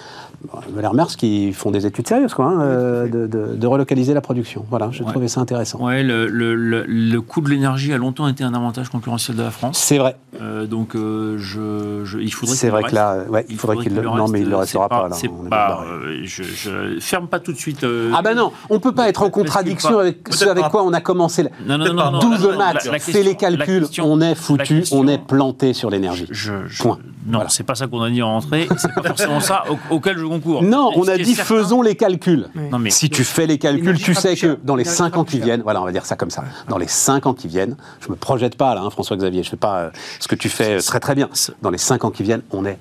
Valère 0.75 0.95
Mers, 0.95 1.09
qui 1.09 1.53
font 1.53 1.71
des 1.71 1.85
études 1.87 2.09
sérieuses, 2.09 2.33
quoi, 2.33 2.47
hein, 2.47 2.61
euh, 2.63 3.07
de, 3.09 3.27
de- 3.27 3.55
de 3.57 3.67
relocaliser 3.67 4.15
la 4.15 4.21
production. 4.23 4.65
Voilà, 4.71 4.89
j'ai 4.91 5.05
Ouais. 5.05 5.11
trouvé 5.11 5.29
ça 5.29 5.41
intéressant. 5.41 5.85
Ouais, 5.85 6.03
le, 6.03 6.27
le- 6.29 6.55
le- 6.55 6.85
le 6.87 7.21
coût 7.21 7.43
de 7.43 7.51
l'énergie 7.51 7.93
a 7.93 7.99
longtemps 7.99 8.27
été 8.27 8.43
un 8.43 8.55
avantage 8.55 8.89
concurrentiel 8.89 9.37
de 9.37 9.43
la 9.43 9.51
France. 9.51 9.79
C'est 9.79 9.99
vrai, 9.99 10.17
Euh, 10.41 10.65
donc, 10.67 10.95
euh, 10.95 11.37
je, 11.39 12.05
je- 12.05 12.19
il 12.19 12.33
faudrait 12.33 12.55
c'est 12.57 12.71
vrai 12.71 12.85
que 12.85 12.95
là, 12.95 13.19
ouais, 13.29 13.45
il 13.49 13.55
Il 13.55 13.59
faudrait 13.59 13.77
qu'il 13.79 13.95
le. 13.95 14.01
Non, 14.03 14.29
mais 14.29 14.41
il 14.41 14.47
ne 14.47 14.51
le 14.51 14.57
restera 14.57 14.89
pas, 14.89 15.09
là. 15.09 15.17
Pas. 15.51 15.85
euh, 15.87 16.21
je, 16.23 16.43
je 16.43 16.99
ferme 17.01 17.27
pas 17.27 17.41
tout 17.41 17.53
de 17.53 17.59
suite. 17.59 17.85
euh, 17.85 18.11
Ah 18.15 18.23
ben 18.23 18.35
non, 18.35 18.53
on 18.71 18.79
peut 18.81 18.93
pas 18.93 19.09
être 19.09 19.23
en 19.23 19.29
contradiction 19.31 19.99
avec 19.99 20.29
ce 20.31 20.47
avec 20.47 20.69
quoi 20.69 20.83
on 20.85 20.93
a 20.93 21.01
commencé. 21.01 21.43
Non, 21.67 21.77
non, 21.77 21.87
non, 21.87 21.95
non, 21.95 22.11
non, 22.13 22.19
12 22.21 22.45
la- 22.47 22.51
la- 22.53 22.57
maths, 22.57 22.89
fais 23.01 23.23
les 23.23 23.35
calculs, 23.35 23.87
on 24.03 24.21
est 24.21 24.35
foutu, 24.35 24.85
on 24.93 25.07
est 25.09 25.19
planté 25.19 25.73
sur 25.75 25.91
l'énergie. 25.91 26.27
Je, 26.31 26.53
je- 26.71 26.83
Point. 26.83 26.99
Non, 27.27 27.33
Voilà. 27.39 27.51
c'est 27.51 27.65
pas 27.65 27.75
ça 27.75 27.87
qu'on 27.87 28.01
a 28.01 28.09
dit 28.11 28.23
en 28.23 28.37
entrée. 28.37 28.63
et 28.63 28.69
C'est 28.79 28.95
pas 28.95 29.03
forcément 29.03 29.41
ça 29.41 29.65
au- 29.71 29.95
auquel 29.97 30.17
je 30.19 30.25
concours. 30.25 30.63
Non, 30.63 30.91
on 30.97 31.07
a 31.09 31.19
dit 31.19 31.35
certain- 31.35 31.55
faisons 31.57 31.83
les 31.83 31.95
calculs. 31.97 32.49
Non 32.71 32.79
mais 32.79 32.91
Si 32.91 33.11
tu 33.11 33.25
fais 33.25 33.47
les 33.47 33.59
calculs, 33.59 33.99
tu 33.99 34.15
sais 34.15 34.37
que 34.37 34.59
dans 34.65 34.75
les 34.77 34.85
L'énergie 34.85 34.97
5 34.99 35.09
sera 35.11 35.21
ans 35.21 35.25
qui 35.25 35.39
viennent, 35.41 35.63
voilà, 35.63 35.83
on 35.83 35.85
va 35.85 35.93
dire 35.93 36.07
ça 36.07 36.17
comme 36.17 36.31
ça, 36.31 36.45
dans 36.69 36.79
les 36.79 36.89
5 36.89 37.27
ans 37.27 37.35
qui 37.35 37.49
viennent, 37.49 37.77
je 38.01 38.09
me 38.09 38.17
projette 38.17 38.57
pas 38.57 38.75
là, 38.75 38.81
hein, 38.83 38.91
François-Xavier, 38.91 39.43
je 39.43 39.51
fais 39.51 39.57
pas 39.57 39.79
euh, 39.81 39.91
ce 40.19 40.29
que 40.29 40.35
tu 40.35 40.49
fais 40.49 40.79
euh, 40.79 40.81
très 40.81 41.01
très 41.01 41.15
bien. 41.15 41.29
Dans 41.63 41.71
les 41.71 41.79
5 41.79 42.05
ans 42.05 42.11
qui 42.11 42.23
viennent, 42.23 42.43
on 42.53 42.65
est 42.65 42.79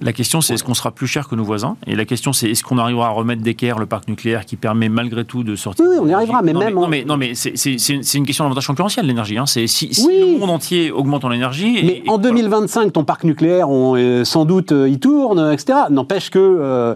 La 0.00 0.12
question, 0.12 0.40
c'est 0.40 0.54
est-ce 0.54 0.64
qu'on 0.64 0.74
sera 0.74 0.90
plus 0.90 1.06
cher 1.06 1.28
que 1.28 1.34
nos 1.34 1.44
voisins? 1.44 1.76
Et 1.86 1.94
la 1.94 2.04
question, 2.04 2.32
c'est 2.32 2.50
est-ce 2.50 2.62
qu'on 2.62 2.78
arrivera 2.78 3.06
à 3.08 3.10
remettre 3.10 3.42
d'équerre 3.42 3.78
le 3.78 3.86
parc 3.86 4.08
nucléaire 4.08 4.44
qui 4.46 4.56
permet 4.56 4.88
malgré 4.88 5.24
tout 5.24 5.44
de 5.44 5.56
sortir 5.56 5.84
Oui, 5.88 5.96
oui, 5.96 6.00
on 6.02 6.08
y 6.08 6.12
arrivera, 6.14 6.42
mais 6.42 6.52
non, 6.52 6.60
même 6.60 6.74
non, 6.74 6.84
en- 6.84 6.88
mais, 6.88 7.04
non, 7.04 7.16
mais 7.16 7.34
c'est- 7.34 7.56
c'est 7.56 7.76
c'est 7.78 7.94
une, 8.18 8.26
question 8.26 8.44
d'avantage 8.44 8.66
concurrentiel, 8.66 9.06
l'énergie. 9.06 9.38
Hein. 9.38 9.46
C'est 9.46 9.66
si, 9.66 9.92
si 9.94 10.06
Oui. 10.06 10.32
le 10.34 10.38
monde 10.38 10.50
entier 10.50 10.90
augmente 10.90 11.24
en 11.24 11.32
énergie. 11.32 11.78
et- 11.78 11.82
Mais 11.82 12.02
et- 12.04 12.10
en 12.10 12.18
2025, 12.18 12.92
ton 12.92 13.04
parc 13.04 13.24
nucléaire, 13.24 13.68
on, 13.70 13.94
euh, 13.96 14.24
sans 14.24 14.44
doute, 14.44 14.72
euh, 14.72 14.88
il 14.88 14.98
tourne, 14.98 15.38
euh, 15.38 15.52
etc. 15.52 15.78
N'empêche 15.90 16.30
que 16.30 16.38
euh, 16.38 16.94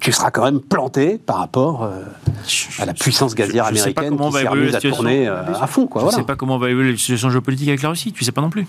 tu 0.00 0.12
seras 0.12 0.30
quand 0.30 0.44
même 0.44 0.60
planté 0.60 1.18
par 1.24 1.36
rapport 1.38 1.84
euh, 1.84 2.02
à 2.78 2.86
la 2.86 2.94
puissance 2.94 3.34
gazière 3.34 3.64
Je- 3.70 3.74
je 3.74 3.80
américaine 3.80 4.16
qui 4.16 4.32
va 4.32 4.40
s'est 4.40 4.48
remise 4.48 4.74
à 4.74 4.80
tourner 4.80 5.28
euh, 5.28 5.42
à 5.60 5.66
fond. 5.66 5.86
Quoi, 5.86 6.00
je 6.02 6.06
ne 6.06 6.10
voilà. 6.10 6.18
sais 6.22 6.26
pas 6.26 6.36
comment 6.36 6.58
va 6.58 6.70
évoluer 6.70 6.92
la 6.92 6.98
situation 6.98 7.30
géopolitique 7.30 7.68
avec 7.68 7.82
la 7.82 7.90
Russie. 7.90 8.12
Tu 8.12 8.24
sais 8.24 8.32
pas 8.32 8.40
non 8.40 8.50
plus. 8.50 8.66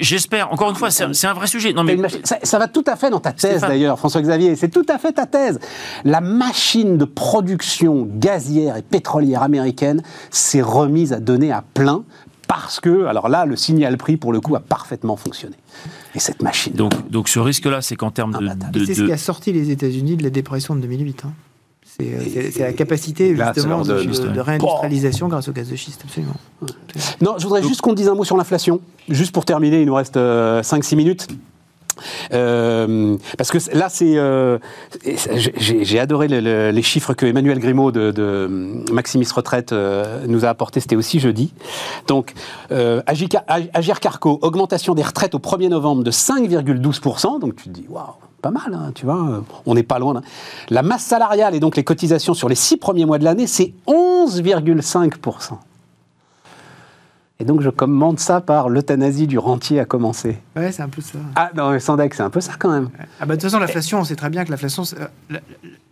J'espère. 0.00 0.52
Encore 0.52 0.70
une 0.70 0.76
fois, 0.76 0.90
c'est 0.90 1.04
un, 1.26 1.34
vrai 1.34 1.46
sujet. 1.46 1.72
Non 1.72 1.84
mais 1.84 1.96
Ça, 2.24 2.38
ça 2.42 2.58
va 2.58 2.68
tout 2.68 2.84
à 2.86 2.96
fait 2.96 3.10
dans 3.10 3.20
ta 3.20 3.32
thèse 3.32 3.60
d'ailleurs, 3.60 3.98
François-Xavier. 3.98 4.56
C'est 4.56 4.68
tout 4.70 4.86
à 4.88 4.98
fait 4.98 5.12
ta 5.12 5.26
thèse. 5.26 5.58
La 6.04 6.20
machine 6.20 6.98
de 6.98 7.04
production 7.04 8.08
gazière 8.10 8.76
et 8.76 8.82
pétrolière 8.82 9.42
américaine 9.42 10.02
s'est 10.30 10.62
remise 10.62 11.12
à 11.12 11.20
donner 11.20 11.52
à 11.52 11.62
plein 11.74 12.04
parce 12.48 12.80
que, 12.80 13.04
alors 13.04 13.28
là, 13.28 13.46
le 13.46 13.54
signal 13.54 13.96
prix 13.96 14.16
pour 14.16 14.32
le 14.32 14.40
coup 14.40 14.56
a 14.56 14.60
parfaitement 14.60 15.14
fonctionné. 15.16 15.54
Et 16.16 16.18
cette 16.18 16.42
machine. 16.42 16.72
donc, 16.72 17.08
donc 17.08 17.28
ce 17.28 17.38
risque-là, 17.38 17.80
c'est 17.80 17.94
qu'en 17.94 18.10
termes 18.10 18.32
de, 18.32 18.48
Ah, 18.50 18.54
bah, 18.56 18.66
de- 18.72 18.84
C'est 18.84 18.94
ce 18.94 19.00
de- 19.02 19.06
qui 19.06 19.12
a 19.12 19.16
sorti 19.18 19.52
les 19.52 19.70
États-Unis 19.70 20.16
de 20.16 20.24
la 20.24 20.30
dépression 20.30 20.74
de 20.74 20.80
2008. 20.80 21.22
hein. 21.24 21.32
C'est 21.98 22.06
euh, 22.14 22.50
c'est- 22.52 22.58
la 22.60 22.72
capacité 22.72 23.34
Là, 23.34 23.52
justement 23.54 23.82
de, 23.82 24.40
réindustrialisation 24.40 25.28
grâce 25.28 25.48
au 25.48 25.52
gaz 25.52 25.68
de 25.68 25.76
schiste, 25.76 26.02
absolument. 26.04 26.34
Non, 27.20 27.34
je 27.38 27.44
voudrais 27.44 27.62
juste 27.62 27.80
qu'on 27.80 27.92
dise 27.94 28.08
un 28.08 28.14
mot 28.14 28.24
sur 28.24 28.36
l'inflation. 28.36 28.80
Juste 29.08 29.32
pour 29.32 29.44
terminer, 29.44 29.80
il 29.80 29.86
nous 29.86 29.94
reste 29.94 30.16
5-6 30.16 30.96
minutes. 30.96 31.28
Euh, 32.32 33.16
parce 33.36 33.50
que 33.50 33.58
là, 33.76 33.88
c'est, 33.90 34.16
euh, 34.16 34.58
j'ai 35.04 35.98
adoré 35.98 36.28
le- 36.28 36.40
le- 36.40 36.70
les 36.70 36.82
chiffres 36.82 37.12
que 37.12 37.26
Emmanuel 37.26 37.58
Grimaud 37.58 37.90
de, 37.92 38.10
de 38.10 38.48
Maximis 38.90 39.28
Retraite 39.34 39.72
euh, 39.72 40.24
nous 40.26 40.44
a 40.46 40.48
apportés. 40.48 40.80
C'était 40.80 40.96
aussi 40.96 41.20
jeudi. 41.20 41.52
Donc, 42.06 42.32
euh, 42.72 43.02
Agir 43.06 44.00
Carco, 44.00 44.38
augmentation 44.40 44.94
des 44.94 45.02
retraites 45.02 45.34
au 45.34 45.38
1er 45.40 45.68
novembre 45.68 46.02
de 46.02 46.10
5,12%. 46.10 47.38
Donc, 47.38 47.56
tu 47.56 47.64
te 47.64 47.68
dis, 47.70 47.84
waouh, 47.88 48.04
pas 48.40 48.50
mal, 48.50 48.72
hein, 48.74 48.92
tu 48.94 49.04
vois, 49.04 49.16
euh, 49.28 49.40
on 49.66 49.74
n'est 49.74 49.82
pas 49.82 49.98
loin. 49.98 50.16
hein. 50.16 50.22
La 50.70 50.82
masse 50.82 51.04
salariale 51.04 51.54
et 51.54 51.60
donc 51.60 51.76
les 51.76 51.84
cotisations 51.84 52.34
sur 52.34 52.48
les 52.48 52.54
six 52.54 52.76
premiers 52.76 53.04
mois 53.04 53.18
de 53.18 53.24
l'année, 53.24 53.46
c'est 53.46 53.72
11,5%. 53.86 55.58
Et 57.38 57.44
donc 57.44 57.62
je 57.62 57.70
commande 57.70 58.18
ça 58.18 58.40
par 58.42 58.68
l'euthanasie 58.68 59.26
du 59.26 59.38
rentier 59.38 59.80
à 59.80 59.86
commencer. 59.86 60.38
Ouais, 60.56 60.72
c'est 60.72 60.82
un 60.82 60.88
peu 60.90 61.00
ça. 61.00 61.18
Ah 61.36 61.50
non, 61.56 61.70
mais 61.70 61.80
Sandek, 61.80 62.12
c'est 62.14 62.22
un 62.22 62.28
peu 62.30 62.40
ça 62.42 62.52
quand 62.58 62.70
même. 62.70 62.90
Ah 63.18 63.24
bah, 63.24 63.28
de 63.28 63.32
toute 63.40 63.42
façon, 63.50 63.58
l'inflation, 63.58 64.00
on 64.00 64.04
sait 64.04 64.16
très 64.16 64.28
bien 64.28 64.44
que 64.44 64.50
l'inflation. 64.50 64.82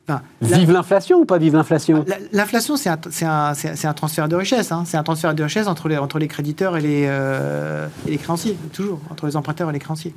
Enfin, 0.08 0.22
Vive 0.40 0.72
l'inflation 0.72 1.18
ou 1.18 1.24
pas 1.24 1.38
vive 1.38 1.54
l'inflation? 1.54 2.04
La- 2.06 2.16
L'inflation, 2.32 2.76
c'est 2.76 2.88
un, 2.90 3.92
transfert 3.94 4.28
de 4.28 4.36
richesse. 4.36 4.72
hein. 4.72 4.84
C'est 4.86 4.96
un 4.96 5.02
transfert 5.02 5.34
de 5.34 5.42
richesse 5.42 5.66
entre 5.66 5.88
les, 5.88 5.98
entre 5.98 6.18
les 6.18 6.28
créditeurs 6.28 6.76
et 6.76 6.80
les, 6.80 7.04
euh, 7.06 7.86
et 8.06 8.12
les 8.12 8.16
créanciers, 8.18 8.56
toujours, 8.72 9.00
entre 9.10 9.26
les 9.26 9.36
emprunteurs 9.36 9.68
et 9.70 9.72
les 9.72 9.78
créanciers. 9.78 10.14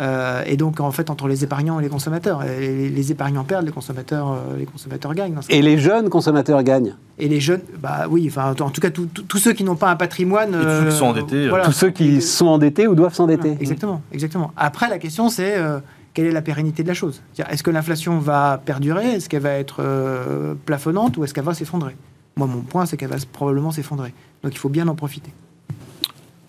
Euh, 0.00 0.42
et 0.46 0.56
donc, 0.56 0.80
en 0.80 0.90
fait, 0.92 1.10
entre 1.10 1.28
les 1.28 1.44
épargnants 1.44 1.78
et 1.78 1.82
les 1.82 1.88
consommateurs. 1.90 2.42
Et 2.44 2.58
les, 2.60 2.88
les 2.88 3.12
épargnants 3.12 3.44
perdent, 3.44 3.66
les 3.66 3.72
consommateurs, 3.72 4.32
euh, 4.32 4.56
les 4.58 4.64
consommateurs 4.66 5.14
gagnent. 5.14 5.34
dans 5.34 5.42
ce 5.42 5.52
Et 5.52 5.60
les 5.62 5.78
jeunes 5.78 6.08
consommateurs 6.08 6.62
gagnent? 6.62 6.94
Et 7.18 7.28
les 7.28 7.40
jeunes, 7.40 7.60
bah 7.82 8.06
oui, 8.08 8.26
enfin, 8.30 8.54
en 8.58 8.70
tout 8.70 8.80
cas, 8.80 8.88
tous- 8.90 9.38
ceux 9.38 9.52
qui 9.52 9.62
n'ont 9.62 9.76
pas 9.76 9.90
un 9.90 9.96
patrimoine. 9.96 10.52
tous 10.52 10.62
ceux 10.62 10.86
qui 10.90 10.96
sont 10.96 11.06
endettés, 11.06 11.50
Tous 11.64 11.72
ceux 11.72 11.90
qui 11.90 12.22
sont 12.22 12.46
endettés 12.46 12.86
ou 12.86 12.94
doivent 12.94 13.14
s'endetter? 13.14 13.48
Voilà, 13.48 13.60
exactement, 13.60 14.02
exactement. 14.12 14.52
Après, 14.56 14.88
la 14.88 14.98
question, 14.98 15.28
c'est 15.28 15.56
euh, 15.58 15.80
quelle 16.14 16.26
est 16.26 16.32
la 16.32 16.42
pérennité 16.42 16.82
de 16.82 16.88
la 16.88 16.94
chose? 16.94 17.22
Est-ce 17.48 17.62
que 17.62 17.70
l'inflation 17.70 18.18
va 18.18 18.60
perdurer? 18.64 19.12
Est-ce 19.12 19.28
qu'elle 19.28 19.42
va 19.42 19.52
être 19.52 19.76
euh, 19.80 20.54
plafonnante 20.66 21.16
ou 21.16 21.24
est-ce 21.24 21.32
qu'elle 21.34 21.44
va 21.44 21.54
s'effondrer? 21.54 21.96
Moi, 22.36 22.46
mon 22.46 22.60
point, 22.62 22.86
c'est 22.86 22.96
qu'elle 22.96 23.10
va 23.10 23.16
probablement 23.32 23.70
s'effondrer. 23.70 24.12
Donc, 24.42 24.52
il 24.54 24.58
faut 24.58 24.68
bien 24.68 24.88
en 24.88 24.94
profiter. 24.94 25.32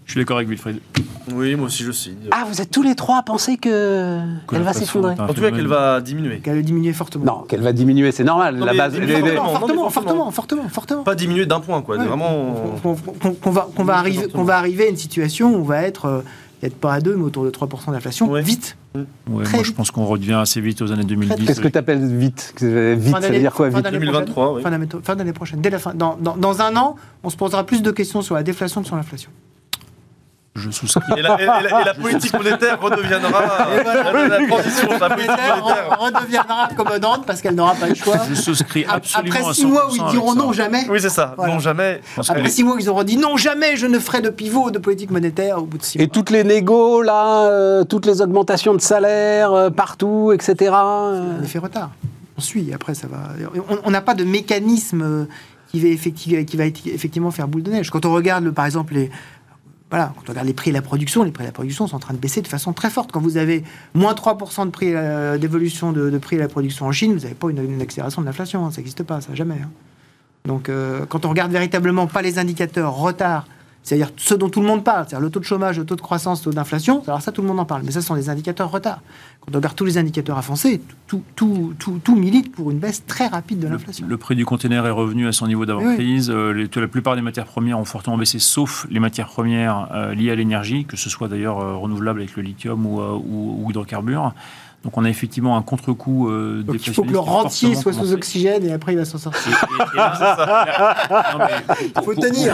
Je 0.05 0.13
suis 0.15 0.19
d'accord 0.21 0.37
avec 0.37 0.49
Wilfried. 0.49 0.79
Oui, 1.33 1.55
moi 1.55 1.67
aussi 1.67 1.83
je 1.83 1.91
signe. 1.91 2.15
Ah, 2.31 2.43
vous 2.45 2.59
êtes 2.61 2.69
tous 2.69 2.81
les 2.81 2.95
trois 2.95 3.19
à 3.19 3.23
penser 3.23 3.55
que 3.55 4.19
Que 4.47 4.55
elle 4.57 4.63
va 4.63 4.73
s'effondrer 4.73 5.13
En 5.17 5.27
tout 5.33 5.39
cas, 5.39 5.51
qu'elle 5.51 5.67
va 5.67 6.01
diminuer. 6.01 6.39
Qu'elle 6.39 6.57
va 6.57 6.61
diminuer 6.61 6.91
fortement. 6.91 7.23
Non, 7.23 7.41
qu'elle 7.43 7.61
va 7.61 7.71
diminuer, 7.71 8.11
c'est 8.11 8.25
normal. 8.25 8.57
Non, 8.57 8.65
la 8.65 8.73
base, 8.73 8.99
les- 8.99 9.07
fortement. 9.07 9.47
fortement, 9.53 9.83
non, 9.83 9.89
fortement, 9.89 10.31
fortement, 10.31 10.67
fortement. 10.69 11.03
Pas 11.03 11.15
diminuer 11.15 11.45
d'un 11.45 11.61
point, 11.61 11.81
quoi. 11.81 11.95
Ouais. 11.97 12.05
Vraiment. 12.05 12.55
Qu'on- 12.83 12.95
qu'on- 13.35 13.51
va, 13.51 13.69
qu'on 13.73 13.83
va, 13.85 13.97
arriver, 13.97 14.27
qu'on 14.27 14.43
va 14.43 14.57
arriver 14.57 14.87
à 14.87 14.89
une 14.89 14.97
situation 14.97 15.53
où 15.53 15.59
on 15.59 15.63
va 15.63 15.83
être, 15.83 16.23
euh, 16.63 16.67
peut-être 16.67 16.79
pas 16.79 16.93
à 16.93 17.01
2, 17.01 17.15
mais 17.15 17.23
autour 17.23 17.43
de 17.43 17.49
3% 17.49 17.91
d'inflation, 17.91 18.29
Ouais. 18.29 18.41
vite. 18.41 18.77
Ouais, 18.95 19.03
moi, 19.27 19.43
je 19.63 19.71
pense 19.71 19.89
qu'on 19.91 20.05
revient 20.05 20.33
assez 20.33 20.61
vite 20.61 20.81
aux 20.81 20.91
années 20.91 21.03
2010. 21.03 21.45
Qu'est-ce 21.45 21.61
que 21.61 21.67
tu 21.67 21.77
appelles 21.77 22.05
vite 22.05 22.53
Vite, 22.61 23.11
ça 23.11 23.19
veut 23.29 23.39
dire 23.39 23.53
quoi 23.53 23.69
fin 23.71 23.77
vite 23.77 23.83
d'année 23.85 23.99
2023, 23.99 24.33
prochaine, 24.33 24.55
oui. 24.57 24.61
fin 24.63 24.69
d'année- 24.71 24.87
Fin 25.03 25.15
d'année 25.15 25.33
prochaine. 25.33 25.61
Dès 25.61 25.69
la 25.69 25.79
fin, 25.79 25.93
dans, 25.93 26.17
dans, 26.21 26.35
dans 26.37 26.61
un 26.61 26.75
an, 26.75 26.95
on 27.23 27.29
se 27.29 27.37
posera 27.37 27.65
plus 27.65 27.81
de 27.81 27.91
questions 27.91 28.21
sur 28.21 28.35
la 28.35 28.43
déflation 28.43 28.81
que 28.81 28.87
sur 28.87 28.95
l'inflation. 28.95 29.31
Je 30.53 30.69
souscris. 30.69 31.01
Et 31.17 31.21
la, 31.21 31.41
et 31.41 31.45
la- 31.45 31.81
et 31.81 31.85
la 31.85 31.93
politique 31.93 32.33
monétaire 32.33 32.77
redeviendra. 32.81 33.29
Et 33.79 33.83
voilà. 33.83 34.27
la, 34.27 34.47
transition, 34.47 34.89
la 34.99 35.09
politique 35.09 35.29
Monétaire 35.29 35.97
redeviendra 35.97 36.69
commodante 36.75 37.25
parce 37.25 37.41
qu'elle 37.41 37.55
n'aura 37.55 37.73
pas 37.75 37.87
le 37.87 37.95
choix. 37.95 38.17
Je 38.29 38.35
souscris 38.35 38.83
absolument 38.85 39.33
Après 39.37 39.49
à 39.49 39.53
six 39.53 39.65
mois 39.65 39.89
où 39.89 39.95
100% 39.95 39.97
ils 40.07 40.11
diront 40.11 40.35
non 40.35 40.51
jamais. 40.51 40.85
Oui, 40.89 40.99
c'est 40.99 41.07
ça. 41.09 41.35
Voilà. 41.37 41.53
Non, 41.53 41.59
jamais. 41.59 42.01
Après 42.17 42.49
six 42.49 42.65
mois, 42.65 42.75
ils 42.79 42.89
auront 42.89 43.03
dit 43.03 43.15
non 43.15 43.37
jamais, 43.37 43.77
je 43.77 43.87
ne 43.87 43.97
ferai 43.97 44.19
de 44.21 44.29
pivot 44.29 44.71
de 44.71 44.77
politique 44.79 45.09
monétaire 45.11 45.57
au 45.59 45.65
bout 45.65 45.77
de 45.77 45.83
six 45.83 45.97
Et 45.97 46.01
mois. 46.01 46.07
toutes 46.11 46.29
les 46.31 46.43
négos, 46.43 47.01
là, 47.01 47.45
euh, 47.45 47.83
toutes 47.85 48.05
les 48.05 48.21
augmentations 48.21 48.73
de 48.73 48.81
salaire 48.81 49.53
euh, 49.53 49.69
partout, 49.69 50.33
etc. 50.33 50.73
euh, 50.75 51.37
On 51.41 51.45
fait 51.47 51.59
retard. 51.59 51.91
On 52.37 52.41
suit. 52.41 52.73
Après, 52.73 52.93
ça 52.93 53.07
va. 53.07 53.19
On- 53.85 53.91
n'a 53.91 54.01
pas 54.01 54.15
de 54.15 54.25
mécanisme 54.25 55.01
euh, 55.01 55.25
qui 55.71 55.79
va, 55.79 55.87
effectivement, 55.87 56.43
qui 56.43 56.57
va 56.57 56.65
être- 56.65 56.87
effectivement 56.87 57.31
faire 57.31 57.47
boule 57.47 57.63
de 57.63 57.71
neige. 57.71 57.89
Quand 57.89 58.05
on 58.05 58.11
regarde, 58.13 58.49
par 58.51 58.65
exemple, 58.65 58.95
les, 58.95 59.09
voilà, 59.91 60.13
quand 60.15 60.23
on 60.27 60.31
regarde 60.31 60.47
les 60.47 60.53
prix 60.53 60.71
et 60.71 60.73
la 60.73 60.81
production, 60.81 61.21
les 61.23 61.31
prix 61.31 61.43
et 61.43 61.47
la 61.47 61.51
production 61.51 61.85
sont 61.85 61.97
en 61.97 61.99
train 61.99 62.13
de 62.13 62.19
baisser 62.19 62.41
de 62.41 62.47
façon 62.47 62.73
très 62.73 62.89
forte. 62.89 63.11
Quand 63.11 63.19
vous 63.21 63.37
avez 63.37 63.63
moins 63.93 64.13
3% 64.13 64.65
de 64.65 64.71
prix 64.71 64.93
euh, 64.95 65.37
d'évolution 65.37 65.91
de, 65.91 66.09
de 66.09 66.17
prix 66.17 66.37
et 66.37 66.39
la 66.39 66.47
production 66.47 66.85
en 66.87 66.91
Chine, 66.93 67.13
vous 67.13 67.19
n'avez 67.19 67.35
pas 67.35 67.49
une, 67.49 67.59
une 67.63 67.81
accélération 67.81 68.21
de 68.21 68.25
l'inflation. 68.25 68.65
hein. 68.65 68.71
Ça 68.71 68.77
n'existe 68.77 69.03
pas, 69.03 69.21
ça 69.21 69.35
jamais. 69.35 69.55
hein. 69.61 69.69
Donc, 70.45 70.69
euh, 70.69 71.05
quand 71.07 71.25
on 71.25 71.29
regarde 71.29 71.51
véritablement 71.51 72.07
pas 72.07 72.21
les 72.23 72.39
indicateurs 72.39 72.95
retard, 72.95 73.45
c'est-à-dire 73.83 74.11
ceux 74.17 74.37
dont 74.37 74.49
tout 74.49 74.61
le 74.61 74.67
monde 74.67 74.83
parle, 74.83 75.05
c'est-à-dire 75.07 75.21
le 75.21 75.29
taux 75.31 75.39
de 75.39 75.45
chômage, 75.45 75.79
le 75.79 75.85
taux 75.85 75.95
de 75.95 76.01
croissance, 76.01 76.41
le 76.45 76.51
taux 76.51 76.55
d'inflation, 76.55 77.01
alors 77.07 77.21
ça, 77.21 77.31
tout 77.31 77.41
le 77.41 77.47
monde 77.47 77.59
en 77.59 77.65
parle. 77.65 77.81
Mais 77.83 77.91
ça, 77.91 78.01
ce 78.01 78.07
sont 78.07 78.15
des 78.15 78.29
indicateurs 78.29 78.69
retard. 78.69 79.01
Quand 79.41 79.51
on 79.53 79.57
regarde 79.57 79.75
tous 79.75 79.85
les 79.85 79.97
indicateurs 79.97 80.37
avancés, 80.37 80.81
tout, 81.07 81.23
tout, 81.35 81.73
tout, 81.79 81.99
tout 82.03 82.15
milite 82.15 82.51
pour 82.51 82.69
une 82.69 82.77
baisse 82.77 83.03
très 83.07 83.25
rapide 83.27 83.59
de 83.59 83.67
l'inflation. 83.67 84.05
le 84.07 84.17
prix 84.17 84.35
du 84.35 84.45
conteneur 84.45 84.85
est 84.85 84.91
revenu 84.91 85.27
à 85.27 85.31
son 85.31 85.47
niveau 85.47 85.65
d'avant-crise. 85.65 86.29
Euh, 86.29 86.67
la 86.75 86.87
plupart 86.87 87.15
des 87.15 87.21
matières 87.23 87.45
premières 87.47 87.79
ont 87.79 87.85
fortement 87.85 88.17
baissé, 88.17 88.37
sauf 88.37 88.85
les 88.91 88.99
matières 88.99 89.27
premières 89.27 89.87
euh, 89.93 90.13
liées 90.13 90.29
à 90.31 90.35
l'énergie, 90.35 90.85
que 90.85 90.95
ce 90.95 91.09
soit 91.09 91.27
d'ailleurs 91.27 91.59
euh, 91.59 91.75
renouvelable 91.75 92.19
avec 92.19 92.35
le 92.35 92.43
lithium 92.43 92.85
ou, 92.85 92.99
ou- 93.01 93.63
ou 93.65 93.69
hydrocarbures. 93.71 94.33
Donc 94.83 94.97
on 94.97 95.05
a 95.05 95.09
effectivement 95.09 95.57
un 95.57 95.61
contre-coup 95.61 96.27
euh, 96.29 96.63
Donc 96.63 96.87
il 96.87 96.93
faut 96.93 97.03
que 97.03 97.11
le 97.11 97.19
rentier 97.19 97.75
soit 97.75 97.93
sous 97.93 98.13
oxygène 98.13 98.65
et 98.65 98.73
après 98.73 98.93
il 98.93 98.97
va 98.97 99.05
s'en 99.05 99.19
sortir. 99.19 99.51
Il 101.95 102.01
faut 102.03 102.15
tenir. 102.15 102.53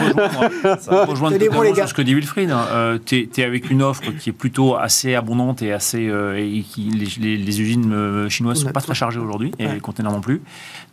rejoindre 1.06 1.38
bon, 1.38 1.44
totalement 1.44 1.62
les 1.62 1.72
gars. 1.72 1.86
ce 1.86 1.94
que 1.94 2.02
dit 2.02 2.14
Wilfried. 2.14 2.50
hein. 2.50 2.66
Euh, 2.72 2.98
tu 3.04 3.28
es, 3.36 3.42
avec 3.44 3.70
une 3.70 3.82
offre 3.82 4.02
qui 4.18 4.30
est 4.30 4.32
plutôt 4.32 4.76
assez 4.76 5.14
abondante 5.14 5.62
et 5.62 5.72
assez 5.72 6.08
euh, 6.08 6.36
et 6.38 6.60
qui 6.62 6.90
les, 6.90 7.06
les- 7.20 7.36
les 7.38 7.60
usines 7.60 7.92
euh, 7.92 8.28
chinoises 8.28 8.58
On 8.58 8.62
sont 8.62 8.68
a 8.68 8.72
pas 8.72 8.80
très 8.80 8.94
chargées 8.94 9.20
aujourd'hui 9.20 9.52
et 9.58 9.66
Ouais. 9.66 9.74
les 9.74 9.80
containers 9.80 10.12
non 10.12 10.20
plus. 10.20 10.40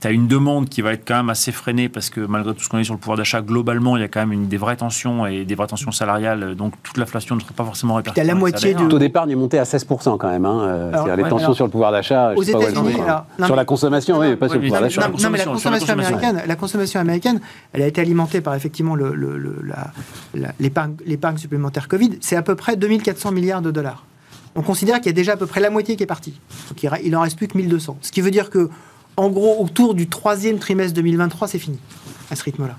Tu 0.01 0.07
as 0.07 0.11
une 0.11 0.27
demande 0.27 0.67
qui 0.69 0.81
va 0.81 0.91
être 0.93 1.03
quand 1.07 1.15
même 1.15 1.29
assez 1.29 1.51
freinée 1.51 1.87
parce 1.89 2.09
que 2.09 2.19
malgré 2.21 2.53
tout 2.53 2.61
ce 2.63 2.69
qu'on 2.69 2.77
est 2.77 2.83
sur 2.83 2.93
le 2.93 2.99
pouvoir 2.99 3.17
d'achat, 3.17 3.41
globalement, 3.41 3.95
il 3.97 4.01
y 4.01 4.03
a 4.03 4.07
quand 4.07 4.19
même 4.19 4.33
une, 4.33 4.47
des 4.47 4.57
vraies 4.57 4.75
tensions 4.75 5.25
et 5.25 5.45
des 5.45 5.55
vraies 5.55 5.67
tensions 5.67 5.91
salariales. 5.91 6.55
Donc 6.55 6.73
toute 6.83 6.97
l'inflation 6.97 7.35
ne 7.35 7.41
sera 7.41 7.51
pas 7.53 7.63
forcément 7.65 7.95
répercutée. 7.95 8.21
T'as 8.21 8.27
la 8.27 8.35
moitié 8.35 8.73
du- 8.73 8.83
Le 8.83 8.89
taux 8.89 8.99
d'épargne 8.99 9.31
est 9.31 9.35
monté 9.35 9.59
à 9.59 9.63
16% 9.63 10.17
quand 10.17 10.29
même. 10.29 10.45
Hein. 10.45 10.61
euh, 10.63 10.89
Alors, 10.93 11.05
tensions 11.29 11.45
alors, 11.45 11.55
sur 11.55 11.65
le 11.65 11.71
pouvoir 11.71 11.91
d'achat. 11.91 12.33
je 12.33 12.39
aux 12.39 12.43
sais 12.43 12.51
pas 12.51 12.57
où 12.57 12.61
elles 12.63 12.69
États-Unis, 12.71 12.93
Sur 12.93 13.49
mais- 13.49 13.55
la 13.55 13.65
consommation, 13.65 14.17
oui, 14.19 14.27
mais 14.29 14.35
pas 14.35 14.47
sur 14.47 14.55
le 14.59 14.61
pouvoir 14.61 14.81
d'achat. 14.81 15.01
Non, 15.07 15.17
non, 15.17 15.29
mais 15.29 15.37
la 15.37 15.45
consommation, 15.45 15.93
américaine, 15.93 16.41
la 16.47 16.55
consommation 16.55 16.99
américaine, 16.99 17.39
elle 17.73 17.81
a 17.81 17.87
été 17.87 18.01
alimentée 18.01 18.41
par 18.41 18.55
effectivement 18.55 18.95
le- 18.95 19.13
le- 19.15 19.37
le- 19.37 19.61
la- 19.63 19.91
la- 20.33 20.51
l'épargne 20.59 21.37
supplémentaire 21.37 21.87
Covid. 21.87 22.17
C'est 22.21 22.35
à 22.35 22.41
peu 22.41 22.55
près 22.55 22.75
2400 22.75 23.31
milliards 23.31 23.61
de 23.61 23.71
dollars. 23.71 24.05
On 24.55 24.61
considère 24.61 24.97
qu'il 24.97 25.07
y 25.07 25.09
a 25.09 25.13
déjà 25.13 25.33
à 25.33 25.37
peu 25.37 25.45
près 25.47 25.59
la 25.59 25.69
moitié 25.69 25.95
qui 25.97 26.03
est 26.03 26.07
partie. 26.07 26.39
Donc 26.69 26.81
il, 26.81 26.87
ra- 26.87 26.99
il 27.03 27.15
en 27.15 27.21
reste 27.21 27.37
plus 27.37 27.47
que 27.47 27.57
1200. 27.57 27.97
Ce 28.01 28.11
qui 28.11 28.21
veut 28.21 28.31
dire 28.31 28.49
que, 28.49 28.69
en 29.17 29.29
gros, 29.29 29.61
autour 29.61 29.93
du 29.95 30.07
troisième 30.07 30.59
trimestre 30.59 30.93
2023, 30.95 31.47
c'est 31.49 31.59
fini 31.59 31.79
à 32.31 32.35
ce 32.35 32.43
rythme-là. 32.43 32.75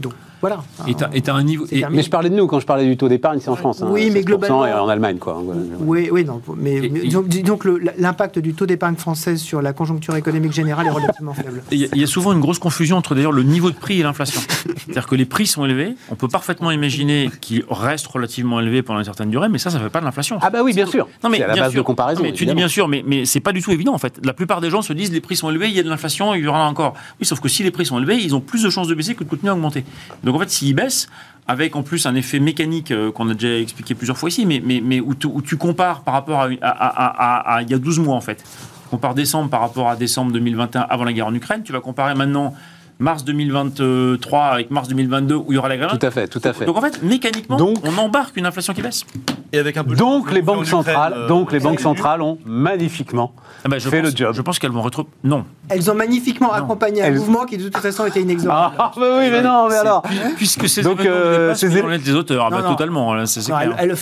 Donc 0.00 0.12
voilà. 0.42 0.62
Et 0.86 0.94
tu 0.94 1.30
as, 1.30 1.34
un 1.34 1.42
niveau. 1.42 1.64
Et-. 1.72 1.84
Mais 1.90 2.02
je 2.02 2.10
parlais 2.10 2.28
de 2.28 2.34
nous 2.34 2.46
quand 2.46 2.60
je 2.60 2.66
parlais 2.66 2.84
du 2.84 2.96
taux 2.98 3.08
d'épargne, 3.08 3.38
c'est 3.40 3.48
en 3.48 3.56
France. 3.56 3.80
hein, 3.80 3.88
Oui, 3.90 4.10
mais 4.12 4.20
16% 4.20 4.24
globalement- 4.24 4.66
Et 4.66 4.72
en 4.74 4.88
Allemagne, 4.88 5.16
quoi. 5.18 5.40
Voilà. 5.42 5.60
Oui, 5.80 6.08
oui, 6.12 6.24
non. 6.24 6.42
Mais, 6.56 6.74
Et- 6.74 6.88
le- 6.88 7.80
l'impact 7.98 8.38
du 8.38 8.52
taux 8.54 8.66
d'épargne 8.66 8.96
française 8.96 9.40
sur 9.40 9.62
la 9.62 9.72
conjoncture 9.72 10.16
économique 10.16 10.52
générale 10.52 10.86
est 10.86 10.90
relativement 10.90 11.32
faible. 11.32 11.62
Il 11.70 11.78
y, 11.78 11.84
a- 11.84 11.88
il 11.94 12.00
y 12.00 12.04
a 12.04 12.06
souvent 12.06 12.32
une 12.32 12.40
grosse 12.40 12.58
confusion 12.58 12.96
entre 12.96 13.14
d'ailleurs 13.14 13.32
le 13.32 13.42
niveau 13.42 13.70
de 13.70 13.76
prix 13.76 14.00
et 14.00 14.02
l'inflation. 14.02 14.40
C'est-à-dire 14.76 15.06
que 15.06 15.14
les 15.14 15.24
prix 15.24 15.46
sont 15.46 15.64
élevés, 15.64 15.94
on 16.10 16.14
peut 16.16 16.28
parfaitement 16.28 16.70
imaginer 16.70 17.30
qu'ils 17.40 17.64
restent 17.70 18.06
relativement 18.08 18.60
élevés 18.60 18.82
pendant 18.82 18.98
une 18.98 19.04
certaine 19.04 19.30
durée, 19.30 19.48
mais 19.48 19.58
ça, 19.58 19.70
ça 19.70 19.78
ne 19.78 19.84
fait 19.84 19.90
pas 19.90 20.00
de 20.00 20.04
l'inflation. 20.04 20.38
Ah 20.42 20.50
bah 20.50 20.60
oui, 20.64 20.72
bien 20.74 20.86
sûr. 20.86 21.08
Non, 21.22 21.30
mais 21.30 21.38
c'est 21.38 21.44
à 21.44 21.48
la 21.48 21.54
bien 21.54 21.62
base 21.64 21.72
sûr. 21.72 21.80
de 21.82 21.86
comparaison. 21.86 22.22
Non, 22.22 22.28
mais 22.28 22.34
tu 22.34 22.46
dis 22.46 22.54
bien 22.54 22.68
sûr, 22.68 22.88
mais, 22.88 23.04
mais 23.06 23.24
c'est 23.24 23.40
pas 23.40 23.52
du 23.52 23.62
tout 23.62 23.70
évident 23.70 23.94
en 23.94 23.98
fait. 23.98 24.18
La 24.24 24.32
plupart 24.32 24.60
des 24.60 24.70
gens 24.70 24.82
se 24.82 24.92
disent 24.92 25.12
les 25.12 25.20
prix 25.20 25.36
sont 25.36 25.50
élevés, 25.50 25.68
il 25.68 25.74
y 25.76 25.80
a 25.80 25.82
de 25.82 25.88
l'inflation, 25.88 26.34
il 26.34 26.44
y 26.44 26.48
en 26.48 26.54
a 26.54 26.58
encore. 26.58 26.94
Oui, 27.20 27.26
sauf 27.26 27.40
que 27.40 27.48
si 27.48 27.62
les 27.62 27.70
prix 27.70 27.86
sont 27.86 27.98
élevés, 27.98 28.16
ils 28.16 28.34
ont 28.34 28.40
plus 28.40 28.62
de 28.64 28.70
chances 28.70 28.88
de 28.88 28.94
baisser 28.94 29.14
que 29.14 29.24
de 29.24 29.28
continuer 29.28 29.50
à 29.50 29.54
augmenter. 29.54 29.84
Donc 30.24 30.31
en 30.36 30.38
fait, 30.40 30.50
s'ils 30.50 30.74
baissent, 30.74 31.08
avec 31.48 31.74
en 31.76 31.82
plus 31.82 32.06
un 32.06 32.14
effet 32.14 32.38
mécanique 32.38 32.90
euh, 32.92 33.10
qu'on 33.10 33.28
a 33.28 33.34
déjà 33.34 33.58
expliqué 33.58 33.94
plusieurs 33.94 34.16
fois 34.16 34.28
ici, 34.28 34.46
mais, 34.46 35.00
où, 35.00 35.14
tu, 35.14 35.56
compares 35.56 36.02
par 36.02 36.14
rapport 36.14 36.42
à- 36.62 37.54
à 37.56 37.62
il 37.62 37.70
y 37.70 37.74
a 37.74 37.78
12 37.78 37.98
mois 37.98 38.14
en 38.16 38.20
fait. 38.20 38.36
Tu 38.36 38.88
compares 38.90 39.14
décembre 39.14 39.50
par 39.50 39.60
rapport 39.60 39.88
à 39.88 39.96
décembre 39.96 40.32
2021 40.32 40.82
avant 40.82 41.04
la 41.04 41.12
guerre 41.12 41.26
en 41.26 41.34
Ukraine, 41.34 41.62
tu 41.64 41.72
vas 41.72 41.80
comparer 41.80 42.14
maintenant 42.14 42.54
mars 43.02 43.24
2023 43.24 44.40
avec 44.44 44.70
mars 44.70 44.88
2022 44.88 45.34
où 45.34 45.46
il 45.50 45.54
y 45.56 45.58
aura 45.58 45.68
la 45.68 45.76
guerre. 45.76 45.96
Tout 45.98 46.06
à 46.06 46.10
fait, 46.10 46.28
tout 46.28 46.40
à 46.44 46.52
fait. 46.52 46.64
Donc 46.64 46.76
en 46.76 46.80
fait, 46.80 47.02
mécaniquement, 47.02 47.56
Donc- 47.56 47.78
on 47.84 47.98
embarque 47.98 48.36
une 48.36 48.46
inflation 48.46 48.72
qui 48.72 48.80
baisse. 48.82 49.04
Et 49.52 49.58
avec 49.58 49.76
un 49.76 49.84
peu 49.84 49.94
Donc 49.96 50.26
le- 50.28 50.34
les 50.34 50.40
le 50.40 50.46
banques 50.46 50.66
centrales, 50.66 51.14
euh, 51.16 51.28
donc 51.28 51.52
les 51.52 51.58
euh, 51.58 51.62
banques 51.62 51.80
centrales 51.80 52.22
ont 52.22 52.38
magnifiquement 52.46 53.32
Ah 53.64 53.68
bah, 53.68 53.78
fait 53.80 54.00
pense, 54.02 54.10
le 54.12 54.16
job. 54.16 54.34
Je 54.34 54.40
pense 54.42 54.58
qu'elles 54.58 54.70
vont 54.70 54.82
rétro. 54.82 55.06
Non. 55.24 55.44
Elles 55.68 55.90
ont 55.90 55.94
magnifiquement 55.94 56.52
accompagné 56.52 57.02
un 57.02 57.10
mouvement 57.10 57.44
qui 57.44 57.58
de 57.58 57.64
toute 57.68 57.76
façon 57.76 58.06
était 58.06 58.22
inexorable. 58.22 58.76
Ah 58.78 58.92
bah 58.96 59.02
oui, 59.18 59.28
mais 59.30 59.42
non, 59.42 59.66
mais 59.68 59.74
C'est- 59.74 59.80
alors. 59.80 60.02
Puisque 60.36 60.68
ces 60.68 60.82
Donc, 60.82 61.00
euh, 61.00 61.46
dépassent 61.48 61.60
ces 61.60 61.68
les 61.68 61.76
é- 61.76 61.80
journalistes 61.80 62.06
des 62.06 62.14
auteurs, 62.14 62.46
ah 62.46 62.50
bah, 62.50 62.58
Non, 62.58 62.64
non. 62.64 62.70
totalement, 62.76 63.14
là, 63.14 63.26
c'est 63.26 63.40
c'est 63.42 63.52
Non, 63.52 63.58
clair. 63.58 63.74
elles, 63.78 63.94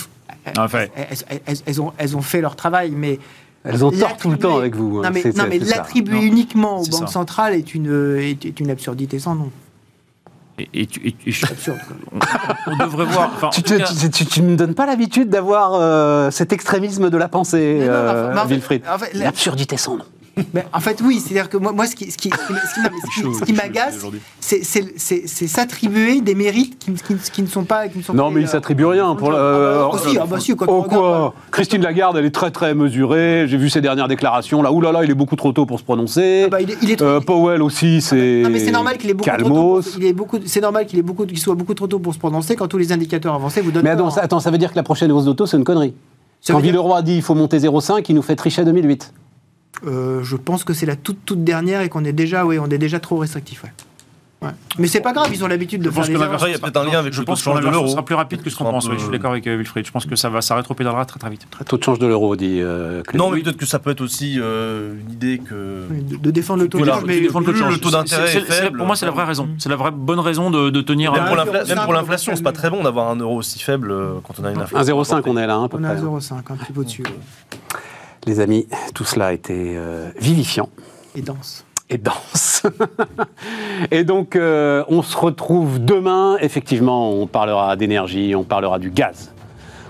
elles- 0.44 0.60
En 0.60 0.68
fait. 0.68 0.90
elles- 0.94 1.06
elles- 1.30 1.40
elles- 1.46 1.56
elles 1.66 1.80
ont, 1.80 1.92
elles 1.98 2.16
ont 2.16 2.22
fait 2.22 2.40
leur 2.40 2.54
travail, 2.56 2.92
mais 2.96 3.18
Elles 3.64 3.84
ont 3.84 3.90
tort 3.90 4.16
tout 4.16 4.30
le 4.30 4.38
temps 4.38 4.56
avec 4.56 4.74
vous. 4.74 4.98
hein. 4.98 5.02
Non 5.04 5.10
mais, 5.12 5.22
non, 5.36 5.44
l'attribuer 5.68 6.22
uniquement 6.22 6.80
aux 6.80 6.86
banques 6.86 7.08
ça. 7.08 7.12
centrales 7.14 7.54
est 7.54 7.74
une, 7.74 8.16
est, 8.18 8.44
est 8.46 8.58
une 8.60 8.70
absurdité 8.70 9.18
sans 9.18 9.34
nom. 9.34 9.50
Et, 10.58 10.68
et 10.74 10.86
tu- 10.86 11.06
et- 11.06 11.14
Absurde. 11.50 11.78
on, 12.12 12.18
on 12.72 12.76
devrait 12.76 13.06
voir. 13.06 13.30
enfin, 13.34 13.48
Tu, 13.50 14.42
ne 14.42 14.46
me 14.50 14.56
donnes 14.56 14.74
pas 14.74 14.84
l'habitude 14.86 15.28
d'avoir 15.30 15.74
euh, 15.74 16.30
cet 16.30 16.52
extrémisme 16.52 17.08
de 17.10 17.16
la 17.16 17.28
pensée, 17.28 17.78
non, 17.80 17.86
euh, 17.88 18.32
enfin- 18.32 18.44
Wilfried. 18.46 18.82
en 18.90 18.98
fait, 18.98 19.14
L'absurdité 19.14 19.76
sans 19.78 19.96
nom. 19.96 20.04
Mais 20.54 20.64
en 20.72 20.80
fait, 20.80 21.00
oui, 21.04 21.20
c'est-à-dire 21.20 21.48
que 21.48 21.56
moi, 21.56 21.72
moi 21.72 21.86
ce 21.86 21.94
qui, 21.94 22.10
ce 22.10 22.16
qui, 22.16 22.30
ce 22.30 23.44
qui- 23.44 23.52
m'agace, 23.54 23.98
c'est 24.40 24.64
c'est- 24.64 24.92
c'est- 24.96 25.22
c'est 25.26 25.46
s'attribuer 25.46 26.20
des 26.20 26.34
mérites 26.34 26.78
qui, 26.78 26.92
qui- 26.92 27.30
qui 27.32 27.42
ne 27.42 27.46
sont 27.46 27.64
pas. 27.64 27.88
Qui 27.88 27.98
ne 27.98 28.02
sont 28.02 28.14
Non, 28.14 28.28
pas, 28.28 28.34
mais 28.34 28.40
il 28.42 28.44
euh, 28.44 28.46
s'attribue 28.48 28.84
rien. 28.86 29.14
Pour, 29.14 29.28
ah 29.30 29.32
bah, 29.32 29.38
ah 29.40 29.96
bah, 29.96 30.00
ah 30.20 30.26
bah, 30.26 30.82
quoi 30.88 31.34
Christine 31.50 31.82
Lagarde, 31.82 32.16
elle 32.16 32.24
est 32.24 32.30
très 32.34 32.50
très 32.50 32.74
mesurée. 32.74 33.46
J'ai 33.48 33.56
vu 33.56 33.70
ses 33.70 33.80
dernières 33.80 34.08
déclarations. 34.08 34.62
Là, 34.62 34.72
oulala, 34.72 35.04
il 35.04 35.10
est 35.10 35.14
beaucoup 35.14 35.36
trop 35.36 35.52
tôt 35.52 35.66
pour 35.66 35.78
se 35.78 35.84
prononcer. 35.84 36.44
Ah 36.46 36.48
bah, 36.48 36.60
il 36.60 36.70
est- 36.70 36.78
il 36.82 36.90
est 36.90 36.96
trop- 36.96 37.06
Euh, 37.06 37.20
Powell 37.20 37.62
aussi, 37.62 38.00
c'est. 38.00 38.42
Non 38.42 38.50
mais 38.50 38.58
c'est 38.60 38.70
normal 38.70 38.98
qu'il 38.98 39.10
ait 39.10 39.14
beaucoup 39.14 39.28
trop 39.30 39.38
tôt. 39.38 39.44
Calmos. 39.44 39.90
pour- 39.90 40.00
il 40.00 40.06
est 40.06 40.12
beaucoup. 40.12 40.38
C'est 40.46 40.60
normal 40.60 40.86
qu'il 40.86 40.98
ait 40.98 41.02
beaucoup. 41.02 41.26
Qu'il 41.26 41.38
soit 41.38 41.54
beaucoup 41.54 41.74
trop 41.74 41.86
tôt 41.86 41.98
pour 41.98 42.14
se 42.14 42.18
prononcer 42.18 42.56
quand 42.56 42.68
tous 42.68 42.78
les 42.78 42.92
indicateurs 42.92 43.34
avancés 43.34 43.60
vous 43.60 43.70
donnent. 43.70 43.84
Mais 43.84 43.90
attends 43.90 44.04
tort, 44.04 44.12
ça, 44.12 44.20
hein. 44.20 44.24
attends, 44.24 44.40
ça 44.40 44.50
veut 44.50 44.58
dire 44.58 44.70
que 44.70 44.76
la 44.76 44.82
prochaine 44.82 45.12
hausse 45.12 45.24
d'auto, 45.24 45.46
c'est 45.46 45.56
une 45.56 45.64
connerie. 45.64 45.94
Ça 46.40 46.54
Quand 46.54 46.60
Villeroy 46.60 47.02
dit 47.02 47.16
il 47.16 47.22
faut 47.22 47.34
monter 47.34 47.58
0,5, 47.58 48.08
il 48.08 48.14
nous 48.14 48.22
fait 48.22 48.34
tricher 48.36 48.64
2008. 48.64 49.12
Euh, 49.86 50.22
je 50.22 50.36
pense 50.36 50.64
que 50.64 50.72
c'est 50.74 50.86
la 50.86 50.96
toute 50.96 51.24
toute 51.24 51.44
dernière 51.44 51.80
et 51.80 51.88
qu'on 51.88 52.04
est 52.04 52.12
déjà, 52.12 52.44
oui, 52.44 52.58
on 52.58 52.68
est 52.68 52.78
déjà 52.78 53.00
trop 53.00 53.16
restrictif. 53.18 53.64
Ouais. 53.64 53.70
Ouais. 54.42 54.48
Mais 54.78 54.86
c'est 54.86 55.02
pas 55.02 55.12
grave, 55.12 55.28
ils 55.34 55.44
ont 55.44 55.48
l'habitude 55.48 55.82
de 55.82 55.90
Je 55.90 55.94
pense 55.94 56.06
faire 56.06 56.14
que 56.14 56.18
des 56.18 56.24
la 56.26 56.32
erreurs. 56.32 56.48
Il 56.48 56.52
y 56.52 56.54
a 56.54 56.58
peut-être 56.58 56.76
un 56.78 56.84
lien 56.90 56.98
avec 56.98 57.12
je 57.12 57.18
le 57.20 57.26
taux 57.26 57.32
pense 57.32 57.40
de 57.40 57.44
que 57.44 57.50
change 57.50 57.60
de 57.62 57.68
l'euro. 57.68 57.88
sera 57.88 58.02
plus 58.02 58.14
rapide 58.14 58.40
que 58.42 58.48
ce 58.48 58.56
qu'on 58.56 58.64
pense. 58.64 58.88
je 58.90 58.96
suis 58.96 59.10
d'accord 59.10 59.32
avec 59.32 59.46
euh, 59.46 59.56
Wilfried. 59.58 59.84
Je 59.84 59.90
pense 59.92 60.06
que 60.06 60.16
ça 60.16 60.30
va, 60.30 60.40
ça 60.40 60.56
rétropédalera 60.56 61.04
très 61.04 61.20
très 61.20 61.28
vite. 61.28 61.46
Taux 61.68 61.76
de 61.76 61.82
change 61.84 61.98
de 61.98 62.06
l'euro, 62.06 62.36
dit 62.36 62.58
euh, 62.62 63.02
Clément. 63.02 63.28
Non, 63.28 63.36
mais 63.36 63.42
peut-être 63.42 63.58
que 63.58 63.66
ça 63.66 63.78
peut 63.78 63.90
être 63.90 64.00
aussi 64.00 64.38
euh, 64.40 64.94
une 64.98 65.12
idée 65.12 65.40
que. 65.46 65.84
De, 65.90 66.16
de 66.16 66.30
défendre 66.30 66.62
le 66.62 66.70
taux 66.70 66.78
de 66.78 66.84
Voilà. 66.84 67.00
change, 67.00 67.06
Mais 67.06 67.20
le 67.20 67.78
taux 67.78 67.90
d'intérêt 67.90 68.70
Pour 68.74 68.86
moi, 68.86 68.96
c'est 68.96 69.04
la 69.04 69.12
vraie 69.12 69.24
raison. 69.24 69.46
C'est 69.58 69.68
la 69.68 69.76
vraie 69.76 69.90
bonne 69.90 70.20
raison 70.20 70.50
de, 70.50 70.70
de 70.70 70.80
tenir. 70.80 71.12
Même 71.12 71.22
un- 71.24 71.44
même 71.44 71.84
pour 71.84 71.92
l'inflation, 71.92 72.32
c'est 72.34 72.42
pas 72.42 72.52
très 72.52 72.70
bon 72.70 72.82
d'avoir 72.82 73.10
un 73.10 73.16
euro 73.16 73.36
aussi 73.36 73.58
faible 73.58 73.90
euh, 73.92 74.12
quand 74.26 74.40
on 74.40 74.44
a 74.44 74.52
une 74.52 74.60
inflation. 74.62 75.02
1,05 75.02 75.22
on 75.26 75.36
est 75.36 75.46
là, 75.46 75.56
hein, 75.56 75.64
à 75.64 75.68
peu 75.68 75.76
on 75.78 75.84
est 75.84 75.86
à 75.86 75.92
près. 75.92 76.00
0,5, 76.02 76.34
un 76.48 76.56
petit 76.56 76.72
peu 76.72 76.80
au-dessus. 76.80 77.02
Les 78.26 78.40
amis, 78.40 78.66
tout 78.94 79.04
cela 79.04 79.28
a 79.28 79.32
été 79.32 79.74
euh, 79.76 80.10
vivifiant. 80.18 80.68
Et 81.16 81.22
dense. 81.22 81.64
et 81.88 81.98
danse. 81.98 82.62
et 83.90 84.04
donc, 84.04 84.36
euh, 84.36 84.84
on 84.88 85.02
se 85.02 85.16
retrouve 85.16 85.82
demain. 85.82 86.36
Effectivement, 86.40 87.12
on 87.12 87.26
parlera 87.26 87.76
d'énergie, 87.76 88.34
on 88.34 88.44
parlera 88.44 88.78
du 88.78 88.90
gaz. 88.90 89.32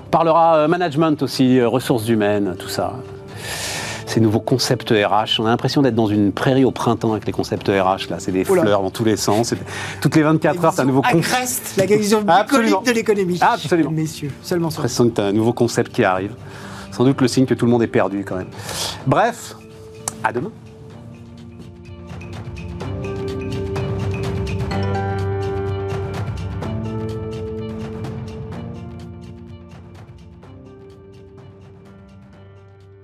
On 0.06 0.10
parlera 0.10 0.56
euh, 0.56 0.68
management 0.68 1.22
aussi, 1.22 1.60
ressources 1.62 2.08
humaines, 2.08 2.54
tout 2.58 2.68
ça. 2.68 2.94
Ces 4.06 4.20
nouveaux 4.20 4.40
concepts 4.40 4.90
RH. 4.90 5.40
On 5.40 5.46
a 5.46 5.50
l'impression 5.50 5.82
d'être 5.82 5.94
dans 5.94 6.06
une 6.06 6.32
prairie 6.32 6.64
au 6.64 6.72
printemps 6.72 7.12
avec 7.12 7.26
les 7.26 7.32
concepts 7.32 7.68
RH. 7.68 8.10
Là, 8.10 8.16
c'est 8.18 8.32
des 8.32 8.48
Oula. 8.48 8.62
fleurs 8.62 8.82
dans 8.82 8.90
tous 8.90 9.04
les 9.04 9.16
sens. 9.16 9.54
Toutes 10.00 10.16
les 10.16 10.22
24 10.22 10.64
heures, 10.64 10.74
t'as 10.74 10.82
un 10.82 10.86
nouveau 10.86 11.02
concept. 11.02 11.74
La 11.76 11.86
vision 11.86 12.22
de 12.22 12.90
l'économie. 12.92 13.38
Absolument. 13.40 13.90
Messieurs, 13.90 14.32
seulement 14.42 14.70
ça. 14.70 14.78
l'impression 14.78 15.08
que 15.10 15.14
tu 15.16 15.20
as 15.20 15.26
un 15.26 15.32
nouveau 15.32 15.52
concept 15.52 15.92
qui 15.92 16.04
arrive. 16.04 16.32
Sans 17.00 17.06
doute 17.06 17.22
le 17.22 17.28
signe 17.28 17.46
que 17.46 17.54
tout 17.54 17.64
le 17.64 17.70
monde 17.70 17.82
est 17.82 17.86
perdu 17.86 18.26
quand 18.26 18.36
même. 18.36 18.50
Bref, 19.06 19.56
à 20.22 20.34
demain. 20.34 20.52